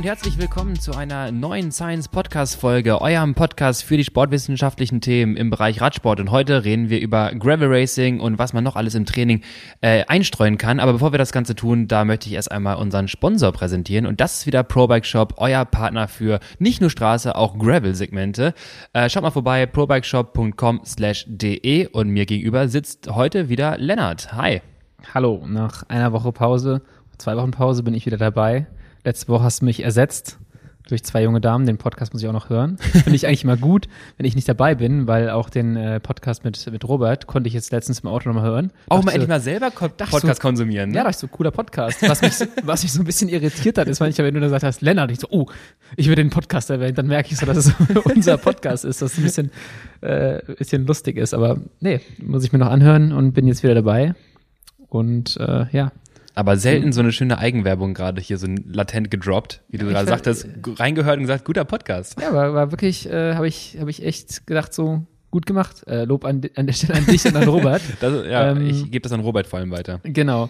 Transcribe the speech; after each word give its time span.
und 0.00 0.06
herzlich 0.06 0.38
willkommen 0.38 0.80
zu 0.80 0.96
einer 0.96 1.30
neuen 1.30 1.70
Science 1.70 2.08
Podcast 2.08 2.56
Folge, 2.56 3.02
eurem 3.02 3.34
Podcast 3.34 3.84
für 3.84 3.98
die 3.98 4.04
sportwissenschaftlichen 4.04 5.02
Themen 5.02 5.36
im 5.36 5.50
Bereich 5.50 5.82
Radsport. 5.82 6.20
Und 6.20 6.30
heute 6.30 6.64
reden 6.64 6.88
wir 6.88 7.02
über 7.02 7.34
Gravel 7.34 7.68
Racing 7.68 8.18
und 8.18 8.38
was 8.38 8.54
man 8.54 8.64
noch 8.64 8.76
alles 8.76 8.94
im 8.94 9.04
Training 9.04 9.42
äh, 9.82 10.06
einstreuen 10.06 10.56
kann. 10.56 10.80
Aber 10.80 10.94
bevor 10.94 11.12
wir 11.12 11.18
das 11.18 11.32
Ganze 11.32 11.54
tun, 11.54 11.86
da 11.86 12.06
möchte 12.06 12.30
ich 12.30 12.34
erst 12.34 12.50
einmal 12.50 12.76
unseren 12.76 13.08
Sponsor 13.08 13.52
präsentieren. 13.52 14.06
Und 14.06 14.22
das 14.22 14.38
ist 14.38 14.46
wieder 14.46 14.62
ProBike 14.62 15.04
Shop, 15.04 15.34
euer 15.36 15.66
Partner 15.66 16.08
für 16.08 16.40
nicht 16.58 16.80
nur 16.80 16.88
Straße, 16.88 17.36
auch 17.36 17.58
Gravel-Segmente. 17.58 18.54
Äh, 18.94 19.10
schaut 19.10 19.22
mal 19.22 19.32
vorbei, 19.32 19.66
probikeshop.com/de 19.66 21.88
und 21.88 22.08
mir 22.08 22.24
gegenüber 22.24 22.68
sitzt 22.68 23.10
heute 23.10 23.50
wieder 23.50 23.76
Lennart. 23.76 24.32
Hi. 24.32 24.62
Hallo, 25.12 25.44
nach 25.46 25.82
einer 25.90 26.14
Woche 26.14 26.32
Pause, 26.32 26.80
zwei 27.18 27.36
Wochen 27.36 27.50
Pause 27.50 27.82
bin 27.82 27.92
ich 27.92 28.06
wieder 28.06 28.16
dabei. 28.16 28.66
Letzte 29.04 29.28
Woche 29.28 29.44
hast 29.44 29.60
du 29.62 29.64
mich 29.64 29.82
ersetzt 29.82 30.38
durch 30.88 31.04
zwei 31.04 31.22
junge 31.22 31.40
Damen. 31.40 31.66
Den 31.66 31.78
Podcast 31.78 32.12
muss 32.12 32.20
ich 32.22 32.28
auch 32.28 32.32
noch 32.32 32.50
hören. 32.50 32.76
Finde 32.78 33.14
ich 33.14 33.26
eigentlich 33.26 33.44
immer 33.44 33.56
gut, 33.56 33.86
wenn 34.16 34.26
ich 34.26 34.34
nicht 34.34 34.48
dabei 34.48 34.74
bin, 34.74 35.06
weil 35.06 35.30
auch 35.30 35.48
den 35.48 35.76
äh, 35.76 36.00
Podcast 36.00 36.42
mit, 36.42 36.68
mit 36.72 36.86
Robert 36.88 37.28
konnte 37.28 37.46
ich 37.46 37.54
jetzt 37.54 37.70
letztens 37.70 38.00
im 38.00 38.08
Auto 38.08 38.28
nochmal 38.28 38.44
hören. 38.50 38.72
Auch 38.88 38.96
Dachte 38.96 39.06
mal 39.06 39.12
endlich 39.12 39.28
mal 39.28 39.40
selber 39.40 39.70
Ko 39.70 39.88
Podcast 39.88 40.24
so, 40.42 40.48
konsumieren. 40.48 40.90
Ne? 40.90 40.96
Ja, 40.96 41.04
das 41.04 41.16
ist 41.16 41.20
so 41.20 41.28
cooler 41.28 41.52
Podcast. 41.52 42.02
Was 42.08 42.20
mich, 42.22 42.34
so- 42.34 42.46
was 42.64 42.82
mich 42.82 42.92
so 42.92 43.00
ein 43.00 43.04
bisschen 43.04 43.28
irritiert 43.28 43.78
hat, 43.78 43.86
ist 43.86 44.00
manchmal, 44.00 44.26
wenn 44.26 44.34
du 44.34 44.40
dann 44.40 44.48
gesagt 44.48 44.64
hast, 44.64 44.80
Lennart, 44.82 45.12
ich 45.12 45.20
so, 45.20 45.28
oh, 45.30 45.46
ich 45.96 46.08
will 46.08 46.16
den 46.16 46.30
Podcast 46.30 46.70
erwähnen, 46.70 46.96
dann 46.96 47.06
merke 47.06 47.30
ich 47.30 47.38
so, 47.38 47.46
dass 47.46 47.56
es 47.58 47.72
unser 48.04 48.36
Podcast 48.36 48.84
ist, 48.84 49.00
dass 49.00 49.12
es 49.12 49.18
ein 49.18 49.22
bisschen, 49.22 49.50
äh, 50.00 50.40
bisschen 50.58 50.86
lustig 50.86 51.16
ist. 51.18 51.34
Aber 51.34 51.58
nee, 51.78 52.00
muss 52.20 52.42
ich 52.42 52.52
mir 52.52 52.58
noch 52.58 52.70
anhören 52.70 53.12
und 53.12 53.32
bin 53.32 53.46
jetzt 53.46 53.62
wieder 53.62 53.76
dabei. 53.76 54.14
Und 54.88 55.36
äh, 55.36 55.66
ja, 55.70 55.92
Aber 56.40 56.56
selten 56.56 56.90
so 56.92 57.00
eine 57.02 57.12
schöne 57.12 57.36
Eigenwerbung 57.36 57.92
gerade 57.92 58.18
hier 58.22 58.38
so 58.38 58.46
latent 58.64 59.10
gedroppt, 59.10 59.60
wie 59.68 59.76
du 59.76 59.84
gerade 59.84 60.08
sagtest, 60.08 60.48
reingehört 60.78 61.16
und 61.18 61.24
gesagt, 61.24 61.44
guter 61.44 61.66
Podcast. 61.66 62.18
Ja, 62.18 62.32
war, 62.32 62.54
war 62.54 62.72
wirklich, 62.72 63.06
äh, 63.10 63.34
habe 63.34 63.46
ich, 63.46 63.76
hab 63.78 63.88
ich 63.88 64.02
echt 64.02 64.46
gedacht, 64.46 64.72
so 64.72 65.04
gut 65.30 65.44
gemacht. 65.44 65.86
Äh, 65.86 66.04
Lob 66.04 66.24
an, 66.24 66.40
an 66.56 66.66
der 66.66 66.72
Stelle 66.72 66.94
an 66.94 67.04
dich 67.04 67.26
und 67.26 67.36
an 67.36 67.46
Robert. 67.46 67.82
Das, 68.00 68.26
ja, 68.26 68.52
Ähm, 68.52 68.66
ich 68.66 68.90
gebe 68.90 69.02
das 69.02 69.12
an 69.12 69.20
Robert 69.20 69.46
vor 69.48 69.58
allem 69.58 69.70
weiter. 69.70 70.00
genau. 70.02 70.48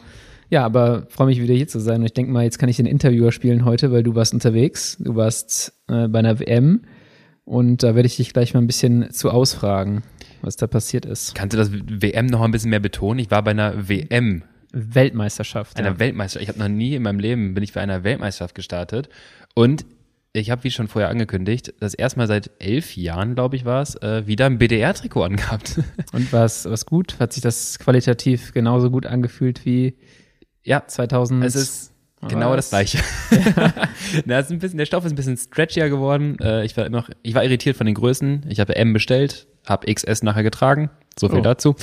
Ja, 0.49 0.65
aber 0.65 1.07
freue 1.11 1.27
mich 1.27 1.41
wieder 1.43 1.55
hier 1.55 1.67
zu 1.67 1.81
sein. 1.81 2.01
Und 2.03 2.07
ich 2.07 2.13
denke 2.13 2.31
mal, 2.31 2.45
jetzt 2.45 2.61
kann 2.61 2.69
ich 2.69 2.77
den 2.77 2.87
Interviewer 2.87 3.33
spielen 3.33 3.65
heute, 3.65 3.91
weil 3.91 4.05
du 4.05 4.15
warst 4.15 4.33
unterwegs. 4.33 4.97
Du 5.01 5.17
warst 5.17 5.73
äh, 5.89 6.07
bei 6.07 6.21
einer 6.21 6.39
WM. 6.39 6.83
Und 7.45 7.83
da 7.83 7.97
werde 7.97 8.07
ich 8.07 8.17
dich 8.17 8.33
gleich 8.33 8.55
mal 8.55 8.61
ein 8.61 8.69
bisschen 8.69 9.11
zu 9.11 9.31
ausfragen, 9.31 10.05
was 10.41 10.55
da 10.55 10.69
passiert 10.69 11.05
ist. 11.05 11.35
Kannst 11.35 11.55
du 11.55 11.57
das 11.59 11.73
WM 11.73 12.27
noch 12.27 12.43
ein 12.43 12.53
bisschen 12.53 12.71
mehr 12.71 12.79
betonen? 12.79 13.19
Ich 13.19 13.33
war 13.33 13.43
bei 13.43 13.51
einer 13.51 13.89
WM, 13.89 14.45
Weltmeisterschaft. 14.73 15.79
einer 15.79 15.91
ja. 15.91 15.99
Weltmeisterschaft. 15.99 16.43
Ich 16.43 16.49
habe 16.49 16.59
noch 16.59 16.75
nie 16.75 16.95
in 16.95 17.03
meinem 17.03 17.19
Leben 17.19 17.55
bin 17.55 17.63
ich 17.63 17.73
bei 17.73 17.81
einer 17.81 18.05
Weltmeisterschaft 18.05 18.55
gestartet 18.55 19.09
und 19.55 19.85
ich 20.33 20.51
habe, 20.51 20.63
wie 20.63 20.71
schon 20.71 20.87
vorher 20.87 21.11
angekündigt, 21.11 21.75
das 21.81 21.95
erste 21.95 22.19
Mal 22.19 22.29
seit 22.29 22.51
elf 22.61 22.97
Jahren, 22.97 23.35
glaube 23.35 23.57
ich, 23.57 23.65
war 23.65 23.83
es, 23.83 23.97
äh, 23.97 24.27
wieder 24.27 24.47
ein 24.47 24.59
BDR-Trikot 24.59 25.25
angehabt. 25.25 25.81
Und 26.13 26.33
was 26.33 26.67
was 26.67 26.87
gut? 26.87 27.19
Hat 27.19 27.33
sich 27.33 27.43
das 27.43 27.79
qualitativ 27.81 28.53
genauso 28.53 28.91
gut 28.91 29.07
angefühlt 29.07 29.65
wie 29.65 29.97
ja, 30.63 30.87
2000? 30.87 31.45
es 31.45 31.57
ist 31.57 31.95
genau 32.29 32.55
das 32.55 32.71
gleiche. 32.71 32.99
Na, 34.25 34.39
es 34.39 34.47
ist 34.47 34.53
ein 34.53 34.59
bisschen, 34.61 34.79
der 34.79 34.87
Stoff 34.87 35.05
ist 35.05 35.13
ein 35.13 35.17
bisschen 35.17 35.37
stretchier 35.37 35.89
geworden. 35.89 36.39
Äh, 36.41 36.65
ich 36.65 36.77
war 36.77 36.87
immer 36.87 36.99
noch, 36.99 37.11
ich 37.23 37.35
war 37.35 37.43
irritiert 37.43 37.77
von 37.77 37.87
den 37.87 37.95
Größen. 37.95 38.47
Ich 38.49 38.61
habe 38.61 38.77
M 38.77 38.93
bestellt, 38.93 39.49
habe 39.67 39.93
XS 39.93 40.23
nachher 40.23 40.45
getragen. 40.45 40.91
So 41.19 41.29
viel 41.29 41.39
Oh. 41.41 41.43
dazu. 41.43 41.75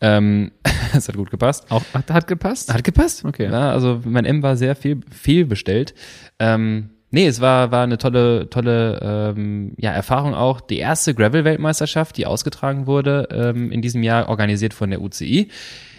Ähm, 0.00 0.52
es 0.94 1.08
hat 1.08 1.16
gut 1.16 1.30
gepasst. 1.30 1.66
Auch 1.70 1.82
hat, 1.94 2.10
hat 2.10 2.26
gepasst? 2.26 2.72
Hat 2.72 2.84
gepasst. 2.84 3.24
Okay. 3.24 3.50
Ja, 3.50 3.70
also 3.70 4.00
mein 4.04 4.24
M 4.24 4.42
war 4.42 4.56
sehr 4.56 4.74
viel, 4.76 5.00
viel 5.10 5.46
bestellt. 5.46 5.94
Ähm, 6.38 6.90
nee, 7.10 7.26
es 7.26 7.40
war, 7.40 7.70
war 7.70 7.84
eine 7.84 7.96
tolle, 7.98 8.50
tolle 8.50 9.32
ähm, 9.36 9.74
ja, 9.78 9.92
Erfahrung 9.92 10.34
auch. 10.34 10.60
Die 10.60 10.78
erste 10.78 11.14
Gravel-Weltmeisterschaft, 11.14 12.16
die 12.16 12.26
ausgetragen 12.26 12.86
wurde 12.86 13.28
ähm, 13.30 13.70
in 13.72 13.80
diesem 13.82 14.02
Jahr, 14.02 14.28
organisiert 14.28 14.74
von 14.74 14.90
der 14.90 15.00
UCI. 15.00 15.48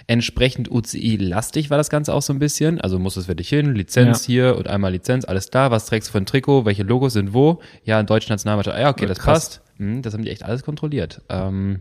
Entsprechend 0.05 0.69
UCI-lastig 0.69 1.69
war 1.69 1.77
das 1.77 1.89
Ganze 1.89 2.13
auch 2.13 2.21
so 2.21 2.33
ein 2.33 2.39
bisschen. 2.39 2.79
Also 2.81 2.99
muss 2.99 3.15
es 3.15 3.29
wirklich 3.29 3.47
hin, 3.47 3.73
Lizenz 3.73 4.27
Ja. 4.27 4.33
hier 4.33 4.57
und 4.57 4.67
einmal 4.67 4.91
Lizenz, 4.91 5.23
alles 5.25 5.49
klar. 5.49 5.71
Was 5.71 5.85
trägst 5.85 6.09
du 6.09 6.11
für 6.11 6.17
ein 6.17 6.25
Trikot? 6.25 6.65
Welche 6.65 6.83
Logos 6.83 7.13
sind 7.13 7.33
wo? 7.33 7.61
Ja, 7.85 7.99
in 8.01 8.05
deutschen 8.05 8.33
Nationalmannschaft. 8.33 8.77
Ja, 8.77 8.89
okay, 8.89 9.03
Ja, 9.03 9.07
das 9.07 9.19
krass. 9.19 9.33
passt. 9.59 9.61
Hm, 9.77 10.01
das 10.01 10.13
haben 10.13 10.23
die 10.23 10.29
echt 10.29 10.43
alles 10.43 10.63
kontrolliert. 10.63 11.21
Ähm, 11.29 11.79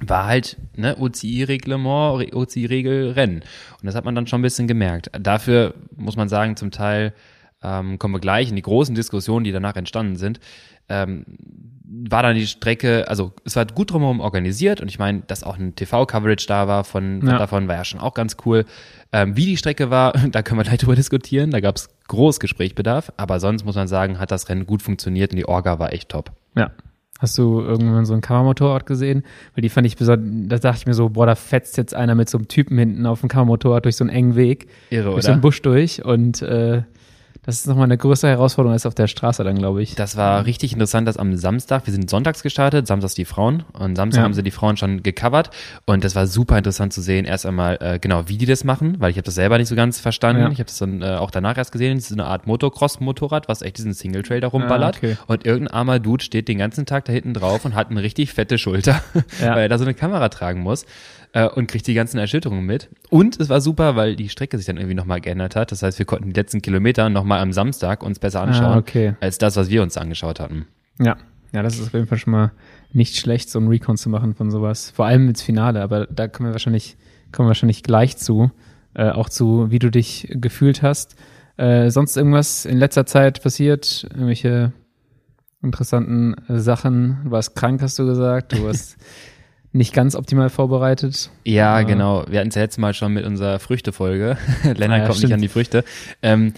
war 0.00 0.26
halt 0.26 0.56
ne, 0.76 0.96
OCI-Reglement, 0.98 2.34
OCI-Regelrennen. 2.34 3.36
Und 3.40 3.84
das 3.84 3.94
hat 3.94 4.04
man 4.04 4.14
dann 4.14 4.26
schon 4.26 4.40
ein 4.40 4.42
bisschen 4.42 4.66
gemerkt. 4.66 5.10
Dafür 5.18 5.74
muss 5.96 6.16
man 6.16 6.28
sagen, 6.28 6.56
zum 6.56 6.70
Teil 6.70 7.12
ähm, 7.62 7.98
kommen 7.98 8.14
wir 8.14 8.20
gleich 8.20 8.50
in 8.50 8.56
die 8.56 8.62
großen 8.62 8.94
Diskussionen, 8.94 9.44
die 9.44 9.52
danach 9.52 9.76
entstanden 9.76 10.16
sind. 10.16 10.40
Ähm, 10.88 11.24
war 11.86 12.22
dann 12.22 12.34
die 12.34 12.46
Strecke, 12.46 13.06
also 13.08 13.32
es 13.44 13.56
war 13.56 13.64
gut 13.66 13.92
drumherum 13.92 14.20
organisiert 14.20 14.80
und 14.80 14.88
ich 14.88 14.98
meine, 14.98 15.20
dass 15.20 15.44
auch 15.44 15.56
ein 15.56 15.74
TV-Coverage 15.76 16.46
da 16.46 16.66
war 16.66 16.82
von, 16.84 17.20
von 17.20 17.28
Ja. 17.30 17.38
davon, 17.38 17.68
war 17.68 17.76
ja 17.76 17.84
schon 17.84 18.00
auch 18.00 18.14
ganz 18.14 18.36
cool. 18.44 18.64
Ähm, 19.12 19.36
wie 19.36 19.46
die 19.46 19.56
Strecke 19.56 19.90
war, 19.90 20.12
da 20.30 20.42
können 20.42 20.58
wir 20.58 20.64
gleich 20.64 20.80
drüber 20.80 20.96
diskutieren, 20.96 21.50
da 21.50 21.60
gab 21.60 21.76
es 21.76 21.88
groß 22.08 22.40
Gesprächsbedarf, 22.40 23.12
aber 23.16 23.38
sonst 23.38 23.64
muss 23.64 23.76
man 23.76 23.86
sagen, 23.86 24.18
hat 24.18 24.30
das 24.30 24.48
Rennen 24.48 24.66
gut 24.66 24.82
funktioniert 24.82 25.30
und 25.30 25.36
die 25.36 25.46
Orga 25.46 25.78
war 25.78 25.92
echt 25.92 26.08
top. 26.10 26.32
Ja. 26.56 26.72
Hast 27.20 27.38
du 27.38 27.60
irgendwann 27.60 28.04
so 28.04 28.14
ein 28.14 28.20
Kammermotorrad 28.20 28.86
gesehen? 28.86 29.22
Weil 29.54 29.62
die 29.62 29.68
fand 29.68 29.86
ich 29.86 29.96
besonders, 29.96 30.48
da 30.48 30.70
dachte 30.70 30.80
ich 30.80 30.86
mir 30.86 30.94
so, 30.94 31.10
boah, 31.10 31.26
da 31.26 31.34
fetzt 31.36 31.76
jetzt 31.76 31.94
einer 31.94 32.14
mit 32.14 32.28
so 32.28 32.38
einem 32.38 32.48
Typen 32.48 32.76
hinten 32.76 33.06
auf 33.06 33.20
dem 33.20 33.28
Kammermotorrad 33.28 33.84
durch 33.84 33.96
so 33.96 34.04
einen 34.04 34.10
engen 34.10 34.34
Weg, 34.34 34.68
Irre, 34.90 35.12
durch 35.12 35.24
so 35.24 35.32
einen 35.32 35.40
Busch 35.40 35.62
durch 35.62 36.04
und 36.04 36.42
äh, 36.42 36.82
das 37.46 37.56
ist 37.56 37.66
nochmal 37.66 37.84
eine 37.84 37.96
größere 37.98 38.30
Herausforderung 38.30 38.72
als 38.72 38.86
auf 38.86 38.94
der 38.94 39.06
Straße 39.06 39.44
dann, 39.44 39.56
glaube 39.58 39.82
ich. 39.82 39.94
Das 39.94 40.16
war 40.16 40.46
richtig 40.46 40.72
interessant, 40.72 41.06
dass 41.06 41.16
am 41.16 41.36
Samstag, 41.36 41.86
wir 41.86 41.92
sind 41.92 42.08
sonntags 42.08 42.42
gestartet, 42.42 42.86
samstags 42.86 43.14
die 43.14 43.24
Frauen 43.24 43.64
und 43.72 43.96
Samstag 43.96 44.20
Ja. 44.20 44.24
haben 44.24 44.34
sie 44.34 44.42
die 44.42 44.50
Frauen 44.50 44.76
schon 44.76 45.02
gecovert 45.02 45.50
und 45.86 46.04
das 46.04 46.14
war 46.14 46.26
super 46.26 46.56
interessant 46.58 46.92
zu 46.92 47.00
sehen, 47.02 47.24
erst 47.24 47.46
einmal 47.46 47.78
äh, 47.80 47.98
genau, 47.98 48.28
wie 48.28 48.38
die 48.38 48.46
das 48.46 48.64
machen, 48.64 48.96
weil 48.98 49.10
ich 49.10 49.16
habe 49.16 49.24
das 49.26 49.34
selber 49.34 49.58
nicht 49.58 49.68
so 49.68 49.76
ganz 49.76 50.00
verstanden. 50.00 50.42
Ja. 50.42 50.48
Ich 50.50 50.58
habe 50.58 50.64
das 50.64 50.78
dann 50.78 51.02
äh, 51.02 51.16
auch 51.16 51.30
danach 51.30 51.56
erst 51.58 51.72
gesehen, 51.72 51.96
es 51.98 52.06
ist 52.06 52.12
eine 52.12 52.24
Art 52.26 52.46
Motocross-Motorrad, 52.46 53.48
was 53.48 53.62
echt 53.62 53.78
diesen 53.78 53.94
Single-Trail 53.94 54.40
da 54.40 54.48
rumballert 54.48 54.96
Ah, 54.96 54.98
okay. 54.98 55.16
und 55.26 55.44
irgendein 55.46 55.74
armer 55.74 55.98
Dude 55.98 56.24
steht 56.24 56.48
den 56.48 56.58
ganzen 56.58 56.86
Tag 56.86 57.04
da 57.04 57.12
hinten 57.12 57.34
drauf 57.34 57.64
und 57.64 57.74
hat 57.74 57.90
eine 57.90 58.02
richtig 58.02 58.32
fette 58.32 58.58
Schulter, 58.58 59.02
Ja. 59.40 59.50
weil 59.54 59.62
er 59.62 59.68
da 59.68 59.78
so 59.78 59.84
eine 59.84 59.94
Kamera 59.94 60.28
tragen 60.28 60.60
muss 60.60 60.86
äh, 61.34 61.46
und 61.48 61.66
kriegt 61.66 61.86
die 61.86 61.94
ganzen 61.94 62.16
Erschütterungen 62.18 62.64
mit. 62.64 62.88
Und 63.10 63.38
es 63.38 63.48
war 63.50 63.60
super, 63.60 63.96
weil 63.96 64.16
die 64.16 64.28
Strecke 64.30 64.56
sich 64.56 64.66
dann 64.66 64.78
irgendwie 64.78 64.94
nochmal 64.94 65.20
geändert 65.20 65.56
hat. 65.56 65.70
Das 65.72 65.82
heißt, 65.82 65.98
wir 65.98 66.06
konnten 66.06 66.28
die 66.32 66.40
letzten 66.40 66.62
Kilometer 66.62 67.10
nochmal 67.10 67.40
am 67.40 67.52
Samstag 67.52 68.02
uns 68.02 68.18
besser 68.18 68.40
anschauen, 68.40 68.72
Ah, 68.72 68.78
okay. 68.78 69.14
als 69.20 69.36
das, 69.38 69.56
was 69.56 69.68
wir 69.68 69.82
uns 69.82 69.98
angeschaut 69.98 70.40
hatten. 70.40 70.66
Ja. 70.98 71.16
Ja, 71.52 71.62
das 71.62 71.78
ist 71.78 71.86
auf 71.86 71.92
jeden 71.92 72.06
Fall 72.08 72.18
schon 72.18 72.32
mal 72.32 72.50
nicht 72.92 73.16
schlecht, 73.16 73.48
so 73.48 73.60
ein 73.60 73.68
Recon 73.68 73.96
zu 73.96 74.08
machen 74.08 74.34
von 74.34 74.50
sowas. 74.50 74.90
Vor 74.90 75.06
allem 75.06 75.28
ins 75.28 75.40
Finale, 75.42 75.82
aber 75.82 76.06
da 76.06 76.26
kommen 76.26 76.48
wir 76.48 76.52
wahrscheinlich, 76.52 76.96
kommen 77.30 77.46
wir 77.46 77.50
wahrscheinlich 77.50 77.84
gleich 77.84 78.16
zu. 78.16 78.50
Äh, 78.94 79.10
auch 79.10 79.28
zu, 79.28 79.70
wie 79.70 79.78
du 79.78 79.90
dich 79.90 80.28
gefühlt 80.32 80.82
hast. 80.82 81.14
Äh, 81.56 81.90
sonst 81.90 82.16
irgendwas 82.16 82.64
in 82.64 82.78
letzter 82.78 83.06
Zeit 83.06 83.40
passiert? 83.42 84.04
Irgendwelche 84.10 84.72
interessanten 85.62 86.34
Sachen? 86.48 87.18
Du 87.24 87.30
warst 87.30 87.54
krank, 87.56 87.80
hast 87.82 87.98
du 87.98 88.06
gesagt. 88.06 88.52
Du 88.52 88.64
warst 88.64 88.96
nicht 89.74 89.92
ganz 89.92 90.14
optimal 90.16 90.48
vorbereitet. 90.50 91.30
Ja, 91.44 91.78
Ja. 91.80 91.82
genau. 91.86 92.24
Wir 92.28 92.38
hatten 92.40 92.48
es 92.48 92.54
ja 92.54 92.62
letztes 92.62 92.78
Mal 92.78 92.94
schon 92.94 93.12
mit 93.12 93.24
unserer 93.26 93.58
Früchte-Folge. 93.58 94.38
Lennart 94.62 94.90
Ah, 94.90 94.96
ja, 94.98 95.04
kommt 95.06 95.16
stimmt. 95.18 95.22
nicht 95.30 95.34
an 95.34 95.40
die 95.42 95.48
Früchte. 95.48 95.84
Ähm, 96.22 96.54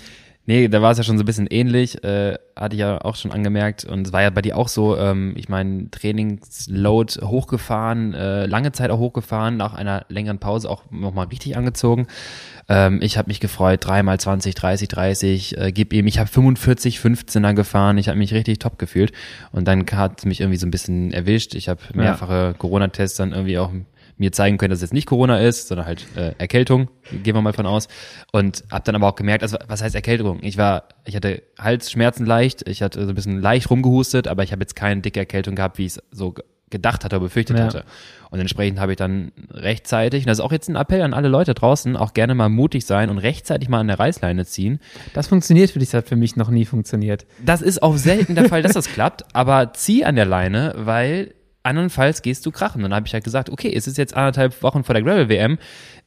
nee, 0.46 0.68
da 0.68 0.80
war 0.82 0.92
es 0.92 0.98
ja 0.98 1.04
schon 1.04 1.18
so 1.18 1.22
ein 1.22 1.26
bisschen 1.26 1.46
ähnlich. 1.48 2.02
Äh, 2.04 2.38
hatte 2.56 2.74
ich 2.74 2.80
ja 2.80 2.98
auch 3.04 3.16
schon 3.16 3.32
angemerkt. 3.32 3.84
Und 3.84 4.06
es 4.06 4.12
war 4.12 4.22
ja 4.22 4.30
bei 4.30 4.40
dir 4.42 4.56
auch 4.56 4.68
so, 4.68 4.96
ähm, 4.96 5.34
ich 5.36 5.48
meine, 5.48 5.90
Trainingsload 5.90 7.20
hochgefahren, 7.22 8.14
äh, 8.14 8.46
lange 8.46 8.72
Zeit 8.72 8.90
auch 8.90 8.98
hochgefahren, 8.98 9.56
nach 9.56 9.74
einer 9.74 10.06
längeren 10.08 10.38
Pause 10.38 10.70
auch 10.70 10.84
nochmal 10.90 11.26
richtig 11.26 11.56
angezogen. 11.56 12.06
Ähm, 12.68 13.00
ich 13.02 13.18
habe 13.18 13.28
mich 13.28 13.40
gefreut, 13.40 13.84
dreimal 13.84 14.18
20, 14.18 14.54
30, 14.54 14.88
30, 14.88 15.58
äh, 15.58 15.72
gib 15.72 15.92
ihm, 15.92 16.06
ich 16.06 16.18
habe 16.18 16.28
45, 16.28 16.98
15er 16.98 17.54
gefahren, 17.54 17.98
ich 17.98 18.08
habe 18.08 18.18
mich 18.18 18.32
richtig 18.32 18.58
top 18.58 18.78
gefühlt. 18.78 19.12
Und 19.52 19.68
dann 19.68 19.84
hat 19.92 20.18
es 20.20 20.24
mich 20.24 20.40
irgendwie 20.40 20.58
so 20.58 20.66
ein 20.66 20.70
bisschen 20.70 21.12
erwischt. 21.12 21.54
Ich 21.54 21.68
habe 21.68 21.80
Ja. 21.94 22.00
mehrfache 22.02 22.54
Corona-Tests 22.58 23.18
dann 23.18 23.32
irgendwie 23.32 23.58
auch 23.58 23.70
mir 24.18 24.32
zeigen 24.32 24.56
können, 24.58 24.70
dass 24.70 24.78
es 24.78 24.82
jetzt 24.82 24.94
nicht 24.94 25.06
Corona 25.06 25.38
ist, 25.40 25.68
sondern 25.68 25.86
halt 25.86 26.06
äh, 26.16 26.32
Erkältung, 26.38 26.88
gehen 27.22 27.34
wir 27.34 27.42
mal 27.42 27.52
von 27.52 27.66
aus. 27.66 27.88
Und 28.32 28.64
habe 28.70 28.82
dann 28.84 28.94
aber 28.94 29.08
auch 29.08 29.14
gemerkt, 29.14 29.42
also 29.42 29.58
was 29.68 29.82
heißt 29.82 29.94
Erkältung? 29.94 30.38
Ich 30.42 30.56
war, 30.56 30.84
ich 31.04 31.14
hatte 31.16 31.42
Halsschmerzen 31.58 32.24
leicht, 32.26 32.66
ich 32.68 32.82
hatte 32.82 33.02
so 33.02 33.08
ein 33.10 33.14
bisschen 33.14 33.40
leicht 33.40 33.68
rumgehustet, 33.70 34.26
aber 34.28 34.42
ich 34.42 34.52
habe 34.52 34.62
jetzt 34.62 34.74
keine 34.76 35.00
dicke 35.02 35.20
Erkältung 35.20 35.54
gehabt, 35.54 35.78
wie 35.78 35.86
ich 35.86 35.92
es 35.96 36.02
so 36.10 36.32
ge- 36.32 36.44
gedacht 36.70 37.04
hatte 37.04 37.16
oder 37.16 37.24
befürchtet 37.26 37.58
Ja. 37.58 37.64
hatte. 37.66 37.84
Und 38.30 38.40
entsprechend 38.40 38.80
habe 38.80 38.92
ich 38.92 38.96
dann 38.96 39.30
rechtzeitig, 39.52 40.24
und 40.24 40.28
das 40.28 40.38
ist 40.38 40.44
auch 40.44 40.50
jetzt 40.50 40.68
ein 40.68 40.74
Appell 40.76 41.02
an 41.02 41.14
alle 41.14 41.28
Leute 41.28 41.54
draußen, 41.54 41.96
auch 41.96 42.12
gerne 42.12 42.34
mal 42.34 42.48
mutig 42.48 42.84
sein 42.86 43.08
und 43.08 43.18
rechtzeitig 43.18 43.68
mal 43.68 43.78
an 43.80 43.86
der 43.86 44.00
Reißleine 44.00 44.44
ziehen. 44.46 44.80
Das 45.14 45.28
funktioniert 45.28 45.70
für 45.70 45.78
dich, 45.78 45.90
das 45.90 45.98
hat 45.98 46.08
für 46.08 46.16
mich 46.16 46.34
noch 46.36 46.48
nie 46.50 46.64
funktioniert. 46.64 47.24
Das 47.44 47.62
ist 47.62 47.82
auch 47.82 47.96
selten 47.96 48.34
der 48.34 48.46
Fall, 48.48 48.62
dass 48.62 48.72
das 48.72 48.88
klappt, 48.92 49.24
aber 49.32 49.74
zieh 49.74 50.04
an 50.04 50.16
der 50.16 50.24
Leine, 50.24 50.74
weil 50.76 51.34
andernfalls 51.66 52.22
gehst 52.22 52.46
du 52.46 52.50
krachen. 52.50 52.78
Und 52.84 52.90
dann 52.90 52.96
habe 52.96 53.06
ich 53.06 53.12
halt 53.12 53.24
gesagt, 53.24 53.50
okay, 53.50 53.72
es 53.74 53.86
ist 53.86 53.98
jetzt 53.98 54.14
anderthalb 54.16 54.62
Wochen 54.62 54.84
vor 54.84 54.94
der 54.94 55.02
Gravel-WM. 55.02 55.58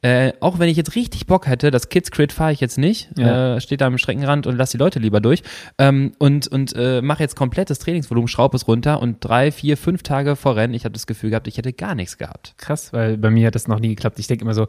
Äh, 0.02 0.32
auch 0.40 0.58
wenn 0.58 0.70
ich 0.70 0.78
jetzt 0.78 0.94
richtig 0.96 1.26
Bock 1.26 1.46
hätte, 1.46 1.70
das 1.70 1.90
Kids 1.90 2.10
Crit 2.10 2.32
fahre 2.32 2.52
ich 2.52 2.60
jetzt 2.60 2.78
nicht, 2.78 3.10
Ja. 3.18 3.56
äh, 3.56 3.60
steht 3.60 3.82
da 3.82 3.86
am 3.86 3.98
Streckenrand 3.98 4.46
und 4.46 4.56
lass 4.56 4.70
die 4.70 4.78
Leute 4.78 4.98
lieber 4.98 5.20
durch 5.20 5.42
ähm, 5.76 6.12
und 6.18 6.48
und 6.48 6.72
äh, 6.74 7.02
mache 7.02 7.22
jetzt 7.22 7.36
komplettes 7.36 7.80
Trainingsvolumen, 7.80 8.26
schraube 8.26 8.56
es 8.56 8.66
runter 8.66 9.02
und 9.02 9.18
drei, 9.20 9.52
vier, 9.52 9.76
fünf 9.76 10.02
Tage 10.02 10.36
vor 10.36 10.56
Rennen, 10.56 10.72
ich 10.72 10.86
habe 10.86 10.94
das 10.94 11.06
Gefühl 11.06 11.28
gehabt, 11.28 11.48
ich 11.48 11.58
hätte 11.58 11.74
gar 11.74 11.94
nichts 11.94 12.16
gehabt. 12.16 12.54
Krass, 12.56 12.94
weil 12.94 13.18
bei 13.18 13.28
mir 13.30 13.48
hat 13.48 13.54
das 13.54 13.68
noch 13.68 13.78
nie 13.78 13.88
geklappt. 13.88 14.18
Ich 14.18 14.26
denke 14.26 14.42
immer 14.44 14.54
so, 14.54 14.68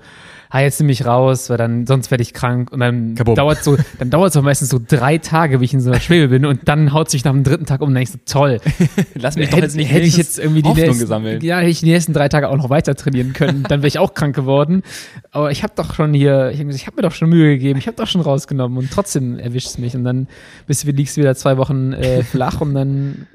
ah, 0.49 0.59
jetzt 0.59 0.81
nimm 0.81 0.87
mich 0.87 1.05
raus, 1.05 1.49
weil 1.49 1.55
dann 1.57 1.87
sonst 1.87 2.11
werde 2.11 2.23
ich 2.23 2.33
krank 2.33 2.69
und 2.73 2.81
dann 2.81 3.15
Kabum. 3.15 3.35
dauert 3.35 3.63
so, 3.63 3.77
dann 3.99 4.09
dauert 4.09 4.31
es 4.31 4.35
auch 4.37 4.41
meistens 4.43 4.67
so 4.67 4.81
drei 4.85 5.17
Tage, 5.17 5.61
wie 5.61 5.65
ich 5.65 5.73
in 5.73 5.79
so 5.79 5.91
einer 5.91 6.01
Schwebe 6.01 6.27
bin 6.27 6.45
und 6.45 6.67
dann 6.67 6.91
haut 6.91 7.09
sich 7.09 7.23
nach 7.23 7.31
dem 7.31 7.45
dritten 7.45 7.65
Tag 7.65 7.79
um 7.79 7.87
und 7.87 7.93
dann 7.93 8.03
ich 8.03 8.09
so, 8.11 8.19
toll. 8.25 8.59
Lass 9.15 9.37
mich 9.37 9.47
doch 9.49 9.55
Hätte, 9.55 9.67
jetzt 9.67 9.77
nicht 9.77 9.89
hätte 9.93 10.05
ich 10.07 10.17
jetzt 10.17 10.39
irgendwie 10.39 10.61
die 10.61 10.67
nächsten, 10.87 10.99
gesammelt. 11.01 11.43
ja, 11.43 11.57
hätte 11.59 11.69
ich 11.69 11.79
die 11.79 11.85
nächsten 11.91 12.13
drei 12.13 12.29
Tage 12.29 12.49
auch 12.49 12.57
noch 12.57 12.69
weiter 12.69 12.95
trainieren 12.95 13.33
können, 13.33 13.63
dann 13.69 13.79
wäre 13.81 13.87
ich 13.87 13.99
auch 13.99 14.13
krank 14.13 14.35
geworden. 14.35 14.83
Aber 15.31 15.51
ich 15.51 15.63
habe 15.63 15.73
doch 15.75 15.93
schon 15.93 16.13
hier, 16.13 16.51
ich 16.51 16.59
habe 16.59 16.71
hab 16.73 16.95
mir 16.95 17.01
doch 17.03 17.11
schon 17.13 17.29
Mühe 17.29 17.49
gegeben, 17.57 17.79
ich 17.79 17.87
habe 17.87 17.97
doch 17.97 18.07
schon 18.07 18.21
rausgenommen 18.21 18.77
und 18.77 18.91
trotzdem 18.91 19.39
erwischt 19.39 19.67
es 19.67 19.77
mich 19.77 19.95
und 19.95 20.03
dann 20.03 20.27
bist 20.67 20.83
du, 20.83 20.91
liegst 20.91 21.17
du 21.17 21.21
wieder 21.21 21.35
zwei 21.35 21.57
Wochen 21.57 21.93
äh, 21.93 22.23
flach 22.23 22.61
und 22.61 22.73
dann 22.73 23.27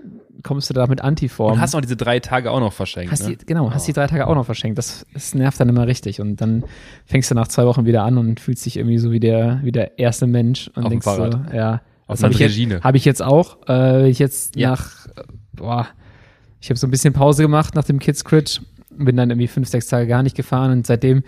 kommst 0.43 0.70
du 0.70 0.75
da 0.75 0.87
mit 0.87 1.00
Antiform. 1.00 1.54
Und 1.54 1.60
hast 1.60 1.75
noch 1.75 1.81
diese 1.81 1.96
drei 1.96 2.20
Tage 2.20 2.50
auch 2.52 2.60
noch 2.60 2.72
verschenkt. 2.72 3.10
Hast 3.10 3.28
ne? 3.28 3.37
die, 3.37 3.46
genau, 3.46 3.72
hast 3.72 3.88
die 3.88 3.93
drei 3.93 4.06
Tage 4.06 4.26
auch 4.26 4.34
noch 4.34 4.46
verschenkt. 4.46 4.78
Das, 4.78 5.04
das 5.12 5.34
nervt 5.34 5.58
dann 5.58 5.69
immer 5.69 5.87
richtig. 5.87 6.20
Und 6.20 6.40
dann 6.40 6.64
fängst 7.04 7.31
du 7.31 7.34
nach 7.34 7.48
zwei 7.48 7.66
Wochen 7.66 7.84
wieder 7.84 8.04
an 8.04 8.16
und 8.16 8.38
fühlst 8.38 8.64
dich 8.64 8.76
irgendwie 8.76 8.98
so 8.98 9.10
wie 9.10 9.19
der, 9.19 9.60
wie 9.64 9.72
der 9.72 9.98
erste 9.98 10.26
Mensch 10.28 10.69
und 10.69 10.84
Auf 10.84 10.84
dem 10.84 10.90
denkst 10.90 11.04
Fahrrad. 11.04 11.32
so, 11.50 11.56
ja. 11.56 11.81
Auf 12.06 12.20
Das 12.20 12.22
habe 12.22 12.34
ich, 12.34 12.38
jetzt, 12.38 12.84
hab 12.84 12.94
ich 12.94 13.04
jetzt 13.04 13.22
auch. 13.22 13.58
Äh, 13.69 14.08
ich 14.08 14.20
jetzt 14.20 14.54
Ja. 14.56 14.70
nach, 14.70 15.06
äh, 15.08 15.22
boah, 15.52 15.88
ich 16.61 16.70
habe 16.70 16.79
so 16.79 16.87
ein 16.87 16.91
bisschen 16.91 17.12
Pause 17.12 17.43
gemacht 17.43 17.75
nach 17.75 17.85
dem 17.85 17.99
Kids 17.99 18.25
Crit, 18.25 18.62
bin 18.91 19.17
dann 19.17 19.31
irgendwie 19.31 19.49
fünf, 19.49 19.69
sechs 19.69 19.87
Tage 19.88 20.06
gar 20.06 20.23
nicht 20.23 20.37
gefahren 20.37 20.73
und 20.73 20.87
seitdem 20.87 21.23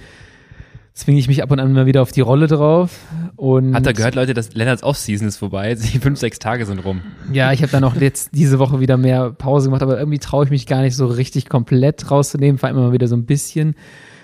zwinge 0.99 1.19
ich 1.21 1.29
mich 1.29 1.43
ab 1.43 1.51
und 1.51 1.61
an 1.61 1.73
mal 1.73 1.87
wieder 1.87 2.03
auf 2.03 2.11
die 2.11 2.21
Rolle 2.21 2.49
drauf. 2.49 2.99
Und 3.37 3.75
Hat 3.75 3.87
er 3.87 3.93
gehört, 3.93 4.17
Leute, 4.17 4.35
dass 4.35 4.55
Lennarts 4.55 4.83
Off-Season 4.83 5.29
ist 5.29 5.37
vorbei, 5.37 5.75
die 5.93 5.99
fünf, 5.99 6.19
sechs 6.19 6.39
Tage 6.39 6.67
sind 6.67 6.81
rum. 6.81 7.03
Ja, 7.33 7.53
ich 7.53 7.63
habe 7.63 7.71
dann 7.71 7.85
auch 7.85 7.95
jetzt 7.97 8.31
diese 8.35 8.59
Woche 8.59 8.81
wieder 8.81 8.97
mehr 8.97 9.31
Pause 9.31 9.69
gemacht, 9.69 9.83
aber 9.83 9.99
irgendwie 9.99 10.19
traue 10.19 10.45
ich 10.45 10.51
mich 10.51 10.67
gar 10.67 10.83
nicht 10.83 10.97
so 10.97 11.07
richtig 11.07 11.49
komplett 11.49 12.11
rauszunehmen, 12.11 12.59
fahre 12.59 12.73
immer 12.73 12.89
mal 12.89 12.93
wieder 12.93 13.07
so 13.07 13.17
ein 13.17 13.27
bisschen 13.27 13.77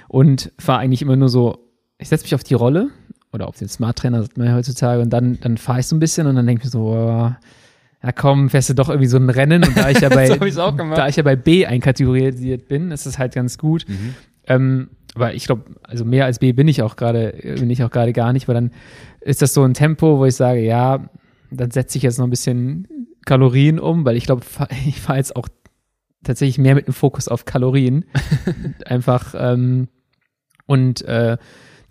und 0.08 0.52
fahre 0.58 0.80
eigentlich 0.80 1.02
immer 1.02 1.16
nur 1.16 1.28
so, 1.28 1.58
ich 1.98 2.08
setze 2.08 2.24
mich 2.24 2.34
auf 2.34 2.44
die 2.44 2.54
Rolle 2.54 2.90
oder 3.32 3.46
auf 3.46 3.56
den 3.56 3.68
Smart 3.68 3.98
Trainer, 3.98 4.22
sagt 4.22 4.36
man 4.36 4.48
ja 4.48 4.54
heutzutage, 4.54 5.00
und 5.00 5.10
dann, 5.10 5.38
dann 5.40 5.58
fahre 5.58 5.80
ich 5.80 5.86
so 5.86 5.94
ein 5.94 6.00
bisschen 6.00 6.26
und 6.26 6.34
dann 6.34 6.46
denke 6.46 6.60
ich 6.60 6.64
mir 6.66 6.70
so, 6.70 6.86
oh, 6.88 7.32
ja 8.04 8.12
komm, 8.12 8.50
fährst 8.50 8.68
du 8.68 8.74
doch 8.74 8.90
irgendwie 8.90 9.08
so 9.08 9.16
ein 9.16 9.30
Rennen 9.30 9.64
und 9.64 9.76
da 9.76 9.88
ich 9.88 10.00
ja 10.00 10.08
bei, 10.10 10.26
So 10.26 10.70
da 10.70 11.08
ich 11.08 11.16
ja 11.16 11.22
bei 11.22 11.36
B 11.36 11.64
einkategorisiert 11.64 12.68
bin, 12.68 12.90
ist 12.90 13.06
es 13.06 13.18
halt 13.18 13.34
ganz 13.34 13.56
gut. 13.56 13.86
Mhm. 13.88 14.14
Ähm, 14.46 14.88
aber 15.14 15.32
ich 15.32 15.46
glaube, 15.46 15.62
also 15.82 16.04
mehr 16.04 16.26
als 16.26 16.38
B 16.38 16.52
bin 16.52 16.68
ich 16.68 16.82
auch 16.82 16.96
gerade, 16.96 17.34
bin 17.58 17.70
ich 17.70 17.82
auch 17.82 17.90
gerade 17.90 18.12
gar 18.12 18.32
nicht, 18.32 18.46
weil 18.46 18.54
dann 18.54 18.72
ist 19.20 19.40
das 19.40 19.54
so 19.54 19.62
ein 19.62 19.72
Tempo, 19.72 20.18
wo 20.18 20.26
ich 20.26 20.34
sage, 20.34 20.60
ja, 20.60 21.08
dann 21.50 21.70
setze 21.70 21.96
ich 21.96 22.02
jetzt 22.02 22.18
noch 22.18 22.26
ein 22.26 22.30
bisschen 22.30 22.88
Kalorien 23.24 23.78
um, 23.78 24.04
weil 24.04 24.16
ich 24.16 24.26
glaube, 24.26 24.42
ich 24.86 25.00
fahre 25.00 25.18
jetzt 25.18 25.36
auch 25.36 25.48
tatsächlich 26.24 26.58
mehr 26.58 26.74
mit 26.74 26.88
dem 26.88 26.94
Fokus 26.94 27.28
auf 27.28 27.44
Kalorien. 27.44 28.04
Einfach 28.84 29.34
ähm, 29.38 29.88
und 30.66 31.02
äh, 31.02 31.38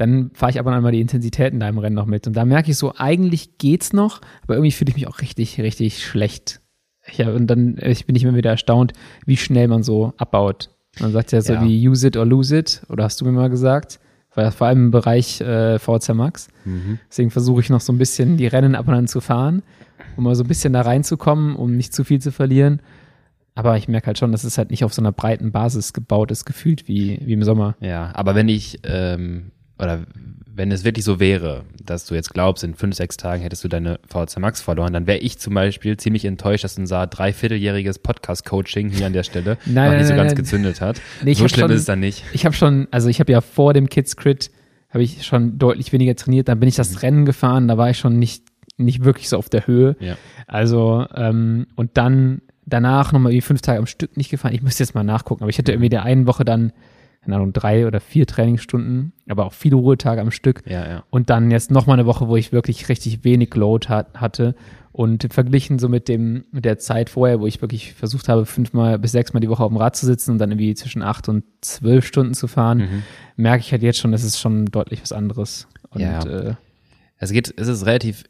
dann 0.06 0.32
fahre 0.34 0.52
ich 0.52 0.60
aber 0.60 0.72
dann 0.72 0.84
mal 0.84 0.92
die 0.92 1.02
Intensität 1.02 1.54
in 1.54 1.60
deinem 1.60 1.78
Rennen 1.78 1.96
noch 1.96 2.06
mit. 2.06 2.28
Und 2.28 2.34
da 2.34 2.46
merke 2.46 2.72
ich 2.72 2.78
so, 2.78 2.94
eigentlich 2.98 3.58
geht's 3.58 3.94
noch, 3.94 4.22
aber 4.44 4.56
irgendwie 4.56 4.72
fühle 4.72 4.90
ich 4.90 4.96
mich 4.96 5.08
auch 5.08 5.20
richtig, 5.22 5.60
richtig 5.60 6.04
schlecht. 6.06 6.62
Ja, 7.16 7.30
und 7.32 7.48
dann 7.48 7.78
äh, 7.78 7.92
ich 7.92 8.06
bin 8.06 8.16
ich 8.16 8.24
immer 8.24 8.36
wieder 8.36 8.52
erstaunt, 8.52 8.94
wie 9.26 9.38
schnell 9.38 9.68
man 9.68 9.84
so 9.84 10.14
abbaut. 10.18 10.70
Man 11.00 11.12
sagt 11.12 11.32
ja 11.32 11.42
so 11.42 11.54
Ja. 11.54 11.64
wie 11.64 11.88
use 11.90 12.08
it 12.08 12.16
or 12.18 12.26
lose 12.26 12.58
it, 12.58 12.82
oder 12.90 13.04
hast 13.04 13.20
du 13.20 13.26
mir 13.26 13.32
mal 13.32 13.50
gesagt, 13.50 14.00
weil 14.36 14.52
vor 14.52 14.68
allem 14.68 14.86
im 14.86 14.92
Bereich 14.92 15.42
äh, 15.42 15.80
VZ 15.80 16.14
Max. 16.14 16.48
Mhm. 16.66 17.00
Deswegen 17.10 17.30
versuche 17.32 17.62
ich 17.62 17.70
noch 17.70 17.82
so 17.82 17.92
ein 17.92 17.98
bisschen 17.98 18.38
die 18.38 18.48
Rennen 18.48 18.76
ab 18.76 18.88
und 18.88 18.94
an 18.94 19.08
zu 19.08 19.20
fahren, 19.22 19.64
um 20.18 20.24
mal 20.24 20.36
so 20.36 20.44
ein 20.44 20.48
bisschen 20.48 20.74
da 20.74 20.82
reinzukommen, 20.82 21.56
um 21.56 21.76
nicht 21.76 21.94
zu 21.94 22.04
viel 22.04 22.20
zu 22.22 22.32
verlieren. 22.32 22.82
Aber 23.56 23.78
ich 23.78 23.88
merke 23.88 24.08
halt 24.08 24.18
schon, 24.18 24.32
dass 24.32 24.44
es 24.44 24.58
halt 24.58 24.72
nicht 24.72 24.84
auf 24.84 24.94
so 24.94 25.02
einer 25.02 25.12
breiten 25.12 25.52
Basis 25.52 25.94
gebaut 25.94 26.32
ist, 26.32 26.46
gefühlt 26.46 26.88
wie, 26.88 27.20
wie 27.24 27.34
im 27.34 27.44
Sommer. 27.44 27.76
Ja, 27.82 28.12
aber 28.16 28.34
wenn 28.34 28.50
ich, 28.50 28.80
ähm, 28.84 29.52
oder 29.80 30.04
wenn 30.56 30.72
es 30.72 30.84
wirklich 30.84 31.04
so 31.04 31.20
wäre, 31.20 31.64
dass 31.84 32.06
du 32.06 32.14
jetzt 32.14 32.32
glaubst, 32.32 32.64
in 32.64 32.76
fünf, 32.76 32.96
sechs 32.96 33.18
Tagen 33.18 33.42
hättest 33.42 33.64
du 33.64 33.68
deine 33.68 34.00
VHC 34.08 34.40
Max 34.40 34.62
verloren, 34.62 34.94
dann 34.94 35.08
wäre 35.08 35.18
ich 35.18 35.40
zum 35.40 35.56
Beispiel 35.56 35.98
ziemlich 35.98 36.26
enttäuscht, 36.26 36.64
dass 36.64 36.78
unser 36.78 37.08
dreivierteljähriges 37.08 37.98
Podcast-Coaching 38.00 38.90
hier 38.90 39.08
an 39.08 39.14
der 39.14 39.24
Stelle 39.24 39.58
Nein, 39.66 39.74
noch 39.74 39.74
nein, 39.76 39.98
nicht 39.98 40.08
so 40.08 40.14
nein, 40.14 40.28
ganz 40.28 40.36
gezündet 40.36 40.80
hat. 40.80 41.02
Nee, 41.24 41.34
so 41.34 41.48
schlimm 41.48 41.62
schon- 41.68 41.72
ist 41.72 41.82
es 41.82 41.86
dann 41.86 42.00
nicht. 42.00 42.24
Ich 42.34 42.46
habe 42.46 42.56
schon, 42.56 42.88
also 42.92 43.10
ich 43.10 43.20
habe 43.20 43.32
ja 43.32 43.42
vor 43.42 43.74
dem 43.74 43.90
Kids 43.90 44.16
Crit, 44.16 44.52
habe 44.92 45.04
ich 45.04 45.26
schon 45.26 45.58
deutlich 45.58 45.92
weniger 45.92 46.16
trainiert. 46.16 46.48
Dann 46.48 46.60
bin 46.60 46.70
ich 46.70 46.76
das 46.76 47.02
Rennen 47.02 47.26
gefahren, 47.26 47.68
da 47.68 47.78
war 47.80 47.90
ich 47.90 47.98
schon 47.98 48.20
nicht, 48.20 48.44
nicht 48.78 49.04
wirklich 49.04 49.30
so 49.30 49.38
auf 49.38 49.50
der 49.50 49.66
Höhe. 49.66 49.96
Ja. 50.00 50.18
Also, 50.46 51.08
ähm, 51.16 51.66
und 51.76 51.98
dann 51.98 52.44
danach 52.66 53.12
nochmal 53.12 53.32
wie 53.34 53.42
fünf 53.42 53.62
Tage 53.62 53.80
am 53.80 53.88
Stück 53.88 54.16
nicht 54.18 54.30
gefahren. 54.30 54.54
Ich 54.54 54.62
müsste 54.62 54.84
jetzt 54.84 54.94
mal 54.94 55.04
nachgucken, 55.04 55.44
aber 55.44 55.50
ich 55.50 55.58
hatte 55.58 55.72
irgendwie 55.72 55.90
der 55.90 56.04
einen 56.04 56.28
Woche 56.28 56.46
dann, 56.46 56.74
keine 57.24 57.38
Ahnung, 57.38 57.54
drei 57.54 57.88
oder 57.88 58.00
vier 58.00 58.28
Trainingsstunden, 58.28 59.14
aber 59.30 59.46
auch 59.46 59.54
viele 59.54 59.76
Ruhetage 59.78 60.22
am 60.22 60.32
Stück. 60.32 60.62
Ja, 60.66 60.88
ja. 60.88 61.04
Und 61.10 61.30
dann 61.30 61.52
jetzt 61.52 61.72
nochmal 61.72 61.98
eine 61.98 62.06
Woche, 62.06 62.28
wo 62.28 62.36
ich 62.36 62.52
wirklich 62.52 62.90
richtig 62.90 63.24
wenig 63.24 63.54
Load 63.56 63.88
hat, 63.88 64.20
hatte. 64.20 64.56
Und 64.92 65.34
verglichen 65.34 65.80
so 65.80 65.90
mit 65.90 66.08
dem, 66.08 66.46
mit 66.52 66.66
der 66.66 66.78
Zeit 66.78 67.10
vorher, 67.10 67.40
wo 67.40 67.48
ich 67.48 67.62
wirklich 67.62 67.94
versucht 67.94 68.30
habe, 68.30 68.46
fünfmal 68.46 69.00
bis 69.00 69.12
sechsmal 69.14 69.42
die 69.42 69.50
Woche 69.50 69.64
auf 69.64 69.72
dem 69.72 69.78
Rad 69.78 69.96
zu 69.96 70.06
sitzen 70.06 70.32
und 70.32 70.38
dann 70.38 70.52
irgendwie 70.52 70.76
zwischen 70.76 71.02
acht 71.02 71.28
und 71.30 71.44
zwölf 71.62 72.06
Stunden 72.06 72.36
zu 72.36 72.48
fahren, 72.48 72.78
Mhm. 72.78 73.04
merke 73.36 73.62
ich 73.62 73.72
halt 73.72 73.82
jetzt 73.82 73.98
schon, 73.98 74.12
das 74.12 74.24
ist 74.24 74.40
schon 74.40 74.66
deutlich 74.68 75.02
was 75.02 75.12
anderes. 75.12 75.68
Und 75.90 76.02
Ja. 76.02 76.24
äh, 76.24 76.54
Es 77.18 77.32
geht, 77.32 77.54
es 77.58 77.68
ist 77.70 77.86
relativ 77.88 78.26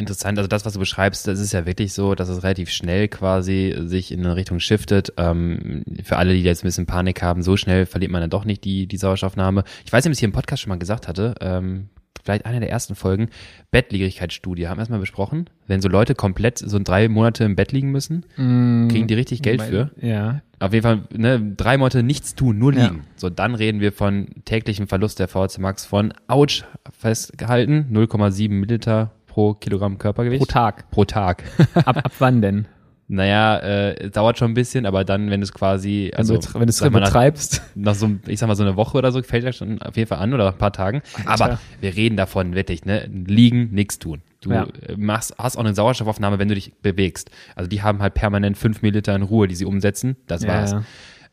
interessant, 0.00 0.38
also 0.38 0.48
das, 0.48 0.64
was 0.64 0.72
du 0.72 0.78
beschreibst, 0.80 1.28
das 1.28 1.38
ist 1.38 1.52
ja 1.52 1.66
wirklich 1.66 1.92
so, 1.92 2.14
dass 2.16 2.28
es 2.28 2.42
relativ 2.42 2.70
schnell 2.70 3.06
quasi 3.08 3.74
sich 3.84 4.10
in 4.10 4.20
eine 4.26 4.34
Richtung 4.34 4.58
shiftet. 4.58 5.12
Ähm, 5.16 5.84
für 6.02 6.16
alle, 6.16 6.32
die 6.34 6.42
jetzt 6.42 6.64
ein 6.64 6.68
bisschen 6.68 6.86
Panik 6.86 7.22
haben, 7.22 7.42
so 7.42 7.56
schnell 7.56 7.86
verliert 7.86 8.10
man 8.10 8.20
dann 8.20 8.30
doch 8.30 8.44
nicht 8.44 8.64
die, 8.64 8.86
die 8.88 8.96
Sauerstoffnahme. 8.96 9.62
Ich 9.84 9.92
weiß 9.92 10.02
nicht, 10.04 10.10
ob 10.10 10.12
ich 10.12 10.16
es 10.16 10.20
hier 10.20 10.28
im 10.28 10.32
Podcast 10.32 10.62
schon 10.62 10.70
mal 10.70 10.78
gesagt 10.78 11.06
hatte, 11.06 11.34
ähm, 11.40 11.90
vielleicht 12.22 12.44
eine 12.44 12.60
der 12.60 12.68
ersten 12.70 12.94
Folgen, 12.96 13.28
Bettlägerigkeitsstudie, 13.70 14.68
haben 14.68 14.76
wir 14.76 14.80
erstmal 14.82 15.00
besprochen. 15.00 15.48
Wenn 15.66 15.80
so 15.80 15.88
Leute 15.88 16.14
komplett 16.14 16.58
so 16.58 16.78
drei 16.78 17.08
Monate 17.08 17.44
im 17.44 17.56
Bett 17.56 17.72
liegen 17.72 17.90
müssen, 17.90 18.26
kriegen 18.36 19.06
die 19.06 19.14
richtig 19.14 19.40
Geld 19.42 19.58
mein- 19.60 19.70
für. 19.70 19.90
Ja. 20.00 20.42
Auf 20.58 20.74
jeden 20.74 20.82
Fall, 20.82 21.00
ne, 21.16 21.54
drei 21.56 21.78
Monate 21.78 22.02
nichts 22.02 22.34
tun, 22.34 22.58
nur 22.58 22.74
Ja. 22.74 22.88
liegen. 22.88 23.04
So, 23.16 23.30
dann 23.30 23.54
reden 23.54 23.80
wir 23.80 23.92
von 23.92 24.26
täglichem 24.44 24.86
Verlust 24.88 25.18
der 25.18 25.28
VHC 25.28 25.58
Max 25.62 25.86
von, 25.86 26.12
ouch, 26.28 26.64
festgehalten, 26.98 27.86
0,7 27.90 28.60
Milliliter 28.60 29.12
pro 29.30 29.54
Kilogramm 29.54 29.96
Körpergewicht. 29.96 30.40
Pro 30.40 30.46
Tag. 30.46 30.90
Pro 30.90 31.04
Tag. 31.04 31.44
Ab, 31.74 31.96
ab 31.98 32.12
wann 32.18 32.42
denn? 32.42 32.66
naja, 33.06 33.56
äh, 33.58 34.06
es 34.06 34.12
dauert 34.12 34.38
schon 34.38 34.52
ein 34.52 34.54
bisschen, 34.54 34.86
aber 34.86 35.04
dann, 35.04 35.30
wenn 35.30 35.42
es 35.42 35.52
quasi, 35.52 36.12
also, 36.14 36.34
wenn 36.34 36.62
du 36.62 36.66
es 36.68 36.76
sag 36.78 36.92
mal, 36.92 37.00
nach, 37.00 37.94
so, 37.94 38.10
ich 38.28 38.38
sag 38.38 38.46
mal, 38.46 38.54
so 38.54 38.62
eine 38.62 38.76
Woche 38.76 38.98
oder 38.98 39.10
so, 39.10 39.20
fällt 39.22 39.44
das 39.44 39.56
schon 39.56 39.82
auf 39.82 39.96
jeden 39.96 40.08
Fall 40.08 40.18
an 40.18 40.32
oder 40.32 40.44
nach 40.44 40.52
ein 40.52 40.58
paar 40.58 40.72
Tagen. 40.72 41.02
Aber 41.26 41.58
wir 41.80 41.96
reden 41.96 42.16
davon 42.16 42.54
wirklich, 42.54 42.84
ne, 42.84 43.08
liegen, 43.08 43.70
nichts 43.72 43.98
tun. 43.98 44.22
Du 44.40 44.52
Ja. 44.52 44.66
machst, 44.96 45.34
hast 45.38 45.56
auch 45.56 45.64
eine 45.64 45.74
Sauerstoffaufnahme, 45.74 46.38
wenn 46.38 46.48
du 46.48 46.54
dich 46.54 46.72
bewegst. 46.82 47.30
Also 47.56 47.68
die 47.68 47.82
haben 47.82 48.00
halt 48.00 48.14
permanent 48.14 48.56
fünf 48.56 48.80
Milliliter 48.82 49.14
in 49.16 49.22
Ruhe, 49.22 49.48
die 49.48 49.56
sie 49.56 49.64
umsetzen. 49.64 50.16
Das 50.28 50.46
war's. 50.46 50.72
Ja. 50.72 50.82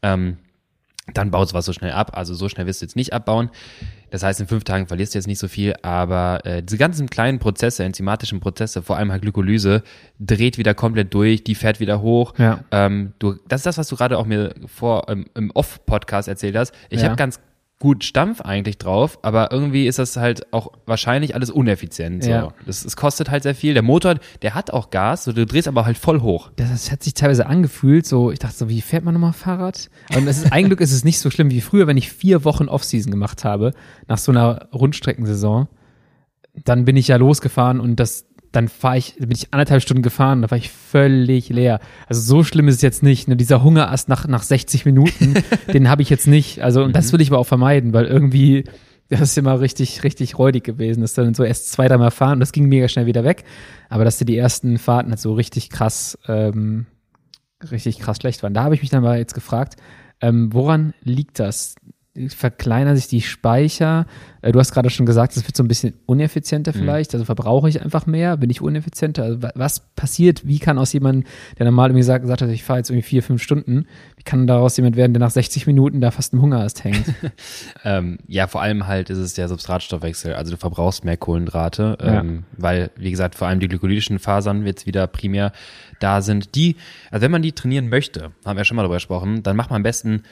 Ähm, 0.01 0.37
dann 1.13 1.31
baut 1.31 1.53
was 1.53 1.65
so 1.65 1.73
schnell 1.73 1.91
ab. 1.91 2.11
Also 2.17 2.33
so 2.33 2.49
schnell 2.49 2.65
wirst 2.67 2.81
du 2.81 2.85
jetzt 2.85 2.95
nicht 2.95 3.13
abbauen. 3.13 3.49
Das 4.09 4.23
heißt, 4.23 4.39
in 4.39 4.47
fünf 4.47 4.63
Tagen 4.63 4.87
verlierst 4.87 5.13
du 5.13 5.17
jetzt 5.19 5.27
nicht 5.27 5.39
so 5.39 5.47
viel, 5.49 5.73
aber 5.81 6.45
äh, 6.45 6.63
diese 6.63 6.77
ganzen 6.77 7.09
kleinen 7.09 7.39
Prozesse, 7.39 7.83
enzymatischen 7.83 8.39
Prozesse, 8.39 8.81
vor 8.81 8.97
allem 8.97 9.11
halt 9.11 9.21
Glykolyse, 9.21 9.83
dreht 10.19 10.57
wieder 10.57 10.73
komplett 10.73 11.13
durch, 11.13 11.43
die 11.43 11.55
fährt 11.55 11.79
wieder 11.81 12.01
hoch. 12.01 12.33
Ja. 12.37 12.59
Ähm, 12.71 13.13
du, 13.19 13.35
das 13.49 13.59
ist 13.61 13.65
das, 13.65 13.77
was 13.77 13.87
du 13.89 13.95
gerade 13.97 14.17
auch 14.17 14.25
mir 14.25 14.53
vor 14.65 15.09
ähm, 15.09 15.25
im 15.35 15.51
Off-Podcast 15.51 16.27
erzählt 16.29 16.55
hast. 16.55 16.73
Ich 16.89 17.01
Ja. 17.01 17.07
habe 17.07 17.17
ganz 17.17 17.39
gut 17.79 18.03
Stampf 18.03 18.41
eigentlich 18.41 18.79
drauf, 18.79 19.19
aber 19.21 19.51
irgendwie 19.51 19.85
ist 19.85 19.99
das 19.99 20.17
halt 20.17 20.51
auch 20.51 20.71
wahrscheinlich 20.87 21.35
alles 21.35 21.51
uneffizient. 21.51 22.23
So. 22.23 22.29
Ja. 22.29 22.53
Das, 22.65 22.83
es 22.83 22.95
kostet 22.95 23.29
halt 23.29 23.43
sehr 23.43 23.53
viel. 23.53 23.75
Der 23.75 23.83
Motor, 23.83 24.15
der 24.41 24.55
hat 24.55 24.71
auch 24.71 24.89
Gas, 24.89 25.25
so, 25.25 25.31
du 25.31 25.45
drehst 25.45 25.67
aber 25.67 25.85
halt 25.85 25.97
voll 25.97 26.21
hoch. 26.21 26.49
Das, 26.55 26.71
das 26.71 26.91
hat 26.91 27.03
sich 27.03 27.13
teilweise 27.13 27.45
angefühlt, 27.45 28.07
so, 28.07 28.31
ich 28.31 28.39
dachte 28.39 28.55
so, 28.55 28.69
wie 28.69 28.81
fährt 28.81 29.03
man 29.03 29.13
nochmal 29.13 29.33
Fahrrad? 29.33 29.89
Und 30.15 30.27
es 30.27 30.39
ist, 30.39 30.51
ein 30.51 30.65
Glück 30.65 30.81
ist 30.81 30.91
es 30.91 31.03
nicht 31.03 31.19
so 31.19 31.29
schlimm 31.29 31.51
wie 31.51 31.61
früher, 31.61 31.85
wenn 31.85 31.97
ich 31.97 32.11
vier 32.11 32.43
Wochen 32.45 32.67
Offseason 32.67 33.11
gemacht 33.11 33.43
habe, 33.43 33.73
nach 34.07 34.17
so 34.17 34.31
einer 34.31 34.69
Rundstreckensaison, 34.73 35.67
dann 36.63 36.85
bin 36.85 36.97
ich 36.97 37.09
ja 37.09 37.17
losgefahren 37.17 37.79
und 37.79 37.97
das, 37.97 38.25
dann 38.57 38.69
fahre 38.69 38.97
ich, 38.97 39.15
bin 39.17 39.31
ich 39.31 39.53
anderthalb 39.53 39.83
Stunden 39.83 40.01
gefahren, 40.01 40.41
da 40.41 40.49
war 40.49 40.57
ich 40.57 40.71
völlig 40.71 41.49
leer. 41.49 41.79
Also 42.07 42.21
so 42.21 42.43
schlimm 42.43 42.67
ist 42.67 42.77
es 42.77 42.81
jetzt 42.81 43.03
nicht. 43.03 43.27
Ne? 43.27 43.35
Dieser 43.35 43.63
Hungerast 43.63 44.09
nach, 44.09 44.27
nach 44.27 44.41
60 44.41 44.83
Minuten, 44.83 45.35
den 45.73 45.87
habe 45.89 46.01
ich 46.01 46.09
jetzt 46.09 46.25
nicht. 46.25 46.63
Also, 46.63 46.83
und 46.83 46.95
das 46.95 47.13
will 47.13 47.21
ich 47.21 47.29
aber 47.29 47.37
auch 47.37 47.45
vermeiden, 47.45 47.93
weil 47.93 48.05
irgendwie, 48.05 48.63
das 49.09 49.21
ist 49.21 49.37
immer 49.37 49.61
richtig, 49.61 50.03
richtig 50.03 50.39
räudig 50.39 50.63
gewesen. 50.63 51.01
Das 51.01 51.11
ist 51.11 51.19
dann 51.19 51.35
so 51.35 51.43
erst 51.43 51.71
zwei, 51.71 51.87
dreimal 51.87 52.09
fahren 52.09 52.33
und 52.33 52.39
das 52.39 52.51
ging 52.51 52.67
mega 52.67 52.87
schnell 52.87 53.05
wieder 53.05 53.23
weg. 53.23 53.43
Aber 53.89 54.03
dass 54.03 54.17
die 54.17 54.37
ersten 54.37 54.79
Fahrten 54.79 55.11
halt 55.11 55.19
so 55.19 55.33
richtig 55.33 55.69
krass 55.69 56.17
ähm, 56.27 56.87
richtig 57.71 57.99
krass 57.99 58.17
schlecht 58.17 58.41
waren. 58.41 58.55
Da 58.55 58.63
habe 58.63 58.73
ich 58.73 58.81
mich 58.81 58.89
dann 58.89 59.03
mal 59.03 59.19
jetzt 59.19 59.35
gefragt, 59.35 59.75
ähm, 60.19 60.51
woran 60.51 60.95
liegt 61.03 61.39
das? 61.39 61.75
Verkleinern 62.29 62.95
sich 62.95 63.07
die 63.07 63.21
Speicher. 63.21 64.05
Äh, 64.41 64.51
du 64.51 64.59
hast 64.59 64.71
gerade 64.71 64.89
schon 64.89 65.05
gesagt, 65.05 65.35
es 65.37 65.45
wird 65.45 65.55
so 65.55 65.63
ein 65.63 65.67
bisschen 65.67 65.93
uneffizienter 66.05 66.73
mhm. 66.73 66.79
vielleicht. 66.79 67.13
Also 67.13 67.25
verbrauche 67.25 67.69
ich 67.69 67.81
einfach 67.81 68.05
mehr, 68.05 68.37
bin 68.37 68.49
ich 68.49 68.61
uneffizienter. 68.61 69.23
Also 69.23 69.39
was 69.55 69.81
passiert? 69.95 70.47
Wie 70.47 70.59
kann 70.59 70.77
aus 70.77 70.93
jemandem, 70.93 71.25
der 71.57 71.65
normal 71.65 71.89
irgendwie 71.89 72.03
sagt, 72.03 72.23
gesagt 72.23 72.41
hat, 72.41 72.49
ich 72.49 72.63
fahre 72.63 72.79
jetzt 72.79 72.89
irgendwie 72.89 73.07
vier, 73.07 73.23
fünf 73.23 73.41
Stunden, 73.41 73.85
wie 74.15 74.23
kann 74.23 74.47
daraus 74.47 74.77
jemand 74.77 74.95
werden, 74.95 75.13
der 75.13 75.19
nach 75.19 75.31
60 75.31 75.67
Minuten 75.67 76.01
da 76.01 76.11
fast 76.11 76.33
im 76.33 76.41
Hungerast 76.41 76.83
hängt? 76.83 77.05
ähm, 77.83 78.17
ja, 78.27 78.47
vor 78.47 78.61
allem 78.61 78.87
halt 78.87 79.09
ist 79.09 79.19
es 79.19 79.33
der 79.33 79.47
Substratstoffwechsel. 79.47 80.33
Also 80.33 80.51
du 80.51 80.57
verbrauchst 80.57 81.05
mehr 81.05 81.17
Kohlenhydrate, 81.17 81.97
ähm, 82.01 82.43
ja. 82.51 82.57
weil, 82.57 82.91
wie 82.95 83.11
gesagt, 83.11 83.35
vor 83.35 83.47
allem 83.47 83.59
die 83.59 83.67
glykolytischen 83.67 84.19
Fasern 84.19 84.65
jetzt 84.65 84.85
wieder 84.85 85.07
primär 85.07 85.51
da 85.99 86.21
sind. 86.21 86.55
Die, 86.55 86.75
also 87.11 87.23
wenn 87.23 87.31
man 87.31 87.41
die 87.41 87.51
trainieren 87.51 87.89
möchte, 87.89 88.31
haben 88.45 88.55
wir 88.55 88.61
ja 88.61 88.65
schon 88.65 88.75
mal 88.75 88.83
darüber 88.83 88.97
gesprochen, 88.97 89.43
dann 89.43 89.55
macht 89.55 89.69
man 89.69 89.77
am 89.77 89.83
besten 89.83 90.23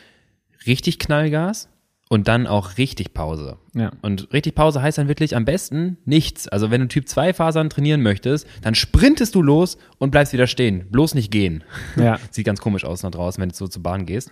richtig 0.66 1.00
Knallgas, 1.00 1.70
und 2.10 2.28
dann 2.28 2.46
auch 2.46 2.78
richtig 2.78 3.14
Pause. 3.14 3.58
Ja. 3.74 3.92
Und 4.02 4.32
richtig 4.32 4.54
Pause 4.54 4.82
heißt 4.82 4.98
dann 4.98 5.08
wirklich 5.08 5.36
am 5.36 5.46
besten 5.46 5.98
nichts. 6.06 6.48
Also 6.48 6.70
wenn 6.70 6.82
du 6.82 6.88
Typ 6.88 7.08
2 7.10 7.34
Fasern 7.34 7.70
trainieren 7.70 8.02
möchtest, 8.02 8.48
dann 8.62 8.76
sprintest 8.76 9.34
du 9.34 9.42
los 9.42 9.78
und 9.98 10.12
bleibst 10.12 10.32
wieder 10.32 10.48
stehen. 10.48 10.86
Bloß 10.92 11.16
nicht 11.16 11.32
gehen. 11.32 11.64
Ja. 11.96 12.20
Sieht 12.32 12.46
ganz 12.46 12.62
komisch 12.62 12.86
aus 12.86 13.02
nach 13.02 13.12
draußen, 13.12 13.42
wenn 13.42 13.50
du 13.50 13.56
so 13.56 13.68
zur 13.68 13.82
Bahn 13.82 14.06
gehst. 14.06 14.30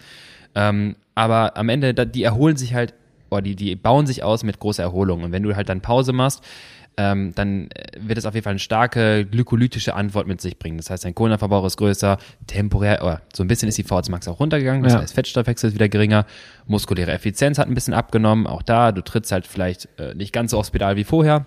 Ähm, 0.55 0.95
aber 1.15 1.57
am 1.57 1.69
Ende, 1.69 1.93
die 1.93 2.23
erholen 2.23 2.57
sich 2.57 2.75
halt, 2.75 2.93
boah, 3.29 3.41
die, 3.41 3.55
die 3.55 3.75
bauen 3.75 4.05
sich 4.05 4.21
aus 4.21 4.43
mit 4.43 4.59
großer 4.59 4.83
Erholung. 4.83 5.23
Und 5.23 5.31
wenn 5.31 5.41
du 5.41 5.55
halt 5.55 5.67
dann 5.67 5.81
Pause 5.81 6.13
machst, 6.13 6.43
ähm, 6.97 7.33
dann 7.35 7.69
äh, 7.71 7.97
wird 7.99 8.17
es 8.17 8.25
auf 8.25 8.33
jeden 8.33 8.43
Fall 8.43 8.51
eine 8.51 8.59
starke 8.59 9.25
glykolytische 9.25 9.95
Antwort 9.95 10.27
mit 10.27 10.41
sich 10.41 10.59
bringen. 10.59 10.77
Das 10.77 10.89
heißt, 10.89 11.05
dein 11.05 11.15
Kohlenhydratverbrauch 11.15 11.65
ist 11.65 11.77
größer, 11.77 12.17
temporär, 12.47 13.03
oder 13.03 13.21
so 13.33 13.43
ein 13.43 13.47
bisschen 13.47 13.69
ist 13.69 13.77
die 13.77 13.83
VHC 13.83 14.09
Max 14.09 14.27
auch 14.27 14.39
runtergegangen, 14.39 14.83
das 14.83 14.93
ja. 14.93 15.01
heißt, 15.01 15.13
Fettstoffwechsel 15.13 15.69
ist 15.69 15.73
wieder 15.73 15.89
geringer, 15.89 16.25
muskuläre 16.65 17.11
Effizienz 17.11 17.57
hat 17.57 17.67
ein 17.67 17.73
bisschen 17.73 17.93
abgenommen, 17.93 18.47
auch 18.47 18.61
da, 18.61 18.91
du 18.91 19.01
trittst 19.01 19.31
halt 19.31 19.47
vielleicht 19.47 19.87
äh, 19.99 20.13
nicht 20.15 20.33
ganz 20.33 20.51
so 20.51 20.59
aufs 20.59 20.71
Pedal 20.71 20.95
wie 20.95 21.03
vorher. 21.03 21.45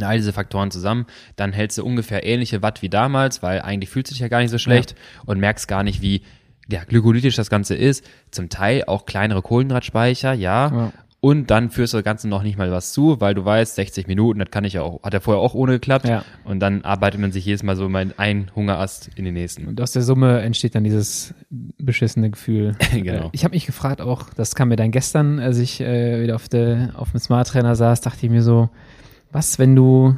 All 0.00 0.16
diese 0.16 0.32
Faktoren 0.32 0.72
zusammen, 0.72 1.06
dann 1.36 1.52
hältst 1.52 1.78
du 1.78 1.84
ungefähr 1.84 2.26
ähnliche 2.26 2.62
Watt 2.62 2.82
wie 2.82 2.88
damals, 2.88 3.44
weil 3.44 3.60
eigentlich 3.60 3.90
fühlt 3.90 4.08
sich 4.08 4.18
ja 4.18 4.26
gar 4.26 4.40
nicht 4.40 4.50
so 4.50 4.58
schlecht 4.58 4.90
ja. 4.90 4.96
und 5.26 5.38
merkst 5.38 5.68
gar 5.68 5.84
nicht, 5.84 6.02
wie 6.02 6.22
ja, 6.68 6.84
glykolytisch 6.84 7.36
das 7.36 7.50
Ganze 7.50 7.74
ist. 7.74 8.04
Zum 8.30 8.48
Teil 8.48 8.84
auch 8.86 9.06
kleinere 9.06 9.42
Kohlenhydratspeicher, 9.42 10.32
ja. 10.32 10.72
ja. 10.72 10.92
Und 11.24 11.50
dann 11.50 11.70
führst 11.70 11.94
du 11.94 11.96
das 11.96 12.04
Ganze 12.04 12.28
noch 12.28 12.42
nicht 12.42 12.58
mal 12.58 12.70
was 12.70 12.92
zu, 12.92 13.18
weil 13.18 13.34
du 13.34 13.46
weißt, 13.46 13.76
60 13.76 14.08
Minuten, 14.08 14.40
das 14.40 14.50
kann 14.50 14.64
ich 14.64 14.74
ja 14.74 14.82
auch, 14.82 15.02
hat 15.02 15.14
ja 15.14 15.20
vorher 15.20 15.40
auch 15.42 15.54
ohne 15.54 15.72
geklappt. 15.72 16.06
Ja. 16.06 16.22
Und 16.44 16.60
dann 16.60 16.82
arbeitet 16.82 17.18
man 17.18 17.32
sich 17.32 17.46
jedes 17.46 17.62
Mal 17.62 17.76
so 17.76 17.88
mein 17.88 18.12
ein 18.18 18.50
Hungerast 18.54 19.08
in 19.16 19.24
den 19.24 19.32
nächsten. 19.32 19.66
Und 19.66 19.80
aus 19.80 19.92
der 19.92 20.02
Summe 20.02 20.42
entsteht 20.42 20.74
dann 20.74 20.84
dieses 20.84 21.32
beschissene 21.48 22.28
Gefühl. 22.28 22.76
genau. 22.92 23.30
Ich 23.32 23.42
habe 23.44 23.54
mich 23.54 23.64
gefragt 23.64 24.02
auch, 24.02 24.34
das 24.34 24.54
kam 24.54 24.68
mir 24.68 24.76
dann 24.76 24.90
gestern, 24.90 25.38
als 25.38 25.56
ich 25.56 25.80
äh, 25.80 26.22
wieder 26.22 26.34
auf, 26.34 26.50
der, 26.50 26.92
auf 26.94 27.12
dem 27.12 27.20
Smart 27.20 27.48
Trainer 27.48 27.74
saß, 27.74 28.02
dachte 28.02 28.26
ich 28.26 28.30
mir 28.30 28.42
so, 28.42 28.68
was, 29.32 29.58
wenn 29.58 29.74
du 29.74 30.16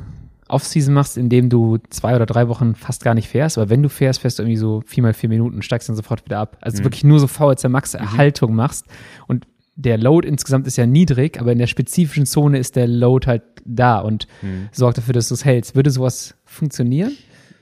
Off-Season 0.49 0.93
machst, 0.93 1.17
indem 1.17 1.51
du 1.51 1.79
zwei 1.89 2.17
oder 2.17 2.27
drei 2.27 2.49
Wochen 2.49 2.75
fast 2.75 3.05
gar 3.05 3.15
nicht 3.15 3.29
fährst, 3.29 3.59
aber 3.59 3.71
wenn 3.71 3.85
du 3.85 3.89
fährst, 3.89 4.23
fährst 4.23 4.41
du 4.41 4.43
irgendwie 4.43 4.59
so 4.59 4.83
vier 4.85 5.05
mal 5.05 5.15
vier 5.15 5.29
Minuten, 5.29 5.63
steigst 5.63 5.89
dann 5.89 5.95
sofort 5.95 6.25
wieder 6.25 6.41
ab. 6.41 6.57
Also 6.63 6.81
mhm. 6.81 6.87
wirklich 6.87 7.05
nur 7.05 7.21
so 7.21 7.29
VHC 7.29 7.69
Max 7.69 7.95
Erhaltung 7.95 8.51
mhm. 8.51 8.57
machst 8.57 8.87
und 9.29 9.47
der 9.77 9.99
Load 9.99 10.27
insgesamt 10.27 10.67
ist 10.67 10.77
ja 10.77 10.87
niedrig, 10.87 11.39
aber 11.41 11.53
in 11.53 11.59
der 11.59 11.67
spezifischen 11.67 12.27
Zone 12.27 12.59
ist 12.59 12.77
der 12.77 12.87
Load 12.87 13.27
halt 13.27 13.43
da 13.65 13.99
und 13.99 14.27
mhm. 14.43 14.69
sorgt 14.73 14.99
dafür, 14.99 15.13
dass 15.13 15.29
du 15.29 15.35
es 15.35 15.45
hältst. 15.45 15.77
Würde 15.77 15.91
sowas 15.91 16.35
funktionieren? 16.45 17.13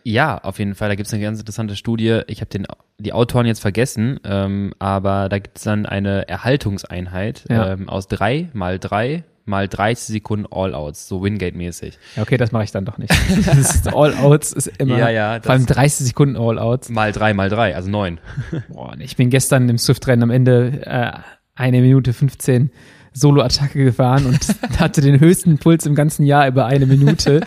Ja, 0.04 0.38
auf 0.38 0.58
jeden 0.58 0.74
Fall. 0.74 0.88
Da 0.88 0.94
gibt 0.94 1.06
es 1.06 1.12
eine 1.12 1.22
ganz 1.22 1.40
interessante 1.40 1.76
Studie. 1.76 2.20
Ich 2.28 2.40
habe 2.40 2.50
den 2.50 2.66
die 2.98 3.12
Autoren 3.12 3.46
jetzt 3.46 3.60
vergessen, 3.60 4.20
ähm, 4.24 4.72
aber 4.78 5.28
da 5.28 5.38
gibt 5.40 5.58
es 5.58 5.64
dann 5.64 5.84
eine 5.84 6.28
Erhaltungseinheit 6.28 7.44
ja. 7.50 7.72
ähm, 7.72 7.88
aus 7.88 8.06
drei 8.06 8.50
mal 8.52 8.78
drei 8.78 9.24
mal 9.46 9.68
30 9.68 10.06
Sekunden 10.06 10.46
All-Outs, 10.50 11.06
so 11.06 11.22
Wingate-mäßig. 11.22 11.98
Okay, 12.16 12.38
das 12.38 12.50
mache 12.50 12.64
ich 12.64 12.70
dann 12.70 12.86
doch 12.86 12.96
nicht. 12.96 13.12
All-Outs 13.94 14.52
ist 14.52 14.68
immer, 14.78 14.98
ja, 14.98 15.10
ja, 15.10 15.40
vor 15.42 15.52
allem 15.52 15.66
30 15.66 16.06
Sekunden 16.06 16.36
All-Outs. 16.36 16.88
Mal 16.88 17.12
drei 17.12 17.34
mal 17.34 17.50
drei, 17.50 17.76
also 17.76 17.90
neun. 17.90 18.20
Boah, 18.70 18.94
ich 18.98 19.16
bin 19.16 19.28
gestern 19.28 19.68
im 19.68 19.76
Swift-Rennen 19.76 20.22
am 20.22 20.30
Ende 20.30 20.80
äh, 20.86 21.12
eine 21.54 21.80
Minute 21.80 22.12
15 22.12 22.70
Solo-Attacke 23.12 23.84
gefahren 23.84 24.26
und 24.26 24.40
hatte 24.78 25.00
den 25.00 25.20
höchsten 25.20 25.58
Puls 25.58 25.86
im 25.86 25.94
ganzen 25.94 26.24
Jahr 26.24 26.48
über 26.48 26.66
eine 26.66 26.86
Minute. 26.86 27.40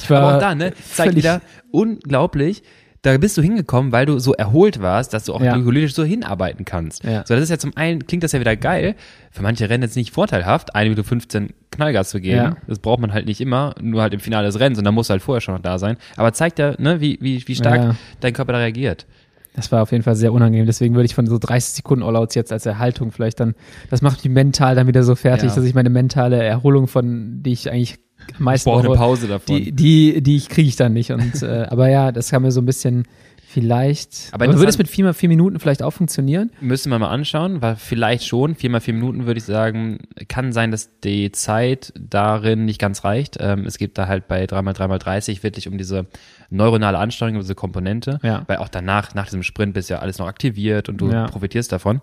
Ich 0.00 0.08
war 0.08 0.22
Aber 0.22 0.36
auch 0.36 0.40
da, 0.40 0.54
ne? 0.54 0.72
Zeigt 0.92 1.14
wieder 1.14 1.42
unglaublich. 1.70 2.62
Da 3.02 3.16
bist 3.16 3.38
du 3.38 3.42
hingekommen, 3.42 3.92
weil 3.92 4.04
du 4.04 4.18
so 4.18 4.34
erholt 4.34 4.82
warst, 4.82 5.14
dass 5.14 5.24
du 5.24 5.32
auch 5.32 5.40
ja. 5.40 5.54
glykolytisch 5.54 5.94
so 5.94 6.04
hinarbeiten 6.04 6.66
kannst. 6.66 7.02
Ja. 7.02 7.24
So, 7.26 7.32
das 7.34 7.44
ist 7.44 7.48
ja 7.48 7.58
zum 7.58 7.74
einen, 7.74 8.06
klingt 8.06 8.22
das 8.22 8.32
ja 8.32 8.40
wieder 8.40 8.56
geil. 8.56 8.94
Für 9.30 9.42
manche 9.42 9.70
Rennen 9.70 9.82
jetzt 9.82 9.96
nicht 9.96 10.12
vorteilhaft, 10.12 10.74
eine 10.74 10.90
Minute 10.90 11.04
15 11.04 11.54
Knallgas 11.70 12.10
zu 12.10 12.20
geben. 12.20 12.36
Ja. 12.36 12.56
Das 12.66 12.78
braucht 12.78 13.00
man 13.00 13.14
halt 13.14 13.24
nicht 13.24 13.40
immer, 13.40 13.74
nur 13.80 14.02
halt 14.02 14.12
im 14.12 14.20
Finale 14.20 14.46
des 14.46 14.60
Rennens 14.60 14.78
und 14.78 14.84
dann 14.84 14.94
musst 14.94 15.08
du 15.08 15.12
halt 15.12 15.22
vorher 15.22 15.40
schon 15.40 15.54
noch 15.54 15.62
da 15.62 15.78
sein. 15.78 15.96
Aber 16.16 16.34
zeigt 16.34 16.58
ja, 16.58 16.74
ne, 16.78 17.00
wie, 17.00 17.18
wie, 17.22 17.46
wie 17.46 17.54
stark 17.54 17.96
dein 18.20 18.34
Körper 18.34 18.52
da 18.52 18.58
reagiert. 18.58 19.06
Das 19.54 19.72
war 19.72 19.82
auf 19.82 19.90
jeden 19.92 20.04
Fall 20.04 20.14
sehr 20.14 20.32
unangenehm. 20.32 20.66
Deswegen 20.66 20.94
würde 20.94 21.06
ich 21.06 21.14
von 21.14 21.26
so 21.26 21.38
30 21.38 21.74
Sekunden 21.74 22.04
All-Outs 22.04 22.34
jetzt 22.34 22.52
als 22.52 22.66
Erhaltung 22.66 23.10
vielleicht 23.10 23.40
dann, 23.40 23.54
das 23.90 24.00
macht 24.00 24.24
mich 24.24 24.32
mental 24.32 24.74
dann 24.74 24.86
wieder 24.86 25.02
so 25.02 25.16
fertig, 25.16 25.50
ja. 25.50 25.56
dass 25.56 25.64
ich 25.64 25.74
meine 25.74 25.90
mentale 25.90 26.42
Erholung 26.42 26.86
von, 26.86 27.42
die 27.42 27.52
ich 27.52 27.70
eigentlich 27.70 27.98
meistens 28.38 28.72
brauche 28.72 28.86
eine 28.86 28.94
Pause 28.94 29.26
davon. 29.26 29.56
Die, 29.56 29.72
die, 29.72 30.22
die 30.22 30.36
ich 30.36 30.48
kriege 30.48 30.68
ich 30.68 30.76
dann 30.76 30.92
nicht. 30.92 31.10
Und 31.10 31.42
äh, 31.42 31.66
aber 31.68 31.88
ja, 31.88 32.12
das 32.12 32.30
kam 32.30 32.42
mir 32.42 32.52
so 32.52 32.60
ein 32.60 32.66
bisschen 32.66 33.04
Vielleicht. 33.52 34.28
Aber, 34.30 34.44
aber 34.44 34.54
würde 34.54 34.68
es 34.68 34.78
mit 34.78 34.86
vier 34.86 35.04
mal 35.04 35.12
vier 35.12 35.28
Minuten 35.28 35.58
vielleicht 35.58 35.82
auch 35.82 35.90
funktionieren? 35.90 36.52
Müsste 36.60 36.88
man 36.88 37.00
mal 37.00 37.08
anschauen, 37.08 37.60
weil 37.60 37.74
vielleicht 37.74 38.24
schon. 38.24 38.54
Vier 38.54 38.70
mal 38.70 38.80
vier 38.80 38.94
Minuten 38.94 39.26
würde 39.26 39.38
ich 39.38 39.44
sagen, 39.44 39.98
kann 40.28 40.52
sein, 40.52 40.70
dass 40.70 41.00
die 41.00 41.32
Zeit 41.32 41.92
darin 41.98 42.64
nicht 42.64 42.80
ganz 42.80 43.02
reicht. 43.02 43.38
Ähm, 43.40 43.66
es 43.66 43.76
geht 43.76 43.98
da 43.98 44.06
halt 44.06 44.28
bei 44.28 44.46
dreimal 44.46 44.72
dreimal 44.72 45.00
dreißig 45.00 45.42
wirklich 45.42 45.66
um 45.66 45.78
diese 45.78 46.06
neuronale 46.50 46.96
Ansteuerung, 46.96 47.38
um 47.38 47.40
diese 47.40 47.56
Komponente. 47.56 48.20
Ja. 48.22 48.44
Weil 48.46 48.58
auch 48.58 48.68
danach, 48.68 49.16
nach 49.16 49.24
diesem 49.24 49.42
Sprint 49.42 49.74
bist 49.74 49.90
ja 49.90 49.98
alles 49.98 50.20
noch 50.20 50.28
aktiviert 50.28 50.88
und 50.88 50.98
du 50.98 51.10
ja. 51.10 51.26
profitierst 51.26 51.72
davon. 51.72 52.02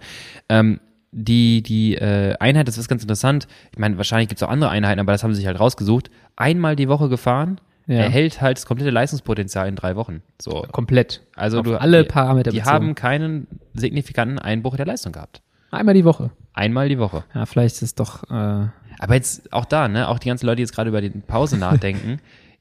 Ähm, 0.49 0.81
die, 1.13 1.63
die 1.63 1.95
äh, 1.95 2.35
Einheit, 2.41 2.67
das 2.67 2.77
ist 2.77 2.89
ganz 2.89 3.03
interessant. 3.03 3.47
Ich 3.71 3.79
meine, 3.79 3.95
wahrscheinlich 3.95 4.27
gibt 4.27 4.41
es 4.41 4.43
auch 4.45 4.51
andere 4.51 4.69
Einheiten, 4.69 4.99
aber 4.99 5.13
das 5.13 5.23
haben 5.23 5.33
sie 5.33 5.37
sich 5.37 5.47
halt 5.47 5.61
rausgesucht. 5.61 6.11
Einmal 6.35 6.75
die 6.75 6.89
Woche 6.89 7.07
gefahren 7.07 7.61
ja. 7.87 8.03
erhält 8.03 8.41
halt 8.41 8.57
das 8.57 8.65
komplette 8.65 8.91
Leistungspotenzial 8.91 9.67
in 9.67 9.75
drei 9.75 9.95
Wochen. 9.95 10.21
So. 10.41 10.65
Komplett. 10.71 11.21
Also 11.35 11.59
Auf 11.59 11.65
du, 11.65 11.79
alle 11.79 12.03
Parameter. 12.03 12.51
Die 12.51 12.57
bezogen. 12.57 12.73
haben 12.73 12.95
keinen 12.95 13.47
signifikanten 13.73 14.39
Einbruch 14.39 14.75
der 14.75 14.85
Leistung 14.85 15.13
gehabt. 15.13 15.41
Einmal 15.71 15.95
die 15.95 16.05
Woche. 16.05 16.31
Einmal 16.53 16.89
die 16.89 16.99
Woche. 16.99 17.23
Ja, 17.33 17.45
vielleicht 17.45 17.75
ist 17.75 17.81
es 17.81 17.95
doch. 17.95 18.23
Äh 18.29 18.67
Aber 18.99 19.13
jetzt 19.13 19.51
auch 19.53 19.65
da, 19.65 19.87
ne, 19.87 20.07
auch 20.07 20.19
die 20.19 20.27
ganzen 20.29 20.45
Leute, 20.45 20.57
die 20.57 20.63
jetzt 20.63 20.73
gerade 20.73 20.89
über 20.89 21.01
die 21.01 21.09
Pause 21.09 21.57
nachdenken, 21.59 22.19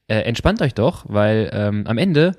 äh, 0.08 0.20
entspannt 0.20 0.62
euch 0.62 0.74
doch, 0.74 1.04
weil 1.08 1.50
ähm, 1.52 1.84
am 1.86 1.98
Ende 1.98 2.32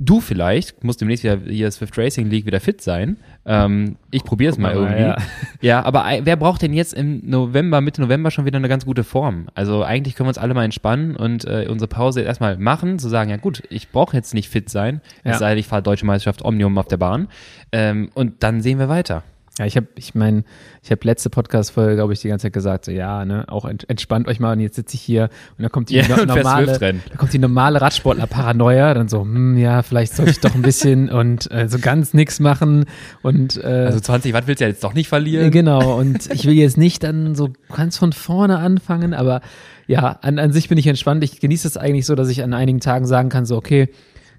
du 0.00 0.20
vielleicht 0.20 0.82
musst 0.82 1.00
demnächst 1.00 1.22
wieder 1.22 1.38
hier 1.46 1.70
Swift 1.70 1.96
Racing 1.96 2.28
League 2.28 2.46
wieder 2.46 2.58
fit 2.58 2.80
sein. 2.80 3.18
Ähm, 3.44 3.96
ich 4.10 4.24
probiere 4.24 4.50
es 4.50 4.58
mal, 4.58 4.74
mal 4.74 4.82
irgendwie. 4.82 5.02
Ja. 5.02 5.16
ja, 5.60 5.84
aber 5.84 6.06
wer 6.22 6.36
braucht 6.36 6.62
denn 6.62 6.72
jetzt 6.72 6.94
im 6.94 7.20
November, 7.28 7.80
Mitte 7.80 8.00
November 8.00 8.30
schon 8.30 8.46
wieder 8.46 8.56
eine 8.56 8.68
ganz 8.68 8.86
gute 8.86 9.04
Form? 9.04 9.48
Also 9.54 9.84
eigentlich 9.84 10.16
können 10.16 10.26
wir 10.26 10.30
uns 10.30 10.38
alle 10.38 10.54
mal 10.54 10.64
entspannen 10.64 11.16
und 11.16 11.44
äh, 11.44 11.66
unsere 11.68 11.88
Pause 11.88 12.22
erstmal 12.22 12.56
machen, 12.56 12.98
zu 12.98 13.08
sagen, 13.08 13.30
ja 13.30 13.36
gut, 13.36 13.62
ich 13.68 13.90
brauche 13.90 14.16
jetzt 14.16 14.32
nicht 14.32 14.48
fit 14.48 14.70
sein, 14.70 15.02
ja. 15.22 15.32
es 15.32 15.38
sei 15.38 15.50
denn, 15.50 15.58
ich 15.58 15.66
fahre 15.66 15.82
Deutsche 15.82 16.06
Meisterschaft 16.06 16.44
Omnium 16.44 16.76
auf 16.78 16.88
der 16.88 16.96
Bahn. 16.96 17.28
Ähm, 17.70 18.10
und 18.14 18.42
dann 18.42 18.62
sehen 18.62 18.78
wir 18.78 18.88
weiter. 18.88 19.22
Ja, 19.60 19.66
ich 19.66 19.76
habe, 19.76 19.88
ich 19.94 20.14
meine, 20.14 20.44
ich 20.82 20.90
habe 20.90 21.02
letzte 21.04 21.28
Podcast-Folge, 21.28 21.96
glaube 21.96 22.14
ich, 22.14 22.20
die 22.20 22.28
ganze 22.28 22.44
Zeit 22.44 22.54
gesagt, 22.54 22.86
so 22.86 22.92
ja, 22.92 23.26
ne, 23.26 23.44
auch 23.48 23.66
entspannt 23.66 24.26
euch 24.26 24.40
mal 24.40 24.54
und 24.54 24.60
jetzt 24.60 24.76
sitze 24.76 24.94
ich 24.94 25.02
hier 25.02 25.28
und 25.58 25.62
da 25.62 25.68
kommt 25.68 25.90
die 25.90 25.96
yeah, 25.96 26.08
no 26.08 26.24
normale, 26.24 26.78
da 26.78 27.16
kommt 27.18 27.34
die 27.34 27.38
normale 27.38 27.78
Radsportler-Paranoia, 27.78 28.94
dann 28.94 29.10
so, 29.10 29.20
hm, 29.20 29.58
ja, 29.58 29.82
vielleicht 29.82 30.14
soll 30.14 30.28
ich 30.28 30.40
doch 30.40 30.54
ein 30.54 30.62
bisschen 30.62 31.10
und 31.10 31.50
äh, 31.50 31.68
so 31.68 31.78
ganz 31.78 32.14
nix 32.14 32.40
machen 32.40 32.86
und 33.20 33.62
äh, 33.62 33.66
also 33.66 34.00
20 34.00 34.32
Watt 34.32 34.46
willst 34.46 34.62
du 34.62 34.64
ja 34.64 34.70
jetzt 34.70 34.82
doch 34.82 34.94
nicht 34.94 35.10
verlieren. 35.10 35.50
Genau 35.50 35.98
und 35.98 36.32
ich 36.32 36.46
will 36.46 36.54
jetzt 36.54 36.78
nicht 36.78 37.02
dann 37.02 37.34
so 37.34 37.50
ganz 37.70 37.98
von 37.98 38.14
vorne 38.14 38.60
anfangen, 38.60 39.12
aber 39.12 39.42
ja, 39.86 40.20
an, 40.22 40.38
an 40.38 40.52
sich 40.52 40.70
bin 40.70 40.78
ich 40.78 40.86
entspannt. 40.86 41.22
Ich 41.22 41.38
genieße 41.38 41.68
es 41.68 41.76
eigentlich 41.76 42.06
so, 42.06 42.14
dass 42.14 42.30
ich 42.30 42.42
an 42.42 42.54
einigen 42.54 42.80
Tagen 42.80 43.04
sagen 43.04 43.28
kann, 43.28 43.44
so 43.44 43.58
okay, 43.58 43.90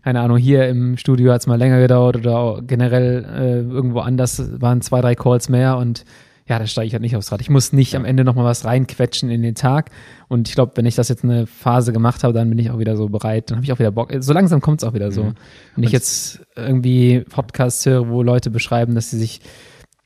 keine 0.03 0.22
Ahnung, 0.22 0.38
hier 0.38 0.67
im 0.67 0.98
Studio 0.98 1.31
hat 1.31 1.41
es 1.41 1.48
mal 1.48 1.58
länger 1.58 1.79
gedauert 1.79 2.17
oder 2.17 2.62
generell 2.65 3.25
äh, 3.25 3.60
irgendwo 3.72 4.00
anders 4.00 4.41
waren 4.60 4.81
zwei, 4.81 5.01
drei 5.01 5.15
Calls 5.15 5.50
mehr 5.50 5.77
und 5.77 6.05
ja, 6.48 6.60
da 6.60 6.67
steige 6.67 6.88
ich 6.88 6.93
halt 6.93 7.01
nicht 7.01 7.15
aufs 7.15 7.31
Rad. 7.31 7.39
Ich 7.39 7.50
muss 7.50 7.72
nicht 7.72 7.93
ja. 7.93 8.00
am 8.00 8.03
Ende 8.03 8.25
nochmal 8.25 8.43
was 8.43 8.65
reinquetschen 8.65 9.29
in 9.29 9.41
den 9.41 9.55
Tag. 9.55 9.89
Und 10.27 10.50
ich 10.50 10.55
glaube, 10.55 10.74
wenn 10.75 10.86
ich 10.86 10.96
das 10.96 11.08
jetzt 11.08 11.24
eine 11.24 11.48
Phase 11.48 11.93
gemacht 11.93 12.25
habe, 12.25 12.34
dann 12.34 12.50
bin 12.50 12.60
ich 12.60 12.72
auch 12.72 12.79
wieder 12.79 12.98
so 12.98 13.08
bereit. 13.08 13.50
Dann 13.50 13.58
habe 13.58 13.65
ich 13.65 13.72
auch 13.72 13.79
wieder 13.79 13.91
Bock. 13.91 14.12
So 14.20 14.34
langsam 14.34 14.60
kommt 14.60 14.81
es 14.81 14.88
auch 14.88 14.93
wieder 14.93 15.13
so. 15.13 15.24
Mhm. 15.24 15.34
Wenn 15.75 15.84
ich 15.86 15.91
jetzt 15.91 16.41
irgendwie 16.58 17.22
Podcasts 17.22 17.86
höre, 17.86 18.10
wo 18.10 18.22
Leute 18.22 18.50
beschreiben, 18.50 18.96
dass 18.96 19.12
sie 19.12 19.17
sich 19.17 19.39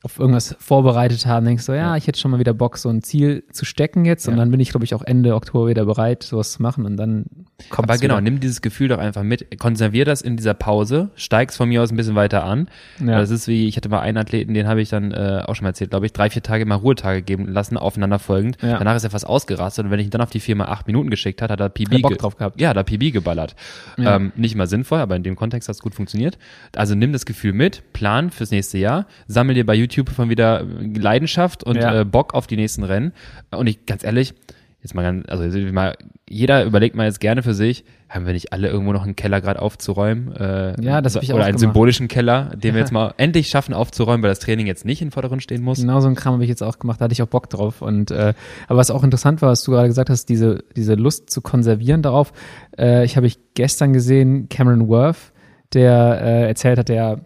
auf 0.06 0.20
irgendwas 0.20 0.54
vorbereitet 0.60 1.26
haben, 1.26 1.44
denkst 1.46 1.66
du, 1.66 1.72
so, 1.72 1.74
ja, 1.74 1.96
ich 1.96 2.06
hätte 2.06 2.20
schon 2.20 2.30
mal 2.30 2.38
wieder 2.38 2.54
Bock, 2.54 2.78
so 2.78 2.88
ein 2.88 3.02
Ziel 3.02 3.42
zu 3.50 3.64
stecken 3.64 4.04
jetzt. 4.04 4.26
Ja. 4.26 4.32
Und 4.32 4.38
dann 4.38 4.52
bin 4.52 4.60
ich, 4.60 4.70
glaube 4.70 4.84
ich, 4.84 4.94
auch 4.94 5.02
Ende 5.02 5.34
Oktober 5.34 5.66
wieder 5.66 5.84
bereit, 5.84 6.22
sowas 6.22 6.52
zu 6.52 6.62
machen. 6.62 6.86
Und 6.86 6.96
dann 6.96 7.24
kommt 7.70 7.90
Aber 7.90 7.98
genau, 7.98 8.20
nimm 8.20 8.38
dieses 8.38 8.62
Gefühl 8.62 8.86
doch 8.86 8.98
einfach 8.98 9.24
mit, 9.24 9.58
konservier 9.58 10.04
das 10.04 10.22
in 10.22 10.36
dieser 10.36 10.54
Pause, 10.54 11.10
steig's 11.16 11.56
von 11.56 11.68
mir 11.68 11.82
aus 11.82 11.90
ein 11.90 11.96
bisschen 11.96 12.14
weiter 12.14 12.44
an. 12.44 12.68
Ja. 13.00 13.18
Das 13.18 13.30
ist 13.30 13.48
wie, 13.48 13.66
ich 13.66 13.76
hatte 13.76 13.88
mal 13.88 13.98
einen 13.98 14.16
Athleten, 14.16 14.54
den 14.54 14.68
habe 14.68 14.80
ich 14.80 14.90
dann 14.90 15.10
äh, 15.10 15.42
auch 15.44 15.56
schon 15.56 15.64
mal 15.64 15.70
erzählt, 15.70 15.90
glaube 15.90 16.06
ich, 16.06 16.12
drei, 16.12 16.30
vier 16.30 16.42
Tage 16.42 16.64
mal 16.66 16.76
Ruhetage 16.76 17.22
geben 17.22 17.48
lassen, 17.48 17.76
aufeinanderfolgend. 17.76 18.58
Ja. 18.62 18.78
Danach 18.78 18.94
ist 18.94 19.02
er 19.02 19.10
fast 19.10 19.26
ausgerastet 19.26 19.86
und 19.86 19.90
wenn 19.90 19.98
ich 19.98 20.06
ihn 20.06 20.10
dann 20.10 20.20
auf 20.20 20.30
die 20.30 20.38
Firma 20.38 20.66
acht 20.66 20.86
Minuten 20.86 21.10
geschickt 21.10 21.42
hat, 21.42 21.50
hat 21.50 21.58
er 21.58 21.68
PB 21.68 21.94
Hat 21.94 22.02
Bock 22.02 22.18
drauf 22.18 22.36
gehabt. 22.36 22.60
Ja, 22.60 22.72
da 22.74 22.84
PB 22.84 23.12
geballert. 23.12 23.56
Ja. 23.96 24.14
Ähm, 24.14 24.32
nicht 24.36 24.54
mal 24.54 24.68
sinnvoll, 24.68 25.00
aber 25.00 25.16
in 25.16 25.24
dem 25.24 25.34
Kontext 25.34 25.68
hat 25.68 25.74
es 25.74 25.82
gut 25.82 25.96
funktioniert. 25.96 26.38
Also 26.76 26.94
nimm 26.94 27.12
das 27.12 27.26
Gefühl 27.26 27.54
mit, 27.54 27.92
plan 27.92 28.30
fürs 28.30 28.52
nächste 28.52 28.78
Jahr, 28.78 29.06
sammel 29.26 29.56
dir 29.56 29.66
bei 29.66 29.74
YouTube 29.74 29.95
von 30.04 30.28
wieder 30.28 30.64
Leidenschaft 30.96 31.64
und 31.64 31.76
Ja. 31.76 32.00
äh, 32.00 32.04
Bock 32.04 32.34
auf 32.34 32.46
die 32.46 32.56
nächsten 32.56 32.82
Rennen. 32.82 33.12
Und 33.50 33.66
ich, 33.66 33.86
ganz 33.86 34.04
ehrlich, 34.04 34.34
jetzt 34.82 34.94
mal 34.94 35.02
ganz, 35.02 35.24
also 35.28 35.44
mal, 35.72 35.96
jeder 36.28 36.64
überlegt 36.64 36.94
mal 36.94 37.06
jetzt 37.06 37.20
gerne 37.20 37.42
für 37.42 37.54
sich, 37.54 37.84
haben 38.08 38.24
wir 38.24 38.32
nicht 38.32 38.52
alle 38.52 38.68
irgendwo 38.68 38.92
noch 38.92 39.02
einen 39.02 39.16
Keller 39.16 39.40
gerade 39.40 39.60
aufzuräumen? 39.60 40.32
Äh, 40.36 40.80
Ja, 40.80 41.00
das 41.00 41.16
hab 41.16 41.24
ich 41.24 41.30
Oder 41.32 41.38
einen 41.42 41.52
gemacht. 41.56 41.60
symbolischen 41.60 42.06
Keller, 42.06 42.50
den 42.54 42.74
wir 42.74 42.80
jetzt 42.80 42.92
mal 42.92 43.12
endlich 43.16 43.48
schaffen 43.48 43.74
aufzuräumen, 43.74 44.22
weil 44.22 44.30
das 44.30 44.38
Training 44.38 44.68
jetzt 44.68 44.84
nicht 44.84 45.02
in 45.02 45.08
den 45.08 45.12
Vordergrund 45.12 45.42
stehen 45.42 45.62
muss. 45.62 45.80
Genau 45.80 45.98
so 46.00 46.06
ein 46.06 46.14
Kram 46.14 46.34
habe 46.34 46.44
ich 46.44 46.48
jetzt 46.48 46.62
auch 46.62 46.78
gemacht, 46.78 47.00
da 47.00 47.04
hatte 47.04 47.12
ich 47.12 47.22
auch 47.22 47.26
Bock 47.26 47.50
drauf. 47.50 47.82
Und 47.82 48.12
äh, 48.12 48.32
aber 48.68 48.78
was 48.78 48.92
auch 48.92 49.02
interessant 49.02 49.42
war, 49.42 49.50
was 49.50 49.64
du 49.64 49.72
gerade 49.72 49.88
gesagt 49.88 50.08
hast, 50.08 50.28
diese, 50.28 50.62
diese 50.76 50.94
Lust 50.94 51.30
zu 51.30 51.40
konservieren 51.40 52.02
darauf. 52.02 52.32
Äh, 52.78 53.04
ich 53.04 53.16
habe 53.16 53.26
ich 53.26 53.38
gestern 53.54 53.92
gesehen, 53.92 54.48
Cameron 54.48 54.86
Worth, 54.86 55.32
der 55.74 56.20
äh, 56.22 56.46
erzählt 56.46 56.78
hat, 56.78 56.88
der 56.88 57.20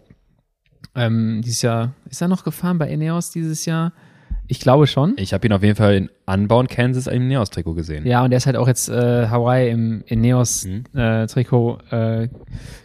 ähm, 0.95 1.41
dieses 1.43 1.61
Jahr, 1.61 1.93
ist 2.09 2.21
er 2.21 2.27
noch 2.27 2.43
gefahren 2.43 2.77
bei 2.77 2.89
Ineos 2.89 3.31
dieses 3.31 3.65
Jahr? 3.65 3.93
Ich 4.47 4.59
glaube 4.59 4.85
schon. 4.87 5.13
Ich 5.17 5.33
habe 5.33 5.47
ihn 5.47 5.53
auf 5.53 5.63
jeden 5.63 5.77
Fall 5.77 5.95
in 5.95 6.09
Unbound 6.25 6.69
Kansas 6.69 7.07
im 7.07 7.27
Neos-Trikot 7.27 7.73
gesehen. 7.73 8.05
Ja, 8.05 8.23
und 8.23 8.31
der 8.31 8.37
ist 8.37 8.45
halt 8.47 8.57
auch 8.57 8.67
jetzt 8.67 8.89
äh, 8.89 9.27
Hawaii 9.29 9.69
im 9.69 10.03
Ineos 10.07 10.65
Mhm. 10.65 10.83
äh, 10.93 11.25
Trikot 11.27 11.77
äh, 11.91 12.27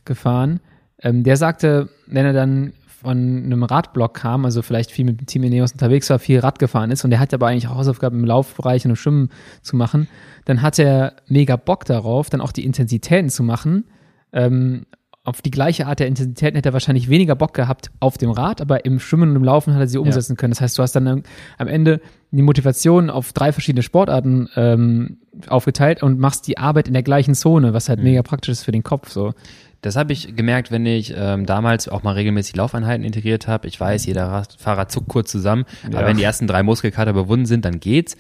gefahren. 0.05 0.61
Ähm, 1.03 1.25
der 1.25 1.37
sagte, 1.37 1.89
wenn 2.07 2.25
er 2.25 2.33
dann 2.33 2.73
von 3.01 3.17
einem 3.19 3.63
Radblock 3.65 4.15
kam, 4.15 4.45
also 4.45 4.63
vielleicht 4.63 4.91
viel 4.91 5.05
mit 5.05 5.21
dem 5.21 5.27
Team 5.27 5.43
Ineos 5.43 5.73
unterwegs 5.73 6.09
war, 6.09 6.19
viel 6.19 6.39
Rad 6.41 6.59
gefahren 6.59 6.91
ist 6.91 7.05
und 7.05 7.11
der 7.11 7.19
hat 7.21 7.35
aber 7.35 7.49
eigentlich 7.49 7.69
auch 7.69 7.75
Hausaufgaben 7.77 8.21
im 8.21 8.25
Laufbereich 8.25 8.85
und 8.85 8.91
im 8.93 8.97
Schwimmen 8.97 9.31
zu 9.63 9.77
machen, 9.77 10.09
dann 10.45 10.63
hat 10.63 10.79
er 10.79 11.15
mega 11.27 11.57
Bock 11.57 11.85
darauf, 11.85 12.31
dann 12.31 12.41
auch 12.41 12.53
die 12.53 12.65
Intensitäten 12.65 13.29
zu 13.29 13.43
machen. 13.43 13.85
Ähm, 14.33 14.87
auf 15.27 15.43
die 15.43 15.51
gleiche 15.51 15.87
Art 15.87 16.01
der 16.01 16.07
Intensitäten 16.07 16.57
hätte 16.57 16.71
er 16.71 16.73
wahrscheinlich 16.73 17.09
weniger 17.11 17.35
Bock 17.35 17.53
gehabt 17.53 17.91
auf 18.01 18.17
dem 18.17 18.31
Rad, 18.31 18.61
aber 18.61 18.85
im 18.85 19.01
Schwimmen 19.01 19.31
und 19.31 19.37
im 19.37 19.45
Laufen 19.45 19.75
hat 19.75 19.81
er 19.81 19.89
sie 19.89 19.99
umsetzen 19.99 20.37
können. 20.37 20.53
Das 20.53 20.61
heißt, 20.61 20.79
du 20.79 20.83
hast 20.83 20.93
dann 20.97 21.23
am 21.59 21.69
Ende 21.69 22.01
die 22.31 22.43
Motivation 22.43 23.11
auf 23.11 23.33
drei 23.33 23.53
verschiedene 23.53 23.83
Sportarten 23.83 24.49
ähm, 24.57 25.19
aufgeteilt 25.49 26.03
und 26.03 26.19
machst 26.19 26.47
die 26.47 26.59
Arbeit 26.59 26.87
in 26.89 26.95
der 26.95 27.03
gleichen 27.03 27.35
Zone, 27.35 27.75
was 27.75 27.87
Mhm. 27.87 27.91
halt 27.91 28.03
mega 28.03 28.23
praktisch 28.23 28.53
ist 28.53 28.63
für 28.65 28.73
den 28.73 28.83
Kopf. 28.83 29.11
So. 29.11 29.35
Das 29.83 29.97
habe 29.97 30.13
ich 30.13 30.35
gemerkt, 30.35 30.71
wenn 30.71 30.87
ich 30.87 31.13
ähm, 31.17 31.45
damals 31.47 31.89
auch 31.89 32.03
mal 32.03 32.13
regelmäßig 32.13 32.57
Laufeinheiten 32.57 33.05
integriert 33.05 33.47
habe. 33.47 33.69
Ich 33.69 33.79
weiß, 33.79 34.07
jeder 34.07 34.27
Radfahrer 34.27 34.89
zuckt 34.89 35.09
kurz 35.09 35.31
zusammen, 35.31 35.65
Ja. 35.91 35.99
aber 35.99 36.09
wenn 36.09 36.17
die 36.17 36.23
ersten 36.25 36.47
drei 36.47 36.63
Muskelkater 36.63 37.11
überwunden 37.11 37.47
sind, 37.47 37.65
dann 37.65 37.79
geht's. 37.81 38.17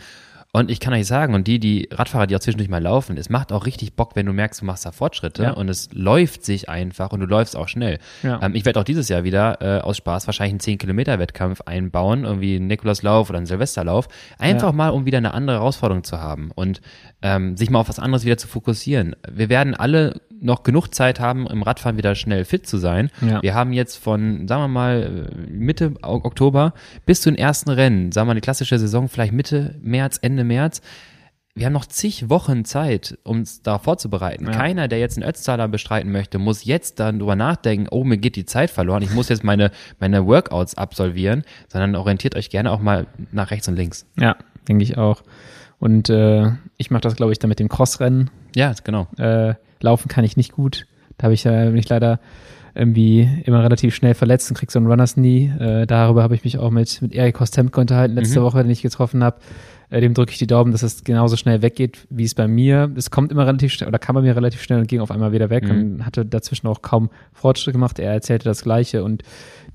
Und 0.56 0.70
ich 0.70 0.80
kann 0.80 0.94
euch 0.94 1.06
sagen, 1.06 1.34
und 1.34 1.46
die, 1.46 1.58
die 1.58 1.86
Radfahrer, 1.92 2.26
die 2.26 2.34
auch 2.34 2.40
zwischendurch 2.40 2.70
mal 2.70 2.82
laufen, 2.82 3.18
es 3.18 3.28
macht 3.28 3.52
auch 3.52 3.66
richtig 3.66 3.92
Bock, 3.92 4.12
wenn 4.16 4.24
du 4.24 4.32
merkst, 4.32 4.62
du 4.62 4.64
machst 4.64 4.86
da 4.86 4.90
Fortschritte 4.90 5.42
Ja. 5.42 5.50
und 5.50 5.68
es 5.68 5.90
läuft 5.92 6.46
sich 6.46 6.70
einfach 6.70 7.10
und 7.12 7.20
du 7.20 7.26
läufst 7.26 7.54
auch 7.56 7.68
schnell. 7.68 7.98
Ja. 8.22 8.40
Ähm, 8.42 8.54
ich 8.54 8.64
werde 8.64 8.80
auch 8.80 8.84
dieses 8.84 9.10
Jahr 9.10 9.22
wieder 9.22 9.58
äh, 9.60 9.80
aus 9.82 9.98
Spaß 9.98 10.26
wahrscheinlich 10.26 10.52
einen 10.66 10.76
10-Kilometer-Wettkampf 10.78 11.60
einbauen, 11.66 12.24
irgendwie 12.24 12.56
einen 12.56 12.68
Nikolauslauf 12.68 13.28
oder 13.28 13.36
einen 13.36 13.44
Silvesterlauf, 13.44 14.08
einfach 14.38 14.68
Ja. 14.70 14.72
mal, 14.72 14.88
um 14.88 15.04
wieder 15.04 15.18
eine 15.18 15.34
andere 15.34 15.58
Herausforderung 15.58 16.04
zu 16.04 16.22
haben 16.22 16.50
und 16.54 16.80
ähm, 17.20 17.58
sich 17.58 17.68
mal 17.68 17.80
auf 17.80 17.90
was 17.90 17.98
anderes 17.98 18.24
wieder 18.24 18.38
zu 18.38 18.48
fokussieren. 18.48 19.14
Wir 19.30 19.50
werden 19.50 19.74
alle 19.74 20.22
noch 20.40 20.62
genug 20.62 20.94
Zeit 20.94 21.20
haben, 21.20 21.46
im 21.46 21.62
Radfahren 21.62 21.96
wieder 21.96 22.14
schnell 22.14 22.44
fit 22.44 22.66
zu 22.66 22.78
sein. 22.78 23.10
Ja. 23.20 23.42
Wir 23.42 23.54
haben 23.54 23.72
jetzt 23.72 23.96
von, 23.96 24.46
sagen 24.48 24.62
wir 24.62 24.68
mal, 24.68 25.28
äh, 25.32 25.50
Mitte 25.50 25.94
Oktober 26.02 26.74
bis 27.04 27.20
zu 27.20 27.30
den 27.30 27.38
ersten 27.38 27.70
Rennen, 27.70 28.12
sagen 28.12 28.26
wir 28.26 28.32
mal, 28.32 28.34
die 28.34 28.40
klassische 28.40 28.78
Saison 28.78 29.08
vielleicht 29.08 29.32
Mitte 29.32 29.76
März, 29.80 30.18
Ende 30.20 30.44
März. 30.44 30.80
Wir 31.54 31.64
haben 31.64 31.72
noch 31.72 31.86
zig 31.86 32.28
Wochen 32.28 32.66
Zeit, 32.66 33.16
um 33.24 33.38
uns 33.38 33.62
darauf 33.62 33.84
vorzubereiten. 33.84 34.44
Ja. 34.44 34.50
Keiner, 34.52 34.88
der 34.88 34.98
jetzt 34.98 35.16
einen 35.16 35.26
Ötztaler 35.26 35.68
bestreiten 35.68 36.12
möchte, 36.12 36.38
muss 36.38 36.66
jetzt 36.66 37.00
dann 37.00 37.18
drüber 37.18 37.34
nachdenken, 37.34 37.86
oh, 37.90 38.04
mir 38.04 38.18
geht 38.18 38.36
die 38.36 38.44
Zeit 38.44 38.70
verloren, 38.70 39.02
ich 39.02 39.14
muss 39.14 39.30
jetzt 39.30 39.42
meine, 39.42 39.70
meine 39.98 40.26
Workouts 40.26 40.76
absolvieren, 40.76 41.44
sondern 41.68 41.96
orientiert 41.96 42.36
euch 42.36 42.50
gerne 42.50 42.70
auch 42.70 42.80
mal 42.80 43.06
nach 43.32 43.50
rechts 43.50 43.68
und 43.68 43.76
links. 43.76 44.06
Ja, 44.18 44.36
denke 44.68 44.84
ich 44.84 44.98
auch. 44.98 45.22
Und 45.78 46.10
äh, 46.10 46.52
ich 46.76 46.90
mache 46.90 47.02
das, 47.02 47.16
glaube 47.16 47.32
ich, 47.32 47.38
dann 47.38 47.48
mit 47.48 47.58
dem 47.58 47.68
Crossrennen. 47.68 48.30
Ja, 48.54 48.74
genau. 48.84 49.06
Äh, 49.18 49.54
laufen 49.80 50.08
kann 50.08 50.24
ich 50.24 50.36
nicht 50.36 50.52
gut. 50.52 50.86
Da 51.18 51.24
habe 51.24 51.34
ich 51.34 51.44
ja, 51.44 51.64
bin 51.66 51.76
ich 51.76 51.88
leider 51.88 52.20
irgendwie 52.74 53.28
immer 53.44 53.62
relativ 53.62 53.94
schnell 53.94 54.14
verletzt 54.14 54.50
und 54.50 54.56
krieg 54.58 54.70
so 54.70 54.78
einen 54.78 54.86
Runners 54.86 55.14
Knee. 55.14 55.50
Äh, 55.58 55.86
darüber 55.86 56.22
habe 56.22 56.34
ich 56.34 56.44
mich 56.44 56.58
auch 56.58 56.70
mit, 56.70 57.00
mit 57.00 57.14
Erik 57.14 57.36
Kostemko 57.36 57.80
unterhalten 57.80 58.14
letzte 58.14 58.40
Mhm. 58.40 58.44
Woche, 58.44 58.62
den 58.62 58.70
ich 58.70 58.82
getroffen 58.82 59.24
habe. 59.24 59.38
Äh, 59.88 60.00
dem 60.02 60.12
drücke 60.14 60.32
ich 60.32 60.38
die 60.38 60.46
Daumen, 60.46 60.72
dass 60.72 60.82
es 60.82 61.02
genauso 61.04 61.36
schnell 61.36 61.62
weggeht, 61.62 62.06
wie 62.10 62.24
es 62.24 62.34
bei 62.34 62.46
mir. 62.48 62.90
Es 62.96 63.10
kommt 63.10 63.32
immer 63.32 63.46
relativ 63.46 63.72
schnell, 63.72 63.88
oder 63.88 63.98
kam 63.98 64.14
bei 64.14 64.20
mir 64.20 64.36
relativ 64.36 64.62
schnell 64.62 64.80
und 64.80 64.88
ging 64.88 65.00
auf 65.00 65.10
einmal 65.10 65.32
wieder 65.32 65.48
weg 65.48 65.64
Mhm. 65.64 65.70
und 65.70 66.06
hatte 66.06 66.26
dazwischen 66.26 66.66
auch 66.66 66.82
kaum 66.82 67.08
Fortschritte 67.32 67.72
gemacht. 67.72 67.98
Er 67.98 68.12
erzählte 68.12 68.44
das 68.44 68.62
Gleiche 68.62 69.04
und 69.04 69.22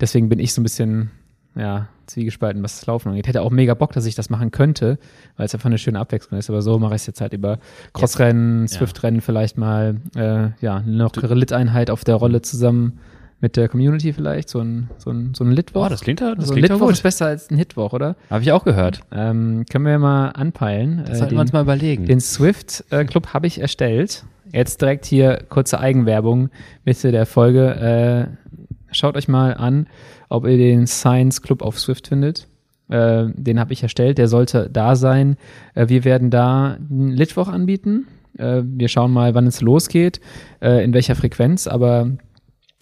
deswegen 0.00 0.28
bin 0.28 0.38
ich 0.38 0.52
so 0.52 0.60
ein 0.60 0.64
bisschen, 0.64 1.10
ja, 1.56 1.88
zwiegespalten, 2.12 2.62
was 2.62 2.78
das 2.78 2.86
Laufen 2.86 3.10
angeht. 3.10 3.26
Hätte 3.26 3.42
auch 3.42 3.50
mega 3.50 3.74
Bock, 3.74 3.92
dass 3.92 4.06
ich 4.06 4.14
das 4.14 4.30
machen 4.30 4.50
könnte, 4.50 4.98
weil 5.36 5.46
es 5.46 5.54
einfach 5.54 5.66
eine 5.66 5.78
schöne 5.78 5.98
Abwechslung 5.98 6.38
ist. 6.38 6.48
Aber 6.48 6.62
so 6.62 6.78
mache 6.78 6.94
ich 6.94 7.02
es 7.02 7.06
jetzt 7.06 7.20
halt 7.20 7.32
über 7.32 7.58
Crossrennen, 7.92 8.68
Swift-Rennen 8.68 9.20
vielleicht 9.20 9.58
mal, 9.58 9.96
äh, 10.16 10.50
ja, 10.60 10.76
eine 10.76 10.96
lockere 10.96 11.34
Lit-Einheit 11.34 11.90
auf 11.90 12.04
der 12.04 12.16
Rolle 12.16 12.42
zusammen 12.42 12.98
mit 13.42 13.56
der 13.56 13.68
Community 13.68 14.12
vielleicht, 14.12 14.48
so 14.48 14.60
ein, 14.60 14.88
so 14.98 15.10
ein, 15.10 15.34
so 15.34 15.42
ein 15.42 15.50
Litwoch. 15.50 15.86
Oh, 15.86 15.88
das 15.88 16.00
klingt 16.00 16.20
ja, 16.20 16.34
das 16.36 16.46
so 16.46 16.52
ein 16.52 16.58
klingt 16.58 16.68
ja 16.68 16.74
Litwoch 16.76 16.86
gut. 16.86 16.94
ist 16.94 17.02
besser 17.02 17.26
als 17.26 17.50
ein 17.50 17.58
Hitwoch, 17.58 17.92
oder? 17.92 18.14
Habe 18.30 18.42
ich 18.42 18.52
auch 18.52 18.64
gehört. 18.64 19.00
Ähm, 19.10 19.64
können 19.68 19.84
wir 19.84 19.98
mal 19.98 20.28
anpeilen. 20.28 21.02
Das 21.06 21.18
sollten 21.18 21.34
wir 21.34 21.40
uns 21.40 21.52
mal 21.52 21.62
überlegen. 21.62 22.06
Den 22.06 22.20
Swift 22.20 22.84
äh, 22.90 23.04
Club 23.04 23.34
habe 23.34 23.48
ich 23.48 23.60
erstellt. 23.60 24.24
Jetzt 24.52 24.80
direkt 24.80 25.06
hier 25.06 25.42
kurze 25.48 25.80
Eigenwerbung 25.80 26.50
Mitte 26.84 27.10
der 27.10 27.26
Folge. 27.26 28.28
Äh, 28.30 28.56
schaut 28.92 29.16
euch 29.16 29.26
mal 29.26 29.54
an, 29.54 29.88
ob 30.32 30.46
ihr 30.46 30.56
den 30.56 30.86
Science 30.86 31.42
Club 31.42 31.62
auf 31.62 31.78
Swift 31.78 32.08
findet. 32.08 32.48
Äh, 32.88 33.26
den 33.34 33.60
habe 33.60 33.72
ich 33.72 33.82
erstellt, 33.82 34.18
der 34.18 34.28
sollte 34.28 34.68
da 34.70 34.96
sein. 34.96 35.36
Äh, 35.74 35.88
wir 35.88 36.04
werden 36.04 36.30
da 36.30 36.78
einen 36.90 37.10
Litwoch 37.10 37.48
anbieten. 37.48 38.06
Äh, 38.38 38.62
wir 38.64 38.88
schauen 38.88 39.12
mal, 39.12 39.34
wann 39.34 39.46
es 39.46 39.60
losgeht, 39.60 40.20
äh, 40.60 40.84
in 40.84 40.92
welcher 40.94 41.14
Frequenz, 41.14 41.66
aber 41.66 42.10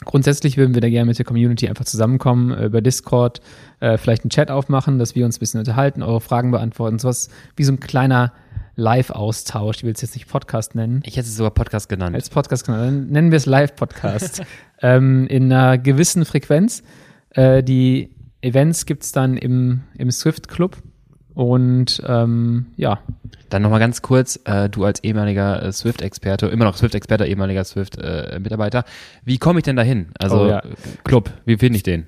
Grundsätzlich 0.07 0.57
würden 0.57 0.75
wir 0.75 0.81
da 0.81 0.89
gerne 0.89 1.05
mit 1.05 1.19
der 1.19 1.27
Community 1.27 1.69
einfach 1.69 1.85
zusammenkommen, 1.85 2.53
äh, 2.53 2.65
über 2.65 2.81
Discord, 2.81 3.43
äh, 3.81 3.99
vielleicht 3.99 4.25
einen 4.25 4.31
Chat 4.31 4.51
aufmachen, 4.51 4.99
dass 4.99 5.15
wir 5.15 5.27
uns 5.27 5.37
ein 5.37 5.41
bisschen 5.41 5.61
unterhalten, 5.61 6.03
eure 6.03 6.23
Fragen 6.23 6.51
beantworten, 6.53 6.99
sowas 6.99 7.29
wie 7.57 7.65
so 7.65 7.73
ein 7.73 7.81
kleiner 7.81 8.33
Live-Austausch. 8.77 9.79
Ich 9.79 9.85
will 9.85 9.93
es 9.93 10.01
jetzt 10.01 10.15
nicht 10.15 10.27
Podcast 10.27 10.75
nennen. 10.75 11.03
Ich 11.05 11.19
hätte 11.19 11.29
es 11.29 11.37
sogar 11.37 11.51
Podcast 11.51 11.91
genannt. 11.91 12.17
Als 12.17 12.31
Podcast 12.31 12.65
genannt. 12.65 12.87
Dann 12.87 13.07
nennen 13.09 13.31
wir 13.31 13.37
es 13.37 13.45
Live-Podcast. 13.45 14.43
ähm, 14.81 15.27
in 15.27 15.53
einer 15.53 15.77
gewissen 15.77 16.25
Frequenz. 16.25 16.83
Äh, 17.31 17.63
die 17.63 18.11
Events 18.43 18.87
gibt's 18.87 19.13
dann 19.13 19.37
im, 19.37 19.83
im 19.97 20.11
Swift 20.11 20.49
Club. 20.49 20.77
Und 21.33 22.03
ähm, 22.07 22.67
ja, 22.77 22.99
Dann 23.51 23.63
nochmal 23.63 23.79
ganz 23.79 24.03
kurz, 24.03 24.39
äh, 24.45 24.69
du 24.69 24.85
als 24.85 25.03
ehemaliger 25.05 25.63
äh, 25.63 25.73
Swift-Experte, 25.73 26.47
immer 26.49 26.65
noch 26.65 26.77
Swift-Experte, 26.77 27.25
ehemaliger 27.25 27.65
Swift-Mitarbeiter, 27.65 28.85
wie 29.25 29.39
komme 29.39 29.61
ich 29.61 29.65
denn 29.65 29.77
dahin? 29.77 30.09
Also 30.19 30.43
Oh, 30.43 30.49
ja. 30.49 30.61
Club, 31.05 31.31
wie 31.47 31.57
finde 31.57 31.77
ich 31.77 31.83
den? 31.85 32.07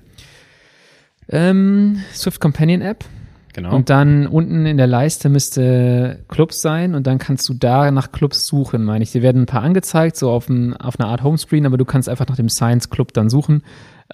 ähm, 1.29 2.01
Swift 2.13 2.39
Companion 2.41 2.81
App. 2.81 3.05
Genau. 3.53 3.75
Und 3.75 3.89
dann 3.89 4.25
unten 4.27 4.65
in 4.65 4.77
der 4.77 4.87
Leiste 4.87 5.29
müsste 5.29 6.23
Clubs 6.27 6.61
sein 6.61 6.95
und 6.95 7.05
dann 7.05 7.19
kannst 7.19 7.47
du 7.47 7.53
da 7.53 7.91
nach 7.91 8.11
Clubs 8.11 8.47
suchen, 8.47 8.83
meine 8.83 9.03
ich. 9.03 9.11
Dir 9.11 9.21
werden 9.21 9.43
ein 9.43 9.45
paar 9.47 9.61
angezeigt, 9.61 10.17
so 10.17 10.31
auf, 10.31 10.49
ein, 10.49 10.75
auf 10.75 10.99
einer 10.99 11.07
Art 11.09 11.23
Homescreen, 11.23 11.65
aber 11.67 11.77
du 11.77 11.85
kannst 11.85 12.09
einfach 12.09 12.27
nach 12.27 12.35
dem 12.35 12.49
Science 12.49 12.89
Club 12.89 13.13
dann 13.13 13.29
suchen. 13.29 13.61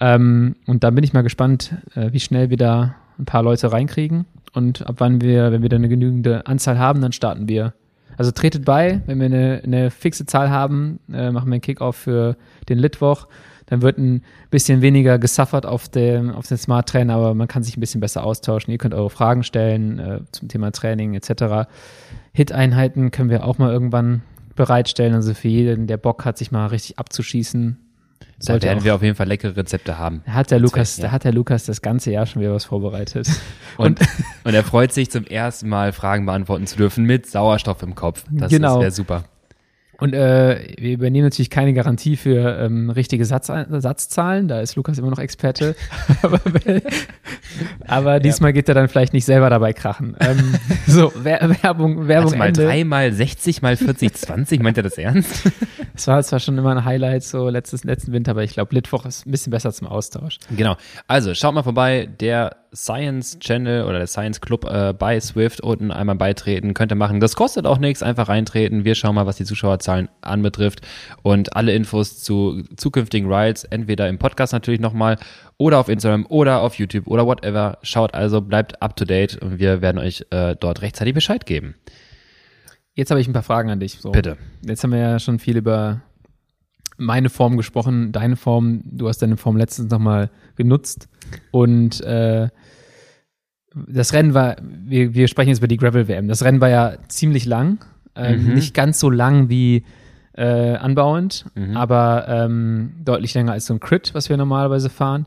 Ähm, 0.00 0.56
und 0.66 0.84
da 0.84 0.90
bin 0.90 1.04
ich 1.04 1.12
mal 1.12 1.22
gespannt, 1.22 1.74
äh, 1.94 2.12
wie 2.12 2.20
schnell 2.20 2.50
wir 2.50 2.56
da 2.56 2.96
ein 3.18 3.24
paar 3.24 3.42
Leute 3.42 3.72
reinkriegen 3.72 4.26
und 4.54 4.86
ab 4.86 4.96
wann 4.98 5.20
wir, 5.20 5.52
wenn 5.52 5.62
wir 5.62 5.68
dann 5.68 5.80
eine 5.80 5.88
genügende 5.88 6.46
Anzahl 6.46 6.78
haben, 6.78 7.00
dann 7.00 7.12
starten 7.12 7.48
wir. 7.48 7.74
Also 8.16 8.32
tretet 8.32 8.64
bei, 8.64 9.00
wenn 9.06 9.18
wir 9.18 9.26
eine, 9.26 9.62
eine 9.64 9.90
fixe 9.90 10.26
Zahl 10.26 10.50
haben, 10.50 11.00
äh, 11.12 11.30
machen 11.30 11.48
wir 11.48 11.54
einen 11.54 11.62
Kickoff 11.62 11.96
für 11.96 12.36
den 12.68 12.78
Litwoch. 12.78 13.28
Dann 13.66 13.82
wird 13.82 13.98
ein 13.98 14.24
bisschen 14.50 14.82
weniger 14.82 15.18
gesuffert 15.18 15.64
auf 15.64 15.88
dem, 15.88 16.30
auf 16.30 16.46
den 16.46 16.58
Smart 16.58 16.88
Trainer, 16.88 17.14
aber 17.14 17.34
man 17.34 17.46
kann 17.46 17.62
sich 17.62 17.76
ein 17.76 17.80
bisschen 17.80 18.00
besser 18.00 18.24
austauschen. 18.24 18.72
Ihr 18.72 18.78
könnt 18.78 18.94
eure 18.94 19.10
Fragen 19.10 19.44
stellen 19.44 19.98
äh, 19.98 20.20
zum 20.32 20.48
Thema 20.48 20.72
Training 20.72 21.14
etc. 21.14 21.68
Hit-Einheiten 22.32 23.12
können 23.12 23.30
wir 23.30 23.44
auch 23.44 23.58
mal 23.58 23.72
irgendwann 23.72 24.22
bereitstellen. 24.56 25.14
Also 25.14 25.34
für 25.34 25.48
jeden, 25.48 25.86
der 25.86 25.98
Bock 25.98 26.24
hat, 26.24 26.36
sich 26.36 26.50
mal 26.50 26.66
richtig 26.66 26.98
abzuschießen, 26.98 27.78
da 28.20 28.26
sollte 28.52 28.66
werden 28.66 28.80
auch, 28.80 28.84
wir 28.84 28.94
auf 28.94 29.02
jeden 29.02 29.16
Fall 29.16 29.28
leckere 29.28 29.56
Rezepte 29.56 29.98
haben. 29.98 30.22
da 30.26 30.32
hat 30.32 30.50
der 30.50 30.58
Lukas, 30.58 30.96
ja. 30.96 31.04
da 31.04 31.12
hat 31.12 31.24
der 31.24 31.32
Lukas 31.32 31.64
das 31.64 31.82
ganze 31.82 32.10
Jahr 32.10 32.26
schon 32.26 32.40
wieder 32.42 32.54
was 32.54 32.64
vorbereitet. 32.64 33.28
Und, 33.76 33.98
und 34.44 34.52
er 34.52 34.62
freut 34.62 34.92
sich 34.92 35.10
zum 35.10 35.24
ersten 35.24 35.68
Mal 35.68 35.92
Fragen 35.92 36.26
beantworten 36.26 36.66
zu 36.66 36.76
dürfen 36.76 37.04
mit 37.04 37.26
Sauerstoff 37.26 37.82
im 37.82 37.94
Kopf. 37.94 38.24
Das 38.30 38.50
Genau. 38.50 38.78
wäre 38.80 38.90
super. 38.90 39.24
Und 40.00 40.14
äh, 40.14 40.76
wir 40.78 40.92
übernehmen 40.92 41.26
natürlich 41.26 41.50
keine 41.50 41.74
Garantie 41.74 42.16
für 42.16 42.58
ähm, 42.58 42.88
richtige 42.88 43.26
Satz, 43.26 43.48
Satzzahlen, 43.48 44.48
da 44.48 44.60
ist 44.60 44.74
Lukas 44.74 44.96
immer 44.96 45.10
noch 45.10 45.18
Experte. 45.18 45.76
aber, 46.22 46.40
aber 47.86 48.18
diesmal 48.18 48.54
geht 48.54 48.66
er 48.68 48.74
dann 48.74 48.88
vielleicht 48.88 49.12
nicht 49.12 49.26
selber 49.26 49.50
dabei 49.50 49.74
krachen. 49.74 50.16
Ähm, 50.20 50.54
so, 50.86 51.12
Werbung, 51.14 52.08
Werbung 52.08 52.32
also 52.32 52.36
mal 52.36 52.48
Ende. 52.48 52.64
drei 52.64 52.84
mal 52.84 53.12
60 53.12 53.60
mal 53.60 53.76
40, 53.76 54.14
20, 54.14 54.62
meint 54.62 54.78
er 54.78 54.84
das 54.84 54.96
ernst? 54.96 55.50
Es 56.00 56.06
war 56.06 56.22
zwar 56.22 56.40
schon 56.40 56.56
immer 56.56 56.70
ein 56.70 56.86
Highlight, 56.86 57.24
so 57.24 57.50
letztes, 57.50 57.84
letzten 57.84 58.12
Winter, 58.12 58.30
aber 58.30 58.42
ich 58.42 58.54
glaube, 58.54 58.74
Litwoch 58.74 59.04
ist 59.04 59.26
ein 59.26 59.32
bisschen 59.32 59.50
besser 59.50 59.70
zum 59.70 59.86
Austausch. 59.86 60.38
Genau. 60.48 60.76
Also, 61.08 61.34
schaut 61.34 61.52
mal 61.52 61.62
vorbei, 61.62 62.08
der 62.20 62.56
Science 62.74 63.38
Channel 63.38 63.84
oder 63.84 63.98
der 63.98 64.06
Science 64.06 64.40
Club 64.40 64.64
äh, 64.64 64.94
bei 64.94 65.20
Swift 65.20 65.60
unten 65.60 65.90
einmal 65.90 66.14
beitreten, 66.14 66.72
könnt 66.72 66.90
ihr 66.90 66.96
machen. 66.96 67.20
Das 67.20 67.36
kostet 67.36 67.66
auch 67.66 67.76
nichts, 67.76 68.02
einfach 68.02 68.30
reintreten. 68.30 68.86
Wir 68.86 68.94
schauen 68.94 69.14
mal, 69.14 69.26
was 69.26 69.36
die 69.36 69.44
Zuschauerzahlen 69.44 70.08
anbetrifft 70.22 70.80
und 71.22 71.54
alle 71.54 71.74
Infos 71.74 72.22
zu 72.22 72.62
zukünftigen 72.78 73.30
Rides 73.30 73.64
entweder 73.64 74.08
im 74.08 74.16
Podcast 74.16 74.54
natürlich 74.54 74.80
nochmal 74.80 75.18
oder 75.58 75.78
auf 75.80 75.90
Instagram 75.90 76.24
oder 76.30 76.62
auf 76.62 76.76
YouTube 76.76 77.08
oder 77.08 77.26
whatever. 77.26 77.76
Schaut 77.82 78.14
also, 78.14 78.40
bleibt 78.40 78.80
up 78.80 78.96
to 78.96 79.04
date 79.04 79.36
und 79.36 79.58
wir 79.58 79.82
werden 79.82 79.98
euch 79.98 80.24
äh, 80.30 80.56
dort 80.58 80.80
rechtzeitig 80.80 81.12
Bescheid 81.12 81.44
geben. 81.44 81.74
Jetzt 82.94 83.10
habe 83.10 83.20
ich 83.20 83.28
ein 83.28 83.32
paar 83.32 83.42
Fragen 83.42 83.70
an 83.70 83.80
dich. 83.80 83.98
So. 84.00 84.10
Bitte. 84.10 84.36
Jetzt 84.62 84.82
haben 84.82 84.92
wir 84.92 84.98
ja 84.98 85.18
schon 85.18 85.38
viel 85.38 85.56
über 85.56 86.02
meine 86.96 87.30
Form 87.30 87.56
gesprochen, 87.56 88.12
deine 88.12 88.36
Form. 88.36 88.82
Du 88.84 89.08
hast 89.08 89.18
deine 89.22 89.36
Form 89.36 89.56
letztens 89.56 89.90
nochmal 89.90 90.30
genutzt 90.56 91.08
und 91.50 92.00
äh, 92.02 92.48
das 93.72 94.12
Rennen 94.12 94.34
war, 94.34 94.56
wir, 94.62 95.14
wir 95.14 95.28
sprechen 95.28 95.50
jetzt 95.50 95.58
über 95.58 95.68
die 95.68 95.76
Gravel-WM. 95.76 96.28
Das 96.28 96.44
Rennen 96.44 96.60
war 96.60 96.68
ja 96.68 96.96
ziemlich 97.08 97.46
lang, 97.46 97.84
äh, 98.16 98.36
mhm. 98.36 98.54
nicht 98.54 98.74
ganz 98.74 98.98
so 98.98 99.10
lang 99.10 99.48
wie 99.48 99.84
äh, 100.34 100.74
anbauend, 100.74 101.46
mhm. 101.54 101.76
aber 101.76 102.26
ähm, 102.28 102.94
deutlich 103.04 103.34
länger 103.34 103.52
als 103.52 103.66
so 103.66 103.74
ein 103.74 103.80
Crit, 103.80 104.14
was 104.14 104.28
wir 104.28 104.36
normalerweise 104.36 104.90
fahren. 104.90 105.26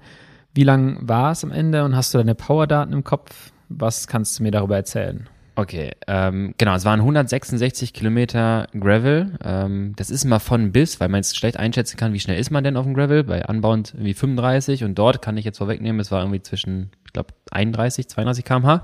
Wie 0.54 0.64
lang 0.64 0.98
war 1.02 1.32
es 1.32 1.44
am 1.44 1.52
Ende 1.52 1.84
und 1.84 1.96
hast 1.96 2.14
du 2.14 2.18
deine 2.18 2.36
Powerdaten 2.36 2.94
im 2.94 3.04
Kopf? 3.04 3.52
Was 3.70 4.08
kannst 4.08 4.38
du 4.38 4.44
mir 4.44 4.52
darüber 4.52 4.76
erzählen? 4.76 5.28
Okay, 5.56 5.92
ähm, 6.08 6.56
genau, 6.58 6.74
es 6.76 6.84
waren 6.84 7.00
166 7.00 7.94
Kilometer 7.94 8.68
Gravel. 8.78 9.38
Ähm, 9.44 9.94
das 9.96 10.10
ist 10.10 10.26
mal 10.26 10.40
von 10.40 10.72
bis, 10.72 11.00
weil 11.00 11.10
man 11.10 11.20
jetzt 11.20 11.38
schlecht 11.38 11.58
einschätzen 11.58 11.96
kann, 11.96 12.14
wie 12.14 12.20
schnell 12.20 12.40
ist 12.40 12.50
man 12.50 12.64
denn 12.64 12.76
auf 12.76 12.86
dem 12.86 12.96
Gravel. 12.96 13.24
Bei 13.24 13.46
Anbauend 13.46 13.94
irgendwie 13.94 14.16
35 14.16 14.84
und 14.84 14.96
dort 14.96 15.22
kann 15.22 15.38
ich 15.38 15.46
jetzt 15.46 15.60
vorwegnehmen, 15.60 16.00
es 16.00 16.12
war 16.12 16.22
irgendwie 16.22 16.42
zwischen, 16.42 16.90
ich 17.06 17.14
glaube, 17.14 17.34
31, 17.52 18.08
32 18.08 18.46
kmh. 18.46 18.82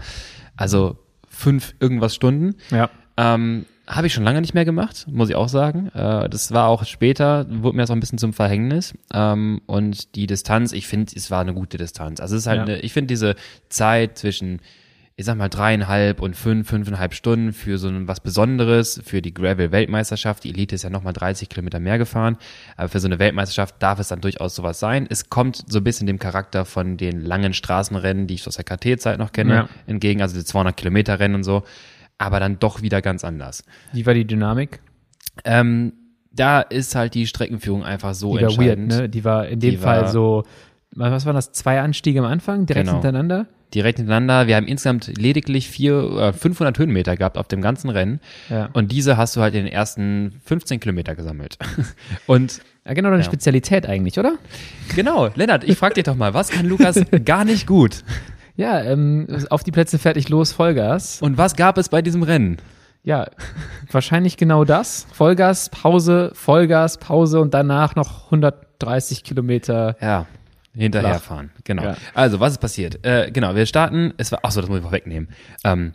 Also 0.57 0.97
fünf 1.27 1.73
irgendwas 1.79 2.13
Stunden. 2.13 2.55
Ja. 2.69 2.89
Ähm, 3.17 3.65
habe 3.87 4.05
ich 4.05 4.13
schon 4.13 4.23
lange 4.23 4.39
nicht 4.39 4.53
mehr 4.53 4.65
gemacht, 4.65 5.07
muss 5.09 5.29
ich 5.29 5.35
auch 5.35 5.49
sagen. 5.49 5.87
Äh, 5.95 6.29
das 6.29 6.51
war 6.51 6.67
auch 6.67 6.85
später, 6.85 7.47
wurde 7.49 7.75
mir 7.75 7.83
das 7.83 7.89
auch 7.89 7.95
ein 7.95 7.99
bisschen 7.99 8.19
zum 8.19 8.33
Verhängnis. 8.33 8.93
Ähm, 9.11 9.61
und 9.65 10.15
die 10.15 10.27
Distanz, 10.27 10.71
ich 10.73 10.87
finde, 10.87 11.11
es 11.15 11.31
war 11.31 11.41
eine 11.41 11.55
gute 11.55 11.77
Distanz. 11.77 12.19
Also 12.19 12.35
es 12.35 12.43
ist 12.43 12.47
halt, 12.47 12.59
ja. 12.59 12.75
eine, 12.75 12.79
ich 12.81 12.93
finde 12.93 13.07
diese 13.07 13.35
Zeit 13.69 14.19
zwischen 14.19 14.61
ich 15.19 15.25
sag 15.25 15.35
mal, 15.35 15.49
dreieinhalb 15.49 16.21
und 16.21 16.37
fünf, 16.37 16.69
fünfeinhalb 16.69 17.13
Stunden 17.13 17.51
für 17.51 17.77
so 17.77 17.89
ein, 17.89 18.07
was 18.07 18.21
Besonderes, 18.21 19.01
für 19.03 19.21
die 19.21 19.33
Gravel-Weltmeisterschaft. 19.33 20.45
Die 20.45 20.49
Elite 20.51 20.75
ist 20.75 20.83
ja 20.83 20.89
nochmal 20.89 21.11
30 21.11 21.49
Kilometer 21.49 21.81
mehr 21.81 21.97
gefahren. 21.97 22.37
Aber 22.77 22.87
für 22.87 23.01
so 23.01 23.07
eine 23.09 23.19
Weltmeisterschaft 23.19 23.75
darf 23.79 23.99
es 23.99 24.07
dann 24.07 24.21
durchaus 24.21 24.55
sowas 24.55 24.79
sein. 24.79 25.07
Es 25.09 25.29
kommt 25.29 25.65
so 25.67 25.79
ein 25.79 25.83
bisschen 25.83 26.07
dem 26.07 26.19
Charakter 26.19 26.63
von 26.63 26.95
den 26.95 27.19
langen 27.19 27.53
Straßenrennen, 27.53 28.27
die 28.27 28.35
ich 28.35 28.47
aus 28.47 28.55
der 28.55 28.63
KT-Zeit 28.63 29.19
noch 29.19 29.33
kenne, 29.33 29.53
ja. 29.53 29.69
entgegen, 29.87 30.21
also 30.21 30.37
die 30.37 30.45
200 30.45 30.77
Kilometer 30.77 31.19
Rennen 31.19 31.35
und 31.35 31.43
so. 31.43 31.63
Aber 32.17 32.39
dann 32.39 32.57
doch 32.57 32.81
wieder 32.81 33.01
ganz 33.01 33.25
anders. 33.25 33.65
Wie 33.91 34.05
war 34.05 34.13
die 34.13 34.25
Dynamik? 34.25 34.79
Ähm, 35.43 35.91
da 36.31 36.61
ist 36.61 36.95
halt 36.95 37.13
die 37.13 37.27
Streckenführung 37.27 37.83
einfach 37.83 38.13
so 38.13 38.37
die 38.37 38.45
entscheidend. 38.45 38.93
War 38.93 38.99
weird, 38.99 39.01
ne? 39.01 39.09
Die 39.09 39.25
war 39.25 39.47
in 39.49 39.59
dem 39.59 39.71
die 39.71 39.77
Fall 39.77 40.07
so, 40.07 40.45
was 40.91 41.25
waren 41.25 41.35
das, 41.35 41.51
zwei 41.51 41.81
Anstiege 41.81 42.19
am 42.19 42.25
Anfang, 42.25 42.65
direkt 42.65 42.85
genau. 42.85 43.01
hintereinander? 43.01 43.47
Direkt 43.73 43.99
hintereinander. 43.99 44.47
Wir 44.47 44.55
haben 44.55 44.67
insgesamt 44.67 45.17
lediglich 45.17 45.69
vier, 45.69 46.17
äh, 46.17 46.33
500 46.33 46.77
Höhenmeter 46.77 47.15
gehabt 47.15 47.37
auf 47.37 47.47
dem 47.47 47.61
ganzen 47.61 47.89
Rennen. 47.89 48.19
Ja. 48.49 48.69
Und 48.73 48.91
diese 48.91 49.17
hast 49.17 49.35
du 49.35 49.41
halt 49.41 49.53
in 49.55 49.65
den 49.65 49.73
ersten 49.73 50.41
15 50.45 50.79
Kilometer 50.79 51.15
gesammelt. 51.15 51.57
Und 52.27 52.61
ja, 52.85 52.93
genau, 52.93 53.09
deine 53.09 53.21
ja. 53.21 53.27
Spezialität 53.27 53.87
eigentlich, 53.87 54.17
oder? 54.17 54.35
Genau, 54.95 55.29
Lennart, 55.35 55.63
ich 55.63 55.77
frag 55.77 55.93
dich 55.93 56.05
doch 56.05 56.15
mal, 56.15 56.33
was 56.33 56.49
kann 56.49 56.65
Lukas 56.65 57.03
gar 57.25 57.45
nicht 57.45 57.67
gut? 57.67 58.03
Ja, 58.55 58.81
ähm, 58.81 59.27
auf 59.49 59.63
die 59.63 59.71
Plätze 59.71 59.99
fertig 59.99 60.29
los, 60.29 60.51
Vollgas. 60.51 61.21
Und 61.21 61.37
was 61.37 61.55
gab 61.55 61.77
es 61.77 61.89
bei 61.89 62.01
diesem 62.01 62.23
Rennen? 62.23 62.57
Ja, 63.03 63.27
wahrscheinlich 63.91 64.35
genau 64.35 64.65
das. 64.65 65.07
Vollgas, 65.13 65.69
Pause, 65.69 66.31
Vollgas, 66.33 66.97
Pause 66.97 67.39
und 67.39 67.53
danach 67.53 67.95
noch 67.95 68.25
130 68.25 69.23
Kilometer. 69.23 69.95
Ja. 70.01 70.25
Hinterherfahren, 70.75 71.51
genau. 71.63 71.83
Ja. 71.83 71.97
Also, 72.13 72.39
was 72.39 72.53
ist 72.53 72.59
passiert? 72.59 73.05
Äh, 73.05 73.31
genau, 73.31 73.55
wir 73.55 73.65
starten, 73.65 74.13
es 74.17 74.31
war, 74.31 74.39
ach 74.43 74.51
so, 74.51 74.61
das 74.61 74.69
muss 74.69 74.79
ich 74.79 74.83
vorwegnehmen. 74.83 75.29
Ähm, 75.63 75.93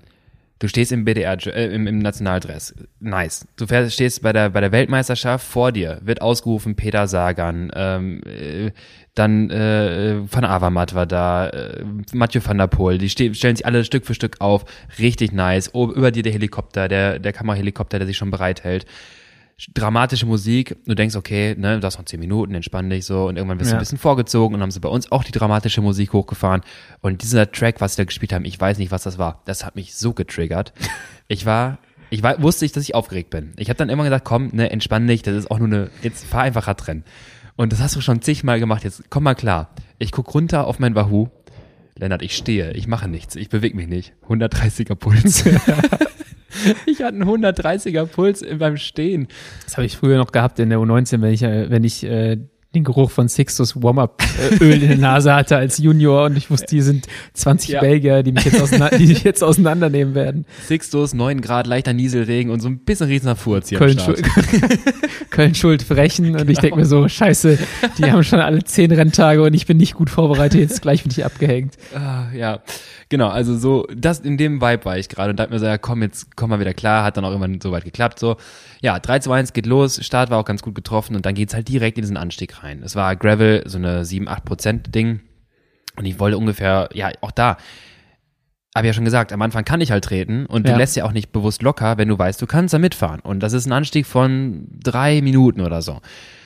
du 0.58 0.68
stehst 0.68 0.90
im 0.90 1.04
BDR, 1.04 1.38
äh, 1.46 1.72
im, 1.72 1.86
im 1.86 2.00
Nationaldress. 2.00 2.74
Nice. 2.98 3.46
Du 3.56 3.66
fährst, 3.66 3.94
stehst 3.94 4.22
bei 4.22 4.32
der, 4.32 4.50
bei 4.50 4.60
der 4.60 4.72
Weltmeisterschaft 4.72 5.46
vor 5.46 5.70
dir, 5.70 6.00
wird 6.02 6.22
ausgerufen 6.22 6.74
Peter 6.74 7.06
Sagan, 7.06 7.70
ähm, 7.74 8.20
äh, 8.24 8.72
dann 9.14 9.48
äh, 9.50 10.20
Van 10.28 10.44
Avermaet 10.44 10.94
war 10.94 11.06
da, 11.06 11.48
äh, 11.50 11.84
Mathieu 12.12 12.40
van 12.44 12.58
der 12.58 12.66
Poel, 12.66 12.98
die 12.98 13.08
ste 13.08 13.32
stellen 13.32 13.54
sich 13.54 13.64
alle 13.64 13.84
Stück 13.84 14.04
für 14.04 14.14
Stück 14.14 14.40
auf. 14.40 14.64
Richtig 14.98 15.32
nice. 15.32 15.70
Oh, 15.72 15.88
über 15.88 16.10
dir 16.10 16.24
der 16.24 16.32
Helikopter, 16.32 16.88
der, 16.88 17.20
der 17.20 17.32
Kammerhelikopter, 17.32 17.98
der 17.98 18.08
sich 18.08 18.16
schon 18.16 18.32
bereithält 18.32 18.86
dramatische 19.72 20.26
Musik, 20.26 20.76
du 20.84 20.94
denkst, 20.94 21.14
okay, 21.16 21.54
ne, 21.56 21.78
du 21.78 21.86
hast 21.86 21.98
noch 21.98 22.04
zehn 22.04 22.20
Minuten, 22.20 22.54
entspann 22.54 22.90
dich 22.90 23.06
so 23.06 23.26
und 23.26 23.36
irgendwann 23.36 23.60
wirst 23.60 23.70
ja. 23.70 23.76
du 23.76 23.78
ein 23.78 23.82
bisschen 23.82 23.98
vorgezogen 23.98 24.54
und 24.54 24.62
haben 24.62 24.70
sie 24.70 24.80
bei 24.80 24.88
uns 24.88 25.10
auch 25.12 25.22
die 25.22 25.32
dramatische 25.32 25.80
Musik 25.80 26.12
hochgefahren 26.12 26.62
und 27.00 27.22
dieser 27.22 27.50
Track, 27.50 27.80
was 27.80 27.94
sie 27.94 28.02
da 28.02 28.04
gespielt 28.04 28.32
haben, 28.32 28.44
ich 28.44 28.60
weiß 28.60 28.78
nicht, 28.78 28.90
was 28.90 29.04
das 29.04 29.18
war, 29.18 29.42
das 29.44 29.64
hat 29.64 29.76
mich 29.76 29.94
so 29.94 30.12
getriggert. 30.12 30.72
Ich 31.26 31.46
war, 31.46 31.78
ich 32.10 32.22
war, 32.22 32.42
wusste 32.42 32.66
ich, 32.66 32.72
dass 32.72 32.82
ich 32.82 32.94
aufgeregt 32.94 33.30
bin. 33.30 33.54
Ich 33.56 33.70
habe 33.70 33.78
dann 33.78 33.88
immer 33.88 34.04
gesagt, 34.04 34.26
komm, 34.26 34.50
ne, 34.52 34.70
entspann 34.70 35.06
dich, 35.06 35.22
das 35.22 35.34
ist 35.34 35.50
auch 35.50 35.58
nur 35.58 35.68
eine, 35.68 35.90
jetzt 36.02 36.26
fahr 36.26 36.42
einfach 36.42 36.66
Radrennen. 36.66 37.02
Und 37.56 37.72
das 37.72 37.80
hast 37.80 37.96
du 37.96 38.02
schon 38.02 38.20
zigmal 38.20 38.60
gemacht, 38.60 38.84
jetzt 38.84 39.04
komm 39.08 39.22
mal 39.22 39.34
klar. 39.34 39.70
Ich 39.98 40.12
guck 40.12 40.34
runter 40.34 40.66
auf 40.66 40.80
mein 40.80 40.94
Wahoo, 40.94 41.30
Lennart, 41.96 42.20
ich 42.20 42.36
stehe, 42.36 42.72
ich 42.72 42.86
mache 42.88 43.08
nichts, 43.08 43.36
ich 43.36 43.48
bewege 43.48 43.74
mich 43.74 43.88
nicht. 43.88 44.12
130er 44.28 44.96
Puls. 44.96 45.44
Ich 46.86 47.02
hatte 47.02 47.14
einen 47.14 47.24
130er 47.24 48.06
Puls 48.06 48.44
beim 48.58 48.76
Stehen. 48.76 49.28
Das 49.64 49.76
habe 49.76 49.86
ich 49.86 49.96
früher 49.96 50.18
noch 50.18 50.32
gehabt 50.32 50.58
in 50.58 50.70
der 50.70 50.78
U19, 50.78 51.20
wenn 51.20 51.32
ich, 51.32 51.42
äh, 51.42 51.70
wenn 51.70 51.84
ich 51.84 52.04
äh, 52.04 52.38
den 52.74 52.84
Geruch 52.84 53.10
von 53.10 53.28
Sixtus 53.28 53.80
Warm-Up-Öl 53.80 54.82
in 54.82 54.88
der 54.88 54.98
Nase 54.98 55.32
hatte 55.34 55.56
als 55.56 55.78
Junior 55.78 56.26
und 56.26 56.36
ich 56.36 56.50
wusste, 56.50 56.66
die 56.74 56.82
sind 56.82 57.06
20 57.34 57.70
ja. 57.70 57.80
Belgier, 57.80 58.22
die 58.22 58.32
mich, 58.32 58.44
jetzt 58.44 58.60
auseinander, 58.60 58.98
die 58.98 59.06
mich 59.06 59.22
jetzt 59.22 59.42
auseinandernehmen 59.42 60.14
werden. 60.14 60.44
Sixtus, 60.66 61.14
9 61.14 61.40
Grad, 61.40 61.66
leichter 61.66 61.92
Nieselregen 61.92 62.50
und 62.50 62.60
so 62.60 62.68
ein 62.68 62.78
bisschen 62.78 63.06
riesiger 63.06 63.36
Furz 63.36 63.68
hier 63.68 63.78
Köln, 63.78 63.98
Schuld, 63.98 64.22
Köln 65.30 65.54
Schuld 65.54 65.82
frechen 65.82 66.26
genau. 66.26 66.40
und 66.40 66.50
ich 66.50 66.58
denke 66.58 66.76
mir 66.76 66.86
so, 66.86 67.08
scheiße, 67.08 67.58
die 67.98 68.10
haben 68.10 68.24
schon 68.24 68.40
alle 68.40 68.64
10 68.64 68.90
Renntage 68.92 69.42
und 69.42 69.54
ich 69.54 69.66
bin 69.66 69.76
nicht 69.76 69.94
gut 69.94 70.10
vorbereitet, 70.10 70.60
jetzt 70.60 70.82
gleich 70.82 71.02
bin 71.02 71.12
ich 71.12 71.24
abgehängt. 71.24 71.74
Ah, 71.94 72.26
ja, 72.34 72.60
genau, 73.14 73.28
also 73.28 73.56
so, 73.56 73.86
das 73.94 74.18
in 74.18 74.36
dem 74.36 74.60
Vibe 74.60 74.84
war 74.84 74.98
ich 74.98 75.08
gerade 75.08 75.30
und 75.30 75.36
dachte 75.38 75.52
mir 75.52 75.60
so, 75.60 75.66
ja 75.66 75.78
komm, 75.78 76.02
jetzt 76.02 76.34
komm 76.34 76.50
mal 76.50 76.58
wieder 76.58 76.74
klar, 76.74 77.04
hat 77.04 77.16
dann 77.16 77.24
auch 77.24 77.30
irgendwann 77.30 77.60
so 77.60 77.70
weit 77.70 77.84
geklappt, 77.84 78.18
so. 78.18 78.36
Ja, 78.82 78.98
3 78.98 79.20
zu 79.20 79.30
1 79.30 79.52
geht 79.52 79.66
los, 79.66 80.04
Start 80.04 80.30
war 80.30 80.38
auch 80.38 80.44
ganz 80.44 80.62
gut 80.62 80.74
getroffen 80.74 81.14
und 81.14 81.24
dann 81.24 81.36
geht's 81.36 81.54
halt 81.54 81.68
direkt 81.68 81.96
in 81.96 82.02
diesen 82.02 82.16
Anstieg 82.16 82.64
rein. 82.64 82.82
Es 82.82 82.96
war 82.96 83.14
Gravel, 83.14 83.62
so 83.66 83.78
eine 83.78 84.04
7, 84.04 84.26
8 84.26 84.44
Prozent 84.44 84.94
Ding 84.96 85.20
und 85.96 86.06
ich 86.06 86.18
wollte 86.18 86.36
ungefähr, 86.36 86.88
ja, 86.92 87.12
auch 87.20 87.30
da, 87.30 87.56
habe 88.74 88.88
ja 88.88 88.92
schon 88.92 89.04
gesagt, 89.04 89.32
am 89.32 89.40
Anfang 89.42 89.64
kann 89.64 89.80
ich 89.80 89.92
halt 89.92 90.02
treten 90.02 90.46
und 90.46 90.66
ja. 90.66 90.72
du 90.72 90.78
lässt 90.78 90.96
ja 90.96 91.04
auch 91.04 91.12
nicht 91.12 91.30
bewusst 91.30 91.62
locker, 91.62 91.98
wenn 91.98 92.08
du 92.08 92.18
weißt, 92.18 92.42
du 92.42 92.46
kannst 92.46 92.74
da 92.74 92.80
mitfahren. 92.80 93.20
Und 93.20 93.38
das 93.40 93.52
ist 93.52 93.66
ein 93.66 93.72
Anstieg 93.72 94.06
von 94.06 94.66
drei 94.82 95.22
Minuten 95.22 95.60
oder 95.60 95.82
so. 95.82 96.00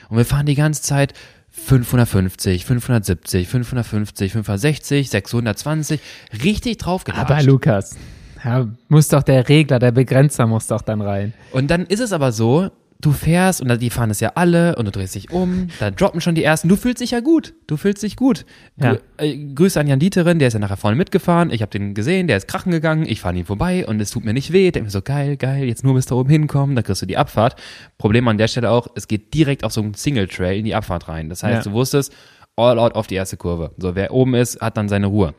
Und 0.09 0.17
wir 0.17 0.25
fahren 0.25 0.45
die 0.45 0.53
ganze 0.53 0.83
Zeit 0.83 1.13
550, 1.51 2.65
570, 2.65 3.47
550, 3.47 4.31
560, 4.31 5.09
620, 5.09 5.99
richtig 6.43 6.77
drauf 6.77 7.03
gelatscht. 7.03 7.31
Aber 7.31 7.43
Lukas, 7.43 7.95
ja, 8.43 8.67
muss 8.87 9.07
doch 9.07 9.23
der 9.23 9.49
Regler, 9.49 9.79
der 9.79 9.91
Begrenzer 9.91 10.47
muss 10.47 10.67
doch 10.67 10.81
dann 10.81 11.01
rein. 11.01 11.33
Und 11.51 11.69
dann 11.69 11.85
ist 11.85 11.99
es 11.99 12.13
aber 12.13 12.31
so, 12.31 12.71
du 13.01 13.13
fährst 13.13 13.61
und 13.61 13.81
die 13.81 13.89
fahren 13.89 14.09
es 14.09 14.19
ja 14.19 14.33
alle 14.35 14.75
und 14.75 14.85
du 14.85 14.91
drehst 14.91 15.15
dich 15.15 15.31
um, 15.31 15.69
da 15.79 15.89
droppen 15.89 16.19
schon 16.19 16.35
die 16.35 16.43
ersten. 16.43 16.67
Du 16.67 16.75
fühlst 16.75 17.01
dich 17.01 17.11
ja 17.11 17.21
gut. 17.21 17.53
Du 17.67 17.77
fühlst 17.77 18.03
dich 18.03 18.17
gut. 18.17 18.45
Ja. 18.75 18.97
äh, 19.17 19.37
Grüße 19.37 19.79
an 19.79 19.87
Jan 19.87 19.99
Dieterin, 19.99 20.39
der 20.39 20.49
ist 20.49 20.53
ja 20.53 20.59
nachher 20.59 20.77
vorne 20.77 20.97
mitgefahren. 20.97 21.49
Ich 21.49 21.61
habe 21.61 21.71
den 21.71 21.93
gesehen, 21.93 22.27
der 22.27 22.37
ist 22.37 22.47
krachen 22.47 22.71
gegangen. 22.71 23.05
Ich 23.07 23.21
fahre 23.21 23.35
ihn 23.35 23.45
vorbei 23.45 23.87
und 23.87 24.01
es 24.01 24.11
tut 24.11 24.25
mir 24.25 24.33
nicht 24.33 24.51
weh. 24.51 24.69
Denk 24.71 24.85
mir 24.85 24.91
so, 24.91 25.01
geil, 25.01 25.37
geil, 25.37 25.63
jetzt 25.63 25.83
nur 25.83 25.93
bis 25.93 26.07
da 26.07 26.15
oben 26.15 26.29
hinkommen, 26.29 26.75
dann 26.75 26.83
kriegst 26.83 27.01
du 27.01 27.05
die 27.05 27.17
Abfahrt. 27.17 27.55
Problem 27.97 28.27
an 28.27 28.37
der 28.37 28.49
Stelle 28.49 28.69
auch, 28.69 28.87
es 28.95 29.07
geht 29.07 29.33
direkt 29.33 29.63
auf 29.63 29.71
so 29.71 29.81
einen 29.81 29.93
Single 29.93 30.27
Trail 30.27 30.57
in 30.59 30.65
die 30.65 30.75
Abfahrt 30.75 31.07
rein. 31.07 31.29
Das 31.29 31.43
heißt, 31.43 31.65
ja. 31.65 31.71
du 31.71 31.77
wusstest, 31.77 32.13
all 32.57 32.77
out 32.77 32.95
auf 32.95 33.07
die 33.07 33.15
erste 33.15 33.37
Kurve. 33.37 33.71
So, 33.77 33.95
wer 33.95 34.13
oben 34.13 34.35
ist, 34.35 34.59
hat 34.59 34.75
dann 34.75 34.89
seine 34.89 35.07
Ruhe. 35.07 35.33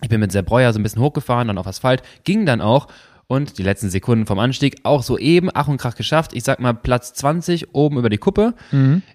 Ich 0.00 0.08
bin 0.08 0.20
mit 0.20 0.30
Sepp 0.30 0.46
Breuer 0.46 0.72
so 0.72 0.78
ein 0.78 0.84
bisschen 0.84 1.02
hochgefahren, 1.02 1.48
dann 1.48 1.58
auf 1.58 1.66
Asphalt, 1.66 2.02
ging 2.24 2.46
dann 2.46 2.60
auch 2.60 2.86
und 3.28 3.58
die 3.58 3.62
letzten 3.62 3.90
Sekunden 3.90 4.26
vom 4.26 4.38
Anstieg 4.38 4.78
auch 4.82 5.02
so 5.02 5.18
eben 5.18 5.50
Ach 5.52 5.68
und 5.68 5.76
Krach 5.76 5.94
geschafft. 5.94 6.32
Ich 6.32 6.44
sag 6.44 6.60
mal 6.60 6.72
Platz 6.72 7.12
20 7.12 7.74
oben 7.74 7.98
über 7.98 8.08
die 8.08 8.16
Kuppe 8.18 8.54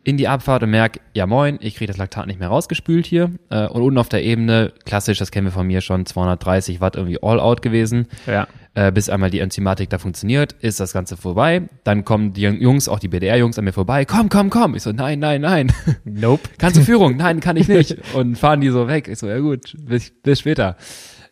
in 0.04 0.18
die 0.18 0.28
Abfahrt 0.28 0.64
und 0.64 0.70
merk, 0.70 1.00
ja 1.14 1.26
moin, 1.26 1.58
ich 1.60 1.76
kriege 1.76 1.88
das 1.88 1.98
Laktat 1.98 2.28
nicht 2.28 2.40
mehr 2.40 2.50
rausgespült 2.50 3.08
hier. 3.08 3.32
Äh, 3.50 3.66
und 3.68 3.82
unten 3.82 3.98
auf 3.98 4.10
der 4.10 4.24
Ebene, 4.24 4.72
klassisch, 4.86 5.18
das 5.18 5.32
kennen 5.32 5.48
wir 5.48 5.52
von 5.52 5.66
mir 5.66 5.82
schon, 5.82 6.06
230 6.06 6.80
Watt 6.80 6.96
irgendwie 6.96 7.22
all 7.22 7.40
out 7.40 7.64
gewesen. 7.64 8.08
Ja. 8.28 8.48
Äh, 8.76 8.92
bis 8.92 9.10
einmal 9.10 9.30
die 9.30 9.40
Enzymatik 9.40 9.90
da 9.90 10.00
funktioniert, 10.00 10.54
ist 10.54 10.80
das 10.80 10.94
Ganze 10.94 11.18
vorbei. 11.18 11.64
Dann 11.84 12.06
kommen 12.06 12.34
die 12.34 12.42
Jungs, 12.42 12.88
auch 12.88 13.00
die 13.00 13.08
BDR-Jungs 13.08 13.58
an 13.60 13.66
mir 13.66 13.74
vorbei. 13.74 14.06
Komm, 14.06 14.30
komm, 14.30 14.50
komm. 14.50 14.76
Ich 14.76 14.84
so, 14.84 14.92
nein, 14.92 15.20
nein, 15.20 15.42
nein. 15.42 15.72
Nope. 16.06 16.50
Kannst 16.60 16.78
du 16.78 16.82
Führung? 16.86 17.18
Nein, 17.18 17.40
kann 17.40 17.58
ich 17.58 17.68
nicht. 17.68 17.98
Und 18.14 18.38
fahren 18.38 18.62
die 18.62 18.70
so 18.70 18.88
weg. 18.88 19.08
Ich 19.08 19.20
so, 19.20 19.28
ja 19.28 19.40
gut, 19.40 19.76
bis, 19.80 20.12
bis 20.24 20.40
später. 20.40 20.76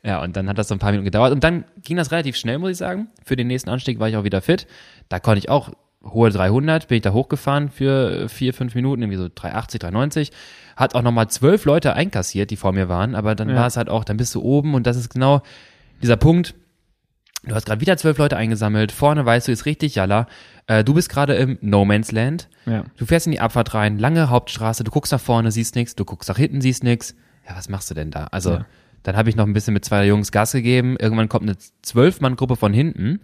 Ja, 0.03 0.21
und 0.23 0.35
dann 0.35 0.49
hat 0.49 0.57
das 0.57 0.67
so 0.67 0.75
ein 0.75 0.79
paar 0.79 0.91
Minuten 0.91 1.05
gedauert. 1.05 1.31
Und 1.31 1.43
dann 1.43 1.63
ging 1.83 1.97
das 1.97 2.11
relativ 2.11 2.35
schnell, 2.35 2.57
muss 2.57 2.71
ich 2.71 2.77
sagen. 2.77 3.07
Für 3.23 3.35
den 3.35 3.47
nächsten 3.47 3.69
Anstieg 3.69 3.99
war 3.99 4.09
ich 4.09 4.15
auch 4.17 4.23
wieder 4.23 4.41
fit. 4.41 4.65
Da 5.09 5.19
konnte 5.19 5.39
ich 5.39 5.49
auch 5.49 5.69
hohe 6.03 6.31
300, 6.31 6.87
bin 6.87 6.95
ich 6.95 7.01
da 7.03 7.13
hochgefahren 7.13 7.69
für 7.69 8.27
vier, 8.27 8.55
fünf 8.55 8.73
Minuten, 8.73 9.03
irgendwie 9.03 9.17
so 9.19 9.29
380, 9.33 9.79
390. 9.79 10.31
Hat 10.75 10.95
auch 10.95 11.03
nochmal 11.03 11.27
zwölf 11.29 11.65
Leute 11.65 11.93
einkassiert, 11.93 12.49
die 12.49 12.55
vor 12.57 12.71
mir 12.71 12.89
waren. 12.89 13.13
Aber 13.13 13.35
dann 13.35 13.49
Ja. 13.49 13.55
war 13.55 13.67
es 13.67 13.77
halt 13.77 13.89
auch, 13.89 14.03
dann 14.03 14.17
bist 14.17 14.33
du 14.33 14.41
oben 14.41 14.73
und 14.73 14.87
das 14.87 14.97
ist 14.97 15.09
genau 15.09 15.43
dieser 16.01 16.17
Punkt. 16.17 16.55
Du 17.43 17.53
hast 17.53 17.65
gerade 17.67 17.81
wieder 17.81 17.97
zwölf 17.97 18.17
Leute 18.17 18.37
eingesammelt. 18.37 18.91
Vorne 18.91 19.25
weißt 19.25 19.47
du, 19.47 19.51
ist 19.51 19.65
richtig 19.65 19.93
Jalla. 19.95 20.27
Äh, 20.67 20.83
du 20.83 20.93
bist 20.95 21.09
gerade 21.09 21.35
im 21.35 21.57
No 21.61 21.85
Man's 21.85 22.11
Land. 22.11 22.49
Ja. 22.65 22.83
Du 22.97 23.05
fährst 23.05 23.27
in 23.27 23.31
die 23.31 23.39
Abfahrt 23.39 23.73
rein, 23.75 23.99
lange 23.99 24.29
Hauptstraße, 24.31 24.83
du 24.83 24.89
guckst 24.91 25.11
nach 25.11 25.19
vorne, 25.21 25.51
siehst 25.51 25.75
nix, 25.75 25.95
du 25.95 26.05
guckst 26.05 26.29
nach 26.29 26.37
hinten, 26.37 26.61
siehst 26.61 26.83
nix. 26.83 27.15
Ja, 27.47 27.55
was 27.55 27.69
machst 27.69 27.89
du 27.91 27.93
denn 27.95 28.09
da? 28.11 28.25
Also, 28.31 28.51
Ja. 28.53 28.65
Dann 29.03 29.15
habe 29.15 29.29
ich 29.29 29.35
noch 29.35 29.45
ein 29.45 29.53
bisschen 29.53 29.73
mit 29.73 29.85
zwei 29.85 30.05
Jungs 30.05 30.31
Gas 30.31 30.51
gegeben. 30.51 30.95
Irgendwann 30.99 31.29
kommt 31.29 31.43
eine 31.43 31.57
Zwölf-Mann-Gruppe 31.81 32.55
von 32.55 32.73
hinten. 32.73 33.19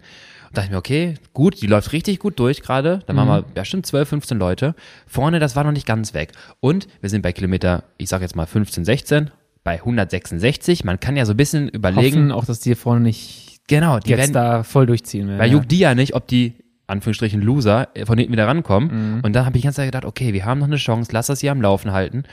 Und 0.48 0.56
dachte 0.56 0.66
ich 0.66 0.70
mir, 0.72 0.78
okay, 0.78 1.14
gut, 1.34 1.60
die 1.60 1.66
läuft 1.66 1.92
richtig 1.92 2.18
gut 2.18 2.38
durch 2.38 2.62
gerade. 2.62 3.00
Da 3.06 3.14
waren 3.14 3.28
wir 3.28 3.44
ja, 3.54 3.64
stimmt 3.64 3.86
12, 3.86 4.08
15 4.08 4.38
Leute. 4.38 4.74
Vorne, 5.06 5.40
das 5.40 5.56
war 5.56 5.64
noch 5.64 5.72
nicht 5.72 5.86
ganz 5.86 6.14
weg. 6.14 6.32
Und 6.60 6.88
wir 7.00 7.10
sind 7.10 7.22
bei 7.22 7.32
Kilometer, 7.32 7.84
ich 7.98 8.08
sag 8.08 8.22
jetzt 8.22 8.34
mal 8.34 8.46
15, 8.46 8.84
16, 8.84 9.30
bei 9.62 9.74
166. 9.74 10.84
Man 10.84 11.00
kann 11.00 11.16
ja 11.16 11.26
so 11.26 11.34
ein 11.34 11.36
bisschen 11.36 11.68
überlegen. 11.68 12.16
Hoffen 12.16 12.32
auch, 12.32 12.44
dass 12.46 12.60
die 12.60 12.70
hier 12.70 12.76
vorne 12.76 13.00
nicht 13.00 13.48
Genau, 13.68 13.98
die 13.98 14.10
jetzt 14.10 14.18
werden, 14.18 14.32
da 14.32 14.62
voll 14.62 14.86
durchziehen 14.86 15.28
werden. 15.28 15.38
weil 15.38 15.48
ja. 15.48 15.54
juckt 15.54 15.70
die 15.70 15.78
ja 15.78 15.94
nicht, 15.94 16.14
ob 16.14 16.26
die 16.26 16.54
Anführungsstrichen 16.86 17.42
Loser 17.42 17.88
äh, 17.94 18.06
von 18.06 18.18
hinten 18.18 18.32
wieder 18.32 18.46
rankommen. 18.46 19.16
Mhm. 19.16 19.20
Und 19.22 19.34
dann 19.34 19.44
habe 19.44 19.58
ich 19.58 19.64
ganz 19.64 19.76
Zeit 19.76 19.86
gedacht, 19.86 20.06
okay, 20.06 20.32
wir 20.32 20.44
haben 20.44 20.58
noch 20.58 20.66
eine 20.66 20.76
Chance, 20.76 21.10
lass 21.12 21.26
das 21.26 21.40
hier 21.40 21.52
am 21.52 21.60
Laufen 21.60 21.92
halten. 21.92 22.24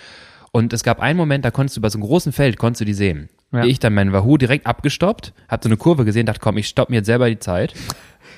Und 0.56 0.72
es 0.72 0.84
gab 0.84 1.02
einen 1.02 1.18
Moment, 1.18 1.44
da 1.44 1.52
konntest 1.52 1.76
du 1.76 1.82
über 1.82 1.89
so 1.89 1.98
einem 1.98 2.08
großen 2.08 2.32
Feld, 2.32 2.56
konntest 2.56 2.80
du 2.80 2.86
die 2.86 2.94
sehen. 2.94 3.28
Ja. 3.52 3.65
Ich 3.65 3.80
dann 3.80 3.94
meinen 3.94 4.13
Wahoo 4.13 4.38
direkt 4.38 4.65
abgestoppt, 4.65 5.34
hab 5.50 5.62
so 5.62 5.68
eine 5.68 5.76
Kurve 5.76 6.06
gesehen, 6.06 6.26
dachte, 6.26 6.39
komm, 6.39 6.58
ich 6.58 6.70
stopp 6.70 6.89
mir 6.89 6.96
jetzt 6.96 7.08
selber 7.08 7.30
die 7.30 7.39
Zeit. 7.39 7.74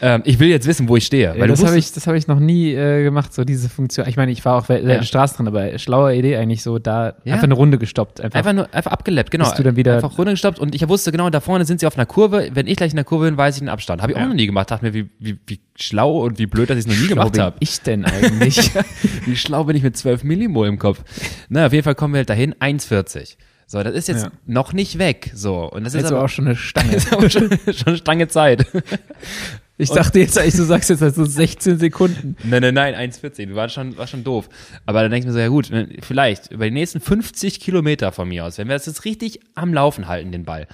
Ähm, 0.01 0.21
ich 0.25 0.39
will 0.39 0.47
jetzt 0.49 0.67
wissen, 0.67 0.88
wo 0.89 0.95
ich 0.95 1.05
stehe. 1.05 1.33
Ja, 1.36 1.39
Weil 1.39 1.47
das 1.47 1.60
du 1.62 1.67
habe 1.67 1.77
ich, 1.77 1.91
das 1.91 2.05
habe 2.07 2.17
ich 2.17 2.27
noch 2.27 2.39
nie 2.39 2.73
äh, 2.73 3.03
gemacht, 3.03 3.33
so 3.33 3.43
diese 3.43 3.67
Funktion. 3.69 4.07
Ich 4.07 4.15
meine, 4.17 4.31
ich 4.31 4.43
war 4.45 4.55
auch 4.57 4.65
selten 4.65 4.88
Ja. 4.89 5.01
Straßen 5.03 5.38
drin, 5.38 5.47
aber 5.47 5.77
schlaue 5.79 6.15
Idee 6.15 6.38
eigentlich 6.38 6.62
so, 6.63 6.77
da 6.79 7.15
Ja. 7.23 7.33
einfach 7.33 7.45
eine 7.45 7.53
Runde 7.55 7.77
gestoppt. 7.77 8.21
Einfach. 8.21 8.38
Einfach 8.39 8.53
nur, 8.53 8.73
einfach 8.73 8.91
abgeleppt, 8.91 9.31
genau. 9.31 9.45
Bist 9.45 9.57
du 9.57 9.63
dann 9.63 9.75
wieder- 9.75 9.95
einfach 9.95 10.17
runtergestoppt 10.17 10.60
und 10.60 10.75
ich 10.75 10.88
wusste 10.88 11.12
genau, 11.12 11.29
da 11.29 11.39
vorne 11.39 11.65
sind 11.65 11.79
sie 11.79 11.88
auf 11.88 11.95
einer 11.97 12.05
Kurve. 12.05 12.49
Wenn 12.53 12.67
ich 12.67 12.75
gleich 12.77 12.91
in 12.91 12.95
der 12.97 13.05
Kurve 13.05 13.25
bin, 13.25 13.38
weiß 13.38 13.55
ich 13.55 13.60
den 13.62 13.69
Abstand. 13.69 14.01
Habe 14.01 14.12
ich 14.12 14.17
auch 14.17 14.21
Ja. 14.21 14.27
noch 14.27 14.36
nie 14.36 14.45
gemacht. 14.45 14.69
Dachte 14.71 14.86
mir, 14.86 14.93
wie, 14.93 15.10
wie, 15.19 15.38
wie 15.47 15.60
schlau 15.75 16.19
und 16.23 16.38
wie 16.39 16.45
blöd, 16.45 16.69
dass 16.69 16.77
ich 16.77 16.86
es 16.86 16.91
noch 16.91 16.99
nie 17.01 17.07
gemacht 17.07 17.33
bin 17.33 17.41
habe. 17.41 17.55
ich 17.60 17.81
denn 17.81 18.05
eigentlich? 18.05 18.71
Wie 19.25 19.36
schlau 19.36 19.63
bin 19.65 19.75
ich 19.75 19.83
mit 19.83 19.95
12 19.97 20.23
Millimol 20.23 20.67
im 20.67 20.79
Kopf? 20.79 21.03
Na, 21.49 21.65
auf 21.67 21.73
jeden 21.73 21.83
Fall 21.83 21.95
kommen 21.95 22.13
wir 22.13 22.19
halt 22.19 22.29
dahin, 22.29 22.53
1,40. 22.55 23.36
So, 23.69 23.83
das 23.83 23.93
ist 23.93 24.07
jetzt 24.07 24.23
Ja. 24.23 24.31
noch 24.45 24.71
nicht 24.73 24.97
weg. 24.97 25.31
So, 25.33 25.69
und 25.69 25.83
das 25.83 25.93
ist 25.93 26.01
Jetzt 26.03 26.12
aber 26.13 26.23
auch 26.23 26.29
schon 26.29 26.45
eine 26.45 26.55
Stange. 26.55 26.95
ist 26.95 27.10
schon, 27.33 27.49
schon 27.73 27.97
Stange 27.97 28.27
Zeit. 28.29 28.65
Ich 29.79 29.89
dachte 29.89 30.19
jetzt 30.19 30.37
eigentlich, 30.39 30.55
du 30.55 30.63
sagst 30.63 30.89
jetzt 30.89 31.03
also 31.03 31.23
16 31.23 31.77
Sekunden. 31.77 32.35
Nein, 32.43 32.61
nein, 32.61 32.73
nein, 32.73 32.95
1,40. 32.95 33.53
War 33.53 33.69
schon, 33.69 33.95
war 33.95 34.07
schon 34.07 34.23
doof. 34.23 34.49
Aber 34.85 35.01
dann 35.01 35.11
denke 35.11 35.25
ich 35.25 35.27
mir 35.27 35.33
so, 35.33 35.39
ja 35.39 35.49
gut, 35.49 35.69
ne, 35.69 35.87
vielleicht 36.01 36.51
über 36.51 36.65
die 36.65 36.71
nächsten 36.71 36.99
50 36.99 37.59
Kilometer 37.59 38.11
von 38.11 38.27
mir 38.27 38.45
aus, 38.45 38.57
wenn 38.57 38.67
wir 38.67 38.75
das 38.75 38.87
jetzt 38.87 39.05
richtig 39.05 39.39
am 39.53 39.73
Laufen 39.73 40.07
halten, 40.07 40.31
den 40.31 40.45
Ball. 40.45 40.67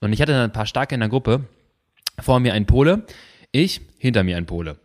Und 0.00 0.12
ich 0.12 0.20
hatte 0.20 0.32
dann 0.32 0.42
ein 0.42 0.52
paar 0.52 0.66
Starke 0.66 0.94
in 0.94 1.00
der 1.00 1.08
Gruppe. 1.08 1.44
Vor 2.20 2.40
mir 2.40 2.52
ein 2.52 2.66
Pole, 2.66 3.04
ich, 3.52 3.80
hinter 3.98 4.24
mir 4.24 4.36
ein 4.36 4.46
Pole. 4.46 4.76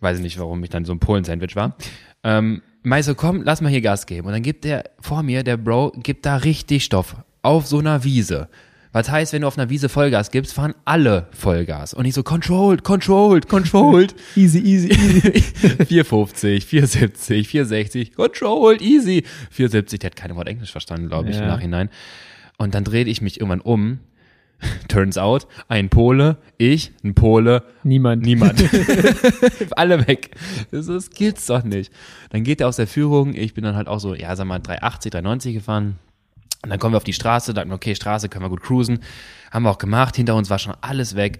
Weiß 0.00 0.18
ich 0.18 0.22
nicht, 0.22 0.38
warum 0.38 0.62
ich 0.62 0.68
dann 0.68 0.84
so 0.84 0.92
ein 0.92 1.00
Polen-Sandwich 1.00 1.56
war. 1.56 1.76
Ähm, 2.22 2.60
Mei 2.82 3.00
so, 3.00 3.14
komm, 3.14 3.42
lass 3.42 3.62
mal 3.62 3.70
hier 3.70 3.80
Gas 3.80 4.04
geben. 4.04 4.26
Und 4.26 4.34
dann 4.34 4.42
gibt 4.42 4.64
der 4.64 4.84
vor 5.00 5.22
mir, 5.22 5.42
der 5.42 5.56
Bro, 5.56 5.92
gibt 6.02 6.26
da 6.26 6.36
richtig 6.36 6.84
Stoff. 6.84 7.16
Auf 7.40 7.66
so 7.66 7.78
einer 7.78 8.04
Wiese. 8.04 8.50
Was 8.94 9.10
heißt, 9.10 9.32
wenn 9.32 9.42
du 9.42 9.48
auf 9.48 9.58
einer 9.58 9.68
Wiese 9.70 9.88
Vollgas 9.88 10.30
gibst, 10.30 10.54
fahren 10.54 10.72
alle 10.84 11.26
Vollgas. 11.32 11.94
Und 11.94 12.04
ich 12.04 12.14
so, 12.14 12.22
controlled, 12.22 12.84
controlled, 12.84 13.48
controlled. 13.48 14.14
Easy, 14.36 14.60
easy, 14.60 14.88
easy. 14.88 15.40
450, 15.42 16.64
470, 16.64 17.48
460, 17.48 18.14
controlled, 18.14 18.80
easy. 18.80 19.24
470, 19.50 19.98
der 19.98 20.10
hat 20.10 20.16
keine 20.16 20.36
Wort 20.36 20.46
Englisch 20.46 20.70
verstanden, 20.70 21.08
glaube 21.08 21.28
ich, 21.30 21.36
im 21.36 21.42
Ja. 21.42 21.48
Nachhinein. 21.48 21.90
Und 22.56 22.76
dann 22.76 22.84
drehte 22.84 23.10
ich 23.10 23.20
mich 23.20 23.40
irgendwann 23.40 23.60
um. 23.60 23.98
Turns 24.88 25.18
out, 25.18 25.48
ein 25.66 25.88
Pole, 25.88 26.36
ich, 26.58 26.92
ein 27.02 27.16
Pole, 27.16 27.64
Niemand. 27.82 28.22
niemand. 28.22 28.62
Alle 29.76 30.06
weg. 30.06 30.30
Das, 30.70 30.86
das 30.86 31.10
gilt's 31.10 31.46
doch 31.46 31.64
nicht. 31.64 31.92
Dann 32.30 32.44
geht 32.44 32.60
er 32.60 32.68
aus 32.68 32.76
der 32.76 32.86
Führung, 32.86 33.34
ich 33.34 33.54
bin 33.54 33.64
dann 33.64 33.74
halt 33.74 33.88
auch 33.88 33.98
so, 33.98 34.14
ja, 34.14 34.36
sag 34.36 34.46
mal, 34.46 34.60
380, 34.60 35.10
390 35.10 35.54
gefahren. 35.54 35.98
Und 36.64 36.70
dann 36.70 36.78
kommen 36.78 36.94
wir 36.94 36.98
auf 36.98 37.04
die 37.04 37.12
Straße, 37.12 37.54
dachten, 37.54 37.72
okay, 37.72 37.94
Straße 37.94 38.28
können 38.28 38.44
wir 38.44 38.48
gut 38.50 38.62
cruisen. 38.62 38.98
Haben 39.52 39.64
wir 39.64 39.70
auch 39.70 39.78
gemacht, 39.78 40.16
hinter 40.16 40.34
uns 40.34 40.50
war 40.50 40.58
schon 40.58 40.74
alles 40.80 41.14
weg. 41.14 41.38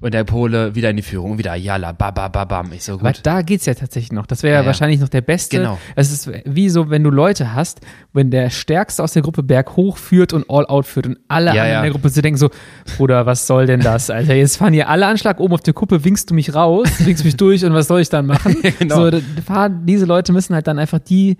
Und 0.00 0.14
der 0.14 0.22
Pole 0.22 0.76
wieder 0.76 0.90
in 0.90 0.96
die 0.96 1.02
Führung, 1.02 1.38
wieder 1.38 1.56
jalla, 1.56 1.90
baba, 1.90 2.28
babam. 2.28 2.70
Ich 2.72 2.84
so, 2.84 2.92
Aber 3.00 3.10
gut. 3.10 3.20
da 3.24 3.42
geht's 3.42 3.66
ja 3.66 3.74
tatsächlich 3.74 4.12
noch. 4.12 4.26
Das 4.26 4.44
wäre 4.44 4.54
ja, 4.54 4.60
Ja, 4.60 4.66
wahrscheinlich 4.66 5.00
noch 5.00 5.08
der 5.08 5.22
beste. 5.22 5.56
Genau. 5.56 5.76
Es 5.96 6.12
ist 6.12 6.30
wie 6.44 6.68
so, 6.68 6.88
wenn 6.88 7.02
du 7.02 7.10
Leute 7.10 7.52
hast, 7.52 7.80
wenn 8.12 8.30
der 8.30 8.50
Stärkste 8.50 9.02
aus 9.02 9.14
der 9.14 9.22
Gruppe 9.22 9.42
berghoch 9.42 9.96
führt 9.96 10.32
und 10.32 10.48
all 10.48 10.66
out 10.66 10.86
führt 10.86 11.08
und 11.08 11.18
alle 11.26 11.46
Ja, 11.46 11.50
anderen 11.50 11.68
ja. 11.72 11.76
in 11.78 11.82
der 11.82 11.90
Gruppe 11.90 12.12
zu 12.12 12.22
denken 12.22 12.38
so, 12.38 12.48
Bruder, 12.96 13.26
was 13.26 13.48
soll 13.48 13.66
denn 13.66 13.80
das, 13.80 14.08
Alter? 14.08 14.34
Jetzt 14.34 14.58
fahren 14.58 14.72
hier 14.72 14.88
alle 14.88 15.04
Anschlag 15.04 15.40
oben 15.40 15.54
auf 15.54 15.62
der 15.62 15.74
Kuppe, 15.74 16.04
winkst 16.04 16.30
du 16.30 16.34
mich 16.34 16.54
raus, 16.54 16.88
winkst 17.00 17.24
mich 17.24 17.36
durch 17.36 17.64
und 17.64 17.74
was 17.74 17.88
soll 17.88 18.00
ich 18.00 18.08
dann 18.08 18.26
machen? 18.26 18.56
Genau. 18.78 19.10
So, 19.10 19.20
fahren, 19.44 19.82
diese 19.84 20.04
Leute 20.04 20.32
müssen 20.32 20.54
halt 20.54 20.68
dann 20.68 20.78
einfach 20.78 21.00
die 21.00 21.38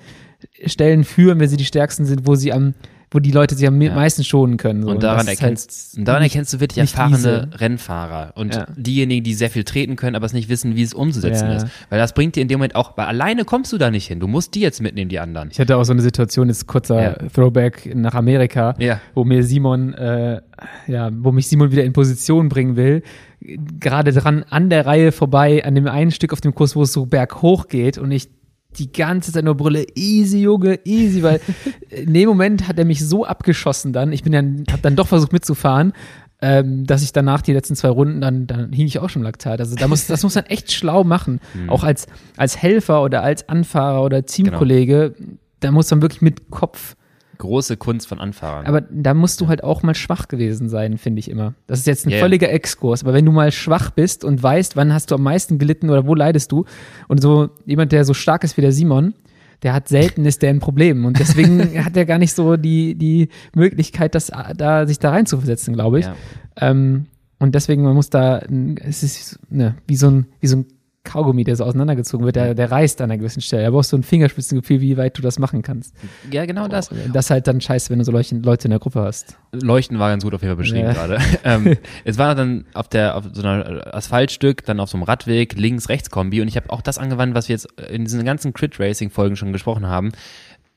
Stellen 0.66 1.04
führen, 1.04 1.38
wenn 1.38 1.48
sie 1.48 1.56
die 1.56 1.64
Stärksten 1.64 2.06
sind, 2.06 2.26
wo 2.26 2.34
sie 2.34 2.52
am, 2.52 2.74
wo 3.10 3.18
die 3.20 3.30
Leute 3.30 3.54
sich 3.54 3.66
am 3.66 3.80
Ja. 3.80 3.94
meisten 3.94 4.22
schonen 4.22 4.56
können. 4.58 4.82
So. 4.82 4.90
Und 4.90 5.02
daran, 5.02 5.26
ist 5.26 5.40
erkennst, 5.40 5.96
und 5.98 6.04
daran 6.06 6.22
erkennst 6.22 6.52
du 6.52 6.60
wirklich 6.60 6.78
erfahrene 6.78 7.48
Rennfahrer 7.54 8.32
und 8.36 8.54
Ja. 8.54 8.66
diejenigen, 8.76 9.24
die 9.24 9.34
sehr 9.34 9.48
viel 9.50 9.64
treten 9.64 9.96
können, 9.96 10.14
aber 10.16 10.26
es 10.26 10.32
nicht 10.32 10.48
wissen, 10.48 10.76
wie 10.76 10.82
es 10.82 10.92
umzusetzen 10.92 11.48
Ja. 11.48 11.56
ist. 11.56 11.66
Weil 11.88 11.98
das 11.98 12.12
bringt 12.12 12.36
dir 12.36 12.42
in 12.42 12.48
dem 12.48 12.58
Moment 12.58 12.74
auch, 12.74 12.96
weil 12.98 13.06
alleine 13.06 13.44
kommst 13.44 13.72
du 13.72 13.78
da 13.78 13.90
nicht 13.90 14.06
hin. 14.08 14.20
Du 14.20 14.26
musst 14.26 14.54
die 14.54 14.60
jetzt 14.60 14.82
mitnehmen, 14.82 15.08
die 15.08 15.18
anderen. 15.20 15.48
Ich 15.50 15.58
hatte 15.58 15.76
auch 15.76 15.84
so 15.84 15.92
eine 15.92 16.02
Situation, 16.02 16.48
jetzt 16.48 16.66
kurzer. 16.66 17.16
Throwback 17.32 17.94
nach 17.94 18.14
Amerika, 18.14 18.74
wo 19.14 19.24
mir 19.24 19.42
Simon, 19.42 19.94
äh, 19.94 20.40
ja, 20.86 21.10
wo 21.12 21.32
mich 21.32 21.46
Simon 21.46 21.70
wieder 21.72 21.84
in 21.84 21.92
Position 21.92 22.48
bringen 22.48 22.76
will. 22.76 23.02
Gerade 23.40 24.12
dran 24.12 24.44
an 24.50 24.68
der 24.68 24.84
Reihe 24.84 25.12
vorbei, 25.12 25.64
an 25.64 25.74
dem 25.76 25.86
einen 25.86 26.10
Stück 26.10 26.32
auf 26.32 26.40
dem 26.40 26.54
Kurs, 26.54 26.74
wo 26.76 26.82
es 26.82 26.92
so 26.92 27.06
berghoch 27.06 27.68
geht 27.68 27.96
und 27.96 28.10
ich 28.10 28.28
die 28.76 28.92
ganze 28.92 29.32
Zeit 29.32 29.44
nur 29.44 29.56
brülle, 29.56 29.86
easy, 29.94 30.42
Junge, 30.42 30.80
easy, 30.84 31.22
weil 31.22 31.40
in 31.90 32.12
dem 32.12 32.28
Moment 32.28 32.68
hat 32.68 32.78
er 32.78 32.84
mich 32.84 33.06
so 33.06 33.24
abgeschossen 33.24 33.92
dann, 33.92 34.12
ich 34.12 34.22
bin 34.22 34.32
dann, 34.32 34.64
hab 34.70 34.82
dann 34.82 34.96
doch 34.96 35.08
versucht 35.08 35.32
mitzufahren, 35.32 35.92
ähm, 36.40 36.86
dass 36.86 37.02
ich 37.02 37.12
danach 37.12 37.42
die 37.42 37.52
letzten 37.52 37.74
zwei 37.74 37.88
Runden, 37.88 38.20
dann, 38.20 38.46
dann 38.46 38.72
hing 38.72 38.86
ich 38.86 39.00
auch 39.00 39.10
schon 39.10 39.22
Laktat. 39.22 39.60
Also 39.60 39.74
da 39.74 39.88
muss, 39.88 40.06
das 40.06 40.22
muss 40.22 40.36
man 40.36 40.46
echt 40.46 40.70
schlau 40.70 41.02
machen. 41.02 41.40
Auch 41.66 41.82
als, 41.82 42.06
als 42.36 42.56
Helfer 42.56 43.02
oder 43.02 43.24
als 43.24 43.48
Anfahrer 43.48 44.04
oder 44.04 44.24
Teamkollege, 44.24 45.14
da 45.60 45.72
muss 45.72 45.90
man 45.90 46.00
wirklich 46.00 46.22
mit 46.22 46.50
Kopf 46.50 46.94
Große 47.38 47.76
Kunst 47.76 48.08
von 48.08 48.18
Anfahrern. 48.18 48.66
aber 48.66 48.80
da 48.80 49.14
musst 49.14 49.40
du 49.40 49.48
halt 49.48 49.62
auch 49.62 49.82
mal 49.82 49.94
schwach 49.94 50.28
gewesen 50.28 50.68
sein, 50.68 50.98
finde 50.98 51.20
ich 51.20 51.30
immer. 51.30 51.54
Das 51.66 51.78
ist 51.78 51.86
jetzt 51.86 52.06
ein 52.06 52.10
ja. 52.10 52.18
völliger 52.18 52.50
Exkurs, 52.50 53.04
aber 53.04 53.14
wenn 53.14 53.24
du 53.24 53.32
mal 53.32 53.52
schwach 53.52 53.90
bist 53.90 54.24
und 54.24 54.42
weißt, 54.42 54.76
wann 54.76 54.92
hast 54.92 55.10
du 55.10 55.14
am 55.14 55.22
meisten 55.22 55.58
gelitten 55.58 55.88
oder 55.88 56.06
wo 56.06 56.14
leidest 56.14 56.50
du 56.52 56.64
und 57.06 57.22
so 57.22 57.50
jemand, 57.64 57.92
der 57.92 58.04
so 58.04 58.12
stark 58.12 58.44
ist 58.44 58.56
wie 58.56 58.60
der 58.60 58.72
Simon, 58.72 59.14
der 59.62 59.72
hat 59.72 59.88
selten 59.88 60.24
ist 60.24 60.42
der 60.42 60.50
ein 60.50 60.60
Problem 60.60 61.04
und 61.04 61.18
deswegen 61.18 61.60
hat 61.84 61.96
er 61.96 62.06
gar 62.06 62.18
nicht 62.18 62.32
so 62.32 62.56
die 62.56 62.94
die 62.94 63.28
Möglichkeit, 63.54 64.14
das 64.14 64.32
da 64.56 64.86
sich 64.86 64.98
da 64.98 65.10
reinzuversetzen, 65.10 65.74
glaube 65.74 66.00
ich. 66.00 66.06
Ja. 66.06 66.14
Ähm, 66.56 67.06
und 67.38 67.54
deswegen 67.54 67.82
man 67.82 67.94
muss 67.94 68.10
da 68.10 68.40
es 68.84 69.02
ist 69.02 69.38
ne, 69.48 69.76
wie 69.86 69.96
so 69.96 70.08
ein 70.10 70.26
wie 70.40 70.46
so 70.48 70.58
ein 70.58 70.66
Kaugummi, 71.08 71.42
der 71.44 71.56
so 71.56 71.64
auseinandergezogen 71.64 72.24
wird, 72.26 72.36
der, 72.36 72.54
der 72.54 72.70
reißt 72.70 73.00
an 73.00 73.10
einer 73.10 73.18
gewissen 73.18 73.40
Stelle. 73.40 73.64
Da 73.64 73.70
brauchst 73.70 73.92
du 73.92 73.96
ein 73.96 74.02
Fingerspitzengefühl, 74.02 74.80
wie 74.80 74.96
weit 74.96 75.16
du 75.16 75.22
das 75.22 75.38
machen 75.38 75.62
kannst. 75.62 75.94
ja, 76.30 76.44
genau 76.46 76.68
das. 76.68 76.90
Das 77.12 77.26
ist 77.26 77.30
halt 77.30 77.46
dann 77.46 77.60
scheiße, 77.60 77.90
wenn 77.90 77.98
du 77.98 78.04
so 78.04 78.12
Leute 78.12 78.36
Leute 78.36 78.64
in 78.66 78.70
der 78.70 78.78
Gruppe 78.80 79.00
hast. 79.00 79.36
Leuchten 79.52 79.98
war 79.98 80.10
ganz 80.10 80.22
gut 80.24 80.34
auf 80.34 80.42
jeden 80.42 80.50
Fall 80.50 80.56
beschrieben 80.56 80.86
Ja. 80.86 80.92
gerade. 80.92 81.18
ähm, 81.44 81.76
es 82.04 82.18
war 82.18 82.34
dann 82.34 82.66
auf 82.74 82.88
der 82.88 83.16
auf 83.16 83.24
so 83.32 83.42
einer 83.42 83.94
Asphaltstück, 83.94 84.64
dann 84.64 84.80
auf 84.80 84.90
so 84.90 84.96
einem 84.98 85.04
Radweg, 85.04 85.54
links-rechts-Kombi 85.56 86.40
und 86.42 86.48
ich 86.48 86.56
habe 86.56 86.70
auch 86.70 86.82
das 86.82 86.98
angewandt, 86.98 87.34
was 87.34 87.48
wir 87.48 87.54
jetzt 87.54 87.68
in 87.90 88.04
diesen 88.04 88.24
ganzen 88.24 88.52
Crit-Racing-Folgen 88.52 89.36
schon 89.36 89.52
gesprochen 89.52 89.86
haben. 89.86 90.12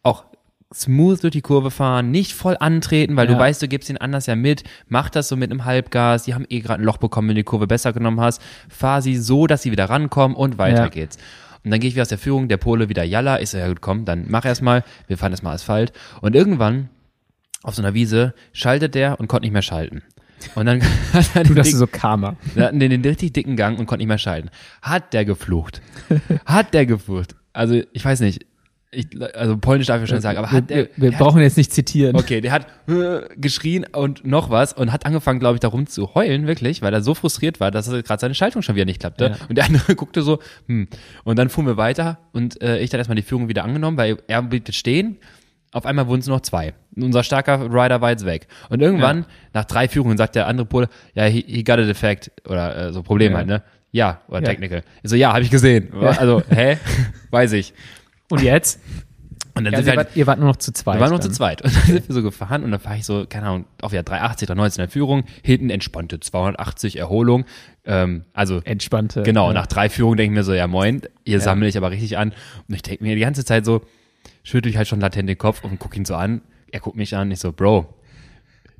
Auch 0.04 0.26
smooth 0.74 1.22
durch 1.24 1.32
die 1.34 1.42
Kurve 1.42 1.70
fahren, 1.72 2.12
nicht 2.12 2.34
voll 2.34 2.56
antreten, 2.60 3.16
weil 3.16 3.28
Ja. 3.28 3.34
du 3.36 3.40
weißt, 3.40 3.62
du 3.62 3.68
gibst 3.68 3.90
ihn 3.90 3.98
anders 3.98 4.26
ja 4.26 4.36
mit. 4.36 4.64
Mach 4.88 5.10
das 5.10 5.28
so 5.28 5.36
mit 5.36 5.52
einem 5.52 5.66
Halbgas. 5.66 6.24
Die 6.24 6.34
haben 6.34 6.46
eh 6.50 6.60
gerade 6.62 6.82
ein 6.82 6.86
Loch 6.86 6.98
bekommen, 6.98 7.28
wenn 7.30 7.36
du 7.36 7.42
die 7.42 7.46
Kurve 7.46 7.68
besser 7.68 7.94
genommen 7.94 8.22
hast. 8.22 8.42
Fahr 8.70 9.02
sie 9.02 9.18
so, 9.18 9.48
dass 9.48 9.62
sie 9.64 9.72
wieder 9.72 9.90
rankommen 9.90 10.36
und 10.38 10.58
weiter 10.58 10.84
Ja. 10.84 10.88
geht's. 10.90 11.18
Und 11.64 11.72
dann 11.72 11.80
gehe 11.80 11.88
ich 11.90 11.94
wieder 11.96 12.02
aus 12.04 12.08
der 12.10 12.18
Führung, 12.18 12.48
der 12.48 12.58
Pole 12.58 12.90
wieder 12.90 13.04
Jalla. 13.04 13.46
So, 13.46 13.58
ja 13.58 13.68
gut, 13.68 13.82
komm, 13.82 14.06
dann 14.06 14.26
mach 14.30 14.46
erstmal. 14.46 14.84
Wir 15.08 15.18
fahren 15.18 15.32
erstmal 15.32 15.54
Asphalt. 15.56 15.94
Und 16.22 16.36
irgendwann 16.36 16.90
auf 17.64 17.76
so 17.76 17.82
einer 17.84 17.94
Wiese 17.94 18.34
schaltet 18.54 18.96
der 18.96 19.20
und 19.20 19.28
konnte 19.28 19.46
nicht 19.46 19.54
mehr 19.54 19.62
schalten. 19.62 20.02
Und 20.56 20.66
dann 20.66 20.82
hat 21.14 21.36
er 21.36 21.44
Du, 21.44 21.54
das 21.54 21.68
ist 21.68 21.74
dick, 21.74 21.80
so 21.80 21.86
Karma. 21.88 22.36
wir 22.56 22.64
hatten 22.66 22.80
den, 22.80 22.90
den 22.90 23.04
richtig 23.04 23.34
dicken 23.34 23.56
Gang 23.58 23.78
und 23.78 23.86
konnte 23.86 24.00
nicht 24.00 24.08
mehr 24.08 24.18
schalten. 24.18 24.50
Hat 24.82 25.14
der 25.14 25.24
geflucht. 25.26 25.82
Hat 26.46 26.74
der 26.74 26.88
geflucht. 26.88 27.36
Also, 27.54 27.80
ich 27.92 28.04
weiß 28.04 28.22
nicht. 28.22 28.46
Ich, 28.93 29.08
also, 29.36 29.56
polnisch 29.58 29.88
darf 29.88 30.04
ich 30.04 30.10
schon 30.10 30.19
sagen, 30.19 30.38
aber 30.38 30.51
hat 30.51 30.69
der, 30.69 30.77
wir 30.77 30.89
wir 30.97 31.12
der 31.12 31.17
brauchen 31.17 31.41
jetzt 31.41 31.56
nicht 31.56 31.71
zitieren. 31.71 32.13
Okay, 32.13 32.41
der 32.41 32.51
hat 32.51 32.67
äh, 32.89 33.21
geschrien 33.38 33.86
und 33.93 34.25
noch 34.25 34.49
was 34.49 34.73
und 34.73 34.91
hat 34.91 35.06
angefangen, 35.06 35.39
glaube 35.39 35.56
ich, 35.56 35.60
darum 35.62 35.88
zu 35.88 36.13
heulen, 36.13 36.45
wirklich, 36.45 36.82
weil 36.82 36.93
er 36.93 37.01
so 37.01 37.13
frustriert 37.13 37.62
war, 37.62 37.71
dass 37.71 37.88
er 37.88 38.04
gerade 38.04 38.19
seine 38.19 38.36
Schaltung 38.36 38.62
schon 38.63 38.75
wieder 38.75 38.84
nicht 38.84 38.99
klappte. 38.99 39.27
Ja. 39.39 39.45
Und 39.47 39.58
der 39.58 39.63
andere 39.65 39.95
guckte 39.95 40.21
so, 40.23 40.39
hm. 40.67 40.89
Und 41.23 41.39
dann 41.39 41.47
fuhren 41.47 41.67
wir 41.67 41.77
weiter 41.77 42.17
und 42.34 42.62
äh, 42.62 42.80
ich 42.80 42.89
dann 42.89 42.99
erstmal 42.99 43.15
die 43.15 43.21
Führung 43.21 43.47
wieder 43.47 43.63
angenommen, 43.63 43.95
weil 43.95 44.17
er 44.27 44.41
blieb 44.41 44.71
stehen. 44.73 45.17
Auf 45.71 45.86
einmal 45.86 46.08
wurden 46.08 46.19
es 46.19 46.27
noch 46.27 46.41
zwei. 46.41 46.73
Unser 46.97 47.23
starker 47.23 47.62
Rider 47.71 48.01
war 48.01 48.10
jetzt 48.10 48.25
weg. 48.25 48.47
Und 48.69 48.82
irgendwann, 48.82 49.19
Ja. 49.19 49.25
nach 49.54 49.63
drei 49.63 49.88
Führungen, 49.88 50.17
sagt 50.17 50.36
der 50.36 50.47
andere 50.47 50.65
Pole, 50.67 50.89
ja, 51.13 51.23
he, 51.23 51.45
he 51.47 51.63
got 51.63 51.80
a 51.80 51.86
defect. 51.86 52.30
Oder 52.45 52.88
äh, 52.88 52.91
so 52.91 53.04
Problem 53.04 53.32
Ja. 53.32 53.38
halt, 53.38 53.47
ne? 53.47 53.63
Ja, 53.93 54.19
oder 54.27 54.43
technical. 54.43 54.84
Ich 55.01 55.10
so, 55.10 55.15
ja, 55.15 55.32
habe 55.32 55.43
ich 55.43 55.49
gesehen. 55.49 55.93
Also, 55.93 56.43
hä? 56.49 56.77
Weiß 57.32 57.54
ich. 57.54 57.73
Und 58.32 58.41
jetzt? 58.41 58.80
Und 59.54 59.65
dann 59.65 59.74
Ja, 59.74 59.80
sind 59.80 59.88
ihr, 59.88 59.91
wir 59.94 59.98
halt, 59.98 60.08
wart, 60.08 60.15
ihr 60.17 60.28
wart 60.28 60.39
nur 60.39 60.48
noch 60.48 60.56
zu 60.56 60.72
zweit. 60.72 60.96
wir 60.96 61.02
waren 61.02 61.12
noch 61.12 61.20
dann. 61.20 61.30
zu 61.32 61.36
zweit. 61.38 61.62
Und 61.62 61.76
dann 61.76 61.84
sind 61.84 62.08
wir 62.08 62.15
so 62.15 62.24
gefahren 62.24 62.63
und 62.63 62.72
dann 62.72 62.80
fahre 62.80 62.98
ich 62.98 63.06
so, 63.06 63.26
keine 63.28 63.48
Ahnung, 63.48 63.65
auf 63.82 63.91
ja 63.91 64.02
380, 64.02 64.48
319 64.48 64.84
in 64.86 64.89
Führung, 64.89 65.24
hinten 65.44 65.70
entspannte 65.70 66.20
280 66.20 66.98
Erholung. 66.98 67.46
Ähm, 67.86 68.24
also 68.34 68.62
Entspannte. 68.63 69.24
genau, 69.24 69.48
ja. 69.48 69.54
nach 69.54 69.67
drei 69.67 69.89
Führungen 69.89 70.17
denke 70.17 70.34
ich 70.34 70.38
mir 70.38 70.44
so, 70.44 70.54
ja 70.54 70.67
moin, 70.67 71.02
hier 71.26 71.41
sammle 71.41 71.67
ich 71.67 71.76
aber 71.78 71.91
richtig 71.91 72.17
an. 72.17 72.32
Und 72.67 72.76
ich 72.76 72.82
denke 72.82 73.04
mir 73.04 73.15
die 73.15 73.22
ganze 73.22 73.44
Zeit 73.44 73.65
so, 73.65 73.82
schüttel 74.44 74.70
ich 74.70 74.78
halt 74.78 74.88
schon 74.88 75.00
latent 75.02 75.28
den 75.28 75.38
Kopf 75.38 75.63
und 75.63 75.80
gucke 75.80 75.98
ihn 75.98 76.06
so 76.06 76.15
an. 76.15 76.41
Er 76.72 76.80
guckt 76.80 76.96
mich 76.96 77.15
an, 77.15 77.30
ich 77.32 77.39
so, 77.39 77.52
Bro, 77.52 77.94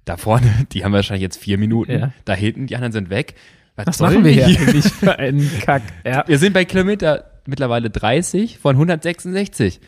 da 0.06 0.16
vorne, 0.18 0.50
die 0.72 0.86
haben 0.86 0.94
wahrscheinlich 0.94 1.24
jetzt 1.24 1.38
vier 1.38 1.58
Minuten. 1.58 1.92
Ja. 1.92 2.12
Da 2.26 2.34
hinten, 2.34 2.68
die 2.68 2.76
anderen 2.76 2.94
sind 2.94 3.10
weg. 3.10 3.36
Was 3.76 3.98
soll 3.98 4.12
machen 4.12 4.24
wir 4.26 4.32
hier 4.32 4.46
eigentlich 4.46 4.86
für 4.86 5.18
einen 5.18 5.50
Kack? 5.62 5.82
Ja. 6.06 6.24
Wir 6.28 6.38
sind 6.38 6.54
bei 6.54 6.66
Kilometer 6.66 7.31
mittlerweile 7.52 7.92
30 7.92 8.58
von 8.58 8.76
166. 8.76 9.80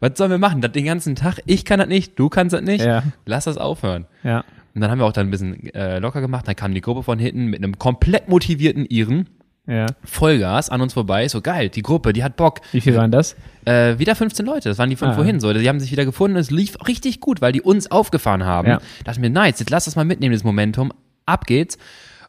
Was 0.00 0.12
sollen 0.16 0.30
wir 0.30 0.38
machen? 0.38 0.60
Das 0.60 0.72
den 0.72 0.84
ganzen 0.84 1.14
Tag? 1.14 1.40
Ich 1.46 1.64
kann 1.64 1.78
das 1.78 1.88
nicht, 1.88 2.18
du 2.18 2.28
kannst 2.28 2.52
das 2.52 2.60
nicht. 2.62 2.84
Ja. 2.84 3.02
Lass 3.24 3.44
das 3.44 3.56
aufhören. 3.56 4.06
ja. 4.22 4.44
Und 4.74 4.80
dann 4.80 4.90
haben 4.90 5.00
wir 5.00 5.04
auch 5.04 5.12
dann 5.12 5.26
ein 5.26 5.30
bisschen 5.30 5.68
äh, 5.74 5.98
locker 5.98 6.22
gemacht. 6.22 6.48
Dann 6.48 6.56
kam 6.56 6.72
die 6.72 6.80
Gruppe 6.80 7.02
von 7.02 7.18
hinten 7.18 7.44
mit 7.48 7.58
einem 7.62 7.78
komplett 7.78 8.30
motivierten 8.30 8.86
Iren. 8.86 9.28
Ja. 9.66 9.84
Vollgas 10.02 10.70
an 10.70 10.80
uns 10.80 10.94
vorbei. 10.94 11.28
So 11.28 11.42
geil, 11.42 11.68
die 11.68 11.82
Gruppe, 11.82 12.14
die 12.14 12.24
hat 12.24 12.36
Bock. 12.36 12.62
Wie 12.72 12.80
viel 12.80 12.96
waren 12.96 13.10
das? 13.10 13.36
Äh, 13.66 13.98
wieder 13.98 14.14
15 14.16 14.46
Leute, 14.46 14.70
das 14.70 14.78
waren 14.78 14.88
die 14.88 14.96
von 14.96 15.08
Ah. 15.10 15.12
vorhin 15.12 15.40
so. 15.40 15.52
Die 15.52 15.68
haben 15.68 15.78
sich 15.78 15.92
wieder 15.92 16.06
gefunden. 16.06 16.38
Es 16.38 16.50
lief 16.50 16.78
richtig 16.88 17.20
gut, 17.20 17.42
weil 17.42 17.52
die 17.52 17.60
uns 17.60 17.90
aufgefahren 17.90 18.44
haben. 18.46 18.66
Ja. 18.66 18.76
Da 18.78 18.82
dachte 19.04 19.20
mir, 19.20 19.28
nice, 19.28 19.60
jetzt 19.60 19.68
lass 19.68 19.84
das 19.84 19.94
mal 19.94 20.06
mitnehmen, 20.06 20.32
das 20.32 20.42
Momentum. 20.42 20.90
Ab 21.26 21.46
geht's. 21.46 21.76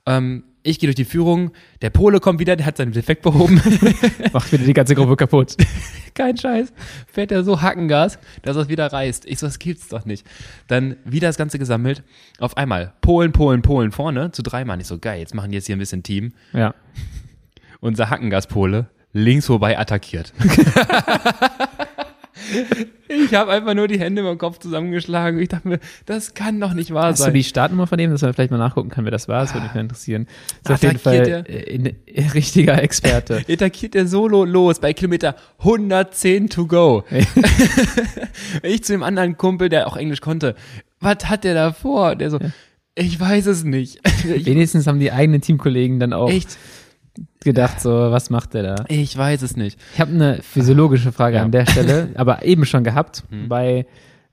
Ähm, 0.06 0.43
ich 0.63 0.80
gehe 0.80 0.88
durch 0.88 0.95
die 0.95 1.06
Führung. 1.06 1.52
Der 1.82 1.89
Pole 1.89 2.19
kommt 2.19 2.39
wieder, 2.39 2.56
der 2.56 2.65
hat 2.65 2.78
seinen 2.78 2.93
Defekt 2.93 3.21
behoben. 3.21 3.56
Macht 4.34 4.52
wieder 4.52 4.63
die 4.63 4.73
ganze 4.73 4.95
Gruppe 4.95 5.17
kaputt. 5.17 5.58
Kein 6.13 6.38
Scheiß. 6.38 6.71
Fährt 7.08 7.32
er 7.32 7.43
so 7.43 7.62
Hackengas, 7.62 8.17
dass 8.43 8.56
er 8.56 8.69
wieder 8.69 8.88
reißt. 8.91 9.26
Ich 9.26 9.39
so, 9.39 9.45
das 9.45 9.60
gibt's 9.60 9.89
doch 9.89 10.06
nicht. 10.06 10.26
Dann 10.67 10.95
wieder 11.04 11.28
das 11.28 11.38
Ganze 11.38 11.60
gesammelt. 11.60 12.04
Auf 12.39 12.56
einmal 12.56 12.93
Polen, 13.02 13.34
Polen, 13.34 13.62
Polen 13.62 13.91
vorne 13.91 14.32
zu 14.32 14.41
drei 14.41 14.63
Mann. 14.63 14.80
Ich 14.80 14.88
so, 14.88 14.97
geil, 14.97 15.19
jetzt 15.19 15.36
machen 15.36 15.52
die 15.52 15.56
jetzt 15.56 15.67
hier 15.67 15.76
ein 15.76 15.80
bisschen 15.80 16.04
Team. 16.04 16.34
Ja. 16.54 16.73
Unser 17.82 18.10
Hackengaspole 18.10 18.88
links 19.12 19.47
vorbei 19.47 19.78
attackiert. 19.78 20.34
Ich 23.08 23.34
habe 23.34 23.52
einfach 23.52 23.74
nur 23.74 23.88
die 23.88 24.00
Hände 24.00 24.22
über 24.22 24.34
den 24.34 24.38
Kopf 24.38 24.60
zusammengeschlagen. 24.60 25.39
Ich 25.39 25.50
dachte 25.50 25.67
mir, 25.67 25.80
das 26.06 26.34
kann 26.34 26.60
doch 26.60 26.74
nicht 26.74 26.93
wahr 26.93 27.06
Hast 27.06 27.19
du 27.19 27.24
sein. 27.26 27.34
die 27.34 27.43
Startnummer 27.43 27.88
von 27.88 27.98
dem, 27.98 28.12
dass 28.12 28.22
man 28.22 28.34
vielleicht 28.34 28.52
mal 28.52 28.58
nachgucken 28.58 28.89
kann, 28.89 29.06
wer 29.06 29.12
das 29.12 29.28
war? 29.28 29.41
Das 29.41 29.54
würde 29.54 29.65
mich 29.65 29.76
mal 29.76 29.82
interessieren. 29.82 30.28
Ist 30.63 30.72
auf 30.72 30.84
jeden 30.84 31.00
Fall 31.00 31.46
äh, 31.48 31.76
ein 31.76 31.86
äh, 32.06 32.28
richtiger 32.34 32.82
Experte. 32.82 33.43
attackiert 33.50 33.93
der 33.93 34.08
Solo 34.08 34.46
los 34.46 34.80
bei 34.80 34.93
Kilometer 34.93 35.36
110 35.60 36.50
to 36.50 36.67
go. 36.67 37.04
ich 38.63 38.84
zu 38.84 38.93
dem 38.93 39.04
anderen 39.04 39.38
Kumpel, 39.38 39.69
der 39.69 39.88
auch 39.88 39.98
Englisch 39.98 40.22
konnte, 40.22 40.56
was 41.00 41.30
hat 41.30 41.43
der 41.43 41.54
da 41.54 41.74
vor? 41.74 42.15
Der 42.15 42.32
so, 42.32 42.39
ich 42.96 43.19
weiß 43.19 43.48
es 43.48 43.63
nicht. 43.63 44.00
Ich, 44.24 44.46
Wenigstens 44.46 44.88
haben 44.88 45.02
die 45.02 45.12
eigenen 45.12 45.41
Teamkollegen 45.41 46.00
dann 46.00 46.13
auch 46.13 46.30
echt, 46.30 46.58
gedacht, 47.43 47.80
so, 47.82 47.91
was 47.91 48.30
macht 48.30 48.54
der 48.54 48.63
da? 48.63 48.86
ich 48.88 49.15
weiß 49.17 49.41
es 49.43 49.56
nicht. 49.56 49.80
Ich 49.93 49.99
habe 50.02 50.12
eine 50.12 50.41
physiologische 50.41 51.12
Frage 51.12 51.36
Ja. 51.36 51.41
Mhm. 51.41 51.45
an 51.45 51.52
der 51.52 51.65
Stelle, 51.67 52.10
aber 52.15 52.43
eben 52.43 52.65
schon 52.65 52.84
gehabt, 52.84 53.23
bei, 53.47 53.86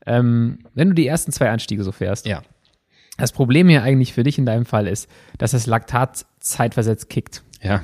ähm, 0.06 0.60
wenn 0.74 0.88
du 0.88 0.94
die 0.94 1.06
ersten 1.06 1.32
zwei 1.32 1.50
Anstiege 1.50 1.84
so 1.84 1.92
fährst. 1.92 2.26
Ja. 2.26 2.42
Das 3.18 3.32
Problem 3.32 3.68
hier 3.68 3.82
eigentlich 3.82 4.14
für 4.14 4.22
dich 4.22 4.38
in 4.38 4.46
deinem 4.46 4.64
Fall 4.64 4.86
ist, 4.86 5.08
dass 5.36 5.50
das 5.50 5.66
Laktat 5.66 6.24
zeitversetzt 6.38 7.10
kickt. 7.10 7.42
Ja. 7.62 7.82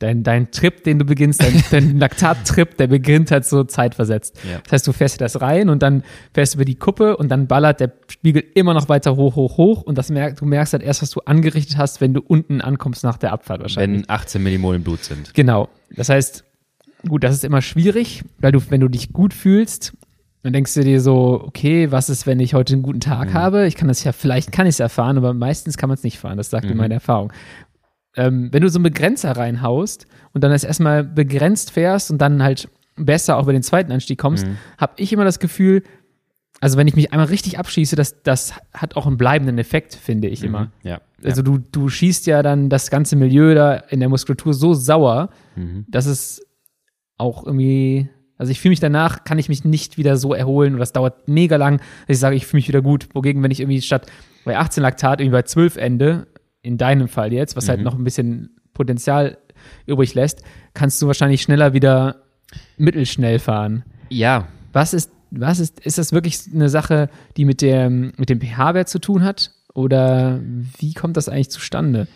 Dein, 0.00 0.22
dein 0.22 0.52
Trip, 0.52 0.84
den 0.84 1.00
du 1.00 1.04
beginnst, 1.04 1.42
dein, 1.42 1.62
dein 1.72 1.98
Laktat-Trip, 1.98 2.76
der 2.76 2.86
beginnt 2.86 3.32
halt 3.32 3.44
so 3.44 3.64
zeitversetzt. 3.64 4.36
Ja. 4.48 4.60
Das 4.62 4.72
heißt, 4.72 4.86
du 4.86 4.92
fährst 4.92 5.20
das 5.20 5.40
rein 5.40 5.68
und 5.68 5.82
dann 5.82 6.04
fährst 6.32 6.54
du 6.54 6.58
über 6.58 6.64
die 6.64 6.76
Kuppe 6.76 7.16
und 7.16 7.28
dann 7.30 7.48
ballert 7.48 7.80
der 7.80 7.92
Spiegel 8.08 8.44
immer 8.54 8.74
noch 8.74 8.88
weiter 8.88 9.16
hoch, 9.16 9.34
hoch, 9.34 9.56
hoch 9.56 9.82
und 9.82 9.98
das 9.98 10.10
merk, 10.10 10.36
du 10.36 10.44
merkst 10.44 10.72
halt 10.72 10.84
erst, 10.84 11.02
was 11.02 11.10
du 11.10 11.20
angerichtet 11.20 11.78
hast, 11.78 12.00
wenn 12.00 12.14
du 12.14 12.20
unten 12.20 12.60
ankommst 12.60 13.02
nach 13.02 13.18
der 13.18 13.32
Abfahrt 13.32 13.60
wahrscheinlich. 13.60 14.02
Wenn 14.02 14.10
18 14.10 14.40
Millimol 14.40 14.76
im 14.76 14.84
Blut 14.84 15.02
sind. 15.02 15.34
Genau. 15.34 15.68
Das 15.90 16.08
heißt, 16.08 16.44
gut, 17.08 17.24
das 17.24 17.34
ist 17.34 17.44
immer 17.44 17.60
schwierig, 17.60 18.22
weil 18.38 18.52
du, 18.52 18.60
wenn 18.70 18.80
du 18.80 18.88
dich 18.88 19.12
gut 19.12 19.34
fühlst, 19.34 19.94
dann 20.42 20.52
denkst 20.52 20.74
du 20.74 20.82
dir 20.82 21.00
so, 21.00 21.42
okay, 21.44 21.90
was 21.90 22.08
ist, 22.08 22.26
wenn 22.26 22.38
ich 22.38 22.54
heute 22.54 22.74
einen 22.74 22.82
guten 22.82 23.00
Tag 23.00 23.34
habe? 23.34 23.66
Ich 23.66 23.74
kann 23.74 23.88
das 23.88 24.04
ja, 24.04 24.12
vielleicht 24.12 24.52
kann 24.52 24.66
ich 24.66 24.76
es 24.76 24.80
erfahren, 24.80 25.18
aber 25.18 25.34
meistens 25.34 25.76
kann 25.76 25.88
man 25.88 25.96
es 25.96 26.04
nicht 26.04 26.18
fahren. 26.18 26.36
Das 26.36 26.50
sagt 26.50 26.64
mir 26.66 26.76
meine 26.76 26.94
Erfahrung. 26.94 27.32
Ähm, 28.16 28.48
wenn 28.52 28.62
du 28.62 28.68
so 28.68 28.78
einen 28.78 28.84
Begrenzer 28.84 29.32
reinhaust 29.32 30.06
und 30.32 30.42
dann 30.42 30.50
erst 30.52 30.64
erstmal 30.64 31.04
begrenzt 31.04 31.70
fährst 31.72 32.10
und 32.10 32.18
dann 32.18 32.42
halt 32.42 32.68
besser 32.96 33.36
auch 33.36 33.44
über 33.44 33.52
den 33.52 33.62
zweiten 33.62 33.92
Anstieg 33.92 34.18
kommst, 34.18 34.46
habe 34.78 34.94
ich 34.96 35.12
immer 35.12 35.24
das 35.24 35.38
Gefühl, 35.38 35.82
also 36.60 36.76
wenn 36.76 36.88
ich 36.88 36.96
mich 36.96 37.12
einmal 37.12 37.28
richtig 37.28 37.58
abschieße, 37.58 37.94
das, 37.94 38.22
das 38.24 38.54
hat 38.74 38.96
auch 38.96 39.06
einen 39.06 39.16
bleibenden 39.18 39.58
Effekt, 39.58 39.94
finde 39.94 40.26
ich 40.26 40.42
immer. 40.42 40.72
Ja. 40.82 41.00
Also 41.22 41.42
du, 41.42 41.58
du 41.58 41.88
schießt 41.88 42.26
ja 42.26 42.42
dann 42.42 42.68
das 42.68 42.90
ganze 42.90 43.14
Milieu 43.14 43.54
da 43.54 43.74
in 43.74 44.00
der 44.00 44.08
Muskulatur 44.08 44.54
so 44.54 44.74
sauer, 44.74 45.30
Mhm. 45.54 45.84
dass 45.88 46.06
es 46.06 46.44
auch 47.16 47.44
irgendwie, 47.44 48.08
also 48.36 48.50
ich 48.50 48.60
fühle 48.60 48.70
mich 48.70 48.80
danach, 48.80 49.22
kann 49.24 49.38
ich 49.38 49.48
mich 49.48 49.64
nicht 49.64 49.98
wieder 49.98 50.16
so 50.16 50.34
erholen 50.34 50.74
und 50.74 50.78
das 50.80 50.92
dauert 50.92 51.28
mega 51.28 51.56
lang, 51.56 51.78
dass 52.06 52.16
ich 52.16 52.18
sage, 52.20 52.36
ich 52.36 52.46
fühle 52.46 52.58
mich 52.58 52.68
wieder 52.68 52.82
gut. 52.82 53.08
Wogegen, 53.14 53.42
wenn 53.42 53.50
ich 53.52 53.60
irgendwie 53.60 53.82
statt 53.82 54.06
bei 54.44 54.56
18 54.56 54.82
Laktat 54.82 55.20
irgendwie 55.20 55.34
bei 55.36 55.42
12 55.42 55.76
ende, 55.76 56.26
in 56.68 56.76
deinem 56.78 57.08
Fall 57.08 57.32
jetzt, 57.32 57.56
was 57.56 57.64
Mhm. 57.66 57.70
halt 57.70 57.80
noch 57.82 57.94
ein 57.94 58.04
bisschen 58.04 58.50
Potenzial 58.74 59.38
übrig 59.86 60.14
lässt, 60.14 60.42
kannst 60.74 61.00
du 61.02 61.06
wahrscheinlich 61.08 61.42
schneller 61.42 61.72
wieder 61.72 62.16
mittelschnell 62.76 63.38
fahren. 63.38 63.84
ja. 64.10 64.46
Was 64.74 64.92
ist, 64.92 65.10
was 65.30 65.60
ist, 65.60 65.80
ist 65.80 65.96
das 65.96 66.12
wirklich 66.12 66.40
eine 66.54 66.68
Sache, 66.68 67.08
die 67.38 67.46
mit 67.46 67.62
dem, 67.62 68.12
mit 68.18 68.28
dem 68.28 68.38
pH-Wert 68.40 68.88
zu 68.88 68.98
tun 69.00 69.24
hat? 69.24 69.50
Oder 69.74 70.40
wie 70.78 70.92
kommt 70.92 71.16
das 71.16 71.28
eigentlich 71.30 71.48
zustande? 71.50 72.06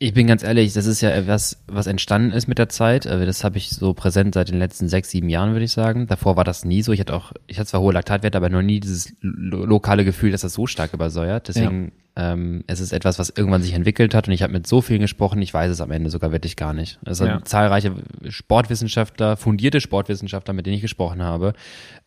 Ich 0.00 0.12
bin 0.12 0.26
ganz 0.26 0.42
ehrlich, 0.42 0.72
das 0.72 0.86
ist 0.86 1.02
ja 1.02 1.10
etwas, 1.10 1.62
was 1.68 1.86
entstanden 1.86 2.32
ist 2.32 2.48
mit 2.48 2.58
der 2.58 2.68
Zeit. 2.68 3.06
Also 3.06 3.24
Das 3.24 3.44
habe 3.44 3.58
ich 3.58 3.70
so 3.70 3.94
präsent 3.94 4.34
seit 4.34 4.48
den 4.48 4.58
letzten 4.58 4.88
sechs, 4.88 5.10
sieben 5.10 5.28
Jahren, 5.28 5.52
würde 5.52 5.64
ich 5.64 5.70
sagen. 5.70 6.08
Davor 6.08 6.34
war 6.36 6.42
das 6.42 6.64
nie 6.64 6.82
so. 6.82 6.90
Ich 6.92 6.98
hatte 6.98 7.14
auch, 7.14 7.32
ich 7.46 7.58
hatte 7.60 7.68
zwar 7.68 7.80
hohe 7.80 7.92
Laktatwerte, 7.92 8.36
aber 8.36 8.48
noch 8.48 8.62
nie 8.62 8.80
dieses 8.80 9.14
lo 9.20 9.64
lokale 9.64 10.04
Gefühl, 10.04 10.32
dass 10.32 10.40
das 10.40 10.54
so 10.54 10.66
stark 10.66 10.94
übersäuert. 10.94 11.46
Deswegen, 11.46 11.92
ähm, 12.16 12.64
es 12.66 12.80
ist 12.80 12.92
etwas, 12.92 13.20
was 13.20 13.30
irgendwann 13.30 13.62
sich 13.62 13.72
entwickelt 13.72 14.14
hat 14.14 14.26
und 14.26 14.34
ich 14.34 14.42
habe 14.42 14.52
mit 14.52 14.66
so 14.66 14.80
vielen 14.80 15.00
gesprochen, 15.00 15.40
ich 15.42 15.54
weiß 15.54 15.70
es 15.70 15.80
am 15.80 15.92
Ende 15.92 16.10
sogar 16.10 16.32
wirklich 16.32 16.56
gar 16.56 16.74
nicht. 16.74 16.98
Es 17.04 17.18
sind 17.18 17.28
Ja. 17.28 17.44
zahlreiche 17.44 17.94
Sportwissenschaftler, 18.28 19.36
fundierte 19.36 19.80
Sportwissenschaftler, 19.80 20.54
mit 20.54 20.66
denen 20.66 20.74
ich 20.76 20.82
gesprochen 20.82 21.22
habe. 21.22 21.52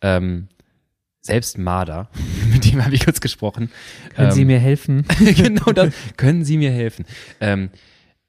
Ähm, 0.02 0.48
selbst 1.28 1.56
Marder, 1.58 2.08
mit 2.52 2.64
dem 2.70 2.84
habe 2.84 2.94
ich 2.94 3.04
kurz 3.04 3.20
gesprochen. 3.20 3.70
Können 4.16 4.32
Sie 4.32 4.40
Ähm, 4.42 4.46
mir 4.48 4.58
helfen? 4.58 5.04
genau 5.36 5.72
das. 5.72 5.94
Können 6.16 6.44
Sie 6.44 6.56
mir 6.58 6.70
helfen? 6.72 7.04
Ähm, 7.40 7.70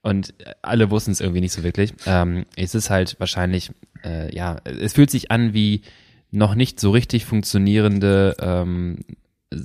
und 0.02 0.32
alle 0.62 0.90
wussten 0.90 1.10
es 1.10 1.20
irgendwie 1.20 1.40
nicht 1.42 1.52
so 1.52 1.62
wirklich. 1.62 1.92
Ähm, 2.06 2.46
es 2.56 2.74
ist 2.74 2.88
halt 2.88 3.16
wahrscheinlich, 3.18 3.70
äh, 4.04 4.34
ja, 4.34 4.56
es 4.64 4.94
fühlt 4.94 5.10
sich 5.10 5.30
an 5.30 5.52
wie 5.52 5.82
noch 6.30 6.54
nicht 6.54 6.80
so 6.80 6.90
richtig 6.92 7.26
funktionierende 7.26 8.36
ähm, 8.40 8.98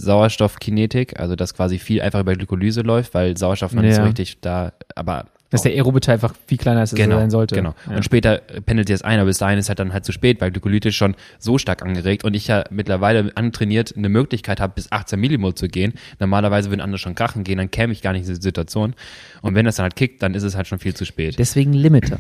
Sauerstoffkinetik, 0.10 1.20
also 1.20 1.36
dass 1.36 1.54
quasi 1.54 1.78
viel 1.80 2.02
einfach 2.02 2.20
über 2.20 2.34
Glykolyse 2.36 2.82
läuft, 2.82 3.14
weil 3.14 3.38
Sauerstoff 3.38 3.74
noch 3.74 3.84
nicht 3.84 3.96
so 3.96 4.02
Ja. 4.02 4.08
richtig 4.08 4.40
da, 4.42 4.74
aber 4.96 5.26
Dass 5.56 5.64
der 5.64 5.72
Aerobitter 5.74 6.14
einfach 6.14 6.34
viel 6.48 6.58
kleiner 6.58 6.84
ist, 6.84 6.94
als 6.94 7.00
Genau, 7.02 7.16
er 7.16 7.22
sein 7.22 7.32
sollte. 7.32 7.56
genau. 7.56 7.74
Ja. 7.90 7.96
Und 7.98 8.04
später 8.06 8.38
pendelt 8.66 8.88
sich 8.88 8.96
das 8.96 9.02
ein, 9.04 9.20
aber 9.20 9.28
bis 9.28 9.38
dahin 9.40 9.58
ist 9.60 9.70
halt 9.70 9.80
dann 9.80 9.92
halt 9.94 10.06
zu 10.06 10.12
spät, 10.12 10.40
weil 10.42 10.52
Glykolytisch 10.52 10.96
schon 10.96 11.16
so 11.40 11.58
stark 11.58 11.82
angeregt 11.82 12.24
und 12.24 12.34
ich 12.36 12.48
ja 12.48 12.64
mittlerweile 12.70 13.32
antrainiert 13.36 13.96
eine 13.98 14.10
Möglichkeit 14.10 14.60
habe, 14.60 14.74
bis 14.76 14.92
18 14.92 15.20
Millimol 15.20 15.56
zu 15.56 15.68
gehen. 15.68 15.94
Normalerweise 16.20 16.70
würden 16.70 16.82
andere 16.82 17.00
schon 17.00 17.16
krachen 17.16 17.44
gehen, 17.44 17.58
dann 17.58 17.72
käme 17.72 17.94
ich 17.94 18.02
gar 18.02 18.12
nicht 18.14 18.22
in 18.24 18.28
diese 18.28 18.42
Situation. 18.42 18.94
Und 19.42 19.56
wenn 19.56 19.66
das 19.66 19.76
dann 19.78 19.84
halt 19.84 19.96
kickt, 19.96 20.22
dann 20.24 20.34
ist 20.34 20.44
es 20.44 20.56
halt 20.56 20.68
schon 20.68 20.80
viel 20.80 20.94
zu 20.94 21.06
spät. 21.06 21.40
Deswegen 21.40 21.74
Limiter. 21.74 22.20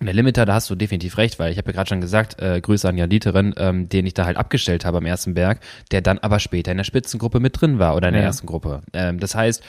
Und 0.00 0.06
der 0.06 0.14
Limiter, 0.14 0.44
da 0.44 0.54
hast 0.54 0.68
du 0.68 0.74
definitiv 0.74 1.18
recht, 1.18 1.38
weil 1.38 1.52
ich 1.52 1.56
habe 1.56 1.68
ja 1.70 1.72
gerade 1.72 1.88
schon 1.88 2.00
gesagt, 2.00 2.40
äh, 2.42 2.60
Grüße 2.60 2.86
an 2.88 2.98
Jan 2.98 3.08
Dieterin, 3.08 3.54
ähm, 3.56 3.88
den 3.88 4.04
ich 4.06 4.12
da 4.12 4.26
halt 4.26 4.36
abgestellt 4.36 4.84
habe 4.84 4.98
am 4.98 5.06
ersten 5.06 5.34
Berg, 5.34 5.60
der 5.92 6.00
dann 6.02 6.18
aber 6.18 6.40
später 6.40 6.72
in 6.72 6.76
der 6.78 6.84
Spitzengruppe 6.84 7.38
mit 7.40 7.58
drin 7.60 7.78
war 7.78 7.94
oder 7.96 8.08
in 8.08 8.14
der 8.14 8.22
Ja. 8.22 8.26
ersten 8.28 8.46
Gruppe. 8.46 8.82
Ähm, 8.92 9.20
das 9.20 9.34
heißt, 9.36 9.62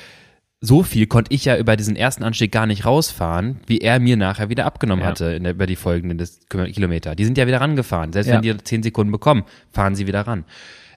so 0.61 0.83
viel 0.83 1.05
konnte 1.07 1.33
ich 1.33 1.45
ja 1.45 1.57
über 1.57 1.75
diesen 1.75 1.95
ersten 1.95 2.23
Anstieg 2.23 2.51
gar 2.51 2.65
nicht 2.65 2.85
rausfahren, 2.85 3.59
wie 3.67 3.79
er 3.79 3.99
mir 3.99 4.17
nachher 4.17 4.49
wieder 4.49 4.65
abgenommen 4.65 5.03
Ja. 5.03 5.09
hatte 5.09 5.39
der, 5.39 5.51
über 5.51 5.67
die 5.67 5.75
folgenden 5.75 6.25
Kilometer. 6.49 7.13
Die 7.15 7.25
sind 7.25 7.37
ja 7.37 7.45
wieder 7.45 7.61
rangefahren. 7.61 8.13
Selbst 8.13 8.29
Ja. 8.29 8.35
wenn 8.35 8.41
die 8.41 8.57
zehn 8.63 8.81
Sekunden 8.81 9.11
bekommen, 9.11 9.43
fahren 9.71 9.95
sie 9.95 10.07
wieder 10.07 10.21
ran. 10.21 10.45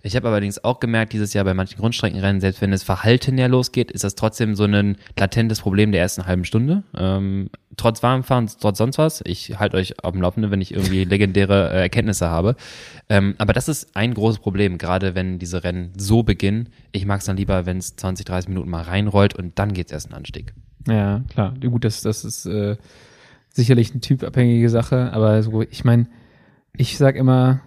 Ich 0.03 0.17
habe 0.17 0.29
allerdings 0.29 0.63
auch 0.63 0.81
gemerkt, 0.81 1.13
dieses 1.13 1.35
Jahr 1.35 1.45
bei 1.45 1.55
manchen 1.55 1.79
Grundstreckenrennen, 1.79 2.41
selbst 2.41 2.61
wenn 2.61 2.71
das 2.71 2.83
Verhalten 2.83 3.39
ja 3.39 3.47
losgeht, 3.47 3.91
ist 3.91 4.05
das 4.05 4.15
trotzdem 4.15 4.55
so 4.55 4.65
ein 4.65 4.97
latentes 5.19 5.61
Problem 5.61 5.93
der 5.93 6.01
ersten 6.01 6.27
halben 6.27 6.45
Stunde. 6.45 6.85
Ähm, 6.97 7.51
trotz 7.77 8.03
Warmfahren, 8.03 8.49
trotz 8.61 8.79
sonst 8.79 8.99
was. 8.99 9.23
Ich 9.25 9.59
halte 9.59 9.77
euch 9.77 10.03
auf 10.05 10.13
dem 10.13 10.23
Laufenden, 10.23 10.51
wenn 10.51 10.61
ich 10.61 10.73
irgendwie 10.73 11.05
legendäre 11.05 11.71
äh, 11.73 11.81
Erkenntnisse 11.83 12.29
habe. 12.29 12.57
Ähm, 13.09 13.35
aber 13.39 13.53
das 13.53 13.69
ist 13.69 13.97
ein 13.97 14.15
großes 14.15 14.41
Problem, 14.41 14.79
gerade 14.79 15.15
wenn 15.15 15.39
diese 15.39 15.65
Rennen 15.65 15.93
so 15.97 16.23
beginnen. 16.23 16.69
Ich 16.93 17.07
mag 17.07 17.21
es 17.21 17.27
dann 17.27 17.37
lieber, 17.37 17.67
wenn 17.67 17.79
es 17.79 17.97
20, 17.97 18.27
30 18.27 18.49
Minuten 18.49 18.71
mal 18.71 18.83
reinrollt 18.83 19.35
und 19.35 19.59
dann 19.59 19.73
geht's 19.73 19.93
erst 19.93 20.07
einen 20.07 20.15
Anstieg. 20.15 20.55
Ja, 20.87 21.23
klar. 21.29 21.55
Gut, 21.61 21.85
das, 21.85 22.03
das 22.03 22.25
ist 22.25 22.47
äh, 22.47 22.77
sicherlich 23.51 23.91
eine 23.91 24.01
typabhängige 24.01 24.71
Sache, 24.71 25.13
aber 25.13 25.43
so, 25.43 25.63
ich 25.63 25.85
meine, 25.85 26.07
ich 26.77 26.97
sag 26.97 27.17
immer, 27.17 27.61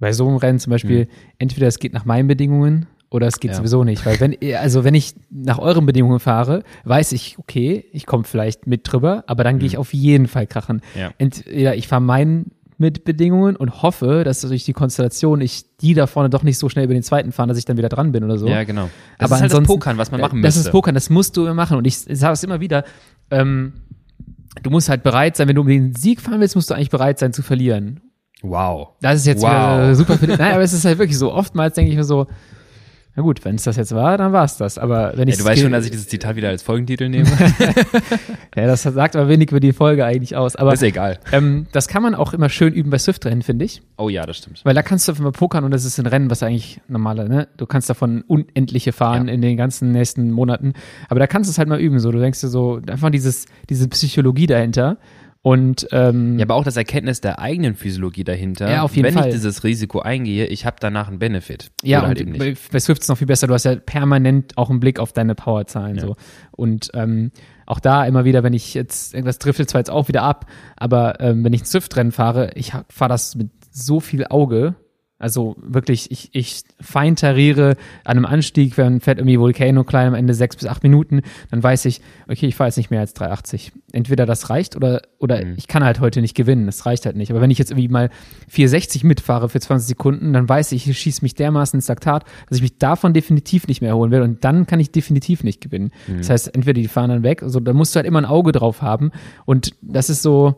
bei 0.00 0.12
so 0.12 0.26
einem 0.26 0.36
Rennen 0.38 0.58
zum 0.58 0.70
Beispiel, 0.72 1.06
entweder 1.38 1.68
es 1.68 1.78
geht 1.78 1.92
nach 1.92 2.04
meinen 2.04 2.26
Bedingungen 2.26 2.86
oder 3.10 3.26
es 3.26 3.38
geht 3.38 3.52
Ja. 3.52 3.56
sowieso 3.56 3.84
nicht. 3.84 4.04
Weil 4.06 4.18
wenn, 4.20 4.36
also 4.56 4.82
wenn 4.84 4.94
ich 4.94 5.14
nach 5.30 5.58
euren 5.58 5.86
Bedingungen 5.86 6.18
fahre, 6.20 6.62
weiß 6.84 7.12
ich, 7.12 7.38
okay, 7.38 7.84
ich 7.92 8.06
komme 8.06 8.24
vielleicht 8.24 8.66
mit 8.66 8.90
drüber, 8.90 9.24
aber 9.26 9.44
dann 9.44 9.58
gehe 9.58 9.66
ich 9.66 9.78
auf 9.78 9.92
jeden 9.94 10.26
Fall 10.26 10.46
krachen. 10.46 10.80
Ja. 10.98 11.10
Entweder 11.18 11.76
ich 11.76 11.86
fahre 11.86 12.02
meinen 12.02 12.52
mit 12.78 13.04
Bedingungen 13.04 13.56
und 13.56 13.82
hoffe, 13.82 14.22
dass 14.24 14.40
durch 14.40 14.64
die 14.64 14.72
Konstellation 14.72 15.42
ich 15.42 15.64
die 15.82 15.92
da 15.92 16.06
vorne 16.06 16.30
doch 16.30 16.42
nicht 16.42 16.56
so 16.56 16.70
schnell 16.70 16.86
über 16.86 16.94
den 16.94 17.02
zweiten 17.02 17.30
fahren, 17.30 17.50
dass 17.50 17.58
ich 17.58 17.66
dann 17.66 17.76
wieder 17.76 17.90
dran 17.90 18.10
bin 18.10 18.24
oder 18.24 18.38
so. 18.38 18.48
Ja, 18.48 18.64
genau. 18.64 18.88
Das 19.18 19.26
aber 19.30 19.34
ist 19.36 19.42
halt 19.42 19.52
das 19.52 19.66
Pokern, 19.68 19.98
was 19.98 20.10
man 20.10 20.20
machen 20.22 20.40
Das 20.40 20.54
müsste. 20.54 20.68
ist 20.68 20.72
Pokern, 20.72 20.94
das 20.94 21.10
musst 21.10 21.36
du 21.36 21.42
immer 21.44 21.52
machen. 21.52 21.76
Und 21.76 21.86
ich 21.86 21.98
sage 21.98 22.32
es 22.32 22.42
immer 22.42 22.60
wieder, 22.60 22.84
ähm, 23.30 23.74
du 24.62 24.70
musst 24.70 24.88
halt 24.88 25.02
bereit 25.02 25.36
sein, 25.36 25.46
wenn 25.48 25.56
du 25.56 25.60
um 25.60 25.68
den 25.68 25.94
Sieg 25.94 26.22
fahren 26.22 26.40
willst, 26.40 26.54
musst 26.56 26.70
du 26.70 26.74
eigentlich 26.74 26.88
bereit 26.90 27.18
sein 27.18 27.34
zu 27.34 27.42
verlieren. 27.42 28.00
Wow. 28.42 28.88
Das 29.00 29.16
ist 29.16 29.26
jetzt 29.26 29.42
Wow. 29.42 29.94
super 29.94 30.16
viel. 30.18 30.28
Nein, 30.38 30.54
aber 30.54 30.62
es 30.62 30.72
ist 30.72 30.84
halt 30.84 30.98
wirklich 30.98 31.18
so. 31.18 31.32
Oftmals 31.32 31.74
denke 31.74 31.90
ich 31.90 31.96
mir 31.96 32.04
so, 32.04 32.26
na 33.16 33.22
gut, 33.24 33.44
wenn 33.44 33.56
es 33.56 33.64
das 33.64 33.76
jetzt 33.76 33.92
war, 33.92 34.16
dann 34.16 34.32
war 34.32 34.44
es 34.44 34.56
das. 34.56 34.78
Aber 34.78 35.12
wenn 35.16 35.28
ich 35.28 35.34
Ja, 35.36 35.42
du 35.42 35.48
weißt 35.50 35.60
schon, 35.62 35.72
dass 35.72 35.84
ich 35.84 35.90
dieses 35.90 36.06
Zitat 36.08 36.36
wieder 36.36 36.48
als 36.48 36.62
Folgentitel 36.62 37.08
nehme. 37.08 37.28
ja, 38.56 38.66
das 38.66 38.84
sagt 38.84 39.16
aber 39.16 39.28
wenig 39.28 39.50
über 39.50 39.58
die 39.60 39.72
Folge 39.72 40.04
eigentlich 40.04 40.36
aus. 40.36 40.54
Aber 40.56 40.72
ist 40.72 40.82
egal. 40.82 41.18
ähm, 41.32 41.66
das 41.72 41.88
kann 41.88 42.02
man 42.04 42.14
auch 42.14 42.32
immer 42.32 42.48
schön 42.48 42.72
üben 42.72 42.90
bei 42.90 42.98
Swift-Rennen, 42.98 43.42
finde 43.42 43.64
ich. 43.64 43.82
Oh 43.98 44.08
ja, 44.08 44.24
das 44.26 44.38
stimmt. 44.38 44.60
Weil 44.64 44.74
da 44.74 44.82
kannst 44.82 45.08
du 45.08 45.12
einfach 45.12 45.24
mal 45.24 45.32
pokern 45.32 45.64
und 45.64 45.72
das 45.72 45.84
ist 45.84 45.98
ein 45.98 46.06
Rennen, 46.06 46.30
was 46.30 46.42
eigentlich 46.44 46.80
normaler, 46.86 47.28
ne? 47.28 47.48
Du 47.56 47.66
kannst 47.66 47.90
davon 47.90 48.22
unendliche 48.22 48.92
fahren 48.92 49.26
Ja. 49.26 49.34
in 49.34 49.42
den 49.42 49.56
ganzen 49.56 49.90
nächsten 49.90 50.30
Monaten. 50.30 50.74
Aber 51.08 51.18
da 51.18 51.26
kannst 51.26 51.48
du 51.48 51.52
es 51.52 51.58
halt 51.58 51.68
mal 51.68 51.80
üben. 51.80 51.98
So, 51.98 52.12
du 52.12 52.20
denkst 52.20 52.40
dir 52.40 52.48
so, 52.48 52.80
einfach 52.88 53.10
dieses, 53.10 53.46
diese 53.68 53.88
Psychologie 53.88 54.46
dahinter. 54.46 54.98
Und 55.42 55.88
ähm, 55.92 56.38
Ja, 56.38 56.44
aber 56.44 56.54
auch 56.54 56.64
das 56.64 56.76
Erkenntnis 56.76 57.22
der 57.22 57.38
eigenen 57.38 57.74
Physiologie 57.74 58.24
dahinter. 58.24 58.70
Ja, 58.70 58.82
auf 58.82 58.94
jeden 58.94 59.06
Wenn 59.06 59.14
Fall. 59.14 59.28
ich 59.28 59.34
dieses 59.34 59.64
Risiko 59.64 60.00
eingehe, 60.00 60.46
ich 60.46 60.66
habe 60.66 60.76
danach 60.80 61.08
einen 61.08 61.18
Benefit. 61.18 61.70
Ja, 61.82 62.02
halt 62.02 62.20
und 62.20 62.28
eben 62.28 62.38
bei, 62.38 62.50
nicht. 62.50 62.70
bei 62.70 62.78
Swift 62.78 63.00
ist 63.00 63.04
es 63.04 63.08
noch 63.08 63.16
viel 63.16 63.26
besser. 63.26 63.46
Du 63.46 63.54
hast 63.54 63.64
ja 63.64 63.76
permanent 63.76 64.58
auch 64.58 64.68
einen 64.68 64.80
Blick 64.80 64.98
auf 64.98 65.14
deine 65.14 65.34
Powerzahlen. 65.34 65.96
Ja. 65.96 66.02
So. 66.02 66.16
Und 66.50 66.90
ähm, 66.92 67.32
auch 67.64 67.80
da 67.80 68.04
immer 68.04 68.24
wieder, 68.26 68.42
wenn 68.42 68.52
ich 68.52 68.74
jetzt, 68.74 69.14
irgendwas 69.14 69.38
driftet 69.38 69.70
zwar 69.70 69.80
jetzt 69.80 69.90
auch 69.90 70.08
wieder 70.08 70.22
ab, 70.22 70.46
aber 70.76 71.20
ähm, 71.20 71.42
wenn 71.42 71.54
ich 71.54 71.62
ein 71.62 71.66
Swift-Rennen 71.66 72.12
fahre, 72.12 72.50
ich 72.54 72.72
fahre 72.90 73.08
das 73.08 73.34
mit 73.34 73.48
so 73.70 74.00
viel 74.00 74.26
Auge. 74.26 74.74
Also 75.20 75.54
wirklich, 75.60 76.10
ich, 76.10 76.30
ich 76.32 76.62
feintariere 76.80 77.76
an 78.04 78.16
einem 78.16 78.24
Anstieg, 78.26 78.76
wenn 78.76 79.00
fährt 79.00 79.18
irgendwie 79.18 79.38
Volcano 79.38 79.84
klein 79.84 80.08
am 80.08 80.14
Ende 80.14 80.34
sechs 80.34 80.56
bis 80.56 80.66
acht 80.66 80.82
Minuten, 80.82 81.20
dann 81.50 81.62
weiß 81.62 81.84
ich, 81.84 82.00
okay, 82.28 82.46
ich 82.46 82.56
fahre 82.56 82.68
jetzt 82.68 82.78
nicht 82.78 82.90
mehr 82.90 83.00
als 83.00 83.14
380. 83.14 83.70
Entweder 83.92 84.26
das 84.26 84.50
reicht 84.50 84.76
oder, 84.76 85.02
oder 85.18 85.44
Mhm. 85.44 85.54
ich 85.56 85.68
kann 85.68 85.84
halt 85.84 86.00
heute 86.00 86.20
nicht 86.22 86.34
gewinnen. 86.34 86.66
Das 86.66 86.86
reicht 86.86 87.06
halt 87.06 87.16
nicht. 87.16 87.30
Aber 87.30 87.40
wenn 87.40 87.50
ich 87.50 87.58
jetzt 87.58 87.70
irgendwie 87.70 87.88
mal 87.88 88.10
460 88.48 89.04
mitfahre 89.04 89.48
für 89.48 89.60
20 89.60 89.86
Sekunden, 89.88 90.32
dann 90.32 90.48
weiß 90.48 90.72
ich, 90.72 90.88
ich 90.88 90.98
schieße 90.98 91.22
mich 91.22 91.34
dermaßen 91.34 91.76
ins 91.78 91.88
Laktat, 91.88 92.24
dass 92.48 92.56
ich 92.56 92.62
mich 92.62 92.78
davon 92.78 93.12
definitiv 93.12 93.68
nicht 93.68 93.80
mehr 93.82 93.90
erholen 93.90 94.10
werde 94.10 94.24
und 94.24 94.42
dann 94.44 94.66
kann 94.66 94.80
ich 94.80 94.90
definitiv 94.90 95.44
nicht 95.44 95.60
gewinnen. 95.60 95.90
Mhm. 96.08 96.18
Das 96.18 96.30
heißt, 96.30 96.54
entweder 96.54 96.80
die 96.80 96.88
fahren 96.88 97.10
dann 97.10 97.22
weg, 97.22 97.42
also 97.42 97.60
da 97.60 97.72
musst 97.74 97.94
du 97.94 97.98
halt 97.98 98.06
immer 98.06 98.18
ein 98.20 98.24
Auge 98.24 98.52
drauf 98.52 98.80
haben 98.82 99.10
und 99.44 99.74
das 99.82 100.08
ist 100.10 100.22
so, 100.22 100.56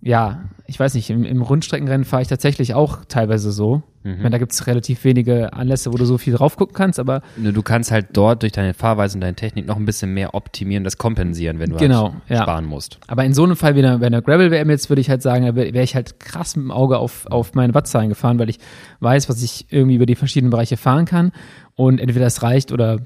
ja, 0.00 0.42
ich 0.66 0.80
weiß 0.80 0.94
nicht, 0.94 1.10
im, 1.10 1.24
im 1.24 1.42
Rundstreckenrennen 1.42 2.04
fahre 2.04 2.22
ich 2.22 2.28
tatsächlich 2.28 2.74
auch 2.74 3.04
teilweise 3.06 3.52
so. 3.52 3.82
Mhm. 4.04 4.12
Ich 4.12 4.18
meine, 4.18 4.30
da 4.30 4.38
gibt 4.38 4.52
es 4.52 4.66
relativ 4.66 5.04
wenige 5.04 5.52
Anlässe, 5.52 5.92
wo 5.92 5.96
du 5.96 6.04
so 6.04 6.18
viel 6.18 6.34
drauf 6.34 6.56
gucken 6.56 6.74
kannst, 6.74 6.98
aber 6.98 7.22
Du 7.36 7.62
kannst 7.62 7.90
halt 7.92 8.06
dort 8.12 8.42
durch 8.42 8.52
deine 8.52 8.74
Fahrweise 8.74 9.16
und 9.16 9.20
deine 9.20 9.34
Technik 9.36 9.66
noch 9.66 9.76
ein 9.76 9.84
bisschen 9.84 10.12
mehr 10.12 10.34
optimieren, 10.34 10.84
das 10.84 10.98
kompensieren, 10.98 11.58
wenn 11.60 11.70
du 11.70 11.76
Genau, 11.76 12.04
halt 12.12 12.14
ja. 12.28 12.42
sparen 12.42 12.64
musst. 12.64 12.98
Aber 13.06 13.24
in 13.24 13.32
so 13.34 13.44
einem 13.44 13.56
Fall 13.56 13.74
wie 13.76 13.80
einer- 13.80 13.98
bei 13.98 14.06
einer 14.06 14.22
Gravel-WM 14.22 14.70
jetzt 14.70 14.88
würde 14.90 15.00
ich 15.00 15.08
halt 15.10 15.22
sagen, 15.22 15.46
da 15.46 15.54
wäre 15.54 15.72
wär 15.72 15.82
ich 15.82 15.94
halt 15.94 16.18
krass 16.20 16.56
mit 16.56 16.64
dem 16.64 16.70
Auge 16.70 16.98
auf, 16.98 17.26
auf 17.30 17.54
meine 17.54 17.74
Wattzahlen 17.74 18.08
gefahren, 18.08 18.38
weil 18.38 18.48
ich 18.50 18.58
weiß, 19.00 19.28
was 19.28 19.42
ich 19.42 19.66
irgendwie 19.70 19.94
über 19.96 20.06
die 20.06 20.14
verschiedenen 20.16 20.50
Bereiche 20.50 20.76
fahren 20.76 21.04
kann. 21.04 21.32
Und 21.74 22.00
entweder 22.00 22.26
es 22.26 22.42
reicht 22.42 22.72
oder 22.72 22.98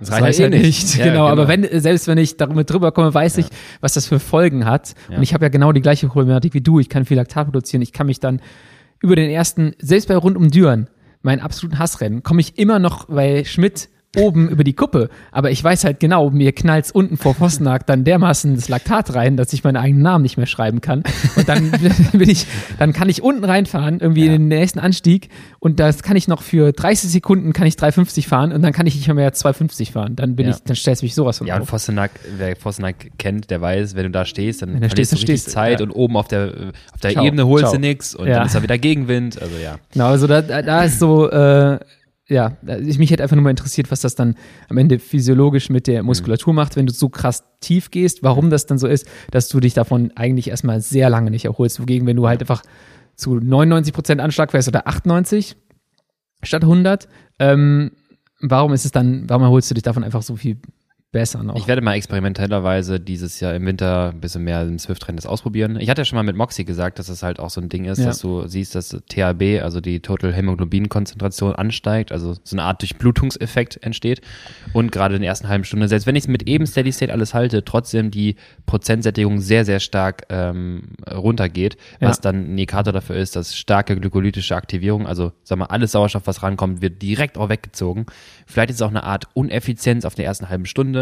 Das 0.00 0.10
reicht 0.12 0.40
halt 0.40 0.52
nicht. 0.52 0.96
Ja, 0.96 1.04
genau, 1.08 1.26
aber 1.26 1.48
wenn, 1.48 1.66
selbst 1.80 2.06
wenn 2.08 2.18
ich 2.18 2.36
damit 2.36 2.70
drüber 2.70 2.92
komme, 2.92 3.12
weiß 3.12 3.38
ich, 3.38 3.46
was 3.80 3.94
das 3.94 4.06
für 4.06 4.18
Folgen 4.18 4.64
hat. 4.66 4.94
Ja. 5.10 5.16
Und 5.16 5.22
ich 5.22 5.32
habe 5.34 5.44
ja 5.44 5.48
genau 5.48 5.72
die 5.72 5.80
gleiche 5.80 6.06
Problematik 6.08 6.54
wie 6.54 6.60
du. 6.60 6.80
Ich 6.80 6.88
kann 6.88 7.04
viel 7.04 7.16
Laktat 7.16 7.46
produzieren. 7.46 7.82
Ich 7.82 7.92
kann 7.92 8.06
mich 8.06 8.20
dann 8.20 8.40
über 9.00 9.16
den 9.16 9.30
ersten, 9.30 9.74
selbst 9.78 10.08
bei 10.08 10.16
rund 10.16 10.36
um 10.36 10.50
Düren, 10.50 10.88
meinen 11.22 11.40
absoluten 11.40 11.78
Hassrennen, 11.78 12.22
komme 12.22 12.40
ich 12.40 12.58
immer 12.58 12.78
noch 12.78 13.06
bei 13.06 13.44
Schmidt 13.44 13.88
oben 14.16 14.48
über 14.48 14.64
die 14.64 14.72
Kuppe. 14.74 15.08
Aber 15.32 15.50
ich 15.50 15.62
weiß 15.62 15.84
halt 15.84 16.00
genau, 16.00 16.30
mir 16.30 16.52
knallt's 16.52 16.90
unten 16.90 17.16
vor 17.16 17.34
Vossenag 17.34 17.86
dann 17.86 18.04
dermaßen 18.04 18.54
das 18.54 18.68
Laktat 18.68 19.14
rein, 19.14 19.36
dass 19.36 19.52
ich 19.52 19.62
meinen 19.64 19.76
eigenen 19.76 20.02
Namen 20.02 20.22
nicht 20.22 20.36
mehr 20.36 20.46
schreiben 20.46 20.80
kann. 20.80 21.02
Und 21.36 21.48
dann 21.48 21.70
bin 22.12 22.28
ich, 22.28 22.46
dann 22.78 22.92
kann 22.92 23.08
ich 23.08 23.22
unten 23.22 23.44
reinfahren, 23.44 24.00
irgendwie 24.00 24.26
in 24.26 24.32
den 24.32 24.48
nächsten 24.48 24.78
Anstieg. 24.78 25.28
Und 25.58 25.80
das 25.80 26.02
kann 26.02 26.16
ich 26.16 26.28
noch 26.28 26.42
für 26.42 26.72
30 26.72 27.10
Sekunden 27.10 27.52
kann 27.52 27.66
ich 27.66 27.76
350 27.76 28.26
fahren 28.28 28.52
und 28.52 28.62
dann 28.62 28.72
kann 28.72 28.86
ich 28.86 28.94
nicht 28.96 29.12
mehr 29.12 29.32
250 29.32 29.92
fahren. 29.92 30.16
Dann 30.16 30.36
bin 30.36 30.46
Ja. 30.46 30.52
ich, 30.54 30.62
dann 30.62 30.76
stellst 30.76 31.02
du 31.02 31.06
mich 31.06 31.14
sowas 31.14 31.38
von 31.38 31.46
Ja, 31.46 31.56
und. 31.56 31.66
Vossenack, 31.66 32.12
wer 32.38 32.56
Vossenack 32.56 33.10
kennt, 33.18 33.50
der 33.50 33.60
weiß, 33.60 33.94
wenn 33.96 34.04
du 34.04 34.10
da 34.10 34.24
stehst, 34.24 34.62
dann 34.62 34.70
verlierst 34.70 34.92
stehst, 34.92 35.12
du 35.12 35.16
richtig 35.16 35.40
stehst 35.42 35.50
Zeit 35.50 35.80
ja. 35.80 35.84
und 35.86 35.92
oben 35.92 36.16
auf 36.16 36.28
der, 36.28 36.52
auf 36.94 37.00
der 37.00 37.10
Ciao, 37.12 37.24
Ebene 37.24 37.46
holst 37.46 37.64
ciao. 37.66 37.74
du 37.74 37.80
nix 37.80 38.14
und 38.14 38.26
Ja. 38.28 38.36
dann 38.38 38.46
ist 38.46 38.54
da 38.54 38.62
wieder 38.62 38.78
Gegenwind, 38.78 39.40
also 39.40 39.54
ja. 39.62 39.76
Genau, 39.92 40.06
also 40.06 40.26
da, 40.26 40.42
da, 40.42 40.62
da 40.62 40.84
ist 40.84 40.98
so, 40.98 41.30
äh, 41.30 41.78
ja, 42.28 42.56
da- 42.62 42.78
ich, 42.78 42.98
mich 42.98 43.10
hätte 43.10 43.22
einfach 43.22 43.36
nur 43.36 43.44
mal 43.44 43.50
interessiert, 43.50 43.90
was 43.90 44.00
das 44.00 44.14
dann 44.14 44.34
am 44.68 44.78
Ende 44.78 44.98
physiologisch 44.98 45.70
mit 45.70 45.86
der 45.86 46.02
Muskulatur 46.02 46.52
macht, 46.54 46.76
wenn 46.76 46.86
du 46.86 46.92
so 46.92 47.08
krass 47.08 47.44
tief 47.60 47.90
gehst, 47.90 48.22
warum 48.22 48.50
das 48.50 48.66
dann 48.66 48.78
so 48.78 48.86
ist, 48.86 49.06
dass 49.30 49.48
du 49.48 49.60
dich 49.60 49.74
davon 49.74 50.12
eigentlich 50.16 50.48
erstmal 50.48 50.80
sehr 50.80 51.08
lange 51.10 51.30
nicht 51.30 51.44
erholst. 51.44 51.80
Wogegen, 51.80 52.06
wenn 52.06 52.16
du 52.16 52.26
halt 52.26 52.40
einfach 52.40 52.62
zu 53.14 53.34
99 53.36 53.92
Prozent 53.94 54.20
Anschlag 54.20 54.52
wärst 54.52 54.68
oder 54.68 54.86
98 54.86 55.56
statt 56.42 56.62
100, 56.62 57.08
ähm, 57.38 57.92
warum 58.40 58.72
ist 58.72 58.84
es 58.84 58.92
dann, 58.92 59.28
warum 59.28 59.42
erholst 59.44 59.70
du 59.70 59.74
dich 59.74 59.82
davon 59.84 60.04
einfach 60.04 60.22
so 60.22 60.36
viel 60.36 60.58
besser 61.12 61.42
noch? 61.42 61.56
Ich 61.56 61.66
werde 61.66 61.80
mal 61.82 61.94
experimentellerweise 61.94 63.00
dieses 63.00 63.40
Jahr 63.40 63.54
im 63.54 63.64
Winter 63.64 64.10
ein 64.12 64.20
bisschen 64.20 64.44
mehr 64.44 64.62
im 64.62 64.78
Swift-Rennen 64.78 65.16
das 65.16 65.26
ausprobieren. 65.26 65.78
Ich 65.80 65.88
hatte 65.88 66.02
ja 66.02 66.04
schon 66.04 66.16
mal 66.16 66.22
mit 66.22 66.36
Moxie 66.36 66.64
gesagt, 66.64 66.98
dass 66.98 67.08
es 67.08 67.22
halt 67.22 67.38
auch 67.40 67.50
so 67.50 67.60
ein 67.60 67.68
Ding 67.68 67.84
ist, 67.86 67.98
Ja. 67.98 68.06
dass 68.06 68.18
du 68.18 68.46
siehst, 68.46 68.74
dass 68.74 68.90
THB, 69.08 69.62
also 69.62 69.80
die 69.80 70.00
Total 70.00 70.32
Hämoglobin-Konzentration 70.32 71.54
ansteigt, 71.54 72.12
also 72.12 72.34
so 72.42 72.56
eine 72.56 72.62
Art 72.64 72.82
Durchblutungseffekt 72.82 73.82
entsteht. 73.82 74.20
Und 74.72 74.92
gerade 74.92 75.14
in 75.16 75.22
der 75.22 75.30
ersten 75.30 75.48
halben 75.48 75.64
Stunde, 75.64 75.88
selbst 75.88 76.06
wenn 76.06 76.16
ich 76.16 76.24
es 76.24 76.28
mit 76.28 76.42
eben 76.44 76.66
Steady 76.66 76.92
State 76.92 77.12
alles 77.12 77.34
halte, 77.34 77.64
trotzdem 77.64 78.10
die 78.10 78.36
Prozentsättigung 78.66 79.40
sehr, 79.40 79.64
sehr 79.64 79.80
stark 79.80 80.24
ähm, 80.28 80.88
runtergeht, 81.10 81.76
was 82.00 82.16
Ja. 82.18 82.22
dann 82.22 82.36
ein 82.44 82.50
Indikator 82.50 82.92
dafür 82.92 83.16
ist, 83.16 83.36
dass 83.36 83.56
starke 83.56 83.98
glykolytische 83.98 84.54
Aktivierung, 84.56 85.06
also 85.06 85.32
sag 85.44 85.58
mal, 85.58 85.66
alles 85.66 85.92
Sauerstoff, 85.92 86.26
was 86.26 86.42
rankommt, 86.42 86.82
wird 86.82 87.00
direkt 87.00 87.38
auch 87.38 87.48
weggezogen. 87.48 88.06
Vielleicht 88.46 88.70
ist 88.70 88.76
es 88.76 88.82
auch 88.82 88.90
eine 88.90 89.04
Art 89.04 89.24
Uneffizienz 89.34 90.04
auf 90.04 90.14
der 90.14 90.24
ersten 90.26 90.48
halben 90.48 90.66
Stunde, 90.66 90.95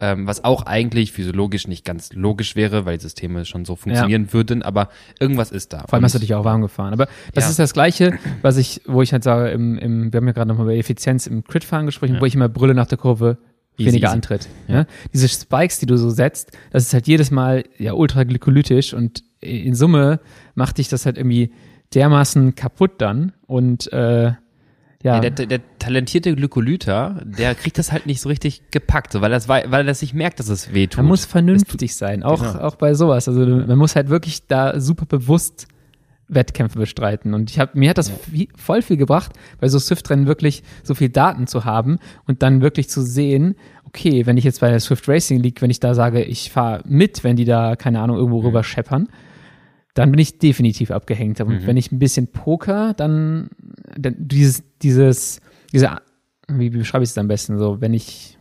ähm, 0.00 0.26
was 0.26 0.44
auch 0.44 0.62
eigentlich 0.66 1.12
physiologisch 1.12 1.68
nicht 1.68 1.84
ganz 1.84 2.12
logisch 2.12 2.54
wäre, 2.56 2.84
weil 2.84 2.98
die 2.98 3.02
Systeme 3.02 3.44
schon 3.44 3.64
so 3.64 3.76
funktionieren 3.76 4.32
würden, 4.32 4.62
aber 4.62 4.88
irgendwas 5.20 5.50
ist 5.52 5.72
da. 5.72 5.80
Vor 5.80 5.94
allem 5.94 6.04
hast 6.04 6.14
du 6.14 6.18
dich 6.18 6.34
auch 6.34 6.44
warm 6.44 6.60
gefahren. 6.62 6.92
Aber 6.92 7.06
das 7.34 7.44
Ja. 7.44 7.50
ist 7.50 7.58
das 7.58 7.72
Gleiche, 7.72 8.18
was 8.42 8.56
ich, 8.56 8.82
wo 8.86 9.00
ich 9.02 9.12
halt 9.12 9.24
sage, 9.24 9.50
im, 9.50 9.78
im, 9.78 10.12
wir 10.12 10.18
haben 10.18 10.26
ja 10.26 10.32
gerade 10.32 10.48
nochmal 10.48 10.66
über 10.66 10.74
Effizienz 10.76 11.26
im 11.26 11.44
Crit-Fahren 11.44 11.86
gesprochen, 11.86 12.14
Ja. 12.16 12.20
wo 12.20 12.26
ich 12.26 12.34
immer 12.34 12.48
brülle 12.48 12.74
nach 12.74 12.86
der 12.86 12.98
Kurve, 12.98 13.38
Easy, 13.78 13.90
weniger 13.90 14.08
easy. 14.08 14.14
Antritt. 14.14 14.48
Ja. 14.68 14.74
Ja. 14.74 14.86
Diese 15.12 15.28
Spikes, 15.28 15.78
die 15.78 15.86
du 15.86 15.96
so 15.98 16.10
setzt, 16.10 16.52
das 16.70 16.84
ist 16.84 16.94
halt 16.94 17.06
jedes 17.06 17.30
Mal 17.30 17.64
ja 17.78 17.92
ultra 17.92 18.24
glykolytisch 18.24 18.94
und 18.94 19.22
in 19.40 19.74
Summe 19.74 20.20
macht 20.54 20.78
dich 20.78 20.88
das 20.88 21.04
halt 21.06 21.18
irgendwie 21.18 21.52
dermaßen 21.94 22.54
kaputt 22.54 22.92
dann 22.98 23.32
und 23.46 23.92
äh, 23.92 24.32
ja, 25.06 25.22
Ja, 25.22 25.30
der, 25.30 25.46
der, 25.46 25.60
talentierte 25.78 26.34
Glykolyter, 26.34 27.22
der 27.24 27.54
kriegt 27.54 27.78
das 27.78 27.92
halt 27.92 28.06
nicht 28.06 28.20
so 28.20 28.28
richtig 28.28 28.62
gepackt, 28.70 29.12
so, 29.12 29.20
weil 29.20 29.30
das 29.30 29.48
weil 29.48 29.72
er 29.72 29.84
das 29.84 30.02
nicht 30.02 30.14
merkt, 30.14 30.40
dass 30.40 30.48
es 30.48 30.74
weh 30.74 30.86
tut. 30.88 30.98
man 30.98 31.06
muss 31.06 31.24
vernünftig 31.24 31.94
sein, 31.94 32.22
auch, 32.22 32.42
Genau. 32.42 32.64
auch 32.64 32.74
bei 32.74 32.94
sowas. 32.94 33.28
Also 33.28 33.46
man 33.46 33.78
muss 33.78 33.94
halt 33.94 34.08
wirklich 34.08 34.46
da 34.46 34.80
super 34.80 35.06
bewusst 35.06 35.68
Wettkämpfe 36.28 36.78
bestreiten. 36.78 37.34
Und 37.34 37.50
ich 37.50 37.60
hab, 37.60 37.74
mir 37.74 37.90
hat 37.90 37.98
das 37.98 38.12
wie, 38.26 38.48
voll 38.56 38.82
viel 38.82 38.96
gebracht, 38.96 39.32
bei 39.60 39.68
so 39.68 39.78
Swift-Rennen 39.78 40.26
wirklich 40.26 40.64
so 40.82 40.94
viel 40.94 41.08
Daten 41.08 41.46
zu 41.46 41.64
haben 41.64 41.98
und 42.26 42.42
dann 42.42 42.62
wirklich 42.62 42.88
zu 42.88 43.02
sehen, 43.02 43.54
okay, 43.84 44.26
wenn 44.26 44.36
ich 44.36 44.44
jetzt 44.44 44.60
bei 44.60 44.70
der 44.70 44.80
Swift 44.80 45.08
Racing 45.08 45.40
League, 45.40 45.62
wenn 45.62 45.70
ich 45.70 45.78
da 45.78 45.94
sage, 45.94 46.24
ich 46.24 46.50
fahre 46.50 46.82
mit, 46.84 47.22
wenn 47.22 47.36
die 47.36 47.44
da, 47.44 47.76
keine 47.76 48.00
Ahnung, 48.00 48.16
irgendwo 48.16 48.40
rüber 48.40 48.64
scheppern, 48.64 49.08
dann 49.96 50.10
bin 50.10 50.20
ich 50.20 50.38
definitiv 50.38 50.90
abgehängt. 50.90 51.40
Und 51.40 51.66
wenn 51.66 51.78
ich 51.78 51.90
ein 51.90 51.98
bisschen 51.98 52.26
poker, 52.28 52.92
dann, 52.92 53.48
dann 53.96 54.14
dieses, 54.18 54.62
dieses, 54.82 55.40
diese, 55.72 55.96
wie, 56.48 56.74
wie 56.74 56.78
beschreibe 56.78 57.02
ich 57.02 57.10
es 57.10 57.18
am 57.18 57.28
besten 57.28 57.58
so, 57.58 57.80
wenn 57.80 57.94
ich, 57.94 58.35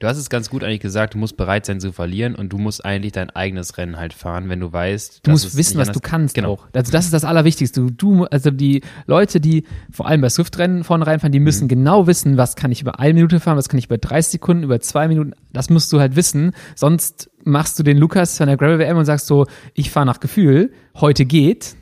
Du 0.00 0.06
hast 0.06 0.16
es 0.16 0.28
ganz 0.28 0.50
gut 0.50 0.64
eigentlich 0.64 0.80
gesagt, 0.80 1.14
du 1.14 1.18
musst 1.18 1.36
bereit 1.36 1.66
sein 1.66 1.80
zu 1.80 1.92
verlieren 1.92 2.34
und 2.34 2.52
du 2.52 2.58
musst 2.58 2.84
eigentlich 2.84 3.12
dein 3.12 3.30
eigenes 3.30 3.78
Rennen 3.78 3.96
halt 3.96 4.12
fahren, 4.12 4.48
wenn 4.48 4.58
du 4.60 4.72
weißt, 4.72 5.20
Du 5.24 5.30
musst 5.30 5.56
wissen, 5.56 5.78
was 5.78 5.92
du 5.92 6.00
kannst 6.00 6.34
Genau. 6.34 6.52
auch. 6.54 6.66
Also 6.72 6.90
das 6.92 7.04
ist 7.04 7.14
das 7.14 7.24
Allerwichtigste. 7.24 7.80
Du, 7.82 7.90
du, 7.90 8.24
also 8.24 8.50
die 8.50 8.82
Leute, 9.06 9.40
die 9.40 9.64
vor 9.92 10.06
allem 10.06 10.20
bei 10.20 10.28
Swift-Rennen 10.28 10.82
vorne 10.84 11.06
reinfahren, 11.06 11.32
die 11.32 11.40
müssen 11.40 11.64
Mhm. 11.64 11.68
genau 11.68 12.06
wissen, 12.06 12.36
was 12.36 12.56
kann 12.56 12.72
ich 12.72 12.80
über 12.82 12.98
eine 12.98 13.14
Minute 13.14 13.38
fahren, 13.40 13.56
was 13.56 13.68
kann 13.68 13.78
ich 13.78 13.86
über 13.86 13.98
30 13.98 14.32
Sekunden, 14.32 14.64
über 14.64 14.80
zwei 14.80 15.06
Minuten. 15.08 15.32
Das 15.52 15.70
musst 15.70 15.92
du 15.92 16.00
halt 16.00 16.16
wissen. 16.16 16.52
Sonst 16.74 17.30
machst 17.44 17.78
du 17.78 17.82
den 17.82 17.98
Lukas 17.98 18.36
von 18.36 18.46
der 18.48 18.56
Gravel 18.56 18.78
WM 18.80 18.96
und 18.96 19.04
sagst 19.04 19.26
so, 19.26 19.46
ich 19.74 19.90
fahre 19.90 20.06
nach 20.06 20.20
Gefühl, 20.20 20.72
heute 20.96 21.24
geht. 21.24 21.76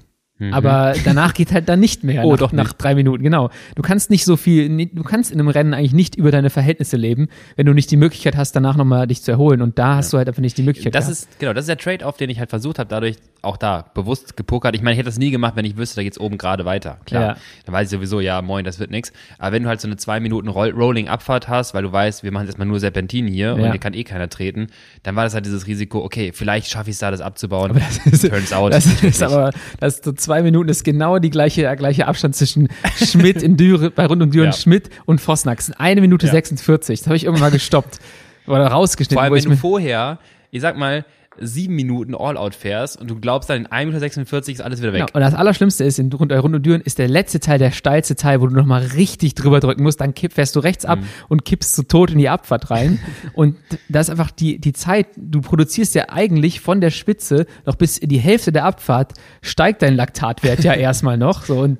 Aber 0.50 0.94
danach 1.04 1.32
geht 1.32 1.52
halt 1.52 1.68
dann 1.68 1.80
nicht 1.80 2.04
mehr. 2.04 2.22
Mhm. 2.22 2.26
Oh, 2.26 2.32
nach, 2.32 2.38
doch 2.38 2.52
nach 2.52 2.64
nicht. 2.64 2.78
drei 2.78 2.94
Minuten, 2.94 3.22
genau. 3.22 3.50
Du 3.74 3.82
kannst 3.82 4.10
nicht 4.10 4.24
so 4.24 4.36
viel, 4.36 4.86
du 4.86 5.02
kannst 5.02 5.32
in 5.32 5.40
einem 5.40 5.48
Rennen 5.48 5.72
eigentlich 5.72 5.94
nicht 5.94 6.14
über 6.14 6.30
deine 6.30 6.50
Verhältnisse 6.50 6.96
leben, 6.96 7.28
wenn 7.56 7.64
du 7.64 7.72
nicht 7.72 7.90
die 7.90 7.96
Möglichkeit 7.96 8.36
hast, 8.36 8.52
danach 8.52 8.76
nochmal 8.76 9.06
dich 9.06 9.22
zu 9.22 9.30
erholen. 9.30 9.62
Und 9.62 9.78
da 9.78 9.96
hast 9.96 10.12
du 10.12 10.18
halt 10.18 10.28
einfach 10.28 10.42
nicht 10.42 10.58
die 10.58 10.62
Möglichkeit. 10.62 10.94
Das 10.94 11.06
gehabt. 11.06 11.22
ist, 11.22 11.38
genau, 11.38 11.54
das 11.54 11.62
ist 11.62 11.68
der 11.68 11.78
Trade-off, 11.78 12.18
den 12.18 12.28
ich 12.28 12.38
halt 12.38 12.50
versucht 12.50 12.78
habe, 12.78 12.88
dadurch 12.88 13.16
auch 13.46 13.56
da 13.56 13.86
bewusst 13.94 14.36
gepokert. 14.36 14.74
Ich 14.74 14.82
meine, 14.82 14.92
ich 14.92 14.98
hätte 14.98 15.08
das 15.08 15.18
nie 15.18 15.30
gemacht, 15.30 15.54
wenn 15.56 15.64
ich 15.64 15.76
wüsste, 15.76 15.96
da 15.96 16.02
geht's 16.02 16.18
oben 16.20 16.36
gerade 16.38 16.64
weiter. 16.64 16.98
Klar. 17.06 17.22
Ja. 17.22 17.36
Dann 17.64 17.74
weiß 17.74 17.86
ich 17.86 17.90
sowieso, 17.96 18.20
ja, 18.20 18.42
moin, 18.42 18.64
das 18.64 18.78
wird 18.78 18.90
nix. 18.90 19.12
Aber 19.38 19.52
wenn 19.52 19.62
du 19.62 19.68
halt 19.68 19.80
so 19.80 19.88
eine 19.88 19.96
zwei 19.96 20.20
Minuten 20.20 20.48
Roll 20.48 20.70
Rolling-Abfahrt 20.70 21.48
hast, 21.48 21.72
weil 21.74 21.82
du 21.84 21.92
weißt, 21.92 22.22
wir 22.22 22.32
machen 22.32 22.46
jetzt 22.46 22.58
mal 22.58 22.64
nur 22.64 22.80
Serpentin 22.80 23.26
hier 23.26 23.54
und 23.54 23.60
Ja. 23.62 23.70
hier 23.70 23.80
kann 23.80 23.94
eh 23.94 24.04
keiner 24.04 24.28
treten, 24.28 24.66
dann 25.02 25.16
war 25.16 25.24
das 25.24 25.34
halt 25.34 25.46
dieses 25.46 25.66
Risiko, 25.66 26.04
okay, 26.04 26.32
vielleicht 26.34 26.68
schaffe 26.68 26.90
ich 26.90 26.94
es 26.96 27.00
da, 27.00 27.10
das 27.10 27.20
abzubauen. 27.20 27.72
das 27.74 27.98
ist- 28.22 28.28
Turns 28.28 28.52
out. 28.52 28.72
Das 28.72 28.86
ist 29.02 29.22
aber, 29.22 29.52
das 29.80 29.94
ist 29.96 30.04
so 30.04 30.12
zwei 30.12 30.42
Minuten 30.42 30.68
ist 30.68 30.84
genau 30.84 31.18
die 31.18 31.30
gleiche, 31.30 31.62
der 31.62 31.76
gleiche 31.76 32.06
Abstand 32.06 32.36
zwischen 32.36 32.68
Schmidt 32.96 33.42
in 33.42 33.56
Düren, 33.56 33.92
bei 33.94 34.06
Rund 34.06 34.22
um 34.22 34.30
Düren, 34.30 34.46
Ja. 34.46 34.52
Schmidt 34.52 34.90
und 35.06 35.20
sind 35.20 35.80
eine 35.80 36.00
Minute 36.00 36.26
Ja. 36.26 36.32
46. 36.32 37.00
Das 37.00 37.06
habe 37.06 37.16
ich 37.16 37.24
irgendwann 37.24 37.48
mal 37.48 37.50
gestoppt. 37.50 37.98
Oder 38.46 38.66
rausgeschnitten. 38.68 39.16
Vor 39.16 39.22
allem, 39.22 39.32
wenn 39.32 39.38
ich 39.38 39.44
du 39.44 39.56
vorher, 39.56 40.18
ich 40.50 40.60
sag 40.60 40.76
mal, 40.76 41.04
sieben 41.40 41.74
Minuten 41.74 42.14
All-Out 42.14 42.54
fährst 42.54 43.00
und 43.00 43.08
du 43.10 43.18
glaubst 43.20 43.50
dann 43.50 43.58
in 43.58 43.66
1 43.66 43.86
Minute 43.86 44.00
46 44.00 44.54
ist 44.54 44.60
alles 44.60 44.80
wieder 44.80 44.92
weg. 44.92 45.06
Genau. 45.06 45.14
Und 45.14 45.20
das 45.20 45.34
Allerschlimmste 45.34 45.84
ist, 45.84 45.98
in 45.98 46.12
Rund, 46.12 46.32
äh, 46.32 46.36
Rund 46.36 46.54
um 46.56 46.62
Düren 46.62 46.80
ist 46.80 46.98
der 46.98 47.08
letzte 47.08 47.40
Teil, 47.40 47.58
der 47.58 47.70
steilste 47.70 48.16
Teil, 48.16 48.40
wo 48.40 48.46
du 48.46 48.54
nochmal 48.54 48.82
richtig 48.82 49.34
drüber 49.34 49.60
drücken 49.60 49.82
musst. 49.82 50.00
Dann 50.00 50.14
kipp, 50.14 50.32
fährst 50.32 50.56
du 50.56 50.60
rechts 50.60 50.84
Mhm. 50.84 50.90
ab 50.90 50.98
und 51.28 51.44
kippst 51.44 51.74
zu 51.74 51.82
tot 51.82 52.10
in 52.10 52.18
die 52.18 52.28
Abfahrt 52.28 52.70
rein. 52.70 52.98
und 53.34 53.56
das 53.88 54.06
ist 54.06 54.10
einfach 54.10 54.30
die, 54.30 54.58
die 54.58 54.72
Zeit, 54.72 55.06
du 55.16 55.40
produzierst 55.40 55.94
ja 55.94 56.06
eigentlich 56.08 56.60
von 56.60 56.80
der 56.80 56.90
Spitze 56.90 57.46
noch 57.64 57.76
bis 57.76 57.98
in 57.98 58.08
die 58.08 58.18
Hälfte 58.18 58.52
der 58.52 58.64
Abfahrt, 58.64 59.14
steigt 59.42 59.82
dein 59.82 59.96
Laktatwert 59.96 60.64
ja 60.64 60.72
erstmal 60.74 61.18
noch. 61.18 61.44
So, 61.44 61.60
und 61.60 61.78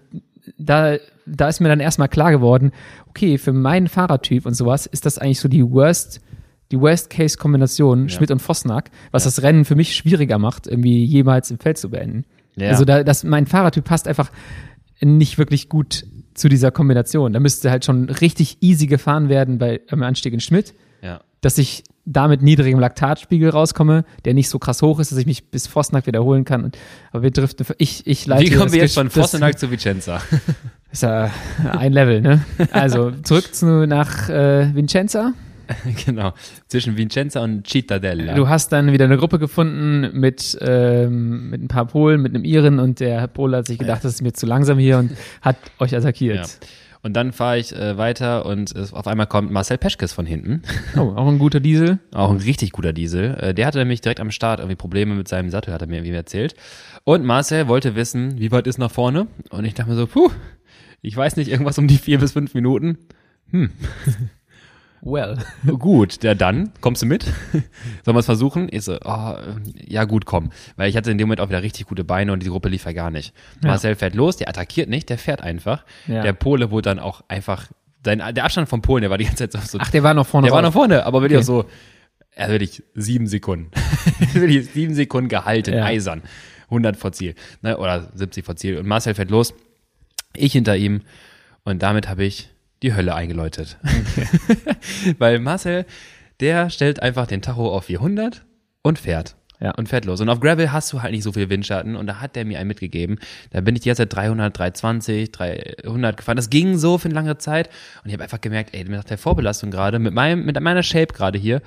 da, 0.59 0.97
da 1.27 1.49
ist 1.49 1.61
mir 1.61 1.69
dann 1.69 1.81
erstmal 1.81 2.09
klar 2.09 2.31
geworden, 2.31 2.73
okay, 3.09 3.39
für 3.39 3.53
meinen 3.53 3.89
Fahrertyp 3.89 4.47
und 4.47 4.55
sowas 4.55 4.87
ist 4.87 5.07
das 5.07 5.19
eigentlich 5.19 5.41
so 5.41 5.49
die 5.49 5.69
worst, 5.69 6.21
die 6.71 6.81
Worst-Case-Kombination 6.81 8.09
Schmidt 8.09 8.31
und 8.31 8.41
Vosnack, 8.41 8.91
was 9.11 9.25
das 9.25 9.43
Rennen 9.43 9.65
für 9.65 9.77
mich 9.77 9.95
schwieriger 9.95 10.39
macht, 10.39 10.67
irgendwie 10.67 11.05
jemals 11.05 11.51
im 11.51 11.59
Feld 11.59 11.79
zu 11.79 11.91
beenden. 11.91 12.25
Ja. 12.57 12.71
Also 12.71 12.85
da, 12.85 13.05
das, 13.05 13.25
mein 13.25 13.47
Fahrertyp 13.47 13.85
passt 13.85 14.09
einfach 14.09 14.31
nicht 15.01 15.39
wirklich 15.39 15.69
gut 15.69 16.07
zu 16.35 16.49
dieser 16.49 16.71
Kombination. 16.71 17.33
Da 17.33 17.41
müsste 17.41 17.71
halt 17.71 17.85
schon 17.85 18.09
richtig 18.09 18.59
easy 18.61 18.87
gefahren 18.87 19.29
werden 19.29 19.59
bei 19.59 19.81
einem 19.89 20.03
Anstieg 20.03 20.33
in 20.33 20.41
Schmidt, 20.41 20.75
Ja. 21.03 21.21
dass 21.41 21.59
ich 21.59 21.85
da 22.05 22.29
mit 22.29 22.41
niedrigem 22.41 22.79
Laktatspiegel 22.79 23.51
rauskomme, 23.51 24.05
der 24.25 24.35
nicht 24.35 24.49
so 24.49 24.59
krass 24.59 24.81
hoch 24.81 25.01
ist, 25.01 25.11
dass 25.11 25.19
ich 25.19 25.27
mich 25.27 25.51
bis 25.51 25.67
Vosnack 25.67 26.07
wiederholen 26.07 26.45
kann. 26.45 26.65
Und, 26.65 26.79
aber 27.11 27.23
wir 27.25 27.31
driften, 27.31 27.67
ich, 27.79 28.07
ich 28.07 28.27
leite 28.27 28.45
Wie 28.45 28.55
kommen 28.55 28.73
wir 28.73 28.81
jetzt 28.81 28.95
von 28.95 29.11
Vossenack 29.11 29.59
zu 29.59 29.71
Vicenza? 29.71 30.21
ist 30.93 31.03
ja 31.03 31.31
ein 31.65 31.93
Level, 31.93 32.21
ne? 32.21 32.45
Also 32.71 33.11
zurück 33.25 33.55
zu, 33.55 33.87
nach 33.87 34.29
äh, 34.29 34.75
Vincenza. 34.75 35.35
genau. 36.07 36.33
Zwischen 36.69 36.97
Vicenza 36.97 37.43
und 37.43 37.67
Cittadella. 37.67 38.35
Du 38.35 38.49
hast 38.49 38.73
dann 38.73 38.93
wieder 38.93 39.05
eine 39.05 39.17
Gruppe 39.17 39.39
gefunden 39.39 40.19
mit, 40.19 40.57
ähm, 40.61 41.51
mit 41.51 41.63
ein 41.63 41.69
paar 41.69 41.87
Polen, 41.87 42.23
mit 42.23 42.35
einem 42.35 42.45
Iren 42.45 42.79
und 42.79 43.01
der 43.01 43.27
Pole 43.29 43.59
hat 43.59 43.67
sich 43.67 43.79
gedacht, 43.79 44.05
das 44.05 44.15
ist 44.15 44.23
mir 44.23 44.33
zu 44.33 44.47
langsam 44.47 44.79
hier 44.79 44.99
und 44.99 45.13
hat 45.43 45.57
euch 45.79 45.97
attackiert. 45.97 46.37
ja. 46.37 46.69
Und 47.03 47.13
dann 47.13 47.33
fahre 47.33 47.57
ich 47.59 47.73
äh, 47.73 47.97
weiter 47.97 48.47
und 48.47 48.75
es, 48.75 48.93
auf 48.93 49.07
einmal 49.07 49.29
kommt 49.29 49.53
Marcel 49.53 49.79
Peschkes 49.79 50.13
von 50.13 50.27
hinten. 50.27 50.63
Oh, 50.97 51.13
auch 51.15 51.29
ein 51.29 51.39
guter 51.39 51.61
Diesel. 51.61 52.01
Auch 52.13 52.33
ein 52.33 52.39
richtig 52.39 52.73
guter 52.73 52.93
Diesel. 52.93 53.37
Äh, 53.37 53.55
der 53.55 53.67
hatte 53.67 53.79
nämlich 53.79 54.01
direkt 54.01 54.19
am 54.19 54.33
Start 54.33 54.59
irgendwie 54.59 54.75
Probleme 54.75 55.15
mit 55.15 55.29
seinem 55.29 55.51
Sattel, 55.51 55.73
hat 55.73 55.83
er 55.83 55.87
mir 55.87 55.99
irgendwie 55.99 56.17
erzählt. 56.17 56.57
Und 57.05 57.25
Marcel 57.25 57.69
wollte 57.69 57.95
wissen, 57.95 58.41
wie 58.41 58.51
weit 58.51 58.67
ist 58.67 58.79
nach 58.79 58.91
vorne? 58.91 59.29
Und 59.51 59.65
ich 59.65 59.75
dachte 59.75 59.91
mir 59.91 59.97
so, 59.97 60.09
puh, 60.09 60.31
ich 61.01 61.17
weiß 61.17 61.37
nicht, 61.37 61.49
irgendwas 61.49 61.79
um 61.79 61.87
die 61.87 61.99
vier 61.99 62.19
bis 62.19 62.33
fünf 62.33 62.55
Minuten. 62.55 62.99
Well. 65.03 65.37
Gut, 65.79 66.23
ja 66.25 66.35
dann, 66.35 66.73
kommst 66.81 67.03
du 67.03 67.07
mit? 67.07 67.25
Sollen 68.05 68.17
wir 68.17 68.19
es 68.21 68.27
versuchen? 68.27 68.69
Ich 68.71 68.83
so, 68.85 68.97
oh, 69.05 69.35
ja 69.87 70.05
gut, 70.05 70.25
komm. 70.27 70.51
Weil 70.77 70.89
ich 70.89 70.97
hatte 70.97 71.11
in 71.11 71.19
dem 71.19 71.29
Moment 71.29 71.41
auch 71.41 71.49
wieder 71.49 71.63
richtig 71.63 71.87
gute 71.87 72.03
Beine 72.05 72.33
und 72.33 72.43
die 72.43 72.49
Gruppe 72.49 72.69
lief 72.69 72.85
ja 72.87 72.93
gar 72.93 73.11
nicht. 73.11 73.33
Marcel 73.63 73.95
fährt 73.95 74.15
los, 74.15 74.37
der 74.37 74.49
attackiert 74.49 74.89
nicht, 74.89 75.09
der 75.09 75.19
fährt 75.19 75.43
einfach. 75.43 75.85
Ja. 76.07 76.23
Der 76.23 76.33
Pole 76.33 76.71
wurde 76.71 76.91
dann 76.91 76.99
auch 76.99 77.23
einfach, 77.29 77.67
sein, 78.05 78.19
der 78.35 78.45
Abstand 78.45 78.69
vom 78.69 78.83
Polen, 78.83 79.03
der 79.03 79.11
war 79.11 79.19
die 79.19 79.25
ganze 79.27 79.49
Zeit 79.49 79.63
so, 79.69 79.79
Ach, 79.81 79.91
der 79.91 80.03
war 80.03 80.15
noch 80.15 80.27
vorne 80.27 80.47
der 80.47 80.53
war 80.53 80.61
raus. 80.61 80.69
noch 80.69 80.73
vorne, 80.81 81.05
aber 81.07 81.21
wirklich 81.23 81.39
Okay. 81.39 81.43
auch 81.45 81.63
so, 81.65 81.65
er 82.33 82.49
wirklich 82.51 82.83
sieben 82.95 83.27
Sekunden. 83.27 83.71
wirklich 84.33 84.71
sieben 84.73 84.95
Sekunden 84.95 85.29
gehalten, 85.29 85.75
Ja. 85.75 85.85
eisern. 85.85 86.23
100 86.69 86.97
vor 86.97 87.13
Ziel. 87.13 87.35
Ne, 87.63 87.77
oder 87.79 88.11
70 88.15 88.45
vor 88.45 88.57
Ziel. 88.57 88.77
Und 88.79 88.87
Marcel 88.87 89.15
fährt 89.15 89.31
los, 89.31 89.55
ich 90.35 90.53
hinter 90.53 90.77
ihm 90.77 91.03
und 91.65 91.83
damit 91.83 92.09
habe 92.09 92.25
ich 92.25 92.51
die 92.83 92.95
Hölle 92.95 93.15
eingeläutet. 93.15 93.79
Weil 95.19 95.39
Marcel, 95.39 95.87
der 96.41 96.71
stellt 96.71 97.03
einfach 97.03 97.27
den 97.27 97.43
Tacho 97.43 97.75
auf 97.75 97.85
400 97.85 98.45
und 98.83 98.99
fährt. 98.99 99.37
Ja. 99.59 99.71
Und 99.73 99.89
fährt 99.89 100.05
los. 100.05 100.21
Und 100.21 100.29
auf 100.29 100.41
Gravel 100.41 100.71
hast 100.71 100.93
du 100.93 101.01
halt 101.01 101.13
nicht 101.13 101.23
so 101.23 101.33
viel 101.33 101.49
Windschatten 101.49 101.97
und 101.97 102.07
da 102.07 102.21
hat 102.21 102.37
der 102.37 102.45
mir 102.45 102.59
einen 102.59 102.69
mitgegeben. 102.69 103.19
Da 103.51 103.63
bin 103.63 103.75
ich 103.75 103.85
jetzt 103.87 103.97
seit 103.97 104.15
300, 104.15 104.57
320, 104.57 105.33
300 105.33 106.17
gefahren. 106.17 106.37
Das 106.37 106.51
ging 106.51 106.77
so 106.77 106.99
für 106.99 107.07
eine 107.07 107.15
lange 107.15 107.39
Zeit 107.39 107.71
und 108.03 108.09
ich 108.09 108.13
habe 108.13 108.25
einfach 108.25 108.41
gemerkt, 108.41 108.75
ey, 108.75 108.85
mit 108.85 109.09
der 109.09 109.17
Vorbelastung 109.17 109.71
gerade, 109.71 109.99
mit 109.99 110.13
meinem, 110.13 110.45
mit 110.45 110.61
meiner 110.61 110.83
Shape 110.83 111.15
gerade 111.15 111.39
hier, 111.39 111.63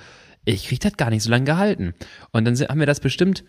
ich 0.45 0.68
krieg 0.68 0.80
das 0.80 0.97
gar 0.97 1.10
nicht 1.10 1.24
so 1.24 1.32
lange 1.32 1.45
gehalten. 1.45 1.95
Und 2.32 2.45
dann 2.45 2.55
haben 2.55 2.80
wir 2.80 2.86
das 2.86 2.99
bestimmt 2.99 3.43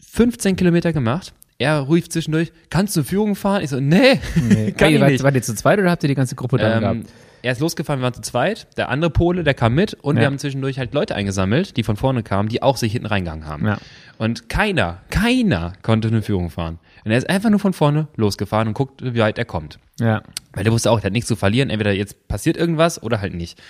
15 0.00 0.56
Kilometer 0.56 0.92
gemacht. 0.94 1.34
Er 1.62 1.78
ruft 1.80 2.12
zwischendurch, 2.12 2.52
kannst 2.70 2.96
du 2.96 3.02
Führung 3.04 3.34
fahren? 3.34 3.62
Ich 3.62 3.70
so, 3.70 3.80
nee, 3.80 4.20
Nee. 4.48 4.72
kann 4.76 4.92
ich 4.92 5.00
wart, 5.00 5.10
nicht. 5.12 5.22
wart 5.22 5.34
ihr 5.34 5.42
zu 5.42 5.54
zweit 5.54 5.78
oder 5.78 5.90
habt 5.90 6.02
ihr 6.02 6.08
die 6.08 6.14
ganze 6.14 6.34
Gruppe 6.34 6.58
dann 6.58 6.72
Ähm, 6.72 6.80
gehabt? 6.80 7.12
er 7.44 7.52
ist 7.52 7.60
losgefahren, 7.60 8.00
wir 8.00 8.04
waren 8.04 8.14
zu 8.14 8.20
zweit. 8.20 8.66
Der 8.76 8.88
andere 8.88 9.10
Pole, 9.10 9.42
der 9.44 9.54
kam 9.54 9.74
mit 9.74 9.94
und 9.94 10.16
Ja. 10.16 10.20
wir 10.22 10.26
haben 10.26 10.38
zwischendurch 10.38 10.78
halt 10.78 10.94
Leute 10.94 11.14
eingesammelt, 11.14 11.76
die 11.76 11.82
von 11.82 11.96
vorne 11.96 12.22
kamen, 12.22 12.48
die 12.48 12.62
auch 12.62 12.76
sich 12.76 12.92
hinten 12.92 13.06
reingegangen 13.06 13.46
haben. 13.46 13.66
Ja. 13.66 13.78
Und 14.18 14.48
keiner, 14.48 14.98
keiner 15.10 15.72
konnte 15.82 16.08
eine 16.08 16.22
Führung 16.22 16.50
fahren. 16.50 16.78
Und 17.04 17.10
er 17.10 17.18
ist 17.18 17.28
einfach 17.28 17.50
nur 17.50 17.58
von 17.58 17.72
vorne 17.72 18.06
losgefahren 18.16 18.68
und 18.68 18.74
guckt, 18.74 19.02
wie 19.02 19.18
weit 19.18 19.38
er 19.38 19.44
kommt. 19.44 19.78
Ja. 19.98 20.22
Weil 20.52 20.64
der 20.64 20.72
wusste 20.72 20.90
auch, 20.90 21.00
der 21.00 21.06
hat 21.06 21.12
nichts 21.12 21.26
zu 21.28 21.34
verlieren. 21.36 21.70
Entweder 21.70 21.92
jetzt 21.92 22.28
passiert 22.28 22.56
irgendwas 22.56 23.02
oder 23.02 23.20
halt 23.20 23.34
nicht. 23.34 23.60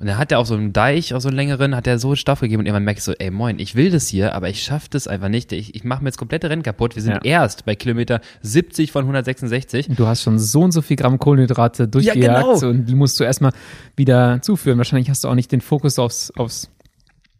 Und 0.00 0.06
dann 0.06 0.18
hat 0.18 0.32
er 0.32 0.38
auf 0.38 0.46
so 0.46 0.54
einem 0.54 0.72
Deich, 0.72 1.14
auf 1.14 1.22
so 1.22 1.28
einen 1.28 1.36
längeren, 1.36 1.74
hat 1.74 1.86
er 1.86 1.98
so 1.98 2.14
Stoff 2.14 2.40
gegeben 2.40 2.60
und 2.60 2.66
irgendwann 2.66 2.84
merke 2.84 2.98
ich 2.98 3.04
so, 3.04 3.12
ey 3.12 3.30
moin, 3.30 3.58
ich 3.58 3.74
will 3.74 3.90
das 3.90 4.08
hier, 4.08 4.34
aber 4.34 4.48
ich 4.48 4.62
schaffe 4.62 4.88
das 4.90 5.08
einfach 5.08 5.28
nicht. 5.28 5.52
Ich, 5.52 5.74
ich 5.74 5.84
mache 5.84 6.02
mir 6.02 6.08
jetzt 6.08 6.18
komplette 6.18 6.50
Rennen 6.50 6.62
kaputt. 6.62 6.96
Wir 6.96 7.02
sind 7.02 7.14
Ja. 7.14 7.20
erst 7.42 7.64
bei 7.64 7.74
Kilometer 7.74 8.20
70 8.42 8.92
von 8.92 9.02
166. 9.04 9.88
Und 9.88 9.98
du 9.98 10.06
hast 10.06 10.22
schon 10.22 10.38
so 10.38 10.62
und 10.62 10.72
so 10.72 10.82
viel 10.82 10.96
Gramm 10.96 11.18
Kohlenhydrate 11.18 11.88
durchgejagt 11.88 12.60
genau. 12.60 12.70
und 12.70 12.86
die 12.86 12.94
musst 12.94 13.18
du 13.20 13.24
erstmal 13.24 13.52
wieder 13.96 14.40
zuführen. 14.42 14.78
Wahrscheinlich 14.78 15.08
hast 15.10 15.24
du 15.24 15.28
auch 15.28 15.34
nicht 15.34 15.52
den 15.52 15.60
Fokus 15.60 15.98
aufs, 15.98 16.30
aufs 16.36 16.70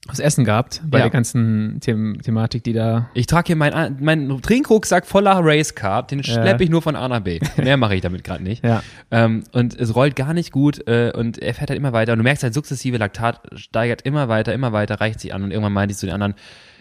was 0.06 0.18
Essen 0.18 0.44
gehabt 0.44 0.82
bei 0.86 0.98
Ja. 0.98 1.04
der 1.04 1.10
ganzen 1.10 1.80
The 1.82 2.18
Thematik, 2.22 2.64
die 2.64 2.72
da. 2.72 3.10
Ich 3.14 3.26
trage 3.26 3.48
hier 3.48 3.56
meinen 3.56 3.96
mein 4.00 4.40
Trinkrucksack 4.42 5.06
voller 5.06 5.38
Race 5.42 5.74
Carb, 5.74 6.08
den 6.08 6.22
schleppe 6.22 6.64
ich 6.64 6.70
nur 6.70 6.82
von 6.82 6.96
A 6.96 7.08
nach 7.08 7.20
B. 7.20 7.40
Mehr 7.56 7.76
mache 7.76 7.94
ich 7.94 8.00
damit 8.00 8.24
gerade 8.24 8.42
nicht. 8.42 8.64
Ja. 8.64 8.82
Ähm, 9.10 9.44
und 9.52 9.78
es 9.78 9.94
rollt 9.94 10.16
gar 10.16 10.34
nicht 10.34 10.52
gut 10.52 10.86
äh, 10.88 11.12
und 11.14 11.38
er 11.38 11.54
fährt 11.54 11.70
halt 11.70 11.78
immer 11.78 11.92
weiter 11.92 12.12
und 12.12 12.18
du 12.18 12.24
merkst 12.24 12.42
halt 12.42 12.54
sukzessive 12.54 12.96
Laktat 12.98 13.40
steigert 13.54 14.02
immer 14.02 14.28
weiter, 14.28 14.52
immer 14.54 14.72
weiter, 14.72 15.00
reicht 15.00 15.20
sich 15.20 15.34
an 15.34 15.42
und 15.42 15.50
irgendwann 15.50 15.72
meinte 15.72 15.92
ich 15.92 15.98
zu 15.98 16.06
den 16.06 16.14
anderen, 16.14 16.34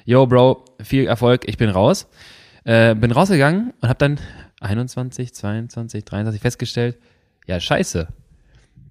yo 0.06 0.26
Bro, 0.28 0.66
viel 0.84 1.08
Erfolg, 1.08 1.48
ich 1.48 1.58
bin 1.58 1.70
raus. 1.70 2.08
Äh, 2.64 2.96
bin 2.96 3.12
rausgegangen 3.12 3.74
und 3.80 3.90
habe 3.90 4.00
dann 4.00 4.20
21, 4.62 5.34
22, 5.36 6.04
23 6.06 6.42
festgestellt, 6.42 6.98
ja 7.46 7.60
scheiße, 7.60 8.08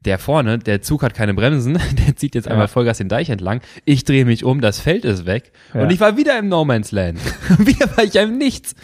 der 0.05 0.19
vorne, 0.19 0.59
der 0.59 0.83
Zug 0.83 1.03
hat 1.03 1.15
keine 1.15 1.35
Bremsen, 1.35 1.75
der 2.07 2.17
zieht 2.17 2.35
jetzt 2.35 2.47
einmal 2.49 2.65
Ja. 2.65 2.69
Vollgas 2.69 2.99
den 2.99 3.09
Deich 3.09 3.31
entlang. 3.31 3.61
Ich 3.85 4.05
drehe 4.05 4.25
mich 4.25 4.45
um, 4.45 4.61
das 4.61 4.81
Feld 4.81 5.05
ist 5.05 5.27
weg 5.27 5.53
Ja. 5.73 5.83
und 5.83 5.91
ich 5.91 6.01
war 6.01 6.17
wieder 6.17 6.39
im 6.39 6.49
No 6.49 6.65
Man's 6.65 6.93
Land. 6.93 7.19
wieder 7.59 7.97
war 7.97 8.05
ich 8.05 8.15
im 8.17 8.37
Nichts. 8.39 8.75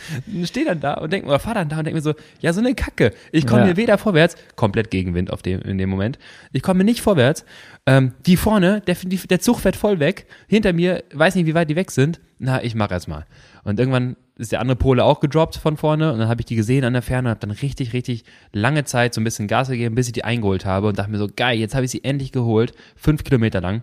Stehe 0.45 0.67
dann 0.67 0.81
da 0.81 0.95
und 0.95 1.13
denk, 1.13 1.27
oder 1.27 1.39
fahr 1.39 1.55
dann 1.55 1.69
da 1.69 1.79
und 1.79 1.85
denk 1.85 1.95
mir 1.95 2.03
so, 2.03 2.15
ja, 2.41 2.53
so 2.53 2.61
eine 2.61 2.75
Kacke. 2.75 3.13
Ich 3.33 3.47
komme 3.47 3.61
Ja. 3.61 3.67
hier 3.67 3.77
weder 3.77 3.99
vorwärts, 3.99 4.37
komplett 4.57 4.91
Gegenwind 4.91 5.31
auf 5.33 5.43
dem, 5.43 5.61
in 5.63 5.79
dem 5.79 5.91
Moment. 5.91 6.19
Ich 6.53 6.63
komme 6.63 6.85
nicht 6.85 7.01
vorwärts. 7.03 7.45
Ähm, 7.87 8.13
die 8.27 8.37
vorne, 8.37 8.83
der, 8.87 8.95
die, 9.03 9.17
der 9.17 9.41
Zug 9.41 9.61
fährt 9.61 9.77
voll 9.77 10.01
weg. 10.01 10.27
Hinter 10.49 10.73
mir, 10.73 11.03
weiß 11.15 11.35
nicht, 11.35 11.47
wie 11.47 11.55
weit 11.55 11.71
die 11.71 11.77
weg 11.77 11.91
sind. 11.91 12.21
Na, 12.39 12.63
ich 12.63 12.75
mach 12.75 12.91
erst 12.91 13.09
mal. 13.09 13.27
Und 13.71 13.81
irgendwann 13.81 14.17
ist 14.37 14.53
der 14.53 14.61
andere 14.61 14.77
Pole 14.77 15.05
auch 15.05 15.21
gedroppt 15.21 15.57
von 15.57 15.77
vorne 15.77 16.13
und 16.13 16.19
dann 16.19 16.29
habe 16.29 16.41
ich 16.41 16.47
die 16.47 16.57
gesehen 16.57 16.85
an 16.85 16.93
der 16.93 17.03
Ferne 17.03 17.29
und 17.29 17.31
habe 17.31 17.41
dann 17.41 17.51
richtig, 17.51 17.93
richtig 17.93 18.25
lange 18.53 18.85
Zeit 18.85 19.15
so 19.15 19.21
ein 19.21 19.25
bisschen 19.25 19.49
Gas 19.49 19.69
gegeben, 19.69 19.95
bis 19.95 20.07
ich 20.07 20.13
die 20.13 20.25
eingeholt 20.25 20.65
habe 20.65 20.89
und 20.89 20.99
dachte 20.99 21.11
mir 21.11 21.19
so, 21.19 21.29
geil, 21.35 21.59
jetzt 21.59 21.75
habe 21.75 21.85
ich 21.85 21.91
sie 21.91 22.05
endlich 22.05 22.33
geholt, 22.33 22.73
fünf 22.97 23.25
Kilometer 23.25 23.61
lang. 23.61 23.83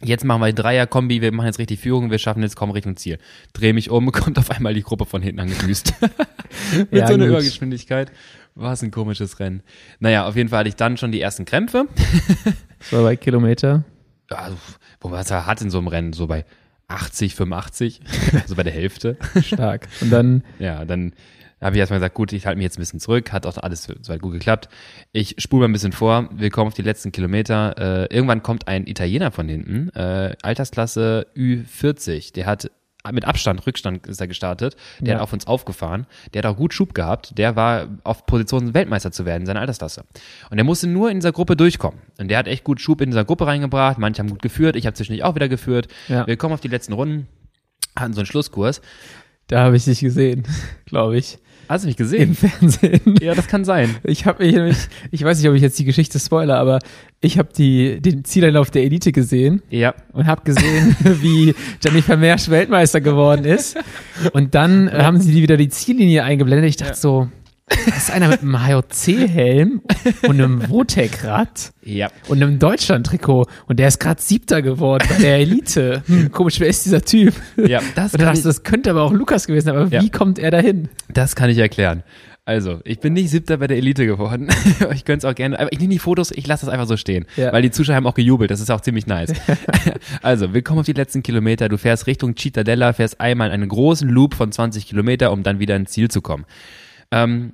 Jetzt 0.00 0.24
machen 0.24 0.42
wir 0.42 0.52
Dreier-Kombi, 0.52 1.22
wir 1.22 1.32
machen 1.32 1.46
jetzt 1.46 1.58
richtig 1.58 1.80
Führung, 1.80 2.10
wir 2.10 2.18
schaffen 2.18 2.42
jetzt 2.42 2.54
kommen 2.54 2.70
Richtung 2.70 2.96
Ziel. 2.96 3.18
Dreh 3.52 3.72
mich 3.72 3.90
um, 3.90 4.12
kommt 4.12 4.38
auf 4.38 4.50
einmal 4.50 4.74
die 4.74 4.82
Gruppe 4.82 5.06
von 5.06 5.22
hinten 5.22 5.40
angedüst. 5.40 5.92
Mit 6.90 6.92
Ja, 6.92 7.08
so 7.08 7.14
einer 7.14 7.24
gut. 7.24 7.34
Übergeschwindigkeit. 7.34 8.12
War 8.54 8.72
es 8.72 8.82
ein 8.82 8.90
komisches 8.90 9.38
Rennen. 9.40 9.62
Naja, 10.00 10.26
auf 10.26 10.36
jeden 10.36 10.48
Fall 10.48 10.60
hatte 10.60 10.68
ich 10.68 10.76
dann 10.76 10.96
schon 10.96 11.12
die 11.12 11.20
ersten 11.20 11.44
Krämpfe. 11.44 11.86
War 12.90 13.02
bei 13.02 13.16
Kilometer. 13.16 13.84
Also, 14.30 14.56
wo 15.00 15.08
man 15.08 15.20
es 15.20 15.28
ja 15.30 15.46
hat 15.46 15.62
in 15.62 15.70
so 15.70 15.78
einem 15.78 15.88
Rennen, 15.88 16.12
so 16.12 16.26
bei 16.26 16.44
80, 16.88 17.34
85, 17.34 18.00
so 18.46 18.54
bei 18.56 18.62
der 18.62 18.72
Hälfte. 18.72 19.16
Stark. 19.42 19.88
Und 20.00 20.10
dann, 20.10 20.42
Ja, 20.58 20.84
dann 20.84 21.12
habe 21.60 21.76
ich 21.76 21.80
erstmal 21.80 21.98
gesagt, 21.98 22.14
gut, 22.14 22.32
ich 22.32 22.46
halte 22.46 22.56
mich 22.56 22.64
jetzt 22.64 22.78
ein 22.78 22.82
bisschen 22.82 23.00
zurück, 23.00 23.32
hat 23.32 23.44
auch 23.44 23.58
alles 23.58 23.88
soweit 24.00 24.22
gut 24.22 24.32
geklappt. 24.32 24.68
Ich 25.12 25.34
spule 25.38 25.62
mal 25.62 25.68
ein 25.68 25.72
bisschen 25.72 25.92
vor, 25.92 26.28
wir 26.32 26.50
kommen 26.50 26.68
auf 26.68 26.74
die 26.74 26.82
letzten 26.82 27.10
Kilometer. 27.12 27.74
Äh, 27.78 28.14
irgendwann 28.14 28.42
kommt 28.42 28.68
ein 28.68 28.86
Italiener 28.86 29.32
von 29.32 29.48
hinten, 29.48 29.90
äh, 29.90 30.36
Altersklasse 30.42 31.26
Ü40, 31.36 32.32
der 32.32 32.46
hat 32.46 32.70
mit 33.12 33.24
Abstand, 33.24 33.66
Rückstand 33.66 34.06
ist 34.06 34.20
er 34.20 34.26
gestartet, 34.28 34.76
der 35.00 35.08
Ja. 35.08 35.14
hat 35.16 35.22
auf 35.22 35.32
uns 35.32 35.46
aufgefahren, 35.46 36.06
der 36.34 36.42
hat 36.42 36.46
auch 36.52 36.56
gut 36.56 36.74
Schub 36.74 36.94
gehabt, 36.94 37.36
der 37.38 37.56
war 37.56 37.88
auf 38.04 38.26
Position 38.26 38.74
Weltmeister 38.74 39.12
zu 39.12 39.24
werden 39.24 39.42
in 39.42 39.46
seiner 39.46 39.60
Altersklasse. 39.60 40.04
Und 40.50 40.56
der 40.56 40.64
musste 40.64 40.86
nur 40.86 41.10
in 41.10 41.18
dieser 41.18 41.32
Gruppe 41.32 41.56
durchkommen. 41.56 42.00
Und 42.18 42.28
der 42.28 42.38
hat 42.38 42.46
echt 42.48 42.64
gut 42.64 42.80
Schub 42.80 43.00
in 43.00 43.10
dieser 43.10 43.24
Gruppe 43.24 43.46
reingebracht, 43.46 43.98
manche 43.98 44.20
haben 44.20 44.30
gut 44.30 44.42
geführt, 44.42 44.76
ich 44.76 44.86
habe 44.86 44.94
zwischendurch 44.94 45.24
auch 45.24 45.34
wieder 45.34 45.48
geführt. 45.48 45.88
Ja. 46.08 46.26
Wir 46.26 46.36
kommen 46.36 46.54
auf 46.54 46.60
die 46.60 46.68
letzten 46.68 46.92
Runden, 46.92 47.28
hatten 47.96 48.12
so 48.12 48.20
einen 48.20 48.26
Schlusskurs. 48.26 48.80
da 49.48 49.64
habe 49.64 49.76
ich 49.76 49.84
dich 49.84 50.00
gesehen, 50.00 50.44
glaube 50.86 51.16
ich, 51.16 51.38
Hast 51.68 51.84
du 51.84 51.88
mich 51.88 51.98
im 51.98 52.04
gesehen? 52.04 52.34
Fernsehen. 52.34 53.16
Ja, 53.20 53.34
das 53.34 53.46
kann 53.46 53.64
sein. 53.64 53.96
Ich 54.04 54.24
habe 54.26 54.44
mich 54.44 54.54
nämlich, 54.54 54.76
ich 55.10 55.22
weiß 55.22 55.38
nicht, 55.38 55.48
ob 55.48 55.54
ich 55.54 55.62
jetzt 55.62 55.78
die 55.78 55.84
Geschichte 55.84 56.18
spoiler, 56.18 56.58
aber 56.58 56.78
ich 57.20 57.38
habe 57.38 57.48
die 57.56 58.00
den 58.00 58.24
Zieleinlauf 58.24 58.70
der 58.70 58.84
Elite 58.84 59.12
gesehen 59.12 59.62
Ja. 59.70 59.94
und 60.12 60.26
habe 60.26 60.42
gesehen, 60.44 60.96
wie 61.20 61.54
Jennifer 61.84 62.16
Mersch 62.16 62.48
Weltmeister 62.48 63.00
geworden 63.00 63.44
ist. 63.44 63.76
Und 64.32 64.54
dann 64.54 64.88
äh, 64.88 65.02
haben 65.02 65.20
sie 65.20 65.32
die 65.32 65.42
wieder 65.42 65.56
die 65.56 65.68
Ziellinie 65.68 66.24
eingeblendet. 66.24 66.70
Ich 66.70 66.76
dachte 66.76 66.92
Ja. 66.92 66.96
so, 66.96 67.28
das 67.86 67.96
ist 68.04 68.10
einer 68.10 68.28
mit 68.28 68.42
einem 68.42 68.66
HOC-Helm 68.66 69.82
und 70.22 70.30
einem 70.30 70.68
Votec-Rad 70.68 71.72
Ja. 71.84 72.08
und 72.28 72.42
einem 72.42 72.58
Deutschland-Trikot 72.58 73.46
und 73.66 73.78
der 73.78 73.88
ist 73.88 73.98
gerade 74.00 74.20
Siebter 74.20 74.62
geworden 74.62 75.06
bei 75.08 75.18
der 75.18 75.36
Elite. 75.38 76.02
Hm, 76.06 76.30
komisch, 76.32 76.60
wer 76.60 76.68
ist 76.68 76.84
dieser 76.84 77.02
Typ? 77.02 77.34
Ja, 77.56 77.80
das 77.94 78.14
Und 78.14 78.22
dachte 78.22 78.38
ich, 78.38 78.44
das 78.44 78.62
könnte 78.62 78.90
aber 78.90 79.02
auch 79.02 79.12
Lukas 79.12 79.46
gewesen 79.46 79.66
sein, 79.66 79.76
aber 79.76 79.88
Ja. 79.88 80.02
wie 80.02 80.10
kommt 80.10 80.38
er 80.38 80.50
dahin? 80.50 80.88
das 81.12 81.36
kann 81.36 81.50
ich 81.50 81.58
erklären. 81.58 82.02
Also, 82.44 82.80
ich 82.84 82.98
bin 83.00 83.12
nicht 83.12 83.28
Siebter 83.28 83.58
bei 83.58 83.66
der 83.66 83.76
Elite 83.76 84.06
geworden. 84.06 84.48
ich 84.94 85.04
könnte 85.04 85.26
es 85.26 85.30
auch 85.30 85.34
gerne, 85.34 85.60
aber 85.60 85.70
ich 85.70 85.78
nehme 85.80 85.92
die 85.92 85.98
Fotos, 85.98 86.30
ich 86.30 86.46
lasse 86.46 86.64
das 86.64 86.72
einfach 86.72 86.86
so 86.86 86.96
stehen. 86.96 87.26
Ja. 87.36 87.52
Weil 87.52 87.60
die 87.60 87.70
Zuschauer 87.70 87.96
haben 87.96 88.06
auch 88.06 88.14
gejubelt, 88.14 88.50
das 88.50 88.60
ist 88.60 88.70
auch 88.70 88.80
ziemlich 88.80 89.06
nice. 89.06 89.34
also, 90.22 90.54
wir 90.54 90.62
kommen 90.62 90.80
auf 90.80 90.86
die 90.86 90.94
letzten 90.94 91.22
Kilometer. 91.22 91.68
Du 91.68 91.76
fährst 91.76 92.06
Richtung 92.06 92.34
Cittadella, 92.38 92.94
fährst 92.94 93.20
einmal 93.20 93.50
einen 93.50 93.68
großen 93.68 94.08
Loop 94.08 94.32
von 94.34 94.50
20 94.50 94.86
Kilometer, 94.86 95.30
um 95.32 95.42
dann 95.42 95.58
wieder 95.58 95.76
ins 95.76 95.90
Ziel 95.90 96.10
zu 96.10 96.22
kommen. 96.22 96.46
Ähm, 97.10 97.52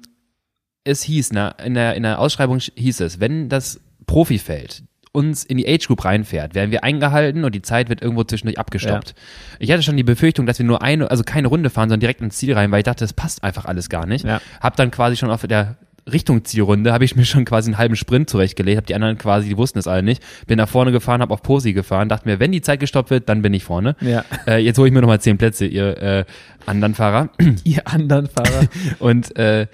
es 0.85 1.03
hieß, 1.03 1.33
na, 1.33 1.49
in, 1.51 1.75
der, 1.75 1.95
in 1.95 2.03
der 2.03 2.19
Ausschreibung 2.19 2.59
hieß 2.59 3.01
es, 3.01 3.21
wenn 3.21 3.49
das 3.49 3.81
Profifeld 4.07 4.83
uns 5.13 5.45
in 5.45 5.57
die 5.57 5.69
Age 5.69 5.87
Group 5.87 6.05
reinfährt, 6.05 6.55
werden 6.57 6.73
wir 6.73 6.83
eingehalten 6.83 7.45
und 7.45 7.55
die 7.55 7.63
Zeit 7.63 7.89
wird 7.89 8.03
irgendwo 8.03 8.25
zwischendurch 8.25 8.59
abgestoppt. 8.59 9.15
Ich 9.61 9.71
hatte 9.71 9.83
schon 9.83 9.97
die 9.97 10.03
Befürchtung, 10.03 10.45
dass 10.45 10.59
wir 10.59 10.67
nur 10.67 10.83
eine, 10.83 11.09
also 11.11 11.23
keine 11.23 11.47
Runde 11.47 11.71
fahren, 11.71 11.89
sondern 11.89 12.01
direkt 12.01 12.21
ins 12.21 12.37
Ziel 12.37 12.53
rein, 12.53 12.73
weil 12.73 12.81
ich 12.81 12.85
dachte, 12.85 13.05
das 13.05 13.13
passt 13.13 13.45
einfach 13.45 13.65
alles 13.65 13.89
gar 13.89 14.07
nicht. 14.07 14.25
Ja. 14.25 14.41
Hab 14.61 14.75
dann 14.77 14.91
quasi 14.91 15.17
schon 15.17 15.31
auf 15.31 15.47
der 15.47 15.77
Richtung 16.11 16.45
Zielrunde 16.45 16.93
habe 16.93 17.05
ich 17.05 17.17
mir 17.17 17.25
schon 17.25 17.45
quasi 17.45 17.71
einen 17.71 17.79
halben 17.79 17.97
Sprint 17.97 18.29
zurechtgelegt, 18.29 18.77
habe 18.77 18.87
die 18.87 18.95
anderen 18.95 19.17
quasi, 19.19 19.49
die 19.49 19.57
wussten 19.57 19.79
es 19.79 19.87
alle 19.89 20.03
nicht, 20.03 20.23
bin 20.47 20.59
nach 20.59 20.69
vorne 20.69 20.93
gefahren, 20.93 21.23
habe 21.23 21.33
auf 21.33 21.43
Posi 21.43 21.73
gefahren, 21.73 22.09
dachte 22.09 22.29
mir, 22.29 22.41
wenn 22.41 22.53
die 22.53 22.61
Zeit 22.61 22.81
gestoppt 22.81 23.11
wird, 23.11 23.29
dann 23.29 23.43
bin 23.43 23.55
ich 23.55 23.65
vorne. 23.65 23.97
Ja. 24.01 24.25
Äh, 24.47 24.59
jetzt 24.59 24.79
hole 24.79 24.89
ich 24.89 24.95
mir 24.95 25.01
nochmal 25.01 25.21
zehn 25.21 25.39
Plätze, 25.39 25.65
ihr 25.67 25.97
äh, 26.03 26.25
anderen 26.67 26.95
Fahrer. 26.95 27.31
Ihr 27.65 27.87
anderen 27.87 28.27
Fahrer. 28.27 28.67
Und 28.99 29.37
äh, 29.39 29.67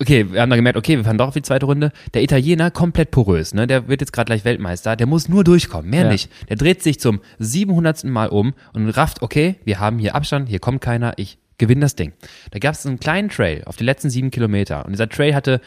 okay, 0.00 0.32
wir 0.32 0.40
haben 0.40 0.50
dann 0.50 0.58
gemerkt, 0.58 0.78
okay, 0.78 0.96
wir 0.96 1.04
fahren 1.04 1.18
doch 1.18 1.28
auf 1.28 1.34
die 1.34 1.42
zweite 1.42 1.66
Runde. 1.66 1.92
Der 2.14 2.22
Italiener 2.22 2.70
komplett 2.70 3.10
porös, 3.10 3.54
ne? 3.54 3.66
Der 3.66 3.88
wird 3.88 4.00
jetzt 4.00 4.12
gerade 4.12 4.26
gleich 4.26 4.44
Weltmeister. 4.44 4.96
Der 4.96 5.06
muss 5.06 5.28
nur 5.28 5.44
durchkommen, 5.44 5.90
mehr 5.90 6.04
Ja. 6.04 6.12
nicht. 6.12 6.30
Der 6.48 6.56
dreht 6.56 6.82
sich 6.82 7.00
zum 7.00 7.20
700. 7.38 8.04
Mal 8.04 8.28
um 8.28 8.54
und 8.72 8.88
rafft, 8.90 9.22
okay, 9.22 9.56
wir 9.64 9.80
haben 9.80 9.98
hier 9.98 10.14
Abstand, 10.14 10.48
hier 10.48 10.60
kommt 10.60 10.80
keiner, 10.80 11.14
ich 11.16 11.38
gewinne 11.58 11.80
das 11.82 11.96
Ding. 11.96 12.12
Da 12.52 12.58
gab 12.58 12.74
es 12.74 12.86
einen 12.86 13.00
kleinen 13.00 13.28
Trail 13.28 13.62
auf 13.66 13.76
die 13.76 13.84
letzten 13.84 14.10
sieben 14.10 14.30
Kilometer 14.30 14.84
und 14.86 14.92
dieser 14.92 15.08
Trail 15.08 15.34
hatte, 15.34 15.60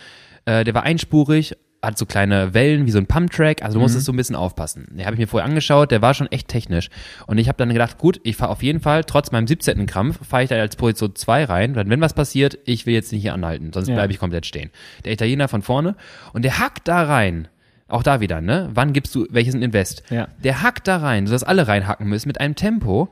äh, 0.45 0.63
der 0.63 0.73
war 0.73 0.83
einspurig, 0.83 1.55
hat 1.83 1.97
so 1.97 2.05
kleine 2.05 2.53
Wellen 2.53 2.85
wie 2.85 2.91
so 2.91 2.99
ein 2.99 3.07
Pumptrack, 3.07 3.63
also 3.63 3.75
du 3.75 3.81
musstest 3.81 4.05
so 4.05 4.13
ein 4.13 4.15
bisschen 4.15 4.35
aufpassen. 4.35 4.85
Den 4.91 5.03
habe 5.05 5.15
ich 5.15 5.19
mir 5.19 5.27
vorher 5.27 5.49
angeschaut, 5.49 5.89
der 5.89 6.01
war 6.03 6.13
schon 6.13 6.31
echt 6.31 6.47
technisch. 6.47 6.89
Und 7.25 7.39
ich 7.39 7.47
habe 7.47 7.57
dann 7.57 7.69
gedacht, 7.69 7.97
gut, 7.97 8.19
ich 8.23 8.35
fahre 8.35 8.51
auf 8.51 8.61
jeden 8.61 8.79
Fall, 8.81 9.03
trotz 9.03 9.31
meinem 9.31 9.47
17. 9.47 9.87
Krampf, 9.87 10.19
fahre 10.27 10.43
ich 10.43 10.49
da 10.49 10.57
als 10.57 10.75
Position 10.75 11.15
2 11.15 11.45
rein, 11.45 11.75
weil 11.75 11.89
wenn 11.89 11.99
was 11.99 12.13
passiert, 12.13 12.59
ich 12.65 12.85
will 12.85 12.93
jetzt 12.93 13.11
nicht 13.11 13.23
hier 13.23 13.33
anhalten, 13.33 13.71
sonst 13.73 13.87
Ja. 13.87 13.95
bleibe 13.95 14.13
ich 14.13 14.19
komplett 14.19 14.45
stehen. 14.45 14.69
Der 15.05 15.13
Italiener 15.13 15.47
von 15.47 15.63
vorne 15.63 15.95
und 16.33 16.43
der 16.45 16.59
hackt 16.59 16.87
da 16.87 17.01
rein. 17.03 17.47
Auch 17.87 18.03
da 18.03 18.21
wieder, 18.21 18.41
ne? 18.41 18.69
Wann 18.73 18.93
gibst 18.93 19.13
du 19.15 19.25
welches 19.31 19.53
ein 19.55 19.63
Invest? 19.63 20.03
Ja. 20.11 20.27
Der 20.43 20.61
hackt 20.61 20.87
da 20.87 20.97
rein, 20.97 21.25
sodass 21.27 21.43
alle 21.43 21.67
reinhacken 21.67 22.07
müssen 22.07 22.29
mit 22.29 22.39
einem 22.39 22.55
Tempo. 22.55 23.09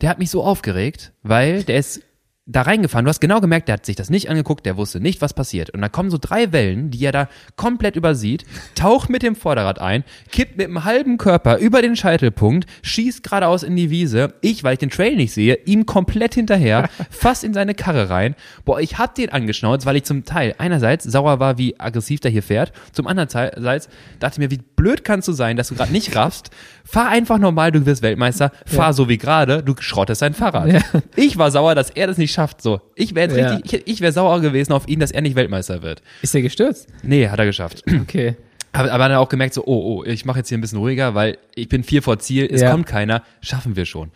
Der 0.00 0.10
hat 0.10 0.18
mich 0.18 0.30
so 0.30 0.42
aufgeregt, 0.42 1.12
weil 1.22 1.62
der 1.64 1.78
ist 1.78 2.02
da 2.48 2.62
reingefahren. 2.62 3.04
Du 3.04 3.08
hast 3.08 3.20
genau 3.20 3.40
gemerkt, 3.40 3.66
der 3.66 3.74
hat 3.74 3.86
sich 3.86 3.96
das 3.96 4.08
nicht 4.08 4.30
angeguckt, 4.30 4.64
der 4.66 4.76
wusste 4.76 5.00
nicht, 5.00 5.20
was 5.20 5.34
passiert. 5.34 5.70
Und 5.70 5.80
dann 5.80 5.90
kommen 5.90 6.10
so 6.10 6.18
drei 6.20 6.52
Wellen, 6.52 6.90
die 6.92 7.04
er 7.04 7.10
da 7.10 7.28
komplett 7.56 7.96
übersieht, 7.96 8.44
taucht 8.76 9.10
mit 9.10 9.22
dem 9.22 9.34
Vorderrad 9.34 9.80
ein, 9.80 10.04
kippt 10.30 10.56
mit 10.56 10.66
einem 10.66 10.84
halben 10.84 11.18
Körper 11.18 11.58
über 11.58 11.82
den 11.82 11.96
Scheitelpunkt, 11.96 12.68
schießt 12.82 13.24
geradeaus 13.24 13.64
in 13.64 13.74
die 13.74 13.90
Wiese. 13.90 14.34
Ich, 14.42 14.62
weil 14.62 14.74
ich 14.74 14.78
den 14.78 14.90
Trail 14.90 15.16
nicht 15.16 15.32
sehe, 15.32 15.58
ihm 15.66 15.86
komplett 15.86 16.34
hinterher, 16.34 16.88
fast 17.10 17.42
in 17.42 17.52
seine 17.52 17.74
Karre 17.74 18.10
rein. 18.10 18.36
Boah, 18.64 18.78
ich 18.78 18.96
hab 18.96 19.16
den 19.16 19.30
angeschnauzt, 19.30 19.84
weil 19.84 19.96
ich 19.96 20.04
zum 20.04 20.24
Teil 20.24 20.54
einerseits 20.58 21.04
sauer 21.04 21.40
war, 21.40 21.58
wie 21.58 21.80
aggressiv 21.80 22.20
der 22.20 22.30
hier 22.30 22.44
fährt, 22.44 22.72
zum 22.92 23.08
andererseits 23.08 23.88
dachte 24.20 24.34
ich 24.34 24.38
mir, 24.38 24.50
wie 24.52 24.62
blöd 24.76 25.02
kannst 25.02 25.26
du 25.26 25.32
sein, 25.32 25.56
dass 25.56 25.68
du 25.68 25.74
gerade 25.74 25.92
nicht 25.92 26.14
raffst. 26.14 26.50
Fahr 26.88 27.08
einfach 27.08 27.38
normal, 27.38 27.72
du 27.72 27.84
wirst 27.84 28.00
Weltmeister. 28.02 28.52
Fahr 28.64 28.92
so 28.92 29.08
wie 29.08 29.18
gerade, 29.18 29.62
du 29.62 29.74
schrottest 29.78 30.20
sein 30.20 30.34
Fahrrad. 30.34 30.72
Ja. 30.72 30.80
Ich 31.16 31.36
war 31.36 31.50
sauer, 31.50 31.74
dass 31.74 31.90
er 31.90 32.06
das 32.06 32.16
nicht 32.16 32.32
schafft. 32.32 32.62
So, 32.62 32.80
ich 32.94 33.14
wäre 33.14 33.36
Ja. 33.38 33.48
richtig, 33.56 33.72
ich, 33.82 33.94
ich 33.94 34.00
wäre 34.00 34.12
sauer 34.12 34.40
gewesen 34.40 34.72
auf 34.72 34.86
ihn, 34.88 35.00
dass 35.00 35.10
er 35.10 35.20
nicht 35.22 35.34
Weltmeister 35.36 35.82
wird. 35.82 36.02
Ist 36.22 36.32
der 36.34 36.42
gestürzt? 36.42 36.86
Nee, 37.02 37.28
hat 37.28 37.38
er 37.38 37.46
geschafft. 37.46 37.82
Okay. 38.02 38.36
Aber, 38.72 38.92
aber 38.92 39.08
dann 39.08 39.16
auch 39.16 39.28
gemerkt, 39.30 39.54
so, 39.54 39.64
oh, 39.64 40.00
oh, 40.00 40.04
ich 40.04 40.26
mache 40.26 40.38
jetzt 40.40 40.50
hier 40.50 40.58
ein 40.58 40.60
bisschen 40.60 40.78
ruhiger, 40.78 41.14
weil 41.14 41.38
ich 41.54 41.66
bin 41.68 41.82
vier 41.82 42.02
vor 42.02 42.18
Ziel, 42.18 42.46
es 42.52 42.60
Ja. 42.60 42.70
kommt 42.70 42.84
keiner, 42.86 43.22
schaffen 43.40 43.74
wir 43.74 43.86
schon. 43.86 44.10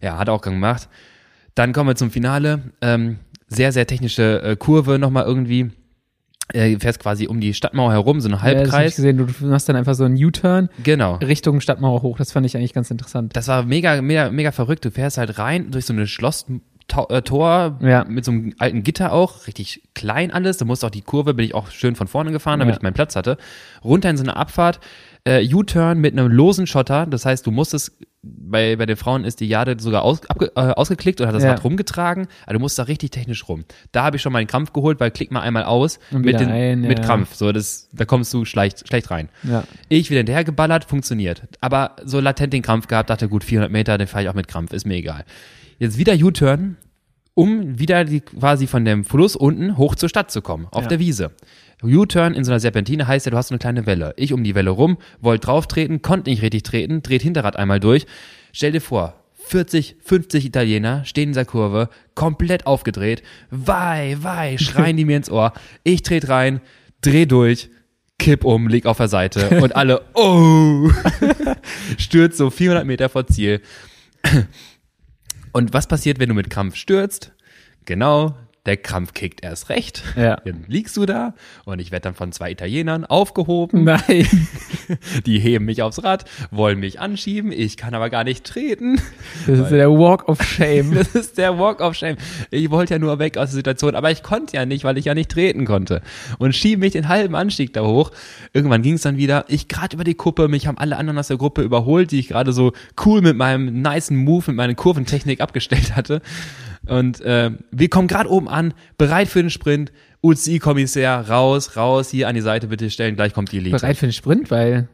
Ja, 0.00 0.18
hat 0.18 0.28
er 0.28 0.34
auch 0.34 0.40
gemacht. 0.40 0.88
Dann 1.56 1.72
kommen 1.72 1.90
wir 1.90 1.96
zum 1.96 2.10
Finale. 2.12 2.60
Ähm, 2.80 3.18
sehr, 3.48 3.72
sehr 3.72 3.86
technische 3.88 4.40
äh, 4.42 4.56
Kurve 4.56 4.98
nochmal 5.00 5.24
irgendwie. 5.24 5.70
Äh, 6.52 6.78
fährst 6.78 7.00
quasi 7.00 7.26
um 7.26 7.40
die 7.40 7.54
Stadtmauer 7.54 7.92
herum, 7.92 8.20
so 8.20 8.28
ein 8.28 8.32
Ja, 8.32 8.36
das 8.36 8.42
Halbkreis. 8.44 8.96
gesehen. 8.96 9.16
Du 9.16 9.26
machst 9.46 9.68
dann 9.68 9.76
einfach 9.76 9.94
so 9.94 10.04
einen 10.04 10.22
U-Turn 10.22 10.68
genau. 10.82 11.14
Richtung 11.16 11.60
Stadtmauer 11.60 12.02
hoch. 12.02 12.18
Das 12.18 12.32
fand 12.32 12.44
ich 12.44 12.56
eigentlich 12.56 12.74
ganz 12.74 12.90
interessant. 12.90 13.34
Das 13.34 13.48
war 13.48 13.62
mega, 13.64 14.02
mega, 14.02 14.30
mega 14.30 14.52
verrückt. 14.52 14.84
Du 14.84 14.90
fährst 14.90 15.16
halt 15.16 15.38
rein 15.38 15.70
durch 15.70 15.86
so 15.86 15.92
eine 15.94 16.06
Schlosstür 16.06 16.60
To 16.86 17.06
äh, 17.08 17.22
Tor 17.22 17.78
Ja. 17.80 18.04
mit 18.04 18.26
so 18.26 18.30
einem 18.30 18.52
alten 18.58 18.82
Gitter 18.82 19.10
auch, 19.14 19.46
richtig 19.46 19.84
klein 19.94 20.30
alles. 20.30 20.58
Da 20.58 20.66
musste 20.66 20.86
auch 20.86 20.90
die 20.90 21.00
Kurve, 21.00 21.32
bin 21.32 21.46
ich 21.46 21.54
auch 21.54 21.70
schön 21.70 21.96
von 21.96 22.08
vorne 22.08 22.30
gefahren, 22.30 22.58
damit 22.60 22.74
Ja. 22.74 22.78
ich 22.78 22.82
meinen 22.82 22.92
Platz 22.92 23.16
hatte. 23.16 23.38
Runter 23.82 24.10
in 24.10 24.18
so 24.18 24.22
eine 24.22 24.36
Abfahrt, 24.36 24.80
äh, 25.26 25.54
U-Turn 25.54 26.00
mit 26.00 26.12
einem 26.12 26.30
losen 26.30 26.66
Schotter. 26.66 27.06
Das 27.06 27.24
heißt, 27.24 27.46
du 27.46 27.50
musstest, 27.50 27.92
bei, 28.22 28.76
bei 28.76 28.86
den 28.86 28.96
Frauen 28.96 29.24
ist 29.24 29.40
die 29.40 29.48
Jade 29.48 29.76
sogar 29.78 30.02
aus, 30.02 30.24
abge, 30.28 30.52
äh, 30.54 30.60
ausgeklickt 30.60 31.20
und 31.20 31.26
hat 31.26 31.34
das 31.34 31.42
Ja. 31.42 31.50
Rad 31.52 31.64
rumgetragen. 31.64 32.26
Also 32.46 32.54
du 32.54 32.60
musst 32.60 32.78
da 32.78 32.84
richtig 32.84 33.10
technisch 33.10 33.48
rum. 33.48 33.64
Da 33.92 34.02
habe 34.04 34.16
ich 34.16 34.22
schon 34.22 34.32
mal 34.32 34.38
einen 34.38 34.48
Krampf 34.48 34.72
geholt, 34.72 35.00
weil 35.00 35.10
klick 35.10 35.30
mal 35.30 35.40
einmal 35.40 35.64
aus 35.64 35.98
mit, 36.10 36.38
den, 36.40 36.50
ein, 36.50 36.80
mit 36.82 36.98
ja. 36.98 37.04
Krampf. 37.04 37.34
So, 37.34 37.52
das, 37.52 37.88
da 37.92 38.04
kommst 38.04 38.32
du 38.34 38.44
schlecht, 38.44 38.86
schlecht 38.86 39.10
rein. 39.10 39.28
Ja. 39.42 39.64
Ich 39.88 40.10
wieder 40.10 40.18
hinterher 40.18 40.44
geballert, 40.44 40.84
funktioniert. 40.84 41.42
Aber 41.60 41.96
so 42.04 42.20
latent 42.20 42.52
den 42.52 42.62
Krampf 42.62 42.86
gehabt, 42.86 43.08
dachte 43.10 43.28
gut, 43.28 43.44
400 43.44 43.70
Meter, 43.72 43.96
den 43.98 44.06
fahre 44.06 44.24
ich 44.24 44.28
auch 44.30 44.34
mit 44.34 44.48
Krampf, 44.48 44.72
ist 44.72 44.86
mir 44.86 44.94
egal. 44.96 45.24
Jetzt 45.78 45.98
wieder 45.98 46.14
U-Turn, 46.14 46.76
um 47.34 47.78
wieder 47.78 48.04
die, 48.04 48.20
quasi 48.20 48.66
von 48.66 48.84
dem 48.84 49.04
Fluss 49.04 49.34
unten 49.36 49.76
hoch 49.76 49.96
zur 49.96 50.08
Stadt 50.08 50.30
zu 50.30 50.40
kommen, 50.40 50.68
auf 50.70 50.82
Ja. 50.84 50.88
der 50.88 50.98
Wiese. 51.00 51.32
U-Turn 51.84 52.34
in 52.34 52.44
so 52.44 52.52
einer 52.52 52.60
Serpentine 52.60 53.06
heißt 53.06 53.26
ja, 53.26 53.30
du 53.30 53.36
hast 53.36 53.48
so 53.48 53.54
eine 53.54 53.58
kleine 53.58 53.86
Welle. 53.86 54.14
Ich 54.16 54.32
um 54.32 54.44
die 54.44 54.54
Welle 54.54 54.70
rum, 54.70 54.98
wollte 55.20 55.46
drauf 55.46 55.66
treten, 55.66 56.02
konnte 56.02 56.30
nicht 56.30 56.42
richtig 56.42 56.62
treten, 56.62 57.02
dreht 57.02 57.22
Hinterrad 57.22 57.56
einmal 57.56 57.80
durch. 57.80 58.06
Stell 58.52 58.72
dir 58.72 58.80
vor, 58.80 59.14
40, 59.46 59.96
50 60.02 60.46
Italiener 60.46 61.04
stehen 61.04 61.24
in 61.24 61.30
dieser 61.30 61.44
Kurve, 61.44 61.90
komplett 62.14 62.66
aufgedreht. 62.66 63.22
Wei, 63.50 64.16
wei, 64.20 64.56
schreien 64.58 64.96
die 64.96 65.04
mir 65.04 65.16
ins 65.16 65.30
Ohr. 65.30 65.52
Ich 65.82 66.02
tret 66.02 66.28
rein, 66.28 66.60
dreh 67.02 67.26
durch, 67.26 67.68
kipp 68.18 68.44
um, 68.44 68.68
leg 68.68 68.86
auf 68.86 68.96
der 68.96 69.08
Seite 69.08 69.60
und 69.62 69.76
alle, 69.76 70.02
oh, 70.14 70.90
stürzt 71.98 72.38
so 72.38 72.50
400 72.50 72.86
Meter 72.86 73.08
vor 73.08 73.26
Ziel. 73.26 73.60
Und 75.52 75.72
was 75.72 75.86
passiert, 75.86 76.18
wenn 76.18 76.30
du 76.30 76.34
mit 76.34 76.50
Krampf 76.50 76.76
stürzt? 76.76 77.32
Genau, 77.84 78.34
der 78.66 78.78
Krampf 78.78 79.12
kickt 79.12 79.44
erst 79.44 79.68
recht. 79.68 80.02
Ja. 80.16 80.36
Dann 80.36 80.64
liegst 80.68 80.96
du 80.96 81.04
da 81.04 81.34
und 81.64 81.80
ich 81.80 81.90
werde 81.90 82.04
dann 82.04 82.14
von 82.14 82.32
zwei 82.32 82.50
Italienern 82.50 83.04
aufgehoben. 83.04 83.84
Nein. 83.84 84.26
Die 85.26 85.38
heben 85.38 85.66
mich 85.66 85.82
aufs 85.82 86.02
Rad, 86.02 86.24
wollen 86.50 86.80
mich 86.80 86.98
anschieben. 86.98 87.52
Ich 87.52 87.76
kann 87.76 87.94
aber 87.94 88.08
gar 88.08 88.24
nicht 88.24 88.44
treten. 88.44 89.00
Das 89.46 89.58
ist 89.58 89.70
der 89.70 89.90
Walk 89.90 90.28
of 90.28 90.42
Shame. 90.42 90.94
Das 91.04 91.14
ist 91.14 91.38
der 91.38 91.58
Walk 91.58 91.80
of 91.80 91.94
Shame. 91.94 92.16
Ich 92.50 92.70
wollte 92.70 92.94
ja 92.94 92.98
nur 92.98 93.18
weg 93.18 93.36
aus 93.36 93.50
der 93.50 93.56
Situation, 93.56 93.94
aber 93.94 94.10
ich 94.10 94.22
konnte 94.22 94.56
ja 94.56 94.64
nicht, 94.64 94.84
weil 94.84 94.96
ich 94.96 95.06
ja 95.06 95.14
nicht 95.14 95.30
treten 95.30 95.64
konnte. 95.64 96.00
Und 96.38 96.54
schieben 96.54 96.80
mich 96.80 96.92
den 96.92 97.08
halben 97.08 97.34
Anstieg 97.34 97.72
da 97.72 97.82
hoch. 97.82 98.10
Irgendwann 98.52 98.82
ging 98.82 98.94
es 98.94 99.02
dann 99.02 99.16
wieder. 99.16 99.44
Ich 99.48 99.68
gerade 99.68 99.96
über 99.96 100.04
die 100.04 100.14
Kuppe, 100.14 100.48
mich 100.48 100.66
haben 100.66 100.78
alle 100.78 100.96
anderen 100.96 101.18
aus 101.18 101.28
der 101.28 101.36
Gruppe 101.36 101.62
überholt, 101.62 102.10
die 102.10 102.20
ich 102.20 102.28
gerade 102.28 102.52
so 102.52 102.72
cool 103.04 103.20
mit 103.20 103.36
meinem 103.36 103.82
nicen 103.82 104.16
Move, 104.16 104.44
mit 104.48 104.56
meiner 104.56 104.74
Kurventechnik 104.74 105.40
abgestellt 105.40 105.94
hatte. 105.96 106.22
Und 106.86 107.20
äh, 107.20 107.50
wir 107.70 107.88
kommen 107.88 108.08
gerade 108.08 108.28
oben 108.30 108.48
an, 108.48 108.74
bereit 108.98 109.28
für 109.28 109.40
den 109.42 109.50
Sprint. 109.50 109.92
UCI-Kommissär, 110.22 111.28
raus, 111.28 111.76
raus, 111.76 112.10
hier 112.10 112.28
an 112.28 112.34
die 112.34 112.40
Seite 112.40 112.66
bitte 112.68 112.88
stellen, 112.90 113.14
gleich 113.14 113.34
kommt 113.34 113.52
die 113.52 113.58
Elite. 113.58 113.76
Bereit 113.76 113.96
für 113.98 114.06
den 114.06 114.12
Sprint, 114.12 114.50
weil 114.50 114.88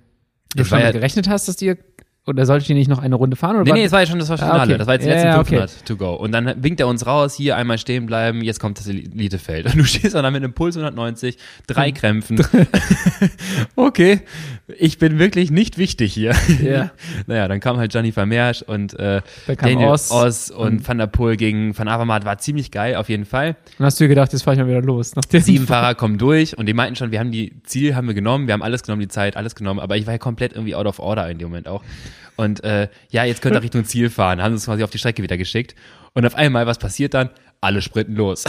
du 0.56 0.64
schon 0.64 0.80
ja- 0.80 0.90
gerechnet 0.90 1.28
hast, 1.28 1.46
dass 1.46 1.56
dir 1.56 1.76
oder 2.26 2.44
solltet 2.46 2.68
ihr 2.68 2.76
nicht 2.76 2.88
noch 2.88 2.98
eine 3.00 3.14
Runde 3.16 3.34
fahren? 3.36 3.56
Oder 3.56 3.64
Nee, 3.72 3.78
nee, 3.80 3.82
das 3.84 3.92
war 3.92 4.00
ja 4.00 4.06
schon 4.06 4.18
das 4.18 4.28
war 4.28 4.36
Ah, 4.40 4.46
Finale. 4.52 4.62
okay. 4.74 4.78
Das 4.78 4.86
war 4.86 4.94
jetzt 4.94 5.04
die 5.04 5.08
letzten 5.08 5.26
ja, 5.28 5.40
okay. 5.40 5.58
500 5.58 5.86
to 5.86 5.96
go. 5.96 6.12
Und 6.14 6.32
dann 6.32 6.62
winkt 6.62 6.78
er 6.80 6.86
uns 6.86 7.06
raus, 7.06 7.34
hier 7.34 7.56
einmal 7.56 7.78
stehen 7.78 8.06
bleiben, 8.06 8.42
jetzt 8.42 8.60
kommt 8.60 8.78
das 8.78 8.86
Elitefeld. 8.88 9.66
Und 9.66 9.76
du 9.78 9.84
stehst 9.84 10.14
dann 10.14 10.22
da 10.22 10.30
mit 10.30 10.42
einem 10.44 10.52
Puls 10.52 10.76
190, 10.76 11.34
Hm. 11.34 11.40
drei 11.66 11.92
Krämpfen. 11.92 12.40
okay, 13.76 14.20
ich 14.78 14.98
bin 14.98 15.18
wirklich 15.18 15.50
nicht 15.50 15.78
wichtig 15.78 16.12
hier. 16.14 16.32
Ja. 16.62 16.90
naja, 17.26 17.48
dann 17.48 17.60
kam 17.60 17.78
halt 17.78 17.92
Gianni 17.92 18.12
Vermeersch 18.12 18.62
und 18.62 18.98
äh, 18.98 19.22
Daniel 19.60 19.88
Oss. 19.88 20.10
Oss 20.10 20.50
und 20.50 20.86
Van 20.86 20.98
der 20.98 21.06
Poel 21.06 21.36
gegen 21.36 21.76
Van 21.76 21.88
Avermaet 21.88 22.24
war 22.24 22.38
ziemlich 22.38 22.70
geil, 22.70 22.96
auf 22.96 23.08
jeden 23.08 23.24
Fall. 23.24 23.56
Dann 23.78 23.86
hast 23.86 23.98
du 23.98 24.04
dir 24.04 24.08
gedacht, 24.08 24.32
jetzt 24.32 24.42
fahr 24.42 24.52
ich 24.54 24.58
mal 24.60 24.68
wieder 24.68 24.82
los. 24.82 25.12
Sieben 25.30 25.66
Fahrer 25.66 25.94
kommen 25.94 26.18
durch 26.18 26.56
und 26.56 26.66
die 26.66 26.74
meinten 26.74 26.96
schon, 26.96 27.10
wir 27.10 27.18
haben 27.18 27.32
die 27.32 27.54
Ziel 27.64 27.94
haben 27.94 28.06
wir 28.06 28.14
genommen, 28.14 28.46
wir 28.46 28.52
haben 28.54 28.62
alles 28.62 28.82
genommen, 28.82 29.00
die 29.00 29.08
Zeit, 29.08 29.36
alles 29.36 29.54
genommen, 29.54 29.80
aber 29.80 29.96
ich 29.96 30.06
war 30.06 30.14
ja 30.14 30.18
komplett 30.18 30.52
irgendwie 30.52 30.74
out 30.74 30.86
of 30.86 30.98
order 30.98 31.28
in 31.30 31.38
dem 31.38 31.48
Moment 31.48 31.68
auch. 31.68 31.82
Und 32.40 32.64
äh, 32.64 32.88
ja, 33.10 33.24
jetzt 33.24 33.42
könnt 33.42 33.54
ihr 33.54 33.62
Richtung 33.62 33.84
Ziel 33.84 34.08
fahren, 34.08 34.40
haben 34.42 34.52
uns 34.54 34.64
quasi 34.64 34.82
auf 34.82 34.88
die 34.90 34.98
Strecke 34.98 35.22
wieder 35.22 35.36
geschickt. 35.36 35.74
Und 36.14 36.24
auf 36.24 36.34
einmal, 36.34 36.66
was 36.66 36.78
passiert 36.78 37.12
dann? 37.12 37.28
Alle 37.60 37.82
sprinten 37.82 38.14
los. 38.16 38.44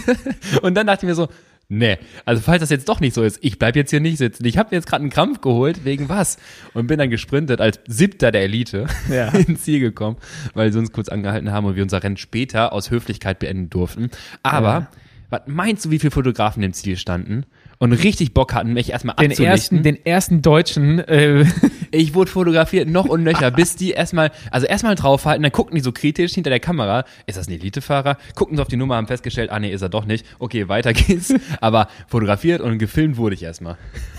und 0.62 0.74
dann 0.74 0.86
dachte 0.86 1.04
ich 1.04 1.08
mir 1.08 1.14
so, 1.14 1.28
nee, 1.68 1.98
also 2.24 2.40
falls 2.40 2.60
das 2.60 2.70
jetzt 2.70 2.88
doch 2.88 3.00
nicht 3.00 3.12
so 3.14 3.22
ist, 3.22 3.38
ich 3.42 3.58
bleib 3.58 3.76
jetzt 3.76 3.90
hier 3.90 4.00
nicht 4.00 4.16
sitzen. 4.16 4.44
Ich 4.46 4.56
habe 4.56 4.70
mir 4.70 4.78
jetzt 4.78 4.86
gerade 4.88 5.02
einen 5.02 5.10
Krampf 5.10 5.42
geholt, 5.42 5.84
wegen 5.84 6.08
was? 6.08 6.38
Und 6.72 6.86
bin 6.86 6.98
dann 6.98 7.10
gesprintet 7.10 7.60
als 7.60 7.78
siebter 7.86 8.32
der 8.32 8.42
Elite 8.44 8.86
Ja. 9.10 9.28
ins 9.28 9.62
Ziel 9.64 9.80
gekommen, 9.80 10.16
weil 10.54 10.72
sie 10.72 10.78
uns 10.78 10.90
kurz 10.92 11.08
angehalten 11.10 11.52
haben 11.52 11.66
und 11.66 11.76
wir 11.76 11.82
unser 11.82 12.02
Rennen 12.02 12.16
später 12.16 12.72
aus 12.72 12.90
Höflichkeit 12.90 13.38
beenden 13.38 13.68
durften. 13.68 14.10
Aber, 14.42 14.68
Ja. 14.68 14.90
was 15.28 15.40
meinst 15.46 15.84
du, 15.84 15.90
wie 15.90 15.98
viele 15.98 16.10
Fotografen 16.12 16.62
im 16.62 16.72
Ziel 16.72 16.96
standen? 16.96 17.44
Und 17.78 17.92
richtig 17.92 18.32
Bock 18.32 18.54
hatten, 18.54 18.72
mich 18.72 18.90
erstmal 18.90 19.16
den 19.16 19.32
ersten, 19.32 19.82
den 19.82 20.04
ersten 20.04 20.42
Deutschen, 20.42 20.98
äh, 21.00 21.44
Ich 21.90 22.14
wurde 22.14 22.30
fotografiert, 22.30 22.88
noch 22.88 23.06
und 23.06 23.22
nöcher, 23.22 23.50
bis 23.50 23.76
die 23.76 23.92
erstmal, 23.92 24.30
also 24.50 24.66
erstmal 24.66 24.94
draufhalten, 24.94 25.42
dann 25.42 25.52
guckten 25.52 25.76
die 25.76 25.82
so 25.82 25.92
kritisch 25.92 26.34
hinter 26.34 26.50
der 26.50 26.60
Kamera, 26.60 27.04
ist 27.26 27.38
das 27.38 27.48
ein 27.48 27.52
Elitefahrer? 27.52 28.18
Guckten 28.34 28.56
sie 28.56 28.62
auf 28.62 28.68
die 28.68 28.76
Nummer, 28.76 28.96
haben 28.96 29.06
festgestellt, 29.06 29.50
ah 29.50 29.58
nee, 29.58 29.72
ist 29.72 29.82
er 29.82 29.88
doch 29.88 30.04
nicht. 30.04 30.26
Okay, 30.38 30.68
weiter 30.68 30.92
geht's. 30.92 31.32
Aber 31.60 31.88
fotografiert 32.08 32.60
und 32.60 32.78
gefilmt 32.78 33.16
wurde 33.16 33.34
ich 33.34 33.42
erstmal. 33.42 33.76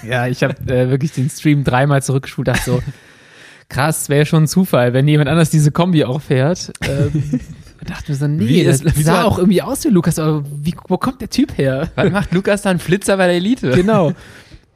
ja, 0.08 0.28
ich 0.28 0.44
habe 0.44 0.56
äh, 0.74 0.90
wirklich 0.90 1.12
den 1.12 1.30
Stream 1.30 1.64
dreimal 1.64 2.02
zurückgespult, 2.02 2.48
dachte 2.48 2.64
so, 2.64 2.82
krass, 3.70 4.10
wäre 4.10 4.26
schon 4.26 4.44
ein 4.44 4.48
Zufall, 4.48 4.94
wenn 4.94 5.08
jemand 5.08 5.30
anders 5.30 5.50
diese 5.50 5.72
Kombi 5.72 6.04
auch 6.04 6.22
fährt. 6.22 6.72
Ähm, 6.88 7.42
dachte 7.86 8.12
mir 8.12 8.18
so, 8.18 8.28
nee, 8.28 8.48
Wie 8.48 8.64
das 8.64 8.82
ist- 8.82 8.98
wie 8.98 9.04
sah 9.04 9.24
auch 9.24 9.38
irgendwie 9.38 9.62
aus 9.62 9.84
wie 9.86 9.90
Lukas, 9.90 10.18
aber 10.20 10.44
wie, 10.50 10.74
wo 10.88 10.98
kommt 10.98 11.22
der 11.22 11.30
Typ 11.30 11.58
her? 11.58 11.90
Was 11.96 12.12
macht 12.12 12.34
Lukas 12.34 12.62
dann 12.64 12.80
Flitzer 12.80 13.18
bei 13.18 13.28
der 13.28 13.36
Elite? 13.36 13.72
genau. 13.72 14.14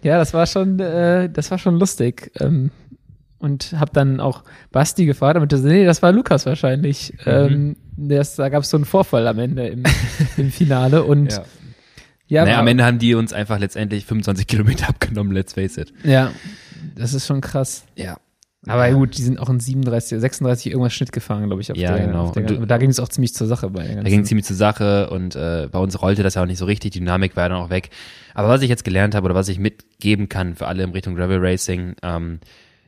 Ja, 0.04 0.18
das 0.18 0.34
war 0.34 0.47
schon, 0.47 0.80
äh, 0.80 1.30
das 1.30 1.52
war 1.52 1.58
schon 1.60 1.78
lustig. 1.78 2.32
Ähm, 2.39 2.72
und 3.38 3.74
habe 3.80 3.91
dann 3.93 4.20
auch 4.20 4.43
Basti 4.72 5.06
gefragt, 5.06 5.36
damit 5.36 5.52
er 5.54 5.60
nee, 5.60 5.86
das 5.86 6.02
war 6.02 6.12
Lukas 6.12 6.45
wahrscheinlich. 6.45 7.14
Mhm. 7.26 7.32
Ähm, 7.32 7.76
das, 7.97 8.36
da 8.36 8.49
gab 8.49 8.64
es 8.64 8.70
so 8.70 8.78
einen 8.78 8.86
Vorfall 8.86 9.28
am 9.28 9.39
Ende 9.39 9.68
im, 9.68 9.84
im 10.38 10.52
Finale 10.52 11.04
und 11.04 11.32
Ja. 11.32 11.43
ja, 12.28 12.45
naja, 12.45 12.60
am 12.60 12.68
Ende 12.68 12.84
haben 12.86 12.99
die 12.99 13.14
uns 13.16 13.34
einfach 13.34 13.60
letztendlich 13.60 14.06
25 14.06 14.45
Kilometer 14.47 14.89
abgenommen, 14.89 15.32
let's 15.34 15.54
face 15.54 15.78
it. 15.78 15.91
ja, 16.04 16.32
das 16.95 17.14
ist 17.14 17.26
schon 17.28 17.41
krass. 17.41 17.84
Ja. 17.95 18.18
Aber 18.68 18.89
gut, 18.91 19.18
die 19.18 19.24
sind 19.24 19.39
auch 19.39 19.49
in 19.49 19.59
37, 19.59 20.20
36 20.20 20.72
irgendwas 20.72 20.93
Schnitt 20.93 21.12
gefahren, 21.12 21.47
glaube 21.47 21.62
ich. 21.62 21.72
Auf 21.72 21.78
Ja, 21.78 21.95
der, 21.95 22.05
genau. 22.07 22.26
Auf 22.26 22.32
der, 22.34 22.43
du- 22.43 22.66
da 22.68 22.78
ging 22.78 22.89
es 22.91 22.99
auch 22.99 23.09
ziemlich 23.09 23.34
zur 23.34 23.47
Sache 23.47 23.70
bei. 23.72 23.88
Da 23.95 24.03
ging 24.03 24.24
ziemlich 24.24 24.45
zur 24.45 24.55
Sache 24.55 25.09
und 25.09 25.36
äh, 25.36 25.68
bei 25.72 25.80
uns 25.80 25.99
rollte 26.01 26.22
das 26.22 26.36
ja 26.36 26.43
auch 26.43 26.45
nicht 26.45 26.59
so 26.59 26.66
richtig, 26.66 26.91
die 26.91 26.99
Dynamik 26.99 27.36
war 27.36 27.49
dann 27.49 27.57
auch 27.57 27.72
weg. 27.72 27.89
Aber 28.36 28.49
was 28.49 28.62
ich 28.62 28.70
jetzt 28.70 28.84
gelernt 28.84 29.16
habe 29.16 29.26
oder 29.26 29.34
was 29.36 29.47
ich 29.49 29.57
mitgeben 29.57 30.30
kann 30.30 30.55
für 30.55 30.68
alle 30.68 30.84
in 30.84 30.91
Richtung 30.91 31.16
Gravel 31.16 31.39
Racing, 31.39 31.95
ähm, 32.03 32.39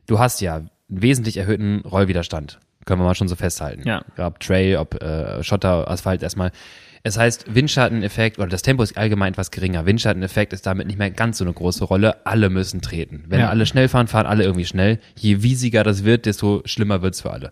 du 0.05 0.19
hast 0.19 0.41
ja 0.41 0.57
einen 0.57 0.69
wesentlich 0.89 1.38
erhöhten 1.38 1.80
Rollwiderstand. 1.82 2.59
Können 2.86 2.99
wir 3.01 3.05
mal 3.05 3.15
schon 3.15 3.28
so 3.30 3.36
festhalten. 3.36 3.88
Ja. 3.88 4.03
Ob 4.17 4.39
Trail, 4.41 4.78
ob 4.78 5.01
äh, 5.01 5.41
Schotter, 5.41 5.89
Asphalt 5.89 6.21
erstmal. 6.21 6.51
Es 7.06 7.18
heißt, 7.18 7.54
Windschatteneffekt 7.54 8.39
oder 8.39 8.47
das 8.47 8.62
Tempo 8.62 8.82
ist 8.82 8.95
allgemein 8.97 9.34
etwas 9.34 9.51
geringer. 9.51 9.86
Windschatteneffekt 9.86 10.54
ist 10.54 10.66
damit 10.66 10.88
nicht 10.88 10.97
mehr 10.97 11.12
ganz 11.12 11.38
so 11.38 11.43
eine 11.43 11.51
große 11.54 11.84
Rolle. 11.84 12.26
Alle 12.26 12.49
müssen 12.49 12.80
treten. 12.82 13.26
Wenn 13.28 13.41
Ja. 13.41 13.49
alle 13.49 13.66
schnell 13.66 13.89
fahren, 13.89 14.08
fahren 14.08 14.26
alle 14.26 14.45
irgendwie 14.45 14.64
schnell. 14.64 14.99
Je 15.20 15.43
wiesiger 15.43 15.84
das 15.84 16.06
wird, 16.06 16.26
desto 16.26 16.62
schlimmer 16.64 17.01
wird's 17.01 17.20
für 17.20 17.32
alle. 17.32 17.51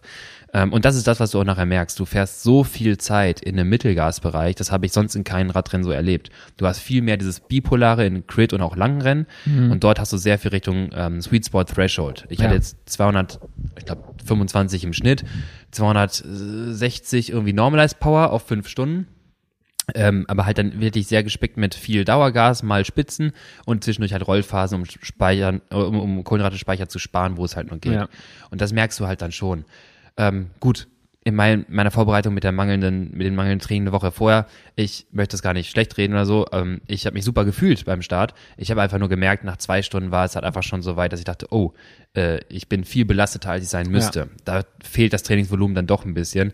Ähm, 0.54 0.72
und 0.72 0.86
das 0.86 0.96
ist 0.96 1.06
das, 1.06 1.20
was 1.20 1.32
du 1.32 1.40
auch 1.42 1.44
nachher 1.44 1.66
merkst. 1.66 2.00
Du 2.00 2.06
fährst 2.06 2.44
so 2.44 2.64
viel 2.64 2.98
Zeit 2.98 3.42
in 3.42 3.60
einem 3.60 3.68
Mittelgasbereich, 3.68 4.56
das 4.56 4.72
habe 4.72 4.86
ich 4.86 4.94
sonst 4.94 5.16
in 5.16 5.26
keinem 5.26 5.50
Radrennen 5.50 5.84
so 5.84 5.92
erlebt. 5.92 6.30
Du 6.56 6.66
hast 6.66 6.80
viel 6.80 7.02
mehr 7.02 7.18
dieses 7.18 7.42
Bipolare 7.42 8.06
in 8.06 8.26
Crit 8.28 8.54
und 8.54 8.62
auch 8.62 8.78
Langrennen 8.78 9.28
und 9.46 9.84
dort 9.84 10.00
hast 10.00 10.14
du 10.14 10.18
sehr 10.18 10.40
viel 10.40 10.52
Richtung 10.52 10.92
ähm, 10.94 11.22
Sweet 11.22 11.46
Spot 11.48 11.64
Threshold. 11.66 12.26
Ich 12.30 12.40
Ja. 12.40 12.46
hatte 12.46 12.56
jetzt 12.56 12.78
200, 12.90 13.40
ich 13.78 13.84
glaube 13.86 14.04
25 14.26 14.86
im 14.86 14.94
Schnitt, 14.94 15.26
260 15.72 17.32
irgendwie 17.32 17.54
Normalized 17.54 18.00
Power 18.00 18.32
auf 18.32 18.44
fünf 18.48 18.68
Stunden. 18.70 19.08
Ähm, 19.96 20.26
aber 20.28 20.46
halt 20.46 20.58
dann 20.58 20.80
wirklich 20.80 21.08
sehr 21.08 21.24
gespickt 21.24 21.58
mit 21.58 21.74
viel 21.74 22.06
Dauergas, 22.06 22.64
mal 22.64 22.86
Spitzen 22.86 23.34
und 23.66 23.84
zwischendurch 23.84 24.14
halt 24.14 24.26
Rollphasen, 24.26 24.80
um 24.80 24.86
Speichern, 24.86 25.62
um, 25.70 26.00
um 26.00 26.24
Kohlenhydrate-Speicher 26.24 26.88
zu 26.88 27.00
sparen, 27.00 27.36
wo 27.36 27.46
es 27.46 27.56
halt 27.56 27.70
nur 27.70 27.80
geht. 27.80 27.94
Ja. 27.94 28.08
Und 28.52 28.62
das 28.62 28.74
merkst 28.74 29.00
du 29.00 29.08
halt 29.08 29.22
dann 29.22 29.32
schon. 29.32 29.66
Ähm, 30.18 30.52
gut, 30.60 30.88
in 31.24 31.36
mein, 31.36 31.66
meiner 31.70 31.92
Vorbereitung 31.92 32.34
mit 32.34 32.44
der 32.44 32.52
mangelnden, 32.52 33.12
mit 33.12 33.28
den 33.28 33.36
mangelnden 33.36 33.60
Training 33.60 33.84
eine 33.84 33.92
Woche 33.92 34.12
vorher, 34.12 34.48
ich 34.76 35.06
möchte 35.12 35.34
das 35.34 35.44
gar 35.44 35.54
nicht 35.54 35.70
schlecht 35.70 35.98
reden 35.98 36.14
oder 36.14 36.26
so, 36.26 36.48
ähm, 36.52 36.82
ich 36.88 37.06
habe 37.06 37.14
mich 37.14 37.24
super 37.24 37.46
gefühlt 37.46 37.86
beim 37.86 38.02
Start. 38.02 38.34
Ich 38.58 38.72
habe 38.72 38.82
einfach 38.82 38.98
nur 38.98 39.10
gemerkt, 39.10 39.44
nach 39.44 39.58
zwei 39.58 39.84
Stunden 39.84 40.12
war 40.12 40.26
es 40.26 40.36
halt 40.36 40.46
einfach 40.46 40.64
schon 40.64 40.82
so 40.82 40.96
weit, 40.96 41.14
dass 41.14 41.20
ich 41.20 41.26
dachte, 41.26 41.48
oh, 41.52 41.74
äh, 42.16 42.40
ich 42.50 42.68
bin 42.68 42.86
viel 42.86 43.06
belasteter, 43.06 43.52
als 43.52 43.64
ich 43.64 43.70
sein 43.70 43.90
müsste. 43.90 44.30
Da 44.46 44.64
fehlt 44.84 45.14
das 45.14 45.22
Trainingsvolumen 45.22 45.76
dann 45.76 45.86
doch 45.86 46.06
ein 46.06 46.16
bisschen. 46.16 46.54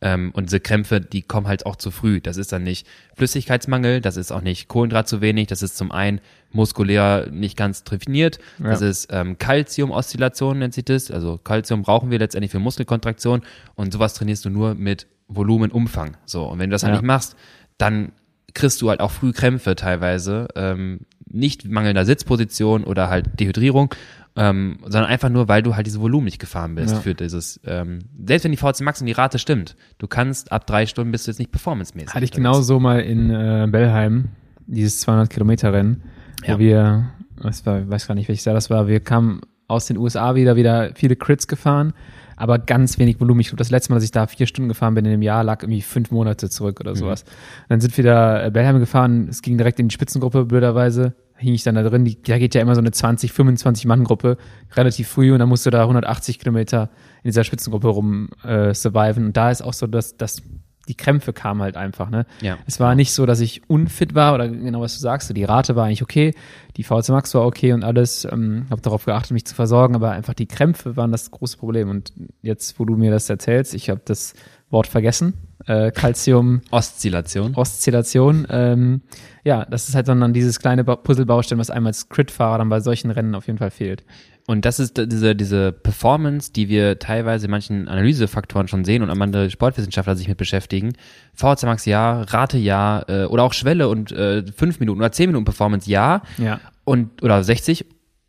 Ähm, 0.00 0.30
und 0.34 0.46
diese 0.46 0.60
Krämpfe, 0.60 1.00
die 1.00 1.22
kommen 1.22 1.46
halt 1.48 1.64
auch 1.64 1.76
zu 1.76 1.90
früh. 1.90 2.20
Das 2.20 2.36
ist 2.36 2.52
dann 2.52 2.62
nicht 2.64 2.86
Flüssigkeitsmangel, 3.14 4.00
das 4.00 4.16
ist 4.16 4.30
auch 4.30 4.42
nicht 4.42 4.68
Kohlenhydrat 4.68 5.08
zu 5.08 5.20
wenig, 5.20 5.46
das 5.46 5.62
ist 5.62 5.76
zum 5.76 5.90
einen 5.90 6.20
muskulär 6.52 7.28
nicht 7.30 7.56
ganz 7.56 7.84
trainiert, 7.84 8.38
das 8.58 8.80
ist 8.82 9.08
ähm, 9.10 9.38
Calcium-Oszillation 9.38 10.58
nennt 10.58 10.74
sich 10.74 10.84
das. 10.84 11.10
Also 11.10 11.38
Calcium 11.38 11.82
brauchen 11.82 12.10
wir 12.10 12.18
letztendlich 12.18 12.50
für 12.52 12.58
Muskelkontraktion 12.58 13.42
und 13.74 13.92
sowas 13.92 14.14
trainierst 14.14 14.44
du 14.44 14.50
nur 14.50 14.74
mit 14.74 15.06
Volumen, 15.28 15.70
Umfang. 15.70 16.16
So. 16.24 16.44
Und 16.44 16.58
wenn 16.58 16.70
du 16.70 16.74
das 16.74 16.82
halt 16.82 16.94
Ja. 16.94 17.00
nicht 17.00 17.06
machst, 17.06 17.36
dann 17.78 18.12
kriegst 18.54 18.80
du 18.80 18.88
halt 18.90 19.00
auch 19.00 19.10
früh 19.10 19.32
Krämpfe 19.32 19.74
teilweise. 19.76 20.48
Ähm, 20.54 21.00
nicht 21.28 21.68
mangelnder 21.68 22.04
Sitzposition 22.04 22.84
oder 22.84 23.08
halt 23.10 23.40
Dehydrierung, 23.40 23.92
ähm, 24.36 24.78
sondern 24.82 25.06
einfach 25.06 25.28
nur, 25.30 25.48
weil 25.48 25.62
du 25.62 25.74
halt 25.76 25.86
diese 25.86 26.00
Volumen 26.00 26.26
nicht 26.26 26.38
gefahren 26.38 26.74
bist 26.74 26.94
Ja. 26.94 27.00
für 27.00 27.14
dieses, 27.14 27.58
ähm, 27.66 28.00
selbst 28.26 28.44
wenn 28.44 28.52
die 28.52 28.58
VC 28.58 28.80
Max 28.82 29.00
und 29.00 29.06
die 29.06 29.12
Rate 29.12 29.38
stimmt, 29.38 29.76
du 29.98 30.06
kannst 30.06 30.52
ab 30.52 30.66
drei 30.66 30.86
Stunden 30.86 31.10
bist 31.12 31.26
du 31.26 31.30
jetzt 31.30 31.38
nicht 31.38 31.50
performancemäßig. 31.50 32.14
Hatte 32.14 32.24
ich 32.24 32.32
genau 32.32 32.60
so 32.60 32.78
mal 32.78 33.00
in 33.00 33.30
äh, 33.30 33.66
Bellheim, 33.70 34.28
dieses 34.66 35.00
200 35.00 35.30
Kilometer 35.30 35.72
Rennen, 35.72 36.02
wo 36.44 36.52
Ja. 36.52 36.58
wir, 36.58 37.10
was 37.36 37.64
war, 37.66 37.80
ich 37.80 37.88
weiß 37.88 38.06
gar 38.08 38.14
nicht, 38.14 38.28
welches 38.28 38.44
Jahr 38.44 38.54
das 38.54 38.68
war, 38.70 38.86
wir 38.88 39.00
kamen 39.00 39.40
aus 39.68 39.86
den 39.86 39.96
USA 39.96 40.34
wieder, 40.34 40.54
wieder 40.56 40.90
viele 40.94 41.16
Crits 41.16 41.48
gefahren, 41.48 41.92
aber 42.36 42.58
ganz 42.58 42.98
wenig 42.98 43.18
Volumen. 43.18 43.40
Ich 43.40 43.48
glaube, 43.48 43.58
das 43.58 43.70
letzte 43.70 43.90
Mal, 43.90 43.96
dass 43.96 44.04
ich 44.04 44.10
da 44.12 44.26
vier 44.26 44.46
Stunden 44.46 44.68
gefahren 44.68 44.94
bin 44.94 45.04
in 45.06 45.10
dem 45.12 45.22
Jahr, 45.22 45.42
lag 45.42 45.62
irgendwie 45.62 45.80
fünf 45.80 46.10
Monate 46.10 46.50
zurück 46.50 46.78
oder 46.80 46.94
sowas. 46.94 47.24
Dann 47.70 47.80
sind 47.80 47.96
wir 47.96 48.04
da 48.04 48.44
äh, 48.46 48.50
Bellheim 48.50 48.78
gefahren, 48.78 49.26
es 49.30 49.40
ging 49.40 49.56
direkt 49.56 49.80
in 49.80 49.88
die 49.88 49.94
Spitzengruppe, 49.94 50.44
blöderweise. 50.44 51.14
Hing 51.38 51.54
ich 51.54 51.62
dann 51.62 51.74
da 51.74 51.82
drin, 51.82 52.04
die, 52.04 52.22
da 52.22 52.38
geht 52.38 52.54
ja 52.54 52.60
immer 52.60 52.74
so 52.74 52.80
eine 52.80 52.90
20, 52.90 53.32
25 53.32 53.86
Mann 53.86 54.04
Gruppe 54.04 54.38
relativ 54.74 55.08
früh 55.08 55.32
und 55.32 55.38
dann 55.38 55.48
musst 55.48 55.66
du 55.66 55.70
da 55.70 55.82
180 55.82 56.38
Kilometer 56.38 56.90
in 57.22 57.28
dieser 57.28 57.44
Spitzengruppe 57.44 57.88
rum 57.88 58.28
äh, 58.42 58.72
surviven. 58.74 59.26
Und 59.26 59.36
da 59.36 59.50
ist 59.50 59.62
auch 59.62 59.74
so, 59.74 59.86
dass, 59.86 60.16
dass 60.16 60.42
die 60.88 60.94
Krämpfe 60.94 61.32
kamen 61.32 61.62
halt 61.62 61.76
einfach, 61.76 62.10
ne? 62.10 62.26
Ja. 62.40 62.58
Es 62.66 62.78
war 62.78 62.94
nicht 62.94 63.12
so, 63.12 63.26
dass 63.26 63.40
ich 63.40 63.68
unfit 63.68 64.14
war 64.14 64.34
oder 64.34 64.48
genau 64.48 64.80
was 64.80 64.94
du 64.94 65.00
sagst. 65.00 65.36
Die 65.36 65.44
Rate 65.44 65.74
war 65.76 65.86
eigentlich 65.86 66.02
okay, 66.02 66.32
die 66.76 66.84
VC 66.84 67.08
Max 67.08 67.34
war 67.34 67.44
okay 67.44 67.72
und 67.72 67.82
alles. 67.82 68.24
Ähm, 68.24 68.66
habe 68.70 68.80
darauf 68.80 69.04
geachtet, 69.04 69.32
mich 69.32 69.44
zu 69.46 69.54
versorgen, 69.54 69.94
aber 69.94 70.12
einfach 70.12 70.34
die 70.34 70.46
Krämpfe 70.46 70.96
waren 70.96 71.12
das 71.12 71.30
große 71.30 71.56
Problem. 71.56 71.90
Und 71.90 72.12
jetzt, 72.42 72.78
wo 72.78 72.84
du 72.84 72.96
mir 72.96 73.10
das 73.10 73.28
erzählst, 73.28 73.74
ich 73.74 73.90
habe 73.90 74.00
das 74.04 74.34
Wort 74.70 74.86
vergessen. 74.86 75.34
Äh, 75.66 75.90
Calcium 75.90 76.60
Oszillation. 76.70 77.54
Oszillation. 77.54 78.46
Ähm, 78.50 79.02
ja, 79.44 79.64
das 79.64 79.88
ist 79.88 79.94
halt 79.94 80.08
dann 80.08 80.32
dieses 80.32 80.58
kleine 80.58 80.84
Ba- 80.84 80.96
Puzzlebaustein, 80.96 81.58
was 81.58 81.70
einem 81.70 81.86
als 81.86 82.08
Crit-Fahrer 82.08 82.58
dann 82.58 82.68
bei 82.68 82.80
solchen 82.80 83.10
Rennen 83.10 83.34
auf 83.34 83.46
jeden 83.46 83.58
Fall 83.58 83.70
fehlt. 83.70 84.04
Und 84.48 84.64
das 84.64 84.78
ist 84.78 84.96
diese, 84.96 85.34
diese 85.34 85.72
Performance, 85.72 86.52
die 86.52 86.68
wir 86.68 87.00
teilweise 87.00 87.46
in 87.46 87.50
manchen 87.50 87.88
Analysefaktoren 87.88 88.68
schon 88.68 88.84
sehen 88.84 89.02
und 89.02 89.10
andere 89.10 89.50
Sportwissenschaftler 89.50 90.14
sich 90.14 90.28
mit 90.28 90.38
beschäftigen. 90.38 90.92
VHC 91.34 91.64
Max 91.66 91.84
ja, 91.84 92.22
Rate 92.22 92.56
ja, 92.56 93.04
äh, 93.08 93.24
oder 93.24 93.42
auch 93.42 93.52
Schwelle 93.52 93.88
und 93.88 94.12
äh, 94.12 94.44
5 94.46 94.78
Minuten 94.78 95.00
oder 95.00 95.10
10 95.10 95.30
Minuten 95.30 95.44
Performance 95.46 95.90
ja. 95.90 96.22
Ja. 96.38 96.60
Und, 96.84 97.24
oder 97.24 97.42
60. 97.42 97.86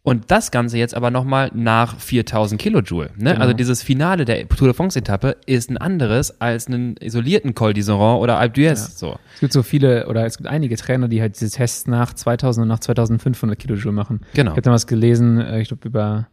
Und 0.07 0.31
das 0.31 0.51
Ganze 0.51 0.77
jetzt 0.77 0.95
aber 0.95 1.11
nochmal 1.11 1.51
nach 1.53 1.99
4000 1.99 2.61
Kilojoule. 2.61 3.09
Ne? 3.17 3.31
Genau. 3.31 3.41
Also 3.41 3.53
dieses 3.53 3.83
Finale 3.83 4.23
der 4.23 4.47
Tour 4.47 4.69
de 4.69 4.73
France 4.73 4.97
Etappe 4.97 5.35
ist 5.45 5.69
ein 5.69 5.75
anderes 5.75 6.39
als 6.39 6.67
einen 6.67 6.95
isolierten 7.01 7.53
Col 7.53 7.71
d'Iseran 7.71 8.19
oder 8.19 8.37
Alpe 8.37 8.61
d'Huez. 8.61 8.97
So. 8.97 9.19
Es 9.33 9.41
gibt 9.41 9.51
so 9.51 9.63
viele, 9.63 10.07
oder 10.07 10.25
es 10.25 10.37
gibt 10.37 10.47
einige 10.47 10.77
Trainer, 10.77 11.09
die 11.09 11.19
halt 11.19 11.37
diese 11.37 11.51
Tests 11.51 11.87
nach 11.87 12.13
2000 12.13 12.61
und 12.61 12.69
nach 12.69 12.79
2500 12.79 13.59
Kilojoule 13.59 13.91
machen. 13.91 14.21
Genau. 14.33 14.51
Ich 14.51 14.55
habe 14.55 14.61
da 14.61 14.71
was 14.71 14.87
gelesen, 14.87 15.41
äh, 15.41 15.59
ich 15.59 15.67
glaube 15.67 15.85
über 15.85 16.29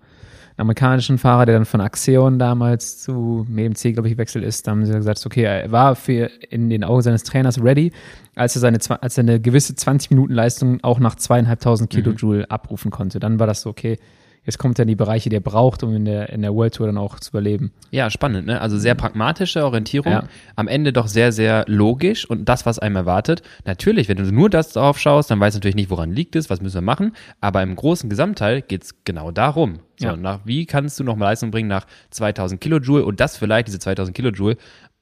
amerikanischen 0.56 1.18
Fahrer, 1.18 1.46
der 1.46 1.56
dann 1.56 1.64
von 1.64 1.80
Axion 1.80 2.38
damals 2.38 3.02
zu 3.02 3.46
MMC, 3.48 3.92
glaube 3.92 4.08
ich, 4.08 4.14
gewechselt 4.14 4.44
ist. 4.44 4.66
Da 4.66 4.70
haben 4.70 4.86
sie 4.86 4.92
gesagt, 4.92 5.24
okay, 5.26 5.42
er 5.42 5.72
war 5.72 5.96
für 5.96 6.30
in 6.50 6.70
den 6.70 6.84
Augen 6.84 7.02
seines 7.02 7.24
Trainers 7.24 7.62
ready, 7.62 7.92
als 8.36 8.56
er 8.56 8.60
seine, 8.60 8.78
als 9.00 9.18
er 9.18 9.22
eine 9.22 9.40
gewisse 9.40 9.74
20 9.74 10.10
Minuten 10.10 10.32
Leistung 10.32 10.78
auch 10.82 11.00
nach 11.00 11.16
zweieinhalbtausend 11.16 11.90
Kilojoule 11.90 12.50
abrufen 12.50 12.90
konnte. 12.90 13.18
Dann 13.18 13.38
war 13.38 13.46
das 13.46 13.62
so, 13.62 13.70
okay, 13.70 13.98
jetzt 14.44 14.58
kommt 14.58 14.78
er 14.78 14.82
in 14.82 14.88
die 14.88 14.94
Bereiche, 14.96 15.28
die 15.30 15.36
er 15.36 15.40
braucht, 15.40 15.82
um 15.82 15.94
in 15.94 16.04
der, 16.04 16.28
in 16.30 16.42
der 16.42 16.54
World 16.54 16.74
Tour 16.74 16.86
dann 16.86 16.98
auch 16.98 17.18
zu 17.20 17.30
überleben. 17.30 17.72
Ja, 17.90 18.10
spannend, 18.10 18.46
ne? 18.46 18.60
Also 18.60 18.78
sehr 18.78 18.94
pragmatische 18.94 19.64
Orientierung, 19.64 20.12
Ja. 20.12 20.24
am 20.56 20.68
Ende 20.68 20.92
doch 20.92 21.06
sehr, 21.06 21.32
sehr 21.32 21.64
logisch 21.66 22.28
und 22.28 22.48
das, 22.48 22.66
was 22.66 22.78
einem 22.78 22.96
erwartet. 22.96 23.42
Natürlich, 23.64 24.08
wenn 24.08 24.16
du 24.16 24.24
nur 24.32 24.50
das 24.50 24.72
drauf 24.72 24.98
schaust, 24.98 25.30
dann 25.30 25.40
weißt 25.40 25.54
du 25.54 25.58
natürlich 25.58 25.76
nicht, 25.76 25.90
woran 25.90 26.10
liegt 26.12 26.36
es, 26.36 26.50
was 26.50 26.60
müssen 26.60 26.74
wir 26.76 26.80
machen, 26.82 27.12
aber 27.40 27.62
im 27.62 27.74
großen 27.76 28.10
Gesamtteil 28.10 28.62
geht's 28.62 28.94
genau 29.04 29.30
darum. 29.30 29.80
So, 29.96 30.06
Ja. 30.08 30.16
nach 30.16 30.40
wie 30.44 30.66
kannst 30.66 30.98
du 30.98 31.04
noch 31.04 31.14
mal 31.16 31.26
Leistung 31.26 31.50
bringen 31.52 31.68
nach 31.68 31.86
2000 32.10 32.60
Kilojoule 32.60 33.04
und 33.04 33.20
das 33.20 33.36
vielleicht, 33.36 33.68
diese 33.68 33.78
2000 33.78 34.14
Kilojoule, 34.16 34.56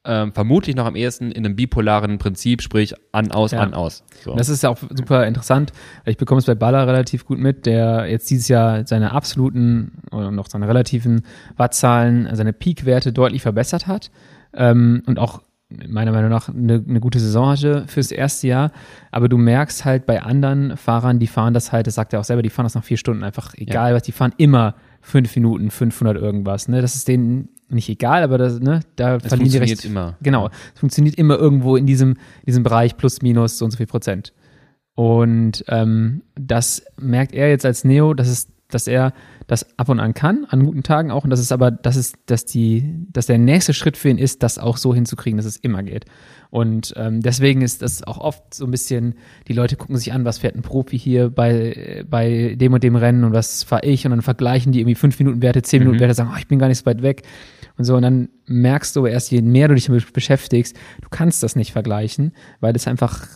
ähm, 0.05 0.33
vermutlich 0.33 0.75
noch 0.75 0.87
am 0.87 0.97
ehesten 0.97 1.31
in 1.31 1.45
einem 1.45 1.55
bipolaren 1.55 2.19
Prinzip, 2.19 2.61
sprich 2.63 2.95
an, 3.13 3.31
aus, 3.31 3.53
Ja. 3.53 3.61
an, 3.61 3.73
aus. 3.75 4.03
So. 4.25 4.35
Das 4.35 4.49
ist 4.49 4.63
ja 4.63 4.71
auch 4.71 4.79
super 4.79 5.27
interessant. 5.27 5.73
Ich 6.05 6.17
bekomme 6.17 6.41
es 6.41 6.47
bei 6.47 6.55
Baller 6.57 6.87
relativ 6.87 7.25
gut 7.25 7.39
mit, 7.39 7.67
der 7.67 8.07
jetzt 8.11 8.29
dieses 8.31 8.49
Jahr 8.49 8.87
seine 8.87 9.13
absoluten 9.13 10.03
oder 10.11 10.31
noch 10.33 10.49
seine 10.49 10.67
relativen 10.67 11.23
Wattzahlen, 11.57 12.29
seine 12.35 12.53
Peakwerte 12.53 13.13
deutlich 13.13 13.43
verbessert 13.43 13.87
hat 13.87 14.11
ähm, 14.55 15.03
und 15.07 15.19
auch 15.19 15.43
meiner 15.89 16.13
Meinung 16.13 16.31
nach 16.31 16.49
eine, 16.49 16.85
eine 16.87 17.01
gute 17.01 17.19
Saison 17.19 17.51
hatte 17.51 17.85
fürs 17.87 18.11
erste 18.11 18.47
Jahr. 18.47 18.73
Aber 19.11 19.29
du 19.29 19.39
merkst 19.39 19.85
halt 19.85 20.05
bei 20.05 20.23
anderen 20.23 20.77
Fahrern, 20.77 21.19
die 21.19 21.27
fahren 21.27 21.55
das 21.55 21.73
halt, 21.73 21.87
das 21.87 21.95
sagt 21.95 22.13
er 22.13 22.21
auch 22.21 22.25
selber, 22.25 22.43
die 22.43 22.51
fahren 22.51 22.67
das 22.67 22.75
nach 22.75 22.85
vier 22.85 22.97
Stunden 22.99 23.23
einfach 23.25 23.55
egal 23.55 23.95
was, 23.95 24.03
die 24.03 24.13
fahren 24.13 24.35
immer 24.37 24.75
fünf 25.01 25.35
Minuten, 25.35 25.71
500 25.71 26.17
irgendwas. 26.17 26.69
Ne? 26.69 26.83
Das 26.83 26.95
ist 26.95 27.09
denen 27.09 27.49
nicht 27.75 27.89
egal, 27.89 28.23
aber 28.23 28.39
das, 28.39 28.61
ne, 28.61 28.81
da 28.97 29.17
es 29.17 29.27
verlieren 29.27 29.51
die 29.51 29.59
funktioniert 29.59 29.79
recht. 29.79 29.85
immer. 29.85 30.17
Genau, 30.23 30.51
es 30.75 30.81
funktioniert 30.81 31.17
immer 31.17 31.37
irgendwo 31.37 31.77
in 31.77 31.87
diesem, 31.87 32.17
diesem 32.47 32.63
Bereich 32.63 32.97
plus 32.97 33.23
minus 33.23 33.59
so 33.59 33.65
und 33.65 33.71
so 33.71 33.77
viel 33.77 33.87
Prozent. 33.87 34.33
Und 34.95 35.65
ähm, 35.69 36.23
das 36.35 36.85
merkt 37.01 37.35
er 37.35 37.49
jetzt 37.49 37.65
als 37.65 37.85
Neo, 37.85 38.15
dass 38.15 38.29
es, 38.29 38.49
dass 38.69 38.87
er 38.87 39.13
das 39.47 39.79
ab 39.79 39.89
und 39.89 40.01
an 40.01 40.15
kann, 40.15 40.47
an 40.49 40.65
guten 40.65 40.83
Tagen 40.83 41.11
auch, 41.11 41.25
und 41.25 41.31
das 41.31 41.41
ist 41.41 41.53
aber, 41.53 41.71
das 41.71 41.97
ist, 41.97 42.17
dass 42.27 42.45
die, 42.45 43.07
dass 43.13 43.27
der 43.27 43.39
nächste 43.39 43.75
Schritt 43.75 43.97
für 43.97 44.09
ihn 44.09 44.19
ist, 44.19 44.43
das 44.43 44.59
auch 44.59 44.77
so 44.77 44.95
hinzukriegen, 44.95 45.37
dass 45.37 45.47
es 45.47 45.57
immer 45.57 45.83
geht. 45.83 46.05
Und 46.51 46.93
ähm, 46.97 47.21
deswegen 47.21 47.63
ist 47.63 47.81
das 47.81 48.03
auch 48.03 48.19
oft 48.19 48.53
so 48.53 48.67
ein 48.67 48.71
bisschen, 48.71 49.15
die 49.49 49.55
Leute 49.55 49.77
gucken 49.77 49.97
sich 49.97 50.13
an, 50.13 50.25
was 50.25 50.39
fährt 50.39 50.55
ein 50.55 50.63
Profi 50.63 50.99
hier 50.99 51.31
bei, 51.31 52.05
bei 52.09 52.55
dem 52.57 52.75
und 52.75 52.85
dem 52.85 52.97
Rennen 52.97 53.25
und 53.25 53.33
was 53.33 53.63
fahre 53.63 53.87
ich 53.87 54.05
und 54.05 54.11
dann 54.11 54.23
vergleichen 54.23 54.73
die 54.73 54.81
irgendwie 54.81 54.95
fünf 54.95 55.19
Minuten 55.19 55.41
Werte, 55.41 55.63
zehn 55.63 55.81
Minuten 55.81 56.01
Werte, 56.01 56.15
sagen, 56.15 56.31
oh, 56.33 56.39
ich 56.39 56.49
bin 56.49 56.59
gar 56.59 56.69
nicht 56.69 56.79
so 56.79 56.87
weit 56.87 57.03
weg. 57.03 57.23
Und 57.77 57.85
so, 57.85 57.97
und 57.97 58.03
dann 58.03 58.29
merkst 58.47 58.95
du 58.95 59.01
aber 59.01 59.11
erst, 59.11 59.31
je 59.31 59.43
mehr 59.43 59.69
du 59.69 59.75
dich 59.75 59.87
damit 59.87 60.13
beschäftigst, 60.13 60.77
du 61.01 61.09
kannst 61.11 61.43
das 61.43 61.57
nicht 61.57 61.73
vergleichen, 61.73 62.33
weil 62.61 62.73
das 62.73 62.87
einfach 62.87 63.27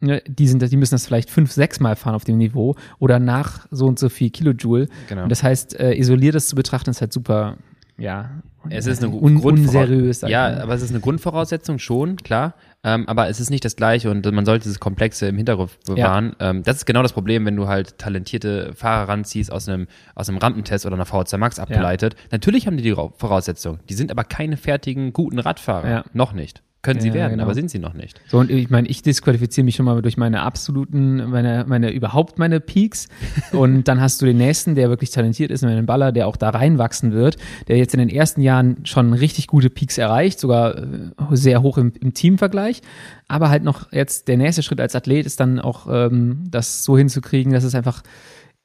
ne, 0.00 0.22
die 0.26 0.48
sind, 0.48 0.70
die 0.70 0.76
müssen 0.76 0.94
das 0.94 1.06
vielleicht 1.06 1.30
fünf, 1.30 1.52
sechs 1.52 1.80
Mal 1.80 1.96
fahren 1.96 2.14
auf 2.14 2.24
dem 2.24 2.38
Niveau 2.38 2.74
oder 2.98 3.18
nach 3.18 3.66
so 3.70 3.86
und 3.86 3.98
so 3.98 4.08
viel 4.08 4.30
Kilojoule. 4.30 4.88
Genau. 5.08 5.24
Und 5.24 5.28
das 5.30 5.42
heißt, 5.42 5.78
äh, 5.78 5.94
isoliert 5.94 6.34
das 6.34 6.48
zu 6.48 6.56
betrachten, 6.56 6.90
ist 6.90 7.00
halt 7.00 7.12
super, 7.12 7.56
ja. 7.98 8.30
Es 8.70 8.86
ist 8.86 9.02
eine 9.02 9.12
un 9.12 9.36
unseriös. 9.38 10.20
Ja, 10.22 10.62
aber 10.62 10.74
es 10.74 10.82
ist 10.82 10.90
eine 10.90 11.00
Grundvoraussetzung 11.00 11.78
schon, 11.80 12.16
klar. 12.16 12.54
Ähm, 12.84 13.08
aber 13.08 13.28
es 13.28 13.40
ist 13.40 13.50
nicht 13.50 13.64
das 13.64 13.74
Gleiche 13.76 14.10
und 14.10 14.24
man 14.32 14.44
sollte 14.46 14.64
dieses 14.64 14.78
Komplexe 14.80 15.26
im 15.26 15.36
Hinterkopf 15.36 15.78
bewahren. 15.86 16.34
Ähm, 16.40 16.62
das 16.62 16.76
ist 16.78 16.86
genau 16.86 17.02
das 17.02 17.12
Problem, 17.12 17.44
wenn 17.44 17.56
du 17.56 17.66
halt 17.68 17.98
talentierte 17.98 18.72
Fahrer 18.74 19.08
ranziehst 19.08 19.50
aus 19.52 19.68
einem, 19.68 19.86
aus 20.14 20.28
einem 20.28 20.38
Rampentest 20.38 20.86
oder 20.86 20.94
einer 20.94 21.06
VHC 21.06 21.38
Max 21.38 21.58
abgeleitet. 21.58 22.14
Natürlich 22.30 22.66
haben 22.66 22.76
die 22.76 22.82
die 22.84 22.90
Ra- 22.92 23.12
Voraussetzungen. 23.16 23.80
Die 23.88 23.94
sind 23.94 24.10
aber 24.10 24.24
keine 24.24 24.56
fertigen, 24.56 25.12
guten 25.12 25.38
Radfahrer. 25.40 25.88
Ja. 25.90 26.04
Noch 26.12 26.32
nicht. 26.32 26.62
Können 26.82 27.00
sie 27.00 27.08
Ja, 27.08 27.14
werden, 27.14 27.32
genau. 27.32 27.44
aber 27.44 27.54
sind 27.54 27.70
sie 27.70 27.78
noch 27.78 27.94
nicht. 27.94 28.20
So, 28.26 28.38
und 28.38 28.50
ich 28.50 28.68
meine, 28.68 28.88
ich 28.88 29.02
disqualifiziere 29.02 29.64
mich 29.64 29.76
schon 29.76 29.86
mal 29.86 30.02
durch 30.02 30.16
meine 30.16 30.42
absoluten, 30.42 31.30
meine, 31.30 31.64
meine, 31.68 31.92
überhaupt 31.92 32.40
meine 32.40 32.58
Peaks. 32.58 33.08
Und 33.52 33.86
dann 33.86 34.00
hast 34.00 34.20
du 34.20 34.26
den 34.26 34.38
nächsten, 34.38 34.74
der 34.74 34.88
wirklich 34.88 35.10
talentiert 35.10 35.52
ist, 35.52 35.62
einen 35.62 35.86
Baller, 35.86 36.10
der 36.10 36.26
auch 36.26 36.36
da 36.36 36.50
reinwachsen 36.50 37.12
wird, 37.12 37.36
der 37.68 37.76
jetzt 37.76 37.94
in 37.94 38.00
den 38.00 38.08
ersten 38.08 38.40
Jahren 38.40 38.84
schon 38.84 39.14
richtig 39.14 39.46
gute 39.46 39.70
Peaks 39.70 39.96
erreicht, 39.96 40.40
sogar 40.40 40.76
äh, 40.76 40.84
sehr 41.30 41.62
hoch 41.62 41.78
im, 41.78 41.92
im 42.00 42.14
Teamvergleich. 42.14 42.82
Aber 43.28 43.48
halt 43.48 43.62
noch 43.62 43.92
jetzt 43.92 44.26
der 44.26 44.36
nächste 44.36 44.64
Schritt 44.64 44.80
als 44.80 44.96
Athlet 44.96 45.24
ist 45.24 45.38
dann 45.38 45.60
auch, 45.60 45.86
ähm, 45.88 46.44
das 46.50 46.82
so 46.82 46.98
hinzukriegen, 46.98 47.52
dass 47.52 47.62
es 47.62 47.76
einfach 47.76 48.02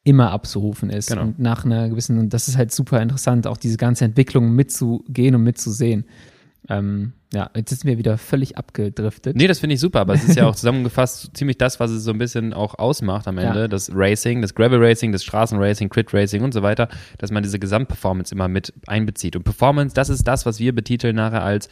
immer 0.03 0.32
abzurufen 0.32 0.89
ist. 0.89 1.09
Genau. 1.09 1.22
Und 1.22 1.39
nach 1.39 1.65
einer 1.65 1.89
gewissen, 1.89 2.18
und 2.18 2.34
das 2.34 2.47
ist 2.47 2.57
halt 2.57 2.74
super 2.74 3.01
interessant, 3.01 3.45
auch 3.45 3.57
diese 3.57 3.78
ganze 3.78 4.05
Entwicklung 4.05 4.55
mitzugehen 4.55 5.36
und 5.36 5.43
mitzusehen. 5.43 6.05
Ähm, 6.69 7.13
ja, 7.33 7.49
jetzt 7.55 7.69
sind 7.69 7.85
wir 7.85 7.97
wieder 7.97 8.17
völlig 8.17 8.57
abgedriftet. 8.57 9.35
Nee, 9.35 9.47
das 9.47 9.59
finde 9.59 9.75
ich 9.75 9.79
super, 9.79 9.99
aber 9.99 10.13
es 10.13 10.23
ist 10.23 10.35
ja 10.35 10.45
auch 10.47 10.55
zusammengefasst 10.55 11.35
ziemlich 11.35 11.57
das, 11.57 11.79
was 11.79 11.91
es 11.91 12.03
so 12.03 12.11
ein 12.11 12.17
bisschen 12.17 12.53
auch 12.53 12.75
ausmacht 12.79 13.27
am 13.27 13.37
Ende. 13.37 13.61
Ja. 13.61 13.67
Das 13.67 13.91
Racing, 13.93 14.41
das 14.41 14.55
Gravel 14.55 14.83
Racing, 14.83 15.11
das 15.11 15.23
Straßenracing, 15.23 15.89
Crit 15.89 16.13
Racing 16.13 16.43
und 16.43 16.53
so 16.53 16.63
weiter, 16.63 16.87
dass 17.17 17.31
man 17.31 17.43
diese 17.43 17.59
Gesamtperformance 17.59 18.33
immer 18.33 18.47
mit 18.47 18.73
einbezieht. 18.87 19.35
Und 19.35 19.43
Performance, 19.43 19.93
das 19.93 20.09
ist 20.09 20.23
das, 20.27 20.45
was 20.45 20.59
wir 20.59 20.73
betiteln 20.73 21.15
nachher 21.15 21.43
als 21.43 21.69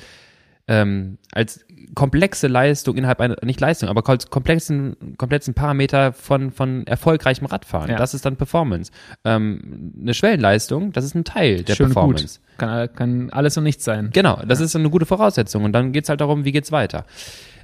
ähm, 0.68 1.18
als 1.32 1.65
komplexe 1.94 2.48
Leistung 2.48 2.98
innerhalb 2.98 3.20
einer, 3.22 3.38
nicht 3.44 3.60
Leistung, 3.60 3.90
aber 3.90 4.02
komplexen, 4.02 4.96
komplexen 5.18 5.54
Parameter 5.54 6.14
von, 6.14 6.52
von 6.52 6.88
erfolgreichem 6.88 7.46
Radfahren. 7.46 7.92
Ja. 7.92 7.98
Das 7.98 8.14
ist 8.14 8.26
dann 8.26 8.36
Performance. 8.36 8.92
Ähm, 9.24 9.94
eine 10.02 10.14
Schwellenleistung, 10.14 10.92
das 10.92 11.06
ist 11.06 11.16
ein 11.16 11.24
Teil 11.24 11.64
der 11.64 11.76
Schön 11.76 11.88
Performance. 11.88 12.40
gut. 12.40 12.58
Kann, 12.58 12.96
kann 12.96 13.30
alles 13.32 13.58
und 13.58 13.64
nichts 13.64 13.84
sein. 13.84 14.10
Genau, 14.14 14.42
das 14.48 14.62
ist 14.62 14.76
eine 14.76 14.90
gute 14.90 15.06
Voraussetzung. 15.06 15.64
Und 15.64 15.74
dann 15.74 15.92
geht's 15.92 16.10
halt 16.10 16.22
darum, 16.22 16.46
wie 16.46 16.52
geht's 16.52 16.72
weiter. 16.72 17.06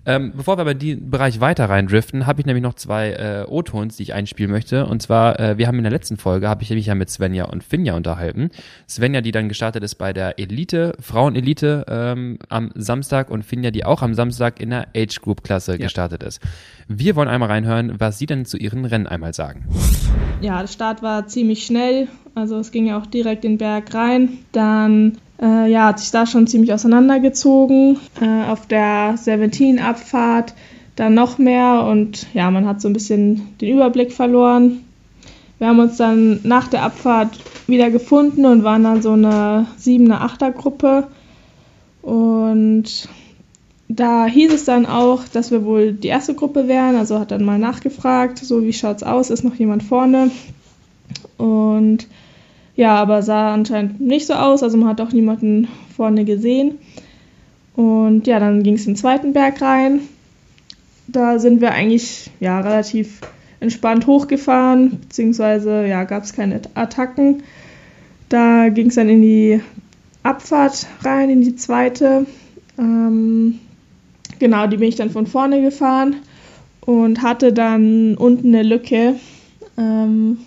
Ähm, 0.04 0.34
bevor 0.36 0.58
wir 0.58 0.62
aber 0.62 0.72
in 0.72 0.80
den 0.80 1.10
Bereich 1.12 1.40
weiter 1.42 1.70
reindriften, 1.70 2.26
habe 2.26 2.42
ich 2.42 2.48
nämlich 2.48 2.64
noch 2.64 2.74
zwei 2.74 3.12
äh, 3.12 3.46
O-Tons, 3.48 3.98
die 3.98 4.04
ich 4.04 4.14
einspielen 4.14 4.52
möchte. 4.52 4.88
Und 4.88 5.02
zwar, 5.02 5.40
äh, 5.40 5.58
wir 5.60 5.68
haben 5.68 5.78
in 5.78 5.84
der 5.84 5.92
letzten 5.92 6.18
Folge, 6.18 6.50
habe 6.50 6.64
ich 6.64 6.72
mich 6.72 6.88
ja 6.88 6.96
mit 6.96 7.10
Svenja 7.10 7.46
und 7.46 7.64
Finja 7.64 7.96
unterhalten. 7.96 8.50
Svenja, 8.90 9.22
die 9.22 9.32
dann 9.32 9.48
gestartet 9.48 9.84
ist 9.84 9.96
bei 9.96 10.12
der 10.12 10.40
Elite, 10.40 10.94
Frauenelite 11.00 11.86
ähm, 11.88 12.40
am 12.50 12.72
Samstag 12.74 13.30
und 13.30 13.44
Finja, 13.44 13.70
die 13.70 13.86
auch 13.86 14.02
am 14.02 14.16
Samstag 14.16 14.60
in 14.60 14.72
der 14.72 14.88
Age-Group-Klasse 14.96 15.74
ja. 15.74 15.78
gestartet 15.78 16.24
ist. 16.24 16.42
Wir 16.88 17.16
wollen 17.16 17.30
einmal 17.30 17.50
reinhören, 17.50 18.00
was 18.00 18.18
sie 18.18 18.26
denn 18.26 18.46
zu 18.46 18.58
ihren 18.58 18.86
Rennen 18.86 19.06
einmal 19.06 19.34
sagen. 19.36 19.66
Ja, 20.42 20.62
der 20.62 20.68
Start 20.68 21.04
war 21.04 21.28
ziemlich 21.28 21.64
schnell. 21.64 22.08
Also 22.34 22.58
es 22.58 22.72
ging 22.72 22.88
ja 22.88 22.98
auch 22.98 23.06
direkt 23.06 23.44
den 23.44 23.60
Berg 23.60 23.94
rein. 23.94 24.40
Dann 24.52 25.20
äh, 25.42 25.70
ja, 25.72 25.88
hat 25.88 26.00
sich 26.00 26.12
da 26.12 26.26
schon 26.26 26.48
ziemlich 26.48 26.74
auseinandergezogen. 26.74 27.98
Äh, 28.22 28.50
auf 28.50 28.68
der 28.68 29.16
Serpentin-Abfahrt 29.18 30.54
dann 30.96 31.14
noch 31.14 31.38
mehr 31.38 31.86
und 31.90 32.28
ja, 32.34 32.52
man 32.52 32.68
hat 32.68 32.82
so 32.82 32.90
ein 32.90 32.94
bisschen 32.94 33.58
den 33.60 33.74
Überblick 33.74 34.12
verloren. 34.12 34.86
Wir 35.58 35.68
haben 35.68 35.80
uns 35.80 35.98
dann 35.98 36.40
nach 36.44 36.68
der 36.68 36.84
Abfahrt 36.84 37.40
wieder 37.68 37.92
gefunden 37.92 38.46
und 38.46 38.64
waren 38.64 38.84
dann 38.84 39.02
so 39.02 39.14
eine 39.14 39.68
7er, 39.80 40.20
8er 40.20 40.52
Gruppe. 40.52 41.08
Und 42.02 43.08
da 43.88 44.26
hieß 44.26 44.54
es 44.54 44.66
dann 44.66 44.86
auch, 44.86 45.24
dass 45.28 45.52
wir 45.52 45.64
wohl 45.64 45.94
die 45.94 46.08
erste 46.08 46.34
Gruppe 46.34 46.68
wären. 46.68 46.96
Also 46.96 47.20
hat 47.20 47.32
dann 47.32 47.46
mal 47.46 47.60
nachgefragt, 47.60 48.40
so 48.40 48.64
wie 48.64 48.74
schaut's 48.74 49.04
aus, 49.04 49.30
ist 49.30 49.44
noch 49.44 49.56
jemand 49.56 49.84
vorne? 49.84 50.32
Und 51.38 52.08
ja, 52.76 52.96
aber 52.96 53.22
sah 53.22 53.54
anscheinend 53.54 54.00
nicht 54.00 54.28
so 54.28 54.34
aus, 54.34 54.64
also 54.64 54.78
man 54.78 54.90
hat 54.90 55.02
auch 55.02 55.12
niemanden 55.12 55.68
vorne 55.96 56.26
gesehen. 56.26 56.80
Und 57.76 58.28
ja, 58.28 58.40
dann 58.40 58.64
ging 58.64 58.76
es 58.76 58.86
in 58.86 58.94
den 58.94 59.00
zweiten 59.00 59.34
Berg 59.34 59.62
rein. 59.62 60.02
Da 61.08 61.40
sind 61.40 61.62
wir 61.62 61.72
eigentlich 61.72 62.32
ja 62.40 62.60
relativ 62.60 63.22
entspannt 63.60 64.08
hochgefahren, 64.08 65.00
beziehungsweise 65.02 65.86
ja, 65.86 66.04
gab 66.04 66.24
es 66.24 66.34
keine 66.34 66.62
Attacken. 66.74 67.44
Da 68.30 68.70
ging 68.70 68.88
es 68.88 68.96
dann 68.96 69.10
in 69.10 69.22
die 69.22 69.62
Abfahrt 70.24 70.88
rein, 71.04 71.30
in 71.30 71.42
die 71.42 71.56
zweite. 71.56 72.26
Ähm, 72.78 73.60
genau, 74.40 74.68
die 74.68 74.78
bin 74.78 74.90
ich 74.90 74.96
dann 74.96 75.10
von 75.10 75.28
vorne 75.28 75.62
gefahren 75.62 76.16
und 76.82 77.22
hatte 77.22 77.54
dann 77.54 78.16
unten 78.16 78.48
eine 78.48 78.64
Lücke. 78.64 79.16
Ähm, 79.78 80.40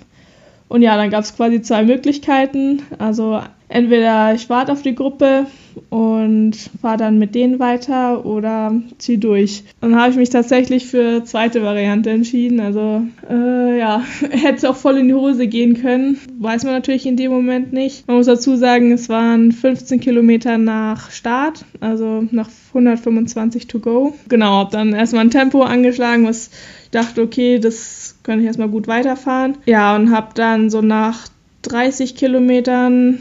und 0.69 0.83
ja, 0.83 0.97
dann 0.97 1.11
gab 1.11 1.25
es 1.25 1.37
quasi 1.37 1.63
zwei 1.63 1.85
Möglichkeiten. 1.85 2.83
Also 2.99 3.41
entweder 3.69 4.35
ich 4.35 4.49
warte 4.49 4.73
auf 4.73 4.83
die 4.83 4.95
Gruppe 4.95 5.47
und 5.91 6.53
fahre 6.81 6.97
dann 6.97 7.19
mit 7.19 7.35
denen 7.35 7.59
weiter 7.59 8.25
oder 8.25 8.75
zieh 8.99 9.19
durch. 9.19 9.65
dann 9.81 9.97
habe 9.97 10.11
ich 10.11 10.17
mich 10.17 10.31
tatsächlich 10.31 10.87
für 10.87 11.25
zweite 11.25 11.63
Variante 11.63 12.11
entschieden. 12.11 12.61
Also 12.61 13.03
äh, 13.29 13.79
ja, 13.79 14.03
hätte 14.31 14.71
auch 14.71 14.77
voll 14.77 14.99
in 14.99 15.09
die 15.09 15.15
Hose 15.15 15.47
gehen 15.47 15.75
können. 15.75 16.19
Weiß 16.39 16.65
man 16.65 16.75
natürlich 16.75 17.07
in 17.07 17.17
dem 17.17 17.33
Moment 17.33 17.73
nicht. 17.73 18.07
Man 18.07 18.17
muss 18.17 18.27
dazu 18.27 18.57
sagen, 18.57 18.93
es 18.93 19.09
waren 19.09 19.53
15 19.53 20.01
Kilometer 20.01 20.59
nach 20.59 21.11
Start, 21.11 21.65
also 21.81 22.27
nach 22.31 22.49
125 22.69 23.67
to 23.67 23.81
go. 23.81 24.15
Genau, 24.29 24.59
habe 24.59 24.73
dann 24.73 24.93
erstmal 24.93 25.25
ein 25.25 25.31
Tempo 25.31 25.63
angeschlagen, 25.63 26.27
was 26.27 26.51
ich 26.85 26.91
dachte, 26.91 27.23
okay, 27.23 27.59
das 27.59 28.04
könnte 28.25 28.41
ich 28.41 28.47
erstmal 28.47 28.69
gut 28.69 28.89
weiterfahren. 28.89 29.59
Ja, 29.67 29.95
und 29.95 30.11
habe 30.11 30.31
dann 30.35 30.71
so 30.71 30.83
nach 30.83 31.29
30 31.63 32.17
Kilometern 32.17 33.21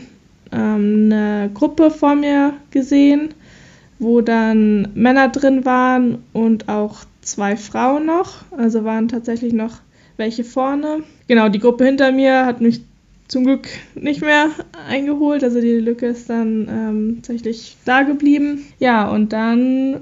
ähm, 0.51 1.09
eine 1.11 1.51
Gruppe 1.53 1.91
vor 1.91 2.15
mir 2.15 2.53
gesehen, 2.71 3.29
wo 3.99 4.21
dann 4.21 4.89
Männer 4.95 5.29
drin 5.29 5.65
waren 5.65 6.23
und 6.33 6.69
auch 6.69 7.05
zwei 7.21 7.55
Frauen 7.55 8.05
noch. 8.05 8.43
Also 8.57 8.83
waren 8.83 9.07
tatsächlich 9.07 9.53
noch 9.53 9.79
welche 10.17 10.43
vorne. 10.43 11.03
Genau, 11.27 11.49
die 11.49 11.59
Gruppe 11.59 11.85
hinter 11.85 12.11
mir 12.11 12.45
hat 12.45 12.61
mich 12.61 12.81
zum 13.27 13.45
Glück 13.45 13.67
nicht 13.95 14.21
mehr 14.21 14.49
eingeholt. 14.89 15.43
Also 15.43 15.59
die 15.61 15.73
Lücke 15.73 16.07
ist 16.07 16.29
dann 16.29 16.67
ähm, 16.69 17.17
tatsächlich 17.21 17.77
da 17.85 18.03
geblieben. 18.03 18.65
Ja, 18.79 19.09
und 19.09 19.33
dann 19.33 20.01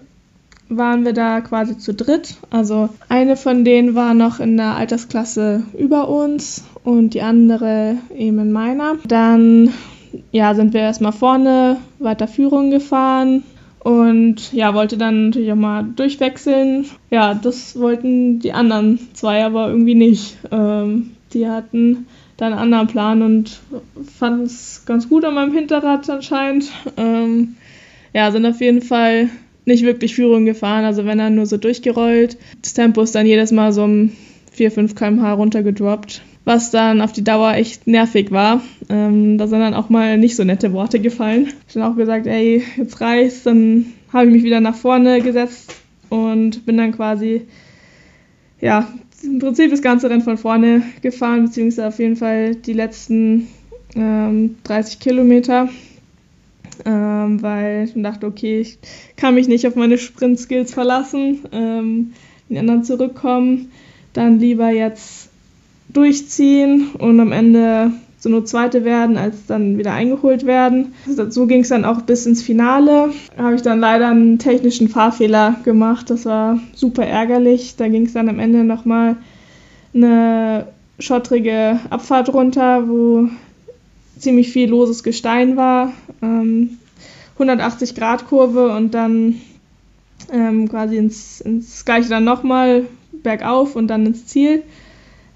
waren 0.78 1.06
wir 1.06 1.14
da 1.14 1.42
quasi 1.42 1.78
zu 1.78 1.94
dritt. 1.94 2.36
Also 2.50 2.90
eine 3.10 3.36
von 3.36 3.64
denen 3.66 3.96
war 3.96 4.14
noch 4.14 4.40
in 4.40 4.58
der 4.58 4.76
Altersklasse 4.76 5.64
über 5.78 6.08
uns 6.10 6.64
und 6.84 7.14
die 7.14 7.22
andere 7.22 7.98
eben 8.16 8.40
in 8.40 8.52
meiner. 8.52 8.96
Dann 9.06 9.70
ja, 10.32 10.54
sind 10.56 10.74
wir 10.74 10.82
erstmal 10.82 11.12
vorne 11.12 11.78
weiter 12.00 12.28
Führung 12.28 12.72
gefahren 12.72 13.44
und 13.80 14.54
ja, 14.54 14.74
wollte 14.74 14.98
dann 14.98 15.28
natürlich 15.28 15.52
auch 15.52 15.58
mal 15.58 15.84
durchwechseln. 15.84 16.86
Ja, 17.10 17.34
das 17.34 17.80
wollten 17.80 18.40
die 18.40 18.54
anderen 18.54 19.00
zwei 19.14 19.44
aber 19.44 19.70
irgendwie 19.70 19.96
nicht. 19.96 20.38
Ähm, 20.52 21.12
die 21.34 21.48
hatten 21.48 22.08
dann 22.38 22.54
einen 22.54 22.62
anderen 22.62 22.88
Plan 22.88 23.22
und 23.22 23.60
fanden 24.18 24.46
es 24.46 24.84
ganz 24.86 25.10
gut 25.10 25.26
an 25.26 25.36
meinem 25.36 25.54
Hinterrad 25.54 26.10
anscheinend. 26.10 26.72
Ähm, 26.98 27.56
ja, 28.14 28.32
sind 28.32 28.46
auf 28.46 28.60
jeden 28.62 28.82
Fall 28.82 29.30
nicht 29.66 29.84
wirklich 29.84 30.16
Führung 30.16 30.46
gefahren, 30.46 30.86
also 30.86 31.06
wenn 31.06 31.18
dann 31.18 31.36
nur 31.36 31.46
so 31.46 31.58
durchgerollt. 31.58 32.38
Das 32.62 32.74
Tempo 32.74 33.02
ist 33.02 33.16
dann 33.16 33.26
jedes 33.26 33.52
Mal 33.52 33.74
so 33.74 33.84
um 33.84 34.12
4, 34.52 34.72
5 34.72 34.96
km/h 34.96 35.34
runtergedroppt 35.34 36.22
was 36.44 36.72
dann 36.72 37.02
auf 37.02 37.12
die 37.12 37.24
Dauer 37.24 37.54
echt 37.54 37.88
nervig 37.88 38.32
war. 38.32 38.62
Ähm, 38.90 39.38
da 39.38 39.48
sind 39.48 39.60
dann 39.60 39.74
auch 39.74 39.90
mal 39.90 40.18
nicht 40.18 40.36
so 40.36 40.44
nette 40.44 40.74
Worte 40.74 41.00
gefallen. 41.00 41.48
Ich 41.68 41.76
habe 41.76 41.86
dann 41.86 41.94
auch 41.94 41.96
gesagt, 41.96 42.28
ey, 42.28 42.64
jetzt 42.78 43.00
reicht's. 43.02 43.44
Dann 43.44 43.94
habe 44.12 44.28
ich 44.28 44.34
mich 44.34 44.44
wieder 44.44 44.60
nach 44.60 44.76
vorne 44.76 45.22
gesetzt 45.22 45.76
und 46.10 46.66
bin 46.66 46.78
dann 46.78 46.92
quasi, 46.94 47.44
ja, 48.60 48.88
im 49.24 49.40
Prinzip 49.40 49.70
das 49.70 49.84
ganze 49.84 50.10
Rennen 50.10 50.24
von 50.24 50.38
vorne 50.38 50.82
gefahren, 51.02 51.46
beziehungsweise 51.46 51.88
auf 51.88 52.00
jeden 52.00 52.16
Fall 52.16 52.56
die 52.56 52.74
letzten 52.74 53.48
ähm, 53.96 54.56
30 54.64 55.00
Kilometer. 55.00 55.70
Ähm, 56.86 57.42
weil 57.42 57.86
ich 57.86 58.02
dachte, 58.02 58.28
okay, 58.28 58.62
ich 58.62 58.80
kann 59.16 59.36
mich 59.36 59.48
nicht 59.48 59.68
auf 59.68 59.76
meine 59.76 59.98
Sprint-Skills 59.98 60.74
verlassen, 60.74 61.40
ähm, 61.52 62.14
die 62.50 62.58
anderen 62.58 62.84
zurückkommen, 62.84 63.72
dann 64.14 64.40
lieber 64.40 64.70
jetzt 64.70 65.30
durchziehen 65.90 66.90
und 66.98 67.20
am 67.20 67.32
Ende 67.32 67.92
so 68.22 68.30
nur 68.30 68.46
Zweite 68.46 68.86
werden, 68.86 69.18
als 69.18 69.48
dann 69.48 69.80
wieder 69.80 69.94
eingeholt 69.94 70.46
werden. 70.46 70.94
So 71.08 71.48
ging 71.48 71.62
es 71.62 71.70
dann 71.70 71.86
auch 71.86 72.02
bis 72.02 72.28
ins 72.28 72.44
Finale. 72.44 73.10
Da 73.36 73.44
habe 73.44 73.56
ich 73.56 73.64
dann 73.64 73.80
leider 73.80 74.10
einen 74.10 74.38
technischen 74.38 74.90
Fahrfehler 74.90 75.56
gemacht. 75.64 76.12
Das 76.12 76.26
war 76.26 76.60
super 76.74 77.04
ärgerlich. 77.04 77.78
Da 77.78 77.88
ging 77.88 78.06
es 78.06 78.14
dann 78.14 78.30
am 78.30 78.38
Ende 78.38 78.64
nochmal 78.64 79.16
eine 79.96 80.68
schottrige 81.00 81.80
Abfahrt 81.90 82.32
runter, 82.32 82.88
wo 82.88 83.28
ziemlich 84.22 84.52
viel 84.52 84.70
loses 84.70 85.04
Gestein 85.04 85.58
war. 85.58 85.94
Ähm, 86.22 86.78
180 87.34 87.96
Grad 87.96 88.28
Kurve 88.28 88.70
und 88.76 88.94
dann 88.94 89.42
ähm, 90.32 90.70
quasi 90.70 90.98
ins, 90.98 91.42
ins 91.42 91.86
Gleiche 91.86 92.10
dann 92.10 92.24
nochmal 92.24 92.86
bergauf 93.12 93.76
und 93.76 93.88
dann 93.88 94.06
ins 94.06 94.28
Ziel. 94.28 94.64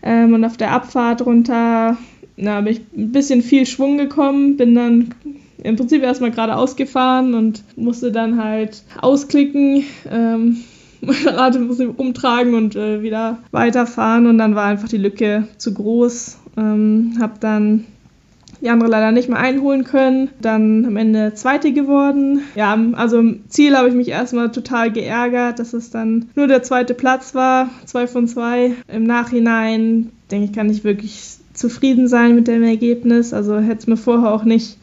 Ähm, 0.04 0.34
und 0.34 0.44
auf 0.46 0.58
der 0.58 0.72
Abfahrt 0.72 1.26
runter 1.26 1.98
na, 2.38 2.62
bin 2.62 2.74
ich 2.74 2.82
ein 2.96 3.12
bisschen 3.12 3.42
viel 3.42 3.66
Schwung 3.66 3.98
gekommen, 3.98 4.58
bin 4.58 4.76
dann 4.76 5.14
im 5.64 5.76
Prinzip 5.76 6.04
erstmal 6.04 6.32
geradeaus 6.32 6.76
gefahren 6.76 7.34
und 7.34 7.64
musste 7.76 8.12
dann 8.12 8.44
halt 8.44 8.84
ausklicken, 9.02 9.84
ähm, 10.12 10.58
mein 11.02 11.28
Rad 11.28 11.56
ein 11.56 11.68
bisschen 11.68 11.92
umtragen 11.92 12.56
und 12.56 12.76
äh, 12.76 13.02
wieder 13.02 13.40
weiterfahren 13.52 14.28
und 14.28 14.38
dann 14.38 14.56
war 14.56 14.66
einfach 14.66 14.90
die 14.90 14.98
Lücke 14.98 15.48
zu 15.58 15.74
groß. 15.74 16.38
Ähm, 16.58 17.18
hab 17.20 17.40
dann 17.40 17.86
die 18.66 18.70
andere 18.72 18.89
leider 18.89 19.11
nicht 19.11 19.30
mehr 19.30 19.38
einholen 19.38 19.84
können. 19.84 20.30
Dann 20.41 20.86
am 20.86 20.97
Ende 20.97 21.36
Zweite 21.36 21.72
geworden. 21.72 22.41
Ja, 22.55 22.78
also 22.93 23.20
im 23.20 23.43
Ziel 23.47 23.78
habe 23.78 23.89
ich 23.89 23.93
mich 23.93 24.09
erstmal 24.09 24.51
total 24.51 24.91
geärgert, 24.91 25.59
dass 25.59 25.74
es 25.74 25.91
dann 25.91 26.30
nur 26.36 26.47
der 26.47 26.63
zweite 26.63 26.95
Platz 26.95 27.36
war, 27.36 27.70
zwei 27.86 28.07
von 28.07 28.28
zwei. 28.28 28.74
Im 28.91 29.03
Nachhinein 29.03 30.11
denke 30.32 30.45
ich, 30.45 30.53
kann 30.53 30.70
ich 30.72 30.84
wirklich 30.84 31.38
zufrieden 31.53 32.07
sein 32.07 32.34
mit 32.34 32.47
dem 32.47 32.63
Ergebnis. 32.63 33.34
Also 33.34 33.59
hätte 33.59 33.80
es 33.80 33.88
mir 33.88 33.97
vorher 33.97 34.34
auch 34.34 34.43
nicht 34.43 34.80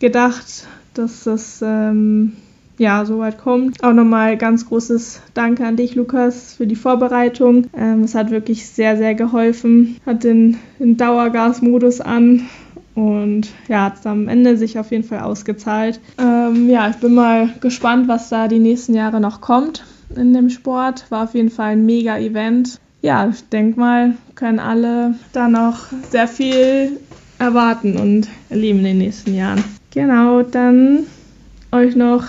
gedacht, 0.00 0.66
dass 0.94 1.22
das 1.22 1.62
ähm, 1.64 2.32
ja 2.78 3.04
so 3.04 3.20
weit 3.20 3.38
kommt. 3.38 3.82
Auch 3.84 3.92
nochmal 3.92 4.36
ganz 4.36 4.66
großes 4.66 5.22
Danke 5.34 5.64
an 5.64 5.76
dich, 5.76 5.94
Lukas, 5.94 6.54
für 6.54 6.66
die 6.66 6.74
Vorbereitung. 6.74 7.68
Ähm, 7.76 8.02
es 8.02 8.16
hat 8.16 8.32
wirklich 8.32 8.66
sehr, 8.66 8.96
sehr 8.96 9.14
geholfen. 9.14 9.98
Hat 10.04 10.24
den, 10.24 10.58
den 10.80 10.96
Dauergasmodus 10.96 12.00
an 12.00 12.48
und 12.94 13.48
ja, 13.68 13.84
hat 13.84 13.98
es 13.98 14.06
am 14.06 14.28
Ende 14.28 14.56
sich 14.56 14.78
auf 14.78 14.90
jeden 14.90 15.04
Fall 15.04 15.20
ausgezahlt. 15.20 16.00
Ähm, 16.18 16.68
ja, 16.68 16.88
ich 16.88 16.96
bin 16.96 17.14
mal 17.14 17.50
gespannt, 17.60 18.08
was 18.08 18.28
da 18.28 18.48
die 18.48 18.58
nächsten 18.58 18.94
Jahre 18.94 19.20
noch 19.20 19.40
kommt 19.40 19.84
in 20.14 20.32
dem 20.32 20.50
Sport. 20.50 21.10
War 21.10 21.24
auf 21.24 21.34
jeden 21.34 21.50
Fall 21.50 21.72
ein 21.72 21.86
mega 21.86 22.18
Event. 22.18 22.78
Ja, 23.02 23.28
ich 23.28 23.48
denke 23.48 23.78
mal, 23.78 24.14
können 24.34 24.60
alle 24.60 25.14
da 25.32 25.48
noch 25.48 25.86
sehr 26.10 26.28
viel 26.28 27.00
erwarten 27.38 27.96
und 27.96 28.28
erleben 28.48 28.78
in 28.78 28.84
den 28.84 28.98
nächsten 28.98 29.34
Jahren. 29.34 29.62
Genau, 29.92 30.42
dann 30.42 31.00
euch 31.72 31.96
noch 31.96 32.24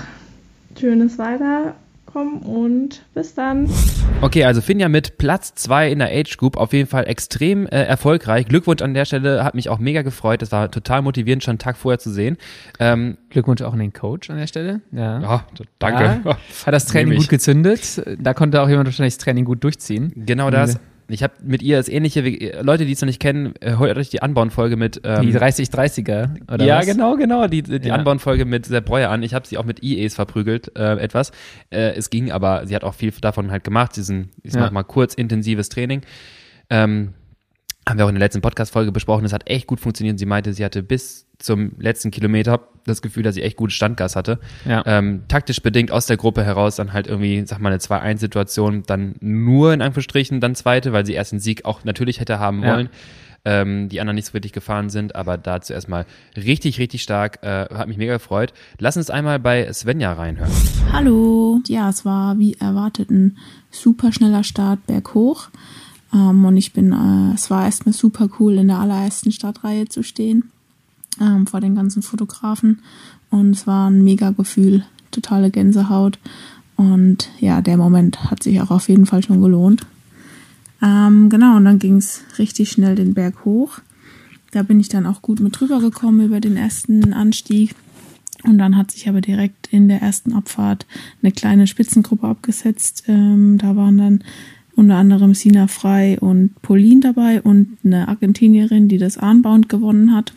schönes 0.78 1.18
Weiter 1.18 1.76
vorkommen 2.16 2.42
und 2.42 3.04
bis 3.14 3.34
dann. 3.34 3.70
Okay, 4.22 4.46
also 4.46 4.62
Finja 4.62 4.88
mit 4.88 5.18
Platz 5.18 5.54
zwei 5.56 5.92
in 5.92 6.00
der 6.00 6.10
Age 6.10 6.38
Group 6.38 6.56
auf 6.58 6.72
jeden 6.72 6.88
Fall 6.88 7.08
extrem 7.08 7.68
äh, 7.68 7.84
erfolgreich. 7.84 8.48
Glückwunsch 8.48 8.82
an 8.82 8.94
der 8.94 9.06
Stelle, 9.06 9.44
hat 9.44 9.54
mich 9.54 9.70
auch 9.70 9.80
mega 9.80 10.02
gefreut. 10.02 10.42
Das 10.42 10.52
war 10.52 10.72
total 10.72 11.02
motivierend, 11.02 11.44
schon 11.44 11.54
einen 11.54 11.60
Tag 11.60 11.78
vorher 11.78 12.00
zu 12.00 12.12
sehen. 12.12 12.38
Ähm, 12.80 13.18
Glückwunsch 13.30 13.62
auch 13.62 13.74
an 13.74 13.80
den 13.80 13.92
Coach 13.94 14.30
an 14.30 14.38
der 14.38 14.48
Stelle. 14.48 14.82
Ja, 14.92 15.20
ja 15.20 15.46
danke. 15.80 16.22
Ja, 16.24 16.38
hat 16.66 16.74
das 16.74 16.86
Training 16.88 17.18
gut 17.18 17.30
gezündet. 17.30 18.02
Da 18.20 18.34
konnte 18.34 18.62
auch 18.62 18.70
jemand 18.70 18.88
wahrscheinlich 18.88 19.16
das 19.16 19.24
Training 19.24 19.46
gut 19.46 19.64
durchziehen. 19.64 20.14
Genau 20.16 20.50
das. 20.50 20.80
Ich 21.08 21.22
habe 21.22 21.34
mit 21.44 21.62
ihr 21.62 21.78
das 21.78 21.88
ähnliche, 21.88 22.22
Leute, 22.62 22.86
die 22.86 22.92
es 22.92 23.02
noch 23.02 23.06
nicht 23.06 23.20
kennen, 23.20 23.54
äh, 23.60 23.78
hört 23.78 23.98
euch 23.98 24.10
die 24.10 24.22
Anbauen-Folge 24.22 24.76
mit 24.76 25.02
ähm, 25.04 25.22
Die 25.22 25.34
30-30er, 25.34 26.52
oder 26.52 26.66
Ja, 26.66 26.80
was? 26.80 26.86
genau, 26.88 27.16
genau, 27.16 27.48
die, 27.48 27.62
die 27.62 27.88
ja. 27.88 27.96
Anbauen-Folge 27.96 28.46
mit 28.46 28.66
Sepp 28.66 28.86
Breuer 28.86 29.10
an. 29.12 29.22
Ich 29.22 29.34
habe 29.34 29.46
sie 29.46 29.58
auch 29.58 29.66
mit 29.66 29.84
IEs 29.84 30.16
verprügelt, 30.16 30.76
äh, 30.78 30.98
etwas. 30.98 31.32
Äh, 31.70 31.92
es 31.96 32.10
ging, 32.10 32.32
aber 32.32 32.66
sie 32.66 32.76
hat 32.76 32.84
auch 32.84 32.96
viel 32.96 33.12
davon 33.22 33.52
halt 33.52 33.64
gemacht, 33.64 33.96
diesen, 33.96 34.32
ich 34.42 34.54
ja. 34.54 34.62
sag 34.62 34.72
mal, 34.72 34.84
kurz 34.84 35.14
intensives 35.14 35.70
Training. 35.70 36.02
Ähm, 36.70 37.14
haben 37.88 37.98
wir 37.98 38.06
auch 38.06 38.10
in 38.10 38.16
der 38.16 38.24
letzten 38.24 38.42
Podcast-Folge 38.42 38.92
besprochen, 38.92 39.24
das 39.24 39.34
hat 39.34 39.48
echt 39.48 39.68
gut 39.68 39.80
funktioniert. 39.80 40.18
Sie 40.18 40.26
meinte, 40.26 40.54
sie 40.54 40.66
hatte 40.66 40.82
bis 40.82 41.28
zum 41.38 41.74
letzten 41.80 42.12
Kilometer 42.12 42.68
das 42.86 43.02
Gefühl, 43.02 43.24
dass 43.24 43.36
sie 43.36 43.42
echt 43.42 43.58
gutes 43.58 43.76
Standgas 43.76 44.16
hatte. 44.16 44.40
Ja. 44.66 44.84
Ähm, 44.86 45.24
taktisch 45.28 45.62
bedingt 45.62 45.92
aus 45.92 46.08
der 46.08 46.18
Gruppe 46.18 46.44
heraus 46.44 46.78
dann 46.78 46.94
halt 46.94 47.08
irgendwie, 47.08 47.46
sag 47.46 47.60
mal, 47.60 47.70
eine 47.70 47.78
2-1-Situation, 47.78 48.84
dann 48.88 49.16
nur 49.20 49.74
in 49.74 49.82
Anführungsstrichen 49.82 50.40
dann 50.40 50.56
zweite, 50.56 50.94
weil 50.94 51.06
sie 51.06 51.14
erst 51.14 51.34
einen 51.34 51.40
Sieg 51.40 51.66
auch 51.66 51.84
natürlich 51.84 52.20
hätte 52.20 52.40
haben 52.40 52.64
wollen. 52.64 52.88
Ja. 52.88 53.62
Ähm, 53.62 53.90
die 53.90 54.02
anderen 54.02 54.16
nicht 54.16 54.26
so 54.26 54.34
wirklich 54.34 54.54
gefahren 54.54 54.90
sind, 54.90 55.16
aber 55.16 55.38
dazu 55.38 55.72
erstmal 55.72 56.08
richtig, 56.36 56.80
richtig 56.80 57.04
stark. 57.04 57.44
Äh, 57.44 57.68
hat 57.72 57.88
mich 57.88 57.98
mega 57.98 58.14
gefreut. 58.14 58.54
Lass 58.80 58.98
uns 58.98 59.12
einmal 59.12 59.38
bei 59.38 59.72
Svenja 59.72 60.14
reinhören. 60.14 60.52
Hallo. 60.92 61.60
Ja, 61.68 61.90
es 61.90 62.06
war 62.06 62.40
wie 62.40 62.56
erwartet 62.56 63.12
ein 63.12 63.38
super 63.70 64.12
schneller 64.12 64.44
Start 64.44 64.88
berghoch. 64.88 65.50
Ähm, 66.16 66.46
und 66.46 66.58
ich 66.58 66.72
bin, 66.72 66.94
äh, 66.94 67.34
es 67.36 67.52
war 67.52 67.66
erstmal 67.66 67.94
super 67.94 68.30
cool, 68.40 68.54
in 68.54 68.70
der 68.70 68.80
allerersten 68.80 69.32
Startreihe 69.32 69.88
zu 69.88 70.02
stehen, 70.02 70.46
ähm, 71.20 71.46
vor 71.46 71.60
den 71.60 71.76
ganzen 71.76 72.02
Fotografen. 72.02 72.80
Und 73.30 73.52
es 73.52 73.68
war 73.68 73.90
ein 73.90 74.04
mega 74.04 74.32
Gefühl, 74.32 74.86
totale 75.12 75.52
Gänsehaut. 75.52 76.18
Und 76.78 77.30
ja, 77.40 77.62
der 77.62 77.78
Moment 77.78 78.32
hat 78.32 78.44
sich 78.44 78.62
auch 78.62 78.72
auf 78.72 78.88
jeden 78.90 79.06
Fall 79.06 79.24
schon 79.24 79.42
gelohnt. 79.42 79.86
Ähm, 80.82 81.30
genau, 81.30 81.58
und 81.58 81.66
dann 81.66 81.80
ging 81.80 81.98
es 81.98 82.22
richtig 82.38 82.72
schnell 82.72 82.96
den 82.96 83.14
Berg 83.14 83.46
hoch. 83.46 83.80
Da 84.52 84.64
bin 84.64 84.80
ich 84.80 84.88
dann 84.88 85.06
auch 85.06 85.22
gut 85.22 85.42
mit 85.42 85.60
drüber 85.60 85.80
gekommen 85.80 86.26
über 86.26 86.40
den 86.40 86.56
ersten 86.56 87.14
Anstieg. 87.14 87.76
Und 88.44 88.58
dann 88.58 88.78
hat 88.78 88.92
sich 88.92 89.10
aber 89.10 89.22
direkt 89.22 89.68
in 89.72 89.88
der 89.88 90.02
ersten 90.02 90.34
Abfahrt 90.34 90.86
eine 91.22 91.32
kleine 91.32 91.68
Spitzengruppe 91.68 92.28
abgesetzt. 92.28 93.04
Ähm, 93.08 93.58
da 93.58 93.76
waren 93.76 93.98
dann 93.98 94.24
unter 94.76 94.96
anderem 94.96 95.34
Sina 95.34 95.68
Frei 95.68 96.20
und 96.20 96.62
Pauline 96.62 97.02
dabei 97.02 97.42
und 97.42 97.78
eine 97.84 98.08
Argentinierin, 98.08 98.88
die 98.88 98.98
das 98.98 99.18
Arnbound 99.18 99.70
gewonnen 99.70 100.14
hat. 100.14 100.34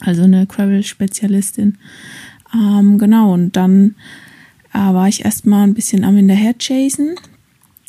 Also 0.00 0.22
eine 0.22 0.46
Gravel-Spezialistin. 0.46 1.76
Ähm, 2.54 2.98
genau, 2.98 3.34
und 3.34 3.56
dann 3.56 3.94
äh, 4.72 4.78
war 4.78 5.08
ich 5.08 5.24
erstmal 5.24 5.64
ein 5.66 5.74
bisschen 5.74 6.04
am 6.04 6.16
Hinterherchasen, 6.16 7.16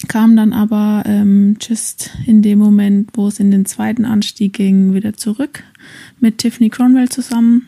kam 0.07 0.35
dann 0.35 0.53
aber 0.53 1.03
ähm, 1.05 1.57
just 1.61 2.11
in 2.25 2.41
dem 2.41 2.59
Moment, 2.59 3.11
wo 3.13 3.27
es 3.27 3.39
in 3.39 3.51
den 3.51 3.65
zweiten 3.65 4.05
Anstieg 4.05 4.53
ging, 4.53 4.93
wieder 4.93 5.13
zurück 5.13 5.63
mit 6.19 6.39
Tiffany 6.39 6.69
Cronwell 6.69 7.09
zusammen. 7.09 7.67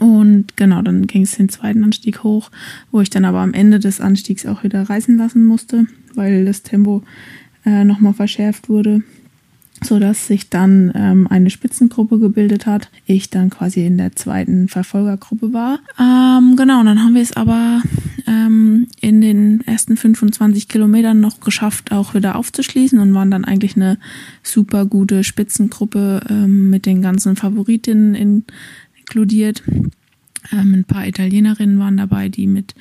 Und 0.00 0.56
genau, 0.56 0.80
dann 0.82 1.06
ging 1.06 1.22
es 1.22 1.36
den 1.36 1.48
zweiten 1.48 1.84
Anstieg 1.84 2.22
hoch, 2.22 2.50
wo 2.90 3.00
ich 3.00 3.10
dann 3.10 3.24
aber 3.24 3.40
am 3.40 3.52
Ende 3.52 3.78
des 3.78 4.00
Anstiegs 4.00 4.46
auch 4.46 4.64
wieder 4.64 4.88
reißen 4.88 5.16
lassen 5.18 5.44
musste, 5.44 5.86
weil 6.14 6.44
das 6.44 6.62
Tempo 6.62 7.02
äh, 7.64 7.84
nochmal 7.84 8.14
verschärft 8.14 8.68
wurde, 8.68 9.02
so 9.82 9.98
dass 9.98 10.26
sich 10.26 10.48
dann 10.48 10.92
ähm, 10.94 11.26
eine 11.28 11.50
Spitzengruppe 11.50 12.18
gebildet 12.18 12.66
hat. 12.66 12.90
Ich 13.06 13.30
dann 13.30 13.50
quasi 13.50 13.84
in 13.84 13.98
der 13.98 14.14
zweiten 14.14 14.68
Verfolgergruppe 14.68 15.52
war. 15.52 15.80
Ähm, 15.98 16.56
genau, 16.56 16.80
und 16.80 16.86
dann 16.86 17.02
haben 17.02 17.14
wir 17.14 17.22
es 17.22 17.36
aber 17.36 17.82
ähm, 18.26 18.86
in 19.00 19.20
den 19.20 19.60
ersten 19.66 19.96
25 19.96 20.68
Kilometern 20.68 21.20
noch 21.20 21.40
geschafft, 21.40 21.92
auch 21.92 22.14
wieder 22.14 22.36
aufzuschließen 22.36 22.98
und 22.98 23.14
waren 23.14 23.30
dann 23.30 23.44
eigentlich 23.44 23.76
eine 23.76 23.98
super 24.42 24.86
gute 24.86 25.24
Spitzengruppe 25.24 26.20
ähm, 26.28 26.70
mit 26.70 26.86
den 26.86 27.02
ganzen 27.02 27.36
Favoritinnen 27.36 28.14
in, 28.14 28.44
inkludiert. 28.98 29.62
Ähm, 30.50 30.74
ein 30.74 30.84
paar 30.84 31.06
Italienerinnen 31.06 31.78
waren 31.78 31.96
dabei, 31.96 32.28
die 32.28 32.46
mit 32.46 32.74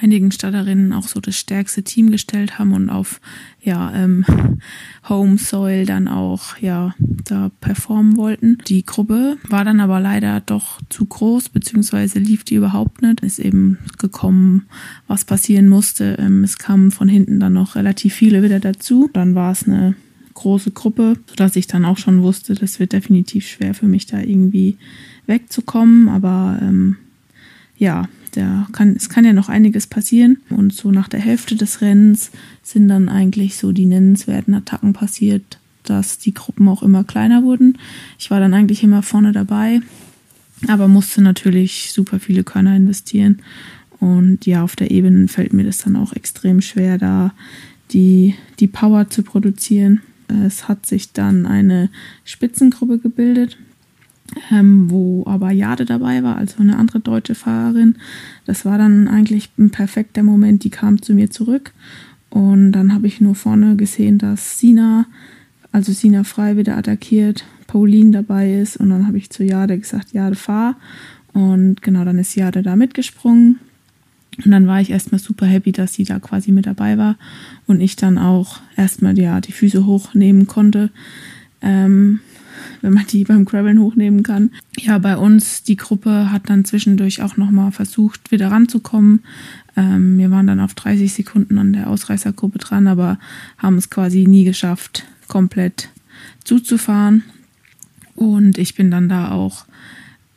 einigen 0.00 0.30
Stadterinnen 0.30 0.92
auch 0.92 1.08
so 1.08 1.20
das 1.20 1.36
stärkste 1.36 1.82
Team 1.82 2.10
gestellt 2.10 2.58
haben 2.58 2.72
und 2.72 2.90
auf 2.90 3.20
ja 3.62 3.92
ähm, 3.94 4.24
Home 5.08 5.38
Soil 5.38 5.86
dann 5.86 6.08
auch 6.08 6.58
ja 6.58 6.94
da 7.24 7.50
performen 7.60 8.16
wollten. 8.16 8.58
Die 8.68 8.84
Gruppe 8.84 9.38
war 9.48 9.64
dann 9.64 9.80
aber 9.80 10.00
leider 10.00 10.40
doch 10.40 10.80
zu 10.90 11.06
groß 11.06 11.48
beziehungsweise 11.48 12.18
lief 12.18 12.44
die 12.44 12.56
überhaupt 12.56 13.02
nicht. 13.02 13.20
Ist 13.20 13.38
eben 13.38 13.78
gekommen, 13.98 14.66
was 15.06 15.24
passieren 15.24 15.68
musste. 15.68 16.16
Ähm, 16.18 16.44
es 16.44 16.58
kamen 16.58 16.90
von 16.90 17.08
hinten 17.08 17.40
dann 17.40 17.54
noch 17.54 17.76
relativ 17.76 18.14
viele 18.14 18.42
wieder 18.42 18.60
dazu. 18.60 19.08
Dann 19.12 19.34
war 19.34 19.52
es 19.52 19.66
eine 19.66 19.94
große 20.34 20.70
Gruppe, 20.70 21.18
sodass 21.26 21.56
ich 21.56 21.66
dann 21.66 21.84
auch 21.84 21.98
schon 21.98 22.22
wusste, 22.22 22.54
das 22.54 22.78
wird 22.78 22.92
definitiv 22.92 23.48
schwer 23.48 23.74
für 23.74 23.88
mich 23.88 24.06
da 24.06 24.20
irgendwie 24.20 24.76
wegzukommen. 25.26 26.08
Aber 26.08 26.58
ähm, 26.62 26.96
ja, 27.78 28.08
der 28.34 28.66
kann, 28.72 28.94
es 28.96 29.08
kann 29.08 29.24
ja 29.24 29.32
noch 29.32 29.48
einiges 29.48 29.86
passieren. 29.86 30.38
Und 30.50 30.72
so 30.72 30.90
nach 30.90 31.08
der 31.08 31.20
Hälfte 31.20 31.56
des 31.56 31.80
Rennens 31.80 32.30
sind 32.62 32.88
dann 32.88 33.08
eigentlich 33.08 33.56
so 33.56 33.72
die 33.72 33.86
nennenswerten 33.86 34.54
Attacken 34.54 34.92
passiert, 34.92 35.58
dass 35.84 36.18
die 36.18 36.34
Gruppen 36.34 36.68
auch 36.68 36.82
immer 36.82 37.04
kleiner 37.04 37.42
wurden. 37.42 37.78
Ich 38.18 38.30
war 38.30 38.40
dann 38.40 38.54
eigentlich 38.54 38.82
immer 38.82 39.02
vorne 39.02 39.32
dabei, 39.32 39.80
aber 40.68 40.88
musste 40.88 41.22
natürlich 41.22 41.92
super 41.92 42.20
viele 42.20 42.44
Körner 42.44 42.76
investieren. 42.76 43.40
Und 43.98 44.44
ja, 44.44 44.62
auf 44.62 44.76
der 44.76 44.90
Ebene 44.90 45.28
fällt 45.28 45.54
mir 45.54 45.64
das 45.64 45.78
dann 45.78 45.96
auch 45.96 46.12
extrem 46.12 46.60
schwer, 46.60 46.98
da 46.98 47.32
die, 47.92 48.34
die 48.60 48.66
Power 48.66 49.08
zu 49.08 49.22
produzieren. 49.22 50.02
Es 50.46 50.68
hat 50.68 50.84
sich 50.84 51.12
dann 51.12 51.46
eine 51.46 51.88
Spitzengruppe 52.24 52.98
gebildet 52.98 53.56
ähm, 54.50 54.90
wo 54.90 55.24
aber 55.26 55.50
Jade 55.50 55.84
dabei 55.84 56.22
war, 56.22 56.36
also 56.36 56.60
eine 56.60 56.78
andere 56.78 57.00
deutsche 57.00 57.34
Fahrerin. 57.34 57.96
Das 58.44 58.64
war 58.64 58.78
dann 58.78 59.08
eigentlich 59.08 59.50
ein 59.58 59.70
perfekter 59.70 60.22
Moment, 60.22 60.64
die 60.64 60.70
kam 60.70 61.02
zu 61.02 61.14
mir 61.14 61.30
zurück. 61.30 61.72
Und 62.30 62.72
dann 62.72 62.92
habe 62.92 63.06
ich 63.06 63.20
nur 63.20 63.34
vorne 63.34 63.76
gesehen, 63.76 64.18
dass 64.18 64.58
Sina, 64.58 65.06
also 65.72 65.92
Sina 65.92 66.24
Frei 66.24 66.56
wieder 66.56 66.76
attackiert, 66.76 67.44
Pauline 67.66 68.10
dabei 68.10 68.54
ist. 68.54 68.76
Und 68.76 68.90
dann 68.90 69.06
habe 69.06 69.18
ich 69.18 69.30
zu 69.30 69.44
Jade 69.44 69.78
gesagt, 69.78 70.12
Jade 70.12 70.36
fahr. 70.36 70.76
Und 71.32 71.82
genau, 71.82 72.04
dann 72.04 72.18
ist 72.18 72.34
Jade 72.34 72.62
da 72.62 72.76
mitgesprungen. 72.76 73.58
Und 74.44 74.50
dann 74.50 74.66
war 74.66 74.80
ich 74.80 74.90
erstmal 74.90 75.18
super 75.18 75.46
happy, 75.46 75.72
dass 75.72 75.94
sie 75.94 76.04
da 76.04 76.18
quasi 76.18 76.52
mit 76.52 76.66
dabei 76.66 76.98
war. 76.98 77.16
Und 77.66 77.80
ich 77.80 77.96
dann 77.96 78.18
auch 78.18 78.60
erstmal 78.76 79.18
ja 79.18 79.40
die 79.40 79.52
Füße 79.52 79.86
hochnehmen 79.86 80.46
konnte. 80.46 80.90
Ähm, 81.62 82.20
wenn 82.86 82.94
man 82.94 83.06
die 83.08 83.24
beim 83.24 83.44
Graveln 83.44 83.80
hochnehmen 83.80 84.22
kann. 84.22 84.52
Ja, 84.78 84.98
bei 84.98 85.16
uns, 85.16 85.64
die 85.64 85.74
Gruppe 85.74 86.30
hat 86.30 86.48
dann 86.48 86.64
zwischendurch 86.64 87.20
auch 87.20 87.36
nochmal 87.36 87.72
versucht, 87.72 88.30
wieder 88.30 88.52
ranzukommen. 88.52 89.24
Ähm, 89.76 90.16
wir 90.18 90.30
waren 90.30 90.46
dann 90.46 90.60
auf 90.60 90.74
30 90.74 91.12
Sekunden 91.12 91.58
an 91.58 91.72
der 91.72 91.90
Ausreißergruppe 91.90 92.58
dran, 92.58 92.86
aber 92.86 93.18
haben 93.58 93.76
es 93.76 93.90
quasi 93.90 94.28
nie 94.28 94.44
geschafft, 94.44 95.04
komplett 95.26 95.88
zuzufahren. 96.44 97.24
Und 98.14 98.56
ich 98.56 98.76
bin 98.76 98.92
dann 98.92 99.08
da 99.08 99.32
auch 99.32 99.66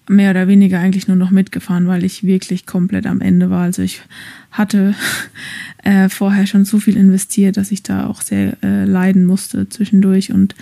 mehr 0.08 0.32
oder 0.32 0.48
weniger 0.48 0.80
eigentlich 0.80 1.08
nur 1.08 1.18
noch 1.18 1.30
mitgefahren, 1.30 1.86
weil 1.86 2.04
ich 2.04 2.24
wirklich 2.24 2.66
komplett 2.66 3.06
am 3.06 3.22
Ende 3.22 3.52
war. 3.52 3.62
Also 3.62 3.84
ich 3.84 4.02
hatte 4.50 4.96
äh, 5.84 6.10
vorher 6.10 6.48
schon 6.48 6.66
so 6.66 6.80
viel 6.80 6.98
investiert, 6.98 7.58
dass 7.58 7.72
ich 7.72 7.84
da 7.84 8.08
auch 8.08 8.22
sehr 8.22 8.58
äh, 8.64 8.86
leiden 8.86 9.28
musste 9.28 9.70
zwischendurch 9.70 10.34
und 10.34 10.56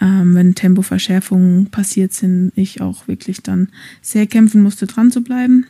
ähm, 0.00 0.34
wenn 0.34 0.54
Tempoverschärfungen 0.54 1.66
passiert 1.66 2.12
sind, 2.12 2.52
ich 2.56 2.80
auch 2.80 3.08
wirklich 3.08 3.42
dann 3.42 3.68
sehr 4.02 4.26
kämpfen 4.26 4.62
musste, 4.62 4.86
dran 4.86 5.10
zu 5.10 5.22
bleiben. 5.22 5.66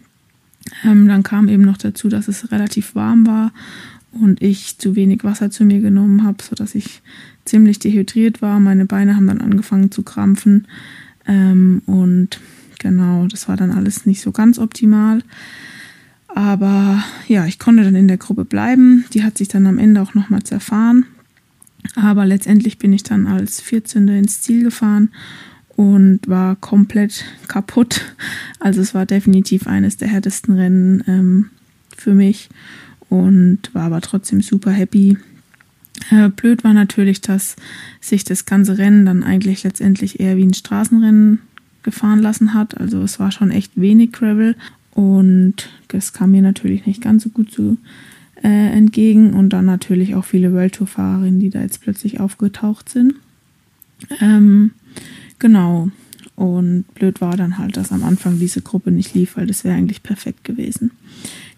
Ähm, 0.85 1.09
dann 1.09 1.23
kam 1.23 1.49
eben 1.49 1.63
noch 1.63 1.77
dazu, 1.77 2.09
dass 2.09 2.29
es 2.29 2.51
relativ 2.51 2.95
warm 2.95 3.27
war 3.27 3.53
und 4.13 4.41
ich 4.43 4.79
zu 4.79 4.97
wenig 4.97 5.25
Wasser 5.25 5.51
zu 5.51 5.65
mir 5.65 5.81
genommen 5.81 6.25
habe, 6.25 6.43
sodass 6.43 6.75
ich 6.75 7.03
ziemlich 7.45 7.79
dehydriert 7.79 8.41
war. 8.41 8.61
Meine 8.61 8.87
Beine 8.87 9.17
haben 9.17 9.27
dann 9.27 9.41
angefangen 9.41 9.91
zu 9.91 10.03
krampfen 10.03 10.67
ähm, 11.27 11.83
und 11.87 12.41
genau, 12.79 13.27
das 13.27 13.49
war 13.49 13.57
dann 13.57 13.73
alles 13.73 14.07
nicht 14.07 14.21
so 14.21 14.33
ganz 14.33 14.59
optimal. 14.59 15.23
Aber 16.29 17.03
ja, 17.29 17.47
ich 17.47 17.59
konnte 17.59 17.85
dann 17.85 17.95
in 17.95 18.09
der 18.09 18.17
Gruppe 18.17 18.45
bleiben. 18.45 19.05
Die 19.13 19.23
hat 19.23 19.39
sich 19.39 19.49
dann 19.49 19.67
am 19.67 19.79
Ende 19.79 20.03
auch 20.03 20.15
nochmal 20.15 20.43
zerfahren. 20.43 21.07
Aber 21.97 22.27
letztendlich 22.27 22.79
bin 22.79 22.93
ich 22.93 23.03
dann 23.03 23.27
als 23.27 23.61
14. 23.61 24.09
ins 24.09 24.43
Ziel 24.43 24.65
gefahren 24.65 25.11
und 25.77 26.21
war 26.27 26.57
komplett 26.57 27.25
kaputt. 27.49 28.15
Also 28.61 28.81
es 28.81 28.95
war 28.95 29.07
definitiv 29.07 29.67
eines 29.67 29.97
der 29.97 30.09
härtesten 30.09 30.55
Rennen 30.55 31.05
ähm, 31.07 31.51
für 31.97 32.15
mich. 32.15 32.49
und 33.11 33.75
war 33.75 33.85
aber 33.85 34.01
trotzdem 34.01 34.41
super 34.41 34.71
happy. 34.71 35.19
Äh, 36.11 36.29
blöd 36.31 36.65
war 36.65 36.73
natürlich, 36.73 37.21
dass 37.21 37.57
sich 38.01 38.25
das 38.25 38.47
ganze 38.47 38.79
Rennen 38.79 39.07
dann 39.07 39.23
eigentlich 39.23 39.63
letztendlich 39.63 40.21
eher 40.21 40.37
wie 40.37 40.45
ein 40.45 40.55
Straßenrennen 40.55 41.41
gefahren 41.83 42.21
lassen 42.21 42.55
hat. 42.55 42.79
Also 42.79 43.03
es 43.03 43.21
war 43.21 43.31
schon 43.31 43.51
echt 43.51 43.73
wenig 43.77 44.13
Gravel 44.13 44.57
und 44.93 45.69
das 45.89 46.13
kam 46.13 46.33
mir 46.33 46.43
natürlich 46.43 46.87
nicht 46.87 47.03
ganz 47.03 47.25
so 47.25 47.31
gut 47.31 47.53
zu 47.53 47.77
äh, 48.45 48.69
entgegen 48.77 49.33
und 49.33 49.55
dann 49.55 49.65
natürlich 49.65 50.15
auch 50.15 50.25
viele 50.25 50.53
World 50.53 50.75
Tour 50.75 50.87
Fahrerinnen, 50.87 51.41
die 51.41 51.51
da 51.51 51.63
jetzt 51.63 51.81
plötzlich 51.81 52.21
aufgetaucht 52.21 52.91
sind. 52.91 53.15
Ähm, 54.21 54.73
genau. 55.39 55.89
Und 56.37 56.85
blöd 56.95 57.21
war 57.21 57.37
dann 57.37 57.59
halt, 57.59 57.77
dass 57.77 57.91
am 57.91 58.05
Anfang 58.05 58.39
diese 58.39 58.61
Gruppe 58.61 58.91
nicht 58.91 59.15
lief, 59.15 59.37
weil 59.37 59.47
das 59.47 59.65
wäre 59.65 59.77
eigentlich 59.77 60.03
perfekt 60.03 60.45
gewesen. 60.45 60.91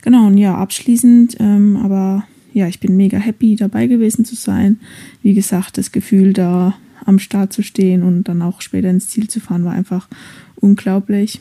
Genau, 0.03 0.29
und 0.29 0.39
ja, 0.39 0.55
abschließend, 0.55 1.37
ähm, 1.41 1.77
aber 1.77 2.25
ja, 2.53 2.69
ich 2.69 2.79
bin 2.79 2.97
mega 2.97 3.19
happy, 3.19 3.57
dabei 3.57 3.87
gewesen 3.87 4.25
zu 4.25 4.37
sein. 4.37 4.79
Wie 5.23 5.35
gesagt, 5.35 5.79
das 5.79 5.93
Gefühl, 5.93 6.33
da 6.33 6.77
am 7.05 7.19
Start 7.19 7.53
zu 7.53 7.63
stehen 7.63 8.03
und 8.03 8.25
dann 8.25 8.43
auch 8.43 8.61
später 8.61 8.91
ins 8.91 9.09
Ziel 9.09 9.29
zu 9.29 9.41
fahren, 9.41 9.65
war 9.65 9.73
einfach 9.73 10.09
unglaublich. 10.57 11.41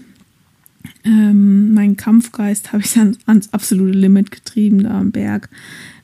Ähm, 1.03 1.74
mein 1.74 1.98
Kampfgeist 1.98 2.74
habe 2.74 2.84
ich 2.84 2.94
dann 2.94 3.18
ans 3.26 3.53
absolute 3.53 3.98
Limit 3.98 4.32
getrieben 4.32 4.84
da 4.84 4.99
am 4.99 5.12
Berg, 5.12 5.49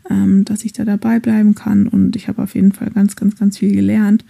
ähm, 0.10 0.46
dass 0.46 0.64
ich 0.64 0.74
da 0.74 0.86
dabei 0.86 1.20
bleiben 1.20 1.56
kann. 1.56 1.88
Und 1.88 2.16
ich 2.16 2.28
habe 2.28 2.42
auf 2.42 2.56
jeden 2.56 2.72
Fall 2.72 2.90
ganz, 2.92 3.16
ganz, 3.16 3.38
ganz 3.38 3.58
viel 3.58 3.74
gelernt 3.74 4.26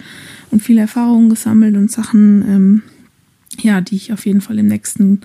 und 0.50 0.62
viele 0.62 0.82
Erfahrungen 0.82 1.30
gesammelt 1.30 1.76
und 1.76 1.92
Sachen, 1.92 2.44
ähm, 2.48 2.82
ja, 3.60 3.82
die 3.82 3.96
ich 3.96 4.14
auf 4.14 4.26
jeden 4.26 4.42
Fall 4.42 4.60
im 4.60 4.68
nächsten 4.68 5.22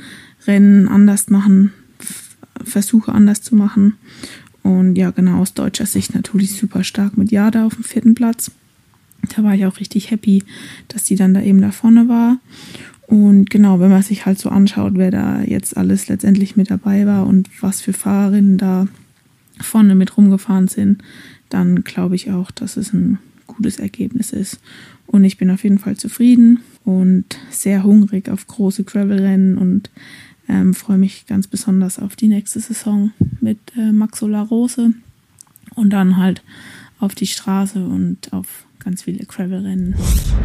Rennen 0.47 0.89
anders 0.89 1.31
machen, 1.31 1.73
versuche 2.65 3.13
anders 3.13 3.43
zu 3.43 3.55
machen. 3.55 3.95
Und 4.63 4.97
ja, 4.97 5.11
genau 5.11 5.41
aus 5.41 5.55
deutscher 5.55 5.87
Sicht 5.87 6.15
natürlich 6.15 6.57
super 6.57 6.83
stark 6.83 7.17
mit 7.17 7.31
Jada 7.31 7.67
auf 7.67 7.77
dem 7.77 7.85
vierten 7.85 8.15
Platz. 8.15 8.51
Da 9.35 9.43
war 9.43 9.55
ich 9.55 9.65
auch 9.65 9.79
richtig 9.79 10.11
happy, 10.11 10.45
dass 10.89 11.05
die 11.05 11.17
dann 11.17 11.35
da 11.35 11.43
eben 11.43 11.61
da 11.61 11.71
vorne 11.71 12.09
war. 12.09 12.39
Und 13.07 13.51
genau, 13.51 13.79
wenn 13.79 13.91
man 13.91 14.03
sich 14.03 14.27
halt 14.27 14.39
so 14.39 14.49
anschaut, 14.49 14.95
wer 14.97 15.11
da 15.11 15.43
jetzt 15.43 15.77
alles 15.77 16.09
letztendlich 16.09 16.57
mit 16.57 16.71
dabei 16.71 17.07
war 17.07 17.27
und 17.27 17.49
was 17.61 17.81
für 17.81 17.93
Fahrerinnen 17.93 18.59
da 18.59 18.89
vorne 19.61 19.95
mit 19.95 20.17
rumgefahren 20.17 20.69
sind, 20.69 21.03
dann 21.49 21.85
glaube 21.85 22.17
ich 22.17 22.33
auch, 22.33 22.51
dass 22.51 22.77
es 22.77 22.93
ein 22.93 23.19
gutes 23.47 23.79
Ergebnis 23.79 24.33
ist. 24.33 24.61
Und 25.07 25.25
ich 25.25 25.39
bin 25.39 25.51
auf 25.51 25.63
jeden 25.63 25.79
Fall 25.79 25.97
zufrieden 25.97 26.61
und 26.85 27.39
sehr 27.51 27.85
hungrig 27.85 28.29
auf 28.29 28.47
große 28.47 28.83
Gravel-Rennen 28.83 29.57
und 29.57 29.91
ähm, 30.49 30.75
freue 30.75 30.99
mich 30.99 31.27
ganz 31.27 31.47
besonders 31.47 31.99
auf 31.99 32.17
die 32.17 32.29
nächste 32.29 32.61
Saison 32.61 33.13
mit 33.41 33.59
äh, 33.77 33.93
Maxola 33.93 34.43
Rose 34.43 34.91
und 35.75 35.91
dann 35.91 36.17
halt 36.17 36.43
auf 36.99 37.15
die 37.15 37.27
Straße 37.27 37.85
und 37.85 38.33
auf 38.33 38.67
ganz 38.81 39.03
viele 39.03 39.25
Gravel-Rennen. 39.25 39.95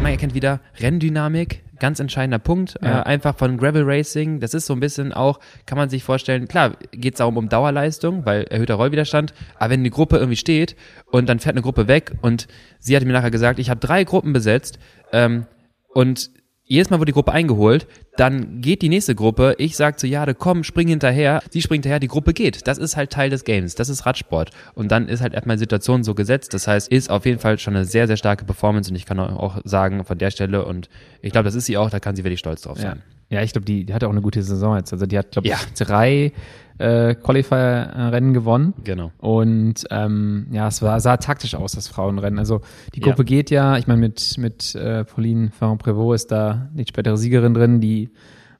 Man 0.00 0.12
erkennt 0.12 0.34
wieder 0.34 0.60
Renndynamik, 0.78 1.62
ganz 1.82 1.98
entscheidender 1.98 2.38
Punkt. 2.38 2.78
Ja. 2.80 3.00
Äh, 3.00 3.02
einfach 3.02 3.36
von 3.36 3.58
Gravel 3.58 3.82
Racing. 3.84 4.38
Das 4.38 4.54
ist 4.54 4.66
so 4.66 4.72
ein 4.72 4.80
bisschen 4.80 5.12
auch, 5.12 5.40
kann 5.66 5.76
man 5.76 5.90
sich 5.90 6.04
vorstellen, 6.04 6.46
klar, 6.46 6.76
geht 6.92 7.14
es 7.14 7.18
darum 7.18 7.36
um 7.36 7.48
Dauerleistung, 7.48 8.24
weil 8.24 8.44
erhöhter 8.44 8.74
Rollwiderstand. 8.74 9.34
Aber 9.58 9.70
wenn 9.70 9.82
die 9.82 9.90
Gruppe 9.90 10.16
irgendwie 10.16 10.36
steht 10.36 10.76
und 11.10 11.28
dann 11.28 11.40
fährt 11.40 11.56
eine 11.56 11.62
Gruppe 11.62 11.88
weg 11.88 12.12
und 12.22 12.46
sie 12.78 12.94
hatte 12.94 13.04
mir 13.04 13.12
nachher 13.12 13.32
gesagt, 13.32 13.58
ich 13.58 13.68
habe 13.68 13.80
drei 13.80 14.04
Gruppen 14.04 14.32
besetzt 14.32 14.78
ähm, 15.12 15.46
und 15.92 16.30
jedes 16.72 16.88
Mal 16.90 16.98
wird 17.00 17.08
die 17.08 17.12
Gruppe 17.12 17.32
eingeholt, 17.32 17.86
dann 18.16 18.60
geht 18.62 18.80
die 18.82 18.88
nächste 18.88 19.14
Gruppe, 19.14 19.54
ich 19.58 19.76
sag 19.76 19.98
zu 20.00 20.06
Jade, 20.06 20.34
komm, 20.34 20.64
spring 20.64 20.88
hinterher, 20.88 21.42
sie 21.50 21.60
springt 21.60 21.84
hinterher, 21.84 22.00
die 22.00 22.08
Gruppe 22.08 22.32
geht. 22.32 22.66
Das 22.66 22.78
ist 22.78 22.96
halt 22.96 23.10
Teil 23.10 23.28
des 23.30 23.44
Games, 23.44 23.74
das 23.74 23.88
ist 23.90 24.06
Radsport. 24.06 24.50
Und 24.74 24.90
dann 24.90 25.08
ist 25.08 25.20
halt 25.20 25.34
erstmal 25.34 25.56
die 25.56 25.60
Situation 25.60 26.02
so 26.02 26.14
gesetzt, 26.14 26.54
das 26.54 26.66
heißt, 26.66 26.88
ist 26.90 27.10
auf 27.10 27.26
jeden 27.26 27.38
Fall 27.38 27.58
schon 27.58 27.76
eine 27.76 27.84
sehr, 27.84 28.06
sehr 28.06 28.16
starke 28.16 28.44
Performance 28.46 28.90
und 28.90 28.96
ich 28.96 29.04
kann 29.04 29.18
auch 29.20 29.58
sagen, 29.64 30.04
von 30.04 30.16
der 30.16 30.30
Stelle 30.30 30.64
und 30.64 30.88
ich 31.20 31.32
glaube, 31.32 31.44
das 31.44 31.54
ist 31.54 31.66
sie 31.66 31.76
auch, 31.76 31.90
da 31.90 32.00
kann 32.00 32.16
sie 32.16 32.24
wirklich 32.24 32.40
stolz 32.40 32.62
drauf 32.62 32.78
Ja, 32.78 32.82
sein. 32.90 33.02
ja 33.28 33.42
ich 33.42 33.52
glaube, 33.52 33.66
die, 33.66 33.84
die 33.84 33.92
hatte 33.92 34.06
auch 34.06 34.12
eine 34.12 34.22
gute 34.22 34.42
Saison 34.42 34.76
jetzt. 34.76 34.92
Also 34.94 35.04
die 35.06 35.18
hat, 35.18 35.30
glaube 35.30 35.48
ich, 35.48 35.52
Ja. 35.52 35.58
drei 35.78 36.32
äh, 36.78 37.14
Qualifier-Rennen 37.14 38.34
gewonnen. 38.34 38.74
Genau. 38.84 39.12
Und 39.18 39.84
ähm, 39.90 40.46
ja, 40.50 40.68
es 40.68 40.82
war, 40.82 41.00
sah 41.00 41.16
taktisch 41.16 41.54
aus, 41.54 41.72
das 41.72 41.88
Frauenrennen. 41.88 42.38
Also 42.38 42.60
die 42.94 43.00
Ja. 43.00 43.06
Gruppe 43.06 43.24
geht 43.24 43.50
ja, 43.50 43.76
ich 43.76 43.86
meine, 43.86 44.00
mit, 44.00 44.34
mit 44.38 44.74
äh, 44.74 45.04
Pauline 45.04 45.50
Ferrand-Prévot 45.50 46.14
ist 46.14 46.32
da 46.32 46.68
die 46.72 46.84
spätere 46.86 47.16
Siegerin 47.16 47.54
drin, 47.54 47.80
die 47.80 48.10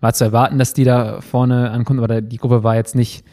war 0.00 0.12
zu 0.12 0.24
erwarten, 0.24 0.58
dass 0.58 0.74
die 0.74 0.84
da 0.84 1.20
vorne 1.20 1.70
ankommt, 1.70 2.00
aber 2.00 2.20
die 2.20 2.36
Gruppe 2.36 2.64
war 2.64 2.74
jetzt 2.74 2.94
nicht, 2.96 3.24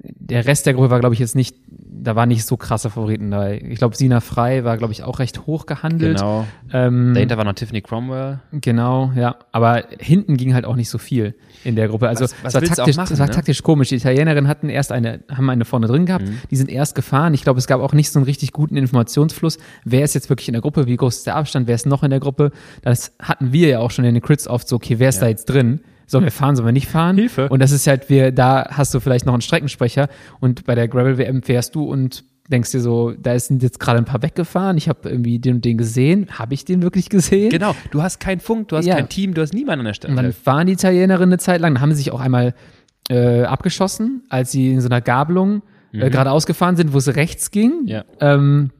der 0.00 0.46
Rest 0.46 0.64
der 0.66 0.74
Gruppe 0.74 0.90
war, 0.90 1.00
glaube 1.00 1.14
ich, 1.14 1.18
jetzt 1.18 1.34
nicht, 1.34 1.56
da 1.66 2.14
waren 2.14 2.28
nicht 2.28 2.44
so 2.46 2.56
krasse 2.56 2.88
Favoriten 2.88 3.32
dabei. 3.32 3.60
Ich 3.68 3.78
glaube, 3.78 3.96
Sina 3.96 4.20
Frei 4.20 4.62
war, 4.62 4.76
glaube 4.76 4.92
ich, 4.92 5.02
auch 5.02 5.18
recht 5.18 5.46
hoch 5.46 5.66
gehandelt. 5.66 6.18
Genau. 6.18 6.46
Ähm, 6.72 7.14
Dahinter 7.14 7.36
war 7.36 7.44
noch 7.44 7.54
Tiffany 7.54 7.82
Cromwell. 7.82 8.38
Genau, 8.52 9.10
ja. 9.16 9.36
Aber 9.50 9.82
hinten 9.98 10.36
ging 10.36 10.54
halt 10.54 10.64
auch 10.66 10.76
nicht 10.76 10.88
so 10.88 10.98
viel 10.98 11.34
in 11.64 11.74
der 11.74 11.88
Gruppe. 11.88 12.08
Also 12.08 12.24
Was- 12.24 12.34
was 12.44 12.54
es 12.54 12.60
war, 12.60 12.76
taktisch, 12.76 12.96
machen, 12.96 13.12
es 13.12 13.18
war 13.18 13.26
ne? 13.26 13.32
taktisch 13.32 13.62
komisch. 13.64 13.88
Die 13.88 13.96
Italienerinnen 13.96 14.46
hatten 14.48 14.68
erst 14.68 14.92
eine, 14.92 15.20
haben 15.28 15.50
eine 15.50 15.64
vorne 15.64 15.88
drin 15.88 16.06
gehabt, 16.06 16.26
Mhm. 16.28 16.38
die 16.48 16.56
sind 16.56 16.70
erst 16.70 16.94
gefahren. 16.94 17.34
Ich 17.34 17.42
glaube, 17.42 17.58
es 17.58 17.66
gab 17.66 17.80
auch 17.80 17.92
nicht 17.92 18.10
so 18.12 18.20
einen 18.20 18.24
richtig 18.26 18.52
guten 18.52 18.76
Informationsfluss. 18.76 19.58
Wer 19.84 20.04
ist 20.04 20.14
jetzt 20.14 20.28
wirklich 20.30 20.46
in 20.46 20.52
der 20.52 20.62
Gruppe? 20.62 20.86
Wie 20.86 20.96
groß 20.96 21.16
ist 21.16 21.26
der 21.26 21.34
Abstand? 21.34 21.66
Wer 21.66 21.74
ist 21.74 21.86
noch 21.86 22.04
in 22.04 22.10
der 22.10 22.20
Gruppe? 22.20 22.52
Das 22.82 23.12
hatten 23.20 23.52
wir 23.52 23.66
ja 23.68 23.78
auch 23.80 23.90
schon 23.90 24.04
in 24.04 24.14
den 24.14 24.22
Crits 24.22 24.46
oft 24.46 24.68
so, 24.68 24.76
okay, 24.76 25.00
wer 25.00 25.08
ist 25.08 25.16
Ja. 25.16 25.22
da 25.22 25.28
jetzt 25.28 25.46
drin? 25.46 25.80
Sollen 26.08 26.24
wir 26.24 26.32
fahren, 26.32 26.56
sollen 26.56 26.66
wir 26.66 26.72
nicht 26.72 26.88
fahren? 26.88 27.16
Hilfe. 27.16 27.48
Und 27.48 27.60
das 27.60 27.70
ist 27.70 27.86
halt, 27.86 28.08
wir, 28.10 28.32
da 28.32 28.66
hast 28.70 28.92
du 28.94 28.98
vielleicht 29.00 29.26
noch 29.26 29.34
einen 29.34 29.42
Streckensprecher 29.42 30.08
und 30.40 30.64
bei 30.64 30.74
der 30.74 30.88
Gravel 30.88 31.18
WM 31.18 31.42
fährst 31.42 31.74
du 31.76 31.84
und 31.84 32.24
denkst 32.50 32.70
dir 32.72 32.80
so, 32.80 33.12
da 33.12 33.38
sind 33.38 33.62
jetzt 33.62 33.78
gerade 33.78 33.98
ein 33.98 34.06
paar 34.06 34.22
weggefahren, 34.22 34.78
ich 34.78 34.88
habe 34.88 35.08
irgendwie 35.08 35.38
den 35.38 35.56
und 35.56 35.64
den 35.66 35.76
gesehen. 35.76 36.28
Habe 36.38 36.54
ich 36.54 36.64
den 36.64 36.80
wirklich 36.82 37.10
gesehen? 37.10 37.50
Genau, 37.50 37.74
du 37.90 38.02
hast 38.02 38.20
keinen 38.20 38.40
Funk, 38.40 38.68
du 38.68 38.76
hast 38.78 38.86
Ja. 38.86 38.94
kein 38.96 39.10
Team, 39.10 39.34
du 39.34 39.42
hast 39.42 39.52
niemanden 39.52 39.80
an 39.80 39.86
der 39.86 39.94
Stelle. 39.94 40.16
Und 40.16 40.22
dann 40.22 40.34
waren 40.44 40.66
die 40.66 40.72
Italienerinnen 40.72 41.28
eine 41.34 41.38
Zeit 41.38 41.60
lang, 41.60 41.74
dann 41.74 41.82
haben 41.82 41.90
sie 41.92 41.98
sich 41.98 42.10
auch 42.10 42.20
einmal 42.20 42.54
äh, 43.10 43.42
abgeschossen, 43.42 44.22
als 44.30 44.50
sie 44.50 44.72
in 44.72 44.80
so 44.80 44.88
einer 44.88 45.02
Gabelung 45.02 45.62
äh, 45.92 46.08
geradeaus 46.10 46.46
gefahren 46.46 46.76
sind, 46.76 46.92
wo 46.94 46.98
es 46.98 47.14
rechts 47.16 47.50
ging. 47.50 47.82
Mhm. 47.82 47.86
Ja. 47.88 48.04
Ähm, 48.20 48.70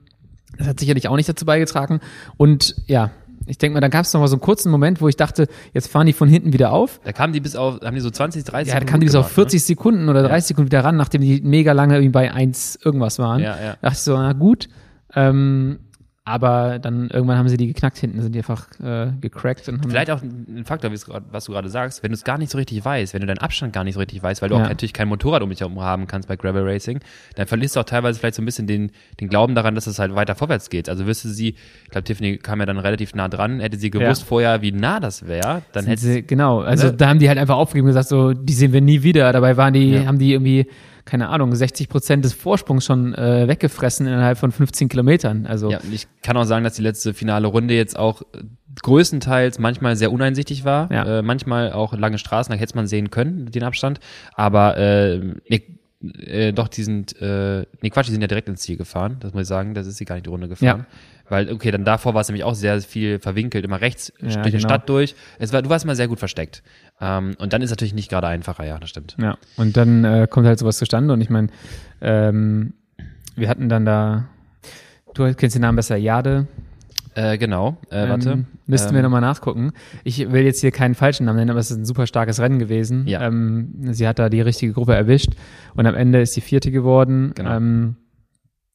das 0.57 0.67
hat 0.69 0.81
sicherlich 0.81 1.09
auch 1.09 1.17
nicht 1.17 1.29
dazu 1.29 1.45
beigetragen. 1.45 2.01
Und 2.39 2.75
ja, 2.87 3.11
ich 3.49 3.59
denke 3.59 3.75
mal, 3.75 3.81
dann 3.81 3.91
gab 3.91 4.05
es 4.05 4.13
noch 4.13 4.21
mal 4.21 4.29
so 4.29 4.37
einen 4.37 4.41
kurzen 4.41 4.71
Moment, 4.71 5.01
wo 5.01 5.09
ich 5.09 5.17
dachte, 5.17 5.49
jetzt 5.73 5.91
fahren 5.91 6.07
die 6.07 6.13
von 6.13 6.29
hinten 6.29 6.53
wieder 6.53 6.73
auf. 6.73 7.01
da 7.05 7.13
kamen 7.13 7.33
die 7.33 7.41
bis 7.41 7.57
auf, 7.57 7.81
haben 7.81 7.95
die 7.95 8.01
so 8.01 8.11
20, 8.11 8.45
30 8.45 8.73
Ja, 8.73 8.81
da 8.81 8.87
kamen 8.87 9.01
die 9.01 9.07
bis 9.07 9.15
auf 9.15 9.27
gemacht, 9.27 9.35
40 9.35 9.65
Sekunden 9.65 10.09
oder 10.09 10.23
30 10.23 10.49
Sekunden 10.49 10.71
wieder 10.71 10.85
ran, 10.85 10.97
nachdem 10.97 11.23
die 11.23 11.41
mega 11.43 11.73
lange 11.73 11.95
irgendwie 11.95 12.11
bei 12.11 12.33
1 12.33 12.81
irgendwas 12.85 13.19
waren. 13.19 13.43
Ja, 13.43 13.57
ja. 13.61 13.77
Dachte 13.81 13.95
ich 13.95 13.99
so, 13.99 14.17
na 14.17 14.33
gut. 14.33 14.69
Ähm, 15.15 15.79
aber 16.29 16.79
dann 16.79 17.09
irgendwann 17.11 17.39
haben 17.39 17.49
sie 17.49 17.57
die 17.57 17.67
geknackt 17.67 17.99
hinten, 17.99 18.21
sind 18.23 18.35
die 18.35 18.39
einfach 18.39 18.67
äh, 18.81 19.11
gecrackt 19.21 19.69
und 19.69 19.81
haben 19.83 19.91
Vielleicht 19.91 20.11
auch 20.11 20.23
ein 20.23 20.63
Faktor, 20.65 20.91
was 20.93 21.45
du 21.47 21.53
gerade 21.53 21.69
sagst, 21.69 22.03
wenn 22.03 22.11
du 22.11 22.15
es 22.15 22.25
gar 22.25 22.39
nicht 22.39 22.51
so 22.51 22.59
richtig 22.59 22.85
weißt, 22.85 23.15
wenn 23.15 23.21
du 23.23 23.27
deinen 23.27 23.39
Abstand 23.39 23.73
gar 23.73 23.85
nicht 23.85 23.95
so 23.95 24.01
richtig 24.01 24.23
weißt, 24.23 24.43
weil 24.43 24.49
du 24.51 24.57
Ja. 24.57 24.65
auch 24.65 24.69
natürlich 24.69 24.93
kein 24.93 25.09
Motorrad 25.09 25.43
um 25.43 25.51
dich 25.51 25.61
herum 25.61 25.81
haben 25.81 26.07
kannst 26.07 26.29
bei 26.29 26.37
Gravel 26.37 26.63
Racing, 26.69 27.01
dann 27.37 27.47
verlierst 27.47 27.77
du 27.77 27.81
auch 27.81 27.85
teilweise 27.85 28.19
vielleicht 28.21 28.35
so 28.37 28.43
ein 28.43 28.45
bisschen 28.45 28.67
den, 28.67 28.91
den 29.21 29.29
Glauben 29.29 29.55
daran, 29.55 29.75
dass 29.75 29.87
es 29.87 29.99
halt 29.99 30.15
weiter 30.15 30.35
vorwärts 30.35 30.71
geht. 30.71 30.89
Also 30.89 31.07
wüsste 31.07 31.29
sie, 31.29 31.49
ich 31.85 31.91
glaube, 31.91 32.05
Tiffany 32.05 32.37
kam 32.39 32.61
ja 32.61 32.67
dann 32.67 32.79
relativ 32.79 33.15
nah 33.15 33.29
dran, 33.29 33.61
hätte 33.61 33.79
sie 33.79 33.91
gewusst 33.91 34.23
Ja. 34.23 34.27
vorher, 34.29 34.63
wie 34.63 34.73
nah 34.73 35.01
das 35.01 35.27
wäre, 35.27 35.63
dann 35.73 35.87
hätte 35.87 36.03
sie, 36.03 36.23
genau, 36.23 36.61
also 36.61 36.89
Ne? 36.89 36.93
da 36.95 37.09
haben 37.09 37.19
die 37.19 37.29
halt 37.29 37.39
einfach 37.39 37.57
aufgegeben 37.57 37.87
und 37.87 37.91
gesagt, 37.91 38.09
so, 38.09 38.33
die 38.35 38.53
sehen 38.53 38.73
wir 38.73 38.81
nie 38.81 39.03
wieder. 39.03 39.33
Dabei 39.33 39.57
waren 39.57 39.73
die, 39.73 39.91
Ja. 39.95 40.07
haben 40.07 40.19
die 40.19 40.33
irgendwie, 40.33 40.67
keine 41.09 41.29
Ahnung, 41.31 41.55
60 41.55 41.89
Prozent 41.89 42.25
des 42.25 42.35
Vorsprungs 42.35 42.85
schon 42.85 43.15
äh, 43.15 43.49
weggefressen 43.49 44.07
innerhalb 44.07 44.39
von 44.39 44.53
15 44.53 44.89
Kilometern. 44.89 45.47
Also 45.47 45.71
Ja, 45.71 45.81
ich 45.91 46.07
kann 46.23 46.37
auch 46.37 46.45
sagen, 46.45 46.65
dass 46.65 46.75
die 46.75 46.83
letzte 46.83 47.15
finale 47.15 47.49
Runde 47.49 47.75
jetzt 47.75 47.99
auch 47.99 48.23
größtenteils 48.83 49.59
manchmal 49.59 49.97
sehr 49.97 50.13
uneinsichtig 50.13 50.65
war. 50.65 50.93
Ja. 50.93 51.19
Äh, 51.19 51.23
manchmal 51.23 51.73
auch 51.73 51.95
lange 51.97 52.19
Straßen, 52.19 52.53
da 52.53 52.59
hätte 52.59 52.77
man 52.77 52.87
sehen 52.87 53.11
können, 53.11 53.51
den 53.51 53.63
Abstand. 53.65 54.01
Aber 54.35 54.77
äh, 54.77 55.19
nee, 55.49 55.63
äh, 56.21 56.53
doch, 56.53 56.69
die 56.69 56.83
sind, 56.85 57.21
äh, 57.21 57.65
nee, 57.81 57.91
Quatsch, 57.91 58.07
die 58.09 58.13
sind 58.13 58.21
ja 58.21 58.29
direkt 58.29 58.49
ins 58.49 58.61
Ziel 58.61 58.77
gefahren. 58.77 59.17
Das 59.21 59.33
muss 59.33 59.43
ich 59.43 59.49
sagen, 59.49 59.75
das 59.75 59.87
ist 59.87 59.97
sie 59.97 60.05
gar 60.05 60.15
nicht 60.15 60.27
die 60.27 60.31
Runde 60.31 60.49
gefahren. 60.49 60.87
Weil, 61.31 61.53
okay, 61.53 61.71
dann 61.71 61.85
davor 61.85 62.15
war 62.15 62.23
es 62.23 62.29
nämlich 62.29 62.45
auch 62.45 62.55
sehr 62.55 62.81
viel 62.81 63.19
verwinkelt, 63.19 63.65
immer 63.65 63.81
rechts 63.81 64.13
Ja, 64.21 64.29
durch 64.29 64.43
die 64.45 64.51
genau. 64.53 64.61
Stadt 64.61 64.89
durch. 64.89 65.15
Es 65.39 65.53
war, 65.53 65.61
du 65.61 65.69
warst 65.69 65.85
immer 65.85 65.95
sehr 65.95 66.09
gut 66.09 66.19
versteckt. 66.19 66.63
Ähm, 67.01 67.37
und 67.39 67.53
dann 67.53 67.63
ist 67.63 67.71
natürlich 67.71 67.95
nicht 67.95 68.11
gerade 68.11 68.27
einfacher, 68.27 68.65
ja, 68.65 68.79
das 68.79 68.91
stimmt. 68.91 69.17
Ja, 69.21 69.39
und 69.57 69.77
dann 69.77 70.05
äh, 70.05 70.27
kommt 70.29 70.47
halt 70.47 70.59
sowas 70.59 70.79
zustande 70.79 71.13
und 71.15 71.21
ich 71.21 71.31
meine, 71.31 71.49
ähm, 72.01 72.73
wir 73.37 73.49
hatten 73.49 73.69
dann 73.69 73.85
da, 73.85 74.25
du 75.15 75.33
kennst 75.35 75.55
den 75.55 75.63
Namen 75.63 75.77
besser, 75.77 75.97
Jade. 75.97 76.47
Äh, 77.15 77.39
genau, 77.39 77.79
äh, 77.91 78.09
warte. 78.09 78.31
Ähm, 78.31 78.47
müssten 78.67 78.93
wir 78.93 78.99
Ähm, 78.99 79.05
nochmal 79.05 79.21
nachgucken. 79.21 79.73
Ich 80.05 80.31
will 80.31 80.43
jetzt 80.43 80.61
hier 80.61 80.71
keinen 80.71 80.95
falschen 80.95 81.27
Namen 81.27 81.39
nennen, 81.39 81.51
aber 81.51 81.61
es 81.61 81.71
ist 81.71 81.79
ein 81.79 81.85
super 81.85 82.07
starkes 82.07 82.39
Rennen 82.39 82.59
gewesen. 82.59 83.07
Ja. 83.09 83.23
Ähm, 83.27 83.75
sie 83.93 84.07
hat 84.07 84.19
da 84.19 84.29
die 84.29 84.41
richtige 84.41 84.73
Gruppe 84.73 84.95
erwischt 84.95 85.31
und 85.75 85.87
am 85.87 85.95
Ende 85.95 86.21
ist 86.21 86.35
sie 86.35 86.41
Vierte 86.41 86.71
geworden. 86.71 87.33
Genau. 87.35 87.57
Ähm, 87.57 87.97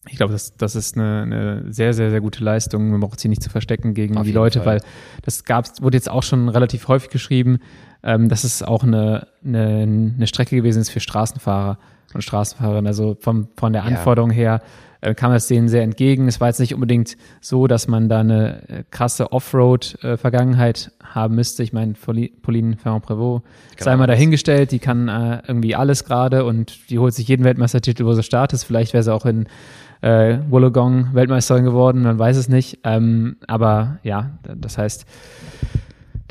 ich 0.10 0.18
glaube, 0.18 0.34
das, 0.34 0.58
das 0.58 0.76
ist 0.76 0.98
eine, 0.98 1.22
eine 1.22 1.72
sehr, 1.72 1.94
sehr, 1.94 2.10
sehr 2.10 2.20
gute 2.20 2.44
Leistung. 2.44 2.90
Man 2.90 3.00
braucht 3.00 3.22
sie 3.22 3.30
nicht 3.30 3.42
zu 3.42 3.50
verstecken 3.50 3.94
gegen 3.94 4.18
Auf 4.18 4.26
die 4.26 4.34
Leute, 4.34 4.60
Fall. 4.60 4.80
weil 4.80 4.82
das 5.22 5.46
gab's, 5.46 5.82
wurde 5.82 5.96
jetzt 5.96 6.10
auch 6.10 6.24
schon 6.24 6.50
relativ 6.50 6.90
häufig 6.90 7.10
geschrieben, 7.10 7.60
ähm, 8.04 8.30
dass 8.30 8.44
es 8.44 8.64
auch 8.64 8.84
eine, 8.84 9.28
eine, 9.46 10.14
eine 10.16 10.28
Strecke 10.28 10.56
gewesen 10.56 10.82
ist 10.82 10.90
für 10.90 11.00
Straßenfahrer. 11.00 11.78
und 12.14 12.22
Straßenfahrern. 12.22 12.86
Also 12.86 13.18
vom, 13.20 13.48
von 13.58 13.74
der 13.74 13.84
Anforderung 13.84 14.32
ja. 14.32 14.36
her 14.36 14.62
äh, 15.04 15.14
kam 15.14 15.32
es 15.34 15.48
denen 15.48 15.68
sehr 15.68 15.84
entgegen. 15.84 16.28
Es 16.28 16.40
war 16.40 16.48
jetzt 16.48 16.60
nicht 16.60 16.74
unbedingt 16.74 17.18
so, 17.42 17.68
dass 17.68 17.88
man 17.88 18.10
da 18.10 18.22
eine 18.22 18.70
äh, 18.70 18.84
krasse 18.90 19.32
Offroad-Vergangenheit 19.32 20.92
haben 21.04 21.36
müsste. 21.36 21.64
Ich 21.64 21.74
meine, 21.74 21.94
Pauline 21.94 22.78
Ferrand-Prévot 22.78 23.42
genau. 23.42 23.84
sei 23.84 23.96
mal 23.98 24.08
dahingestellt, 24.08 24.72
die 24.72 24.80
kann 24.80 25.10
äh, 25.10 25.42
irgendwie 25.48 25.76
alles 25.76 26.06
gerade 26.06 26.46
und 26.46 26.90
die 26.90 27.00
holt 27.00 27.14
sich 27.14 27.28
jeden 27.28 27.44
Weltmeistertitel, 27.44 28.06
wo 28.06 28.14
sie 28.14 28.24
startet. 28.24 28.64
Vielleicht 28.64 28.94
wäre 28.94 29.04
sie 29.04 29.14
auch 29.14 29.26
in 29.26 29.48
äh, 30.02 30.38
Wollongong 30.50 31.14
Weltmeisterin 31.14 31.64
geworden, 31.64 32.04
man 32.04 32.20
weiß 32.20 32.38
es 32.38 32.50
nicht. 32.50 32.80
Ähm, 32.84 33.38
aber 33.48 34.00
ja, 34.04 34.32
das 34.56 34.78
heißt, 34.78 35.06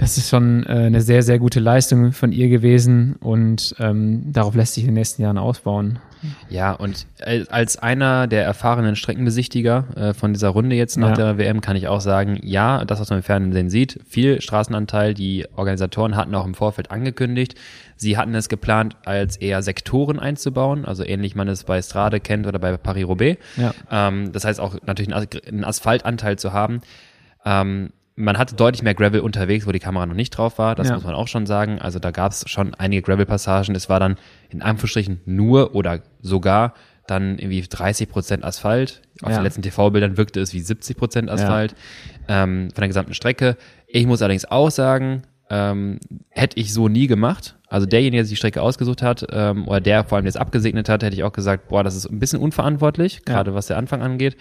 das 0.02 0.18
ist 0.18 0.28
schon 0.28 0.66
äh, 0.66 0.72
eine 0.72 1.00
sehr, 1.00 1.22
sehr 1.22 1.38
gute 1.38 1.60
Leistung 1.60 2.10
von 2.10 2.32
ihr 2.32 2.48
gewesen 2.48 3.14
und 3.20 3.74
ähm, 3.78 4.32
darauf 4.32 4.56
lässt 4.56 4.74
sich 4.74 4.82
in 4.82 4.88
den 4.88 4.94
nächsten 4.94 5.22
Jahren 5.22 5.38
ausbauen. 5.38 6.00
Ja, 6.48 6.72
und 6.72 7.06
als 7.50 7.76
einer 7.78 8.26
der 8.26 8.44
erfahrenen 8.44 8.96
Streckenbesichtiger 8.96 9.84
äh, 9.94 10.14
von 10.14 10.32
dieser 10.32 10.48
Runde 10.48 10.74
jetzt 10.74 10.96
nach 10.96 11.10
ja. 11.10 11.14
der 11.14 11.38
WM 11.38 11.60
kann 11.60 11.76
ich 11.76 11.86
auch 11.86 12.00
sagen, 12.00 12.40
ja, 12.42 12.84
das, 12.84 12.98
was 12.98 13.10
man 13.10 13.20
im 13.20 13.22
Fernsehen 13.22 13.70
sieht, 13.70 14.00
viel 14.08 14.40
Straßenanteil. 14.40 15.14
Die 15.14 15.46
Organisatoren 15.54 16.16
hatten 16.16 16.34
auch 16.34 16.46
im 16.46 16.54
Vorfeld 16.54 16.90
angekündigt, 16.90 17.54
sie 17.96 18.16
hatten 18.16 18.34
es 18.34 18.48
geplant, 18.48 18.96
als 19.04 19.36
eher 19.36 19.62
Sektoren 19.62 20.18
einzubauen, 20.18 20.84
also 20.84 21.04
ähnlich 21.04 21.36
man 21.36 21.46
es 21.46 21.62
bei 21.62 21.80
Strade 21.80 22.18
kennt 22.18 22.48
oder 22.48 22.58
bei 22.58 22.76
Paris-Roubaix. 22.76 23.40
Ja. 23.56 23.72
Ähm, 23.90 24.32
das 24.32 24.44
heißt 24.44 24.58
auch 24.58 24.76
natürlich 24.84 25.14
einen 25.14 25.64
Asphaltanteil 25.64 26.38
zu 26.38 26.52
haben. 26.52 26.80
Ähm, 27.44 27.90
man 28.14 28.38
hatte 28.38 28.54
deutlich 28.54 28.82
mehr 28.82 28.94
Gravel 28.94 29.20
unterwegs, 29.20 29.66
wo 29.66 29.72
die 29.72 29.78
Kamera 29.78 30.06
noch 30.06 30.14
nicht 30.14 30.30
drauf 30.30 30.58
war, 30.58 30.74
das 30.74 30.88
ja. 30.88 30.94
muss 30.94 31.04
man 31.04 31.14
auch 31.14 31.28
schon 31.28 31.46
sagen. 31.46 31.78
Also 31.78 31.98
da 31.98 32.10
gab 32.10 32.32
es 32.32 32.44
schon 32.46 32.74
einige 32.74 33.02
Gravel-Passagen. 33.02 33.74
Es 33.74 33.88
war 33.88 34.00
dann 34.00 34.16
in 34.50 34.62
Anführungsstrichen 34.62 35.20
nur 35.24 35.74
oder 35.74 36.00
sogar 36.20 36.74
dann 37.06 37.38
irgendwie 37.38 37.62
30 37.62 38.08
Prozent 38.08 38.44
Asphalt. 38.44 39.02
Auf 39.22 39.30
ja. 39.30 39.38
den 39.38 39.44
letzten 39.44 39.62
TV-Bildern 39.62 40.16
wirkte 40.16 40.40
es 40.40 40.52
wie 40.52 40.60
70 40.60 40.96
Prozent 40.96 41.30
Asphalt 41.30 41.74
ja. 42.28 42.44
ähm, 42.44 42.70
von 42.70 42.80
der 42.80 42.88
gesamten 42.88 43.14
Strecke. 43.14 43.56
Ich 43.86 44.06
muss 44.06 44.22
allerdings 44.22 44.44
auch 44.44 44.70
sagen, 44.70 45.22
ähm, 45.50 45.98
hätte 46.30 46.58
ich 46.58 46.72
so 46.72 46.88
nie 46.88 47.06
gemacht. 47.06 47.56
Also 47.68 47.86
derjenige, 47.86 48.18
der 48.18 48.24
sich 48.24 48.32
die 48.32 48.36
Strecke 48.36 48.62
ausgesucht 48.62 49.02
hat, 49.02 49.26
ähm, 49.30 49.66
oder 49.66 49.80
der 49.80 50.04
vor 50.04 50.16
allem 50.16 50.26
jetzt 50.26 50.38
abgesegnet 50.38 50.88
hat, 50.88 51.02
hätte 51.02 51.16
ich 51.16 51.24
auch 51.24 51.32
gesagt, 51.32 51.68
boah, 51.68 51.82
das 51.82 51.96
ist 51.96 52.06
ein 52.06 52.18
bisschen 52.18 52.38
unverantwortlich, 52.38 53.24
gerade 53.24 53.54
was 53.54 53.66
der 53.66 53.78
Anfang 53.78 54.02
angeht. 54.02 54.36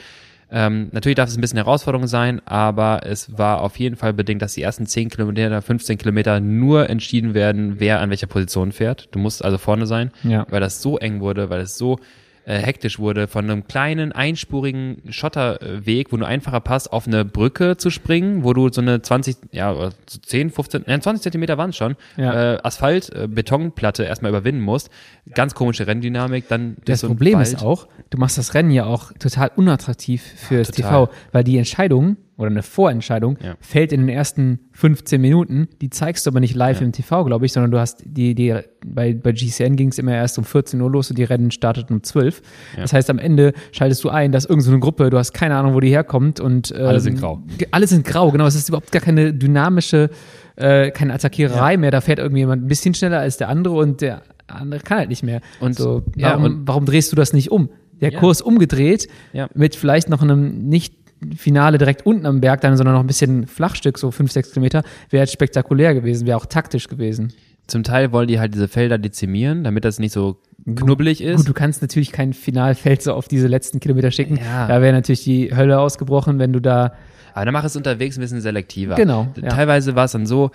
Ähm, 0.51 0.89
natürlich 0.91 1.15
darf 1.15 1.29
es 1.29 1.37
ein 1.37 1.41
bisschen 1.41 1.57
Herausforderung 1.57 2.07
sein, 2.07 2.41
aber 2.45 3.01
es 3.05 3.37
war 3.37 3.61
auf 3.61 3.79
jeden 3.79 3.95
Fall 3.95 4.13
bedingt, 4.13 4.41
dass 4.41 4.53
die 4.53 4.61
ersten 4.61 4.85
10 4.85 5.09
Kilometer, 5.09 5.61
15 5.61 5.97
Kilometer 5.97 6.41
nur 6.41 6.89
entschieden 6.89 7.33
werden, 7.33 7.79
wer 7.79 8.01
an 8.01 8.09
welcher 8.09 8.27
Position 8.27 8.73
fährt. 8.73 9.07
Du 9.11 9.19
musst 9.19 9.45
also 9.45 9.57
vorne 9.57 9.87
sein, 9.87 10.11
ja. 10.23 10.45
weil 10.49 10.59
das 10.59 10.81
so 10.81 10.97
eng 10.97 11.21
wurde, 11.21 11.49
weil 11.49 11.61
es 11.61 11.77
so 11.77 11.99
äh, 12.45 12.57
hektisch 12.57 12.99
wurde, 12.99 13.27
von 13.27 13.49
einem 13.49 13.67
kleinen 13.67 14.11
einspurigen 14.11 15.01
Schotterweg, 15.09 16.11
wo 16.11 16.17
du 16.17 16.25
einfacher 16.25 16.59
passt, 16.59 16.91
auf 16.91 17.07
eine 17.07 17.25
Brücke 17.25 17.77
zu 17.77 17.89
springen, 17.89 18.43
wo 18.43 18.53
du 18.53 18.69
so 18.69 18.81
eine 18.81 19.01
20, 19.01 19.37
ja, 19.51 19.89
10, 20.05 20.49
15, 20.49 20.85
ja, 20.87 20.99
20 20.99 21.23
Zentimeter 21.23 21.57
waren 21.57 21.69
es 21.71 21.77
schon, 21.77 21.95
ja. 22.17 22.53
äh, 22.53 22.57
Asphalt, 22.63 23.13
äh, 23.13 23.27
Betonplatte 23.27 24.03
erstmal 24.03 24.29
überwinden 24.29 24.61
musst. 24.61 24.89
Ganz 25.33 25.53
komische 25.53 25.87
Renndynamik. 25.87 26.47
Dann 26.47 26.77
das 26.85 27.01
Problem 27.01 27.39
ist 27.39 27.61
auch, 27.61 27.87
du 28.09 28.17
machst 28.17 28.37
das 28.37 28.53
Rennen 28.53 28.71
ja 28.71 28.85
auch 28.85 29.11
total 29.13 29.51
unattraktiv 29.55 30.23
fürs 30.23 30.69
ja, 30.69 30.73
TV, 30.73 31.09
weil 31.31 31.43
die 31.43 31.57
Entscheidung 31.57 32.17
oder 32.41 32.49
eine 32.49 32.63
Vorentscheidung 32.63 33.37
ja. 33.43 33.55
fällt 33.59 33.91
in 33.91 34.01
den 34.01 34.09
ersten 34.09 34.59
15 34.73 35.21
Minuten. 35.21 35.67
Die 35.81 35.89
zeigst 35.89 36.25
du 36.25 36.31
aber 36.31 36.39
nicht 36.39 36.55
live 36.55 36.79
ja. 36.79 36.85
im 36.85 36.91
TV, 36.91 37.23
glaube 37.25 37.45
ich, 37.45 37.53
sondern 37.53 37.71
du 37.71 37.79
hast 37.79 38.03
die, 38.05 38.35
die 38.35 38.55
bei, 38.85 39.13
bei 39.13 39.31
GCN 39.31 39.75
ging 39.75 39.89
es 39.89 39.99
immer 39.99 40.13
erst 40.13 40.37
um 40.37 40.43
14 40.43 40.81
Uhr 40.81 40.89
los 40.89 41.09
und 41.09 41.17
die 41.17 41.23
Rennen 41.23 41.51
starteten 41.51 41.95
um 41.95 42.03
12. 42.03 42.41
Ja. 42.75 42.81
Das 42.81 42.93
heißt, 42.93 43.09
am 43.09 43.19
Ende 43.19 43.53
schaltest 43.71 44.03
du 44.03 44.09
ein, 44.09 44.31
dass 44.31 44.45
irgendeine 44.45 44.75
so 44.75 44.79
Gruppe, 44.79 45.09
du 45.09 45.17
hast 45.17 45.33
keine 45.33 45.55
Ahnung, 45.55 45.73
wo 45.73 45.79
die 45.79 45.89
herkommt 45.89 46.39
und 46.39 46.73
ähm, 46.75 46.85
alle 46.85 46.99
sind 46.99 47.19
grau. 47.19 47.41
Alle 47.71 47.87
sind 47.87 48.05
grau, 48.05 48.31
genau. 48.31 48.45
Es 48.45 48.55
ist 48.55 48.69
überhaupt 48.69 48.91
gar 48.91 49.01
keine 49.01 49.33
dynamische, 49.33 50.09
äh, 50.55 50.91
keine 50.91 51.13
Attackiererei 51.13 51.77
mehr. 51.77 51.91
Da 51.91 52.01
fährt 52.01 52.19
irgendwie 52.19 52.39
jemand 52.39 52.63
ein 52.63 52.67
bisschen 52.67 52.93
schneller 52.93 53.19
als 53.19 53.37
der 53.37 53.49
andere 53.49 53.75
und 53.75 54.01
der 54.01 54.23
andere 54.47 54.81
kann 54.81 54.97
halt 54.97 55.09
nicht 55.09 55.23
mehr. 55.23 55.41
Und 55.59 55.75
so, 55.75 56.03
warum, 56.15 56.43
und 56.43 56.67
warum 56.67 56.85
drehst 56.85 57.11
du 57.11 57.15
das 57.15 57.33
nicht 57.33 57.51
um? 57.51 57.69
Der 58.01 58.11
Kurs 58.11 58.41
umgedreht 58.41 59.07
mit 59.53 59.75
vielleicht 59.75 60.09
noch 60.09 60.23
einem 60.23 60.67
nicht 60.67 60.95
Finale 61.35 61.77
direkt 61.77 62.05
unten 62.05 62.25
am 62.25 62.41
Berg 62.41 62.61
dann, 62.61 62.75
sondern 62.77 62.95
noch 62.95 63.01
ein 63.01 63.07
bisschen 63.07 63.47
Flachstück, 63.47 63.97
so 63.97 64.11
fünf, 64.11 64.31
sechs 64.31 64.51
Kilometer, 64.51 64.83
wäre 65.09 65.23
jetzt 65.23 65.33
spektakulär 65.33 65.93
gewesen, 65.93 66.27
wäre 66.27 66.37
auch 66.37 66.45
taktisch 66.45 66.87
gewesen. 66.87 67.33
Zum 67.67 67.83
Teil 67.83 68.11
wollen 68.11 68.27
die 68.27 68.39
halt 68.39 68.53
diese 68.53 68.67
Felder 68.67 68.97
dezimieren, 68.97 69.63
damit 69.63 69.85
das 69.85 69.99
nicht 69.99 70.11
so 70.11 70.41
knubbelig 70.75 71.21
ist. 71.21 71.37
Gut, 71.37 71.47
du 71.47 71.53
kannst 71.53 71.81
natürlich 71.81 72.11
kein 72.11 72.33
Finalfeld 72.33 73.01
so 73.01 73.13
auf 73.13 73.27
diese 73.27 73.47
letzten 73.47 73.79
Kilometer 73.79 74.11
schicken. 74.11 74.37
Ja. 74.37 74.67
Da 74.67 74.81
wäre 74.81 74.93
natürlich 74.93 75.23
die 75.23 75.55
Hölle 75.55 75.79
ausgebrochen, 75.79 76.39
wenn 76.39 76.53
du 76.53 76.59
da. 76.59 76.93
Aber 77.33 77.45
dann 77.45 77.53
mach 77.53 77.63
es 77.63 77.75
unterwegs 77.75 78.17
ein 78.17 78.21
bisschen 78.21 78.41
selektiver. 78.41 78.95
Genau. 78.95 79.27
Ja. 79.41 79.49
Teilweise 79.49 79.95
war 79.95 80.05
es 80.05 80.11
dann 80.11 80.25
so, 80.25 80.51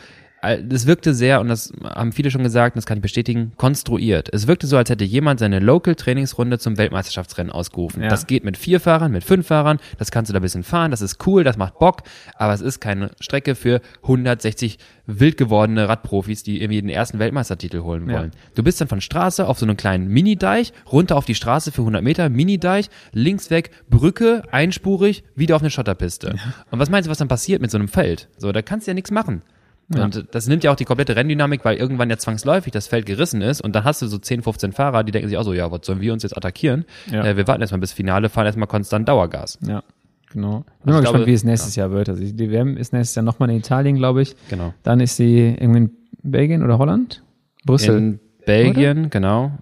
das 0.63 0.87
wirkte 0.87 1.15
sehr, 1.15 1.41
und 1.41 1.49
das 1.49 1.73
haben 1.83 2.13
viele 2.13 2.31
schon 2.31 2.43
gesagt, 2.43 2.75
und 2.75 2.79
das 2.79 2.87
kann 2.87 2.99
ich 2.99 3.03
bestätigen, 3.03 3.53
konstruiert. 3.57 4.29
Es 4.33 4.47
wirkte 4.47 4.67
so, 4.67 4.77
als 4.77 4.91
hätte 4.91 5.05
jemand 5.05 5.41
seine 5.41 5.59
Local-Trainingsrunde 5.61 6.59
zum 6.59 6.79
Weltmeisterschaftsrennen 6.79 7.53
ausgerufen. 7.53 8.03
Ja. 8.03 8.09
Das 8.09 8.27
geht 8.27 8.45
mit 8.45 8.57
vier 8.57 8.81
Fahrern, 8.81 9.13
mit 9.13 9.25
fünf 9.25 9.47
Fahrern, 9.47 9.79
das 9.99 10.11
kannst 10.11 10.29
du 10.29 10.33
da 10.33 10.41
ein 10.41 10.43
bisschen 10.43 10.63
fahren, 10.63 10.91
das 10.91 11.01
ist 11.01 11.27
cool, 11.27 11.45
das 11.45 11.57
macht 11.57 11.79
Bock, 11.79 12.03
aber 12.35 12.53
es 12.53 12.61
ist 12.61 12.81
keine 12.81 13.11
Strecke 13.21 13.55
für 13.55 13.81
160 14.03 14.79
wild 15.07 15.37
gewordene 15.37 15.89
Radprofis, 15.89 16.43
die 16.43 16.61
irgendwie 16.61 16.81
den 16.81 16.91
ersten 16.91 17.19
Weltmeistertitel 17.19 17.83
holen 17.83 18.07
wollen. 18.09 18.33
Ja. 18.35 18.41
Du 18.55 18.63
bist 18.63 18.81
dann 18.81 18.89
von 18.89 19.01
Straße 19.01 19.47
auf 19.47 19.59
so 19.59 19.67
einen 19.67 19.77
kleinen 19.77 20.09
Mini-Deich, 20.09 20.73
runter 20.91 21.17
auf 21.17 21.25
die 21.25 21.35
Straße 21.35 21.73
für 21.73 21.83
100 21.83 22.03
Meter, 22.03 22.29
Mini-Deich, 22.29 22.91
links 23.13 23.51
weg, 23.51 23.71
Brücke, 23.89 24.43
einspurig, 24.51 25.25
wieder 25.35 25.57
auf 25.57 25.63
eine 25.63 25.71
Schotterpiste. 25.71 26.29
Ja. 26.29 26.55
Und 26.71 26.79
was 26.79 26.91
meinst 26.91 27.07
du, 27.07 27.11
was 27.11 27.19
dann 27.19 27.29
passiert 27.29 27.63
mit 27.63 27.71
so 27.71 27.79
einem 27.79 27.89
Feld? 27.89 28.29
So, 28.37 28.53
da 28.53 28.63
kannst 28.63 28.87
du 28.87 28.91
ja 28.91 28.95
nichts 28.95 29.11
machen. 29.11 29.43
Ja. 29.95 30.05
Und 30.05 30.27
das 30.33 30.49
nimmt 30.49 30.65
ja 30.65 30.73
auch 30.73 30.77
die 30.77 30.85
komplette 30.85 31.15
Renndynamik, 31.15 31.65
weil 31.65 31.77
irgendwann 31.77 32.11
ja 32.11 32.17
zwangsläufig 32.17 32.73
das 32.73 32.89
Feld 32.89 33.07
gerissen 33.07 33.41
ist 33.41 33.61
und 33.61 33.77
dann 33.77 33.85
hast 33.85 34.03
du 34.03 34.09
so 34.09 34.19
10, 34.19 34.43
15 34.43 34.73
Fahrer, 34.73 35.05
die 35.05 35.13
denken 35.13 35.29
sich 35.29 35.39
auch 35.39 35.45
so, 35.45 35.53
ja, 35.53 35.71
was 35.71 35.81
sollen 35.85 36.01
wir 36.01 36.13
uns 36.13 36.25
jetzt 36.25 36.37
attackieren? 36.37 36.85
Ja. 37.11 37.25
Äh, 37.25 37.37
wir 37.37 37.47
warten 37.47 37.61
erstmal 37.61 37.81
bis 37.81 37.93
Finale, 37.93 38.29
fahren 38.29 38.47
erstmal 38.47 38.67
konstant 38.67 39.09
Dauergas. 39.09 39.59
Ja, 39.65 39.85
genau. 40.33 40.65
Bin 40.83 40.93
also 40.93 40.93
mal 40.93 41.01
gespannt, 41.03 41.27
wie 41.27 41.33
es 41.33 41.45
nächstes 41.45 41.77
ja. 41.77 41.85
Jahr 41.85 41.93
wird. 41.93 42.09
Also 42.09 42.25
die 42.25 42.51
WM 42.51 42.77
ist 42.77 42.93
nächstes 42.93 43.15
Jahr 43.15 43.25
nochmal 43.25 43.49
in 43.51 43.59
Italien, 43.59 43.97
glaube 43.97 44.23
ich. 44.23 44.35
Genau. 44.49 44.75
Dann 44.83 44.99
ist 44.99 45.17
sie 45.17 45.55
irgendwie 45.59 45.79
in 45.79 45.91
Belgien 46.23 46.65
oder 46.65 46.79
Holland? 46.79 47.23
Brüssel. 47.65 47.97
In 47.97 48.21
Belgien, 48.45 48.99
oder? 49.01 49.09
genau. 49.09 49.53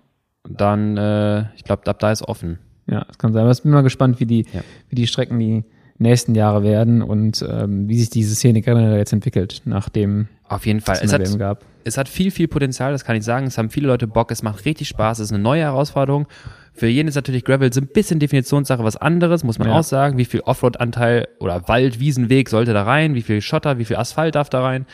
Dann, 0.49 0.97
äh, 0.97 1.55
ich 1.57 1.65
glaube, 1.65 1.87
ab 1.87 1.99
da 1.99 2.13
ist 2.13 2.23
offen. 2.23 2.59
Ja, 2.87 3.05
das 3.05 3.19
kann 3.19 3.33
sein. 3.33 3.43
Aber 3.43 3.53
ich 3.53 3.63
bin 3.63 3.73
mal 3.73 3.83
gespannt, 3.83 4.21
wie 4.21 4.27
die, 4.27 4.47
ja. 4.53 4.63
wie 4.89 4.95
die 4.95 5.07
Strecken 5.07 5.39
die 5.39 5.65
nächsten 5.99 6.35
Jahre 6.35 6.63
werden 6.63 7.03
und 7.03 7.45
ähm, 7.49 7.89
wie 7.89 7.99
sich 7.99 8.11
diese 8.11 8.35
Szene 8.35 8.61
generell 8.61 8.99
jetzt 8.99 9.13
entwickelt, 9.13 9.63
nachdem 9.65 10.29
auf 10.49 10.67
jeden 10.67 10.81
Fall. 10.81 10.99
Es 11.03 11.13
hat, 11.13 11.39
gab. 11.39 11.65
es 11.85 11.97
hat 11.97 12.09
viel, 12.09 12.31
viel 12.31 12.49
Potenzial, 12.49 12.93
das 12.93 13.05
kann 13.05 13.17
ich 13.17 13.25
sagen. 13.25 13.47
Es 13.47 13.59
haben 13.59 13.71
viele 13.71 13.87
Leute 13.87 14.07
Bock, 14.07 14.31
es 14.31 14.43
macht 14.43 14.65
richtig 14.65 14.89
Spaß, 14.89 15.19
es 15.19 15.27
ist 15.27 15.33
eine 15.33 15.43
neue 15.43 15.63
Herausforderung. 15.63 16.27
Für 16.73 16.89
jeden 16.89 17.07
ist 17.07 17.15
natürlich 17.15 17.45
Gravel 17.45 17.73
so 17.73 17.81
ein 17.81 17.87
bisschen 17.87 18.19
Definitionssache 18.19 18.83
was 18.83 18.97
anderes, 18.97 19.45
muss 19.45 19.59
man 19.59 19.69
ja. 19.69 19.75
auch 19.75 19.85
sagen. 19.85 20.19
Wie 20.19 20.25
viel 20.25 20.41
Offroad-Anteil 20.41 21.29
oder 21.39 21.69
Wald, 21.69 22.01
Wiesenweg 22.01 22.49
sollte 22.49 22.73
da 22.73 22.83
rein? 22.83 23.15
Wie 23.15 23.23
viel 23.23 23.41
Schotter, 23.41 23.79
wie 23.79 23.85
viel 23.85 23.97
Asphalt 23.97 24.35
darf 24.35 24.51
da 24.51 24.63
rein? 24.63 24.87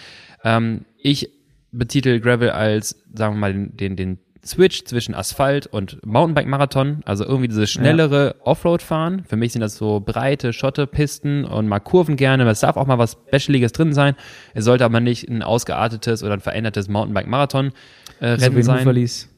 Ähm, 0.44 0.84
ich 0.98 1.30
betitel 1.72 2.20
Gravel 2.20 2.50
als, 2.50 3.02
sagen 3.14 3.36
wir 3.36 3.40
mal, 3.40 3.54
den, 3.54 3.76
den, 3.76 3.96
den 3.96 4.18
Switch 4.44 4.84
zwischen 4.84 5.14
Asphalt 5.14 5.66
und 5.66 6.04
Mountainbike-Marathon, 6.04 7.02
also 7.04 7.24
irgendwie 7.24 7.48
diese 7.48 7.66
schnellere 7.66 8.34
ja. 8.38 8.46
Offroad-Fahren. 8.46 9.24
Für 9.24 9.36
mich 9.36 9.52
sind 9.52 9.60
das 9.60 9.76
so 9.76 10.00
breite 10.00 10.52
Schottepisten 10.52 11.44
und 11.44 11.68
mal 11.68 11.80
Kurven 11.80 12.16
gerne. 12.16 12.48
Es 12.48 12.60
darf 12.60 12.76
auch 12.76 12.86
mal 12.86 12.98
was 12.98 13.18
Specialiges 13.28 13.72
drin 13.72 13.92
sein. 13.92 14.14
Es 14.54 14.64
sollte 14.64 14.84
aber 14.84 15.00
nicht 15.00 15.28
ein 15.28 15.42
ausgeartetes 15.42 16.22
oder 16.22 16.34
ein 16.34 16.40
verändertes 16.40 16.88
Mountainbike-Marathon 16.88 17.72
äh, 18.20 18.26
Rennen 18.26 18.40
so 18.40 18.56
wie 18.56 18.62
sein. 18.62 18.80
Huferlis. 18.80 19.28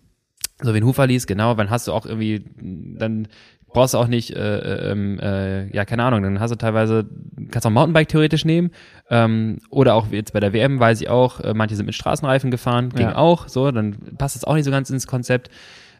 So 0.62 0.72
wie 0.72 0.78
ein 0.78 0.84
Huferlis, 0.84 1.26
genau. 1.26 1.54
Dann 1.54 1.70
hast 1.70 1.88
du 1.88 1.92
auch 1.92 2.06
irgendwie, 2.06 2.44
dann 2.56 3.26
brauchst 3.72 3.94
du 3.94 3.98
auch 3.98 4.06
nicht, 4.06 4.30
äh, 4.30 4.58
äh, 4.58 4.90
ähm, 4.90 5.18
äh, 5.20 5.74
ja, 5.74 5.84
keine 5.84 6.04
Ahnung, 6.04 6.22
dann 6.22 6.40
hast 6.40 6.50
du 6.50 6.56
teilweise, 6.56 7.06
kannst 7.50 7.66
auch 7.66 7.70
Mountainbike 7.70 8.08
theoretisch 8.08 8.44
nehmen. 8.44 8.70
Ähm, 9.10 9.58
oder 9.70 9.94
auch 9.94 10.08
jetzt 10.10 10.32
bei 10.32 10.40
der 10.40 10.52
WM 10.52 10.78
weiß 10.78 11.00
ich 11.00 11.08
auch, 11.08 11.40
äh, 11.40 11.54
manche 11.54 11.76
sind 11.76 11.86
mit 11.86 11.94
Straßenreifen 11.94 12.50
gefahren, 12.50 12.90
ging 12.90 13.08
ja. 13.08 13.16
auch, 13.16 13.48
so, 13.48 13.70
dann 13.70 13.96
passt 14.18 14.36
das 14.36 14.44
auch 14.44 14.54
nicht 14.54 14.64
so 14.64 14.70
ganz 14.70 14.90
ins 14.90 15.06
Konzept. 15.06 15.50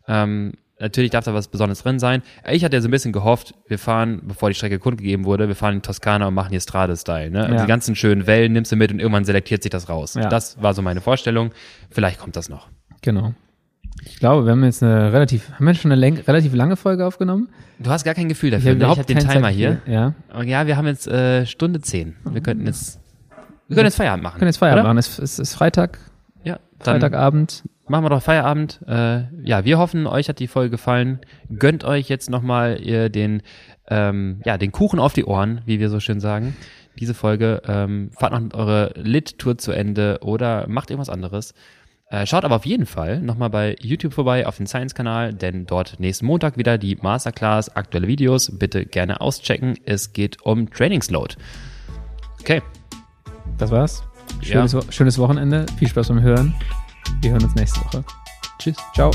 Ähm, 0.09 0.53
natürlich 0.83 1.11
darf 1.11 1.25
da 1.25 1.33
was 1.33 1.49
Besonderes 1.49 1.83
drin 1.83 1.99
sein. 1.99 2.23
Ich 2.51 2.65
hatte 2.65 2.77
ja 2.77 2.83
so 2.83 2.89
ein 2.89 2.91
bisschen 2.91 3.13
gehofft, 3.13 3.55
wir 3.69 3.79
fahren, 3.79 4.23
bevor 4.25 4.51
die 4.51 4.55
Strecke 4.55 4.79
kundgegeben 4.79 5.25
wurde, 5.25 5.49
wir 5.49 5.55
fahren 5.55 5.77
in 5.77 5.83
Toskana 5.83 6.29
und 6.29 6.35
machen 6.35 6.51
hier 6.51 6.61
Strade-Style. 6.61 7.31
Ne? 7.31 7.49
Ja. 7.51 7.63
Die 7.63 7.67
ganzen 7.67 7.95
schönen 7.95 8.27
Wellen 8.27 8.53
nimmst 8.53 8.73
du 8.73 8.77
mit 8.77 8.93
und 8.93 8.99
irgendwann 8.99 9.25
selektiert 9.25 9.63
sich 9.63 9.71
das 9.71 9.89
raus. 9.89 10.15
Ja. 10.15 10.29
Das 10.29 10.61
war 10.61 10.75
so 10.75 10.83
meine 10.83 11.01
Vorstellung. 11.01 11.53
Vielleicht 11.91 12.19
kommt 12.19 12.37
das 12.37 12.49
noch. 12.49 12.69
Genau. 13.01 13.35
Ich 14.05 14.19
glaube, 14.19 14.45
wir 14.45 14.53
haben 14.53 14.65
jetzt 14.65 14.83
eine 14.83 15.13
relativ, 15.13 15.51
haben 15.53 15.67
wir 15.67 15.75
schon 15.75 15.93
eine 15.93 16.27
relativ 16.27 16.55
lange 16.55 16.77
Folge 16.77 17.07
aufgenommen? 17.07 17.49
Du 17.79 17.91
hast 17.91 18.05
gar 18.05 18.15
kein 18.15 18.29
Gefühl 18.29 18.51
dafür. 18.51 18.73
Ich 18.73 18.83
habe 18.83 18.95
ne? 18.95 19.01
hab 19.01 19.07
den 19.07 19.19
Timer 19.19 19.49
hier. 19.49 19.81
Ja. 19.87 20.15
Ja, 20.45 20.67
wir 20.67 20.77
haben 20.77 20.87
jetzt 20.87 21.07
äh, 21.07 21.47
Stunde 21.47 21.81
zehn. 21.81 22.17
Wir 22.25 22.41
könnten 22.41 22.67
jetzt, 22.67 23.01
wir 23.69 23.77
können 23.77 23.87
jetzt 23.87 23.97
Feierabend 23.97 24.23
machen. 24.23 24.37
Wir 24.37 24.39
können 24.41 24.49
jetzt 24.49 24.59
Feierabend 24.59 24.85
oder? 24.85 24.95
machen. 24.95 24.99
Es, 24.99 25.19
es 25.19 25.39
ist 25.39 25.55
Freitag. 25.55 25.99
Ja, 26.45 26.59
Freitagabend. 26.81 27.65
Machen 27.89 28.05
wir 28.05 28.11
doch 28.11 28.23
Feierabend. 28.23 28.81
Äh, 28.87 29.25
ja, 29.43 29.65
wir 29.65 29.79
hoffen, 29.79 30.07
euch 30.07 30.29
hat 30.29 30.39
die 30.39 30.47
Folge 30.47 30.71
gefallen. 30.71 31.21
Gönnt 31.59 31.85
euch 31.85 32.09
jetzt 32.09 32.31
nochmal 32.31 32.81
ihr 32.81 33.09
den, 33.09 33.43
ähm, 33.89 34.41
ja, 34.45 34.57
den 34.59 34.73
Kuchen 34.73 34.99
auf 34.99 35.13
die 35.13 35.25
Ohren, 35.25 35.61
wie 35.67 35.81
wir 35.81 35.91
so 35.91 36.01
schön 36.01 36.21
sagen. 36.21 36.57
Diese 36.99 37.15
Folge. 37.15 37.63
Ähm, 37.67 38.11
fahrt 38.17 38.33
noch 38.33 38.59
eure 38.59 38.93
Lit-Tour 38.97 39.59
zu 39.59 39.73
Ende 39.73 40.19
oder 40.23 40.67
macht 40.69 40.91
irgendwas 40.91 41.11
anderes. 41.11 41.55
Äh, 42.13 42.27
schaut 42.27 42.45
aber 42.45 42.57
auf 42.57 42.67
jeden 42.67 42.85
Fall 42.85 43.21
nochmal 43.23 43.49
bei 43.49 43.75
YouTube 43.81 44.13
vorbei 44.13 44.47
auf 44.47 44.59
den 44.59 44.67
Science-Kanal, 44.67 45.33
denn 45.33 45.65
dort 45.65 45.99
nächsten 45.99 46.27
Montag 46.27 46.59
wieder 46.59 46.77
die 46.77 46.97
Masterclass, 46.97 47.75
aktuelle 47.75 48.07
Videos. 48.07 48.51
Bitte 48.59 48.85
gerne 48.85 49.23
auschecken. 49.23 49.79
Es 49.87 50.13
geht 50.13 50.43
um 50.43 50.69
Trainingsload. 50.71 51.37
Okay. 52.41 52.61
Das 53.57 53.71
war's. 53.71 54.03
Ja. 54.43 54.67
Schönes, 54.69 54.75
Wo- 54.75 54.93
schönes 54.93 55.19
Wochenende. 55.19 55.65
Viel 55.79 55.89
Spaß 55.89 56.09
beim 56.09 56.21
Hören. 56.21 56.55
Wir 57.23 57.31
hören 57.31 57.45
uns 57.45 57.55
nächste 57.55 57.81
Woche. 57.81 58.05
Tschüss. 58.59 58.77
Ciao. 58.95 59.11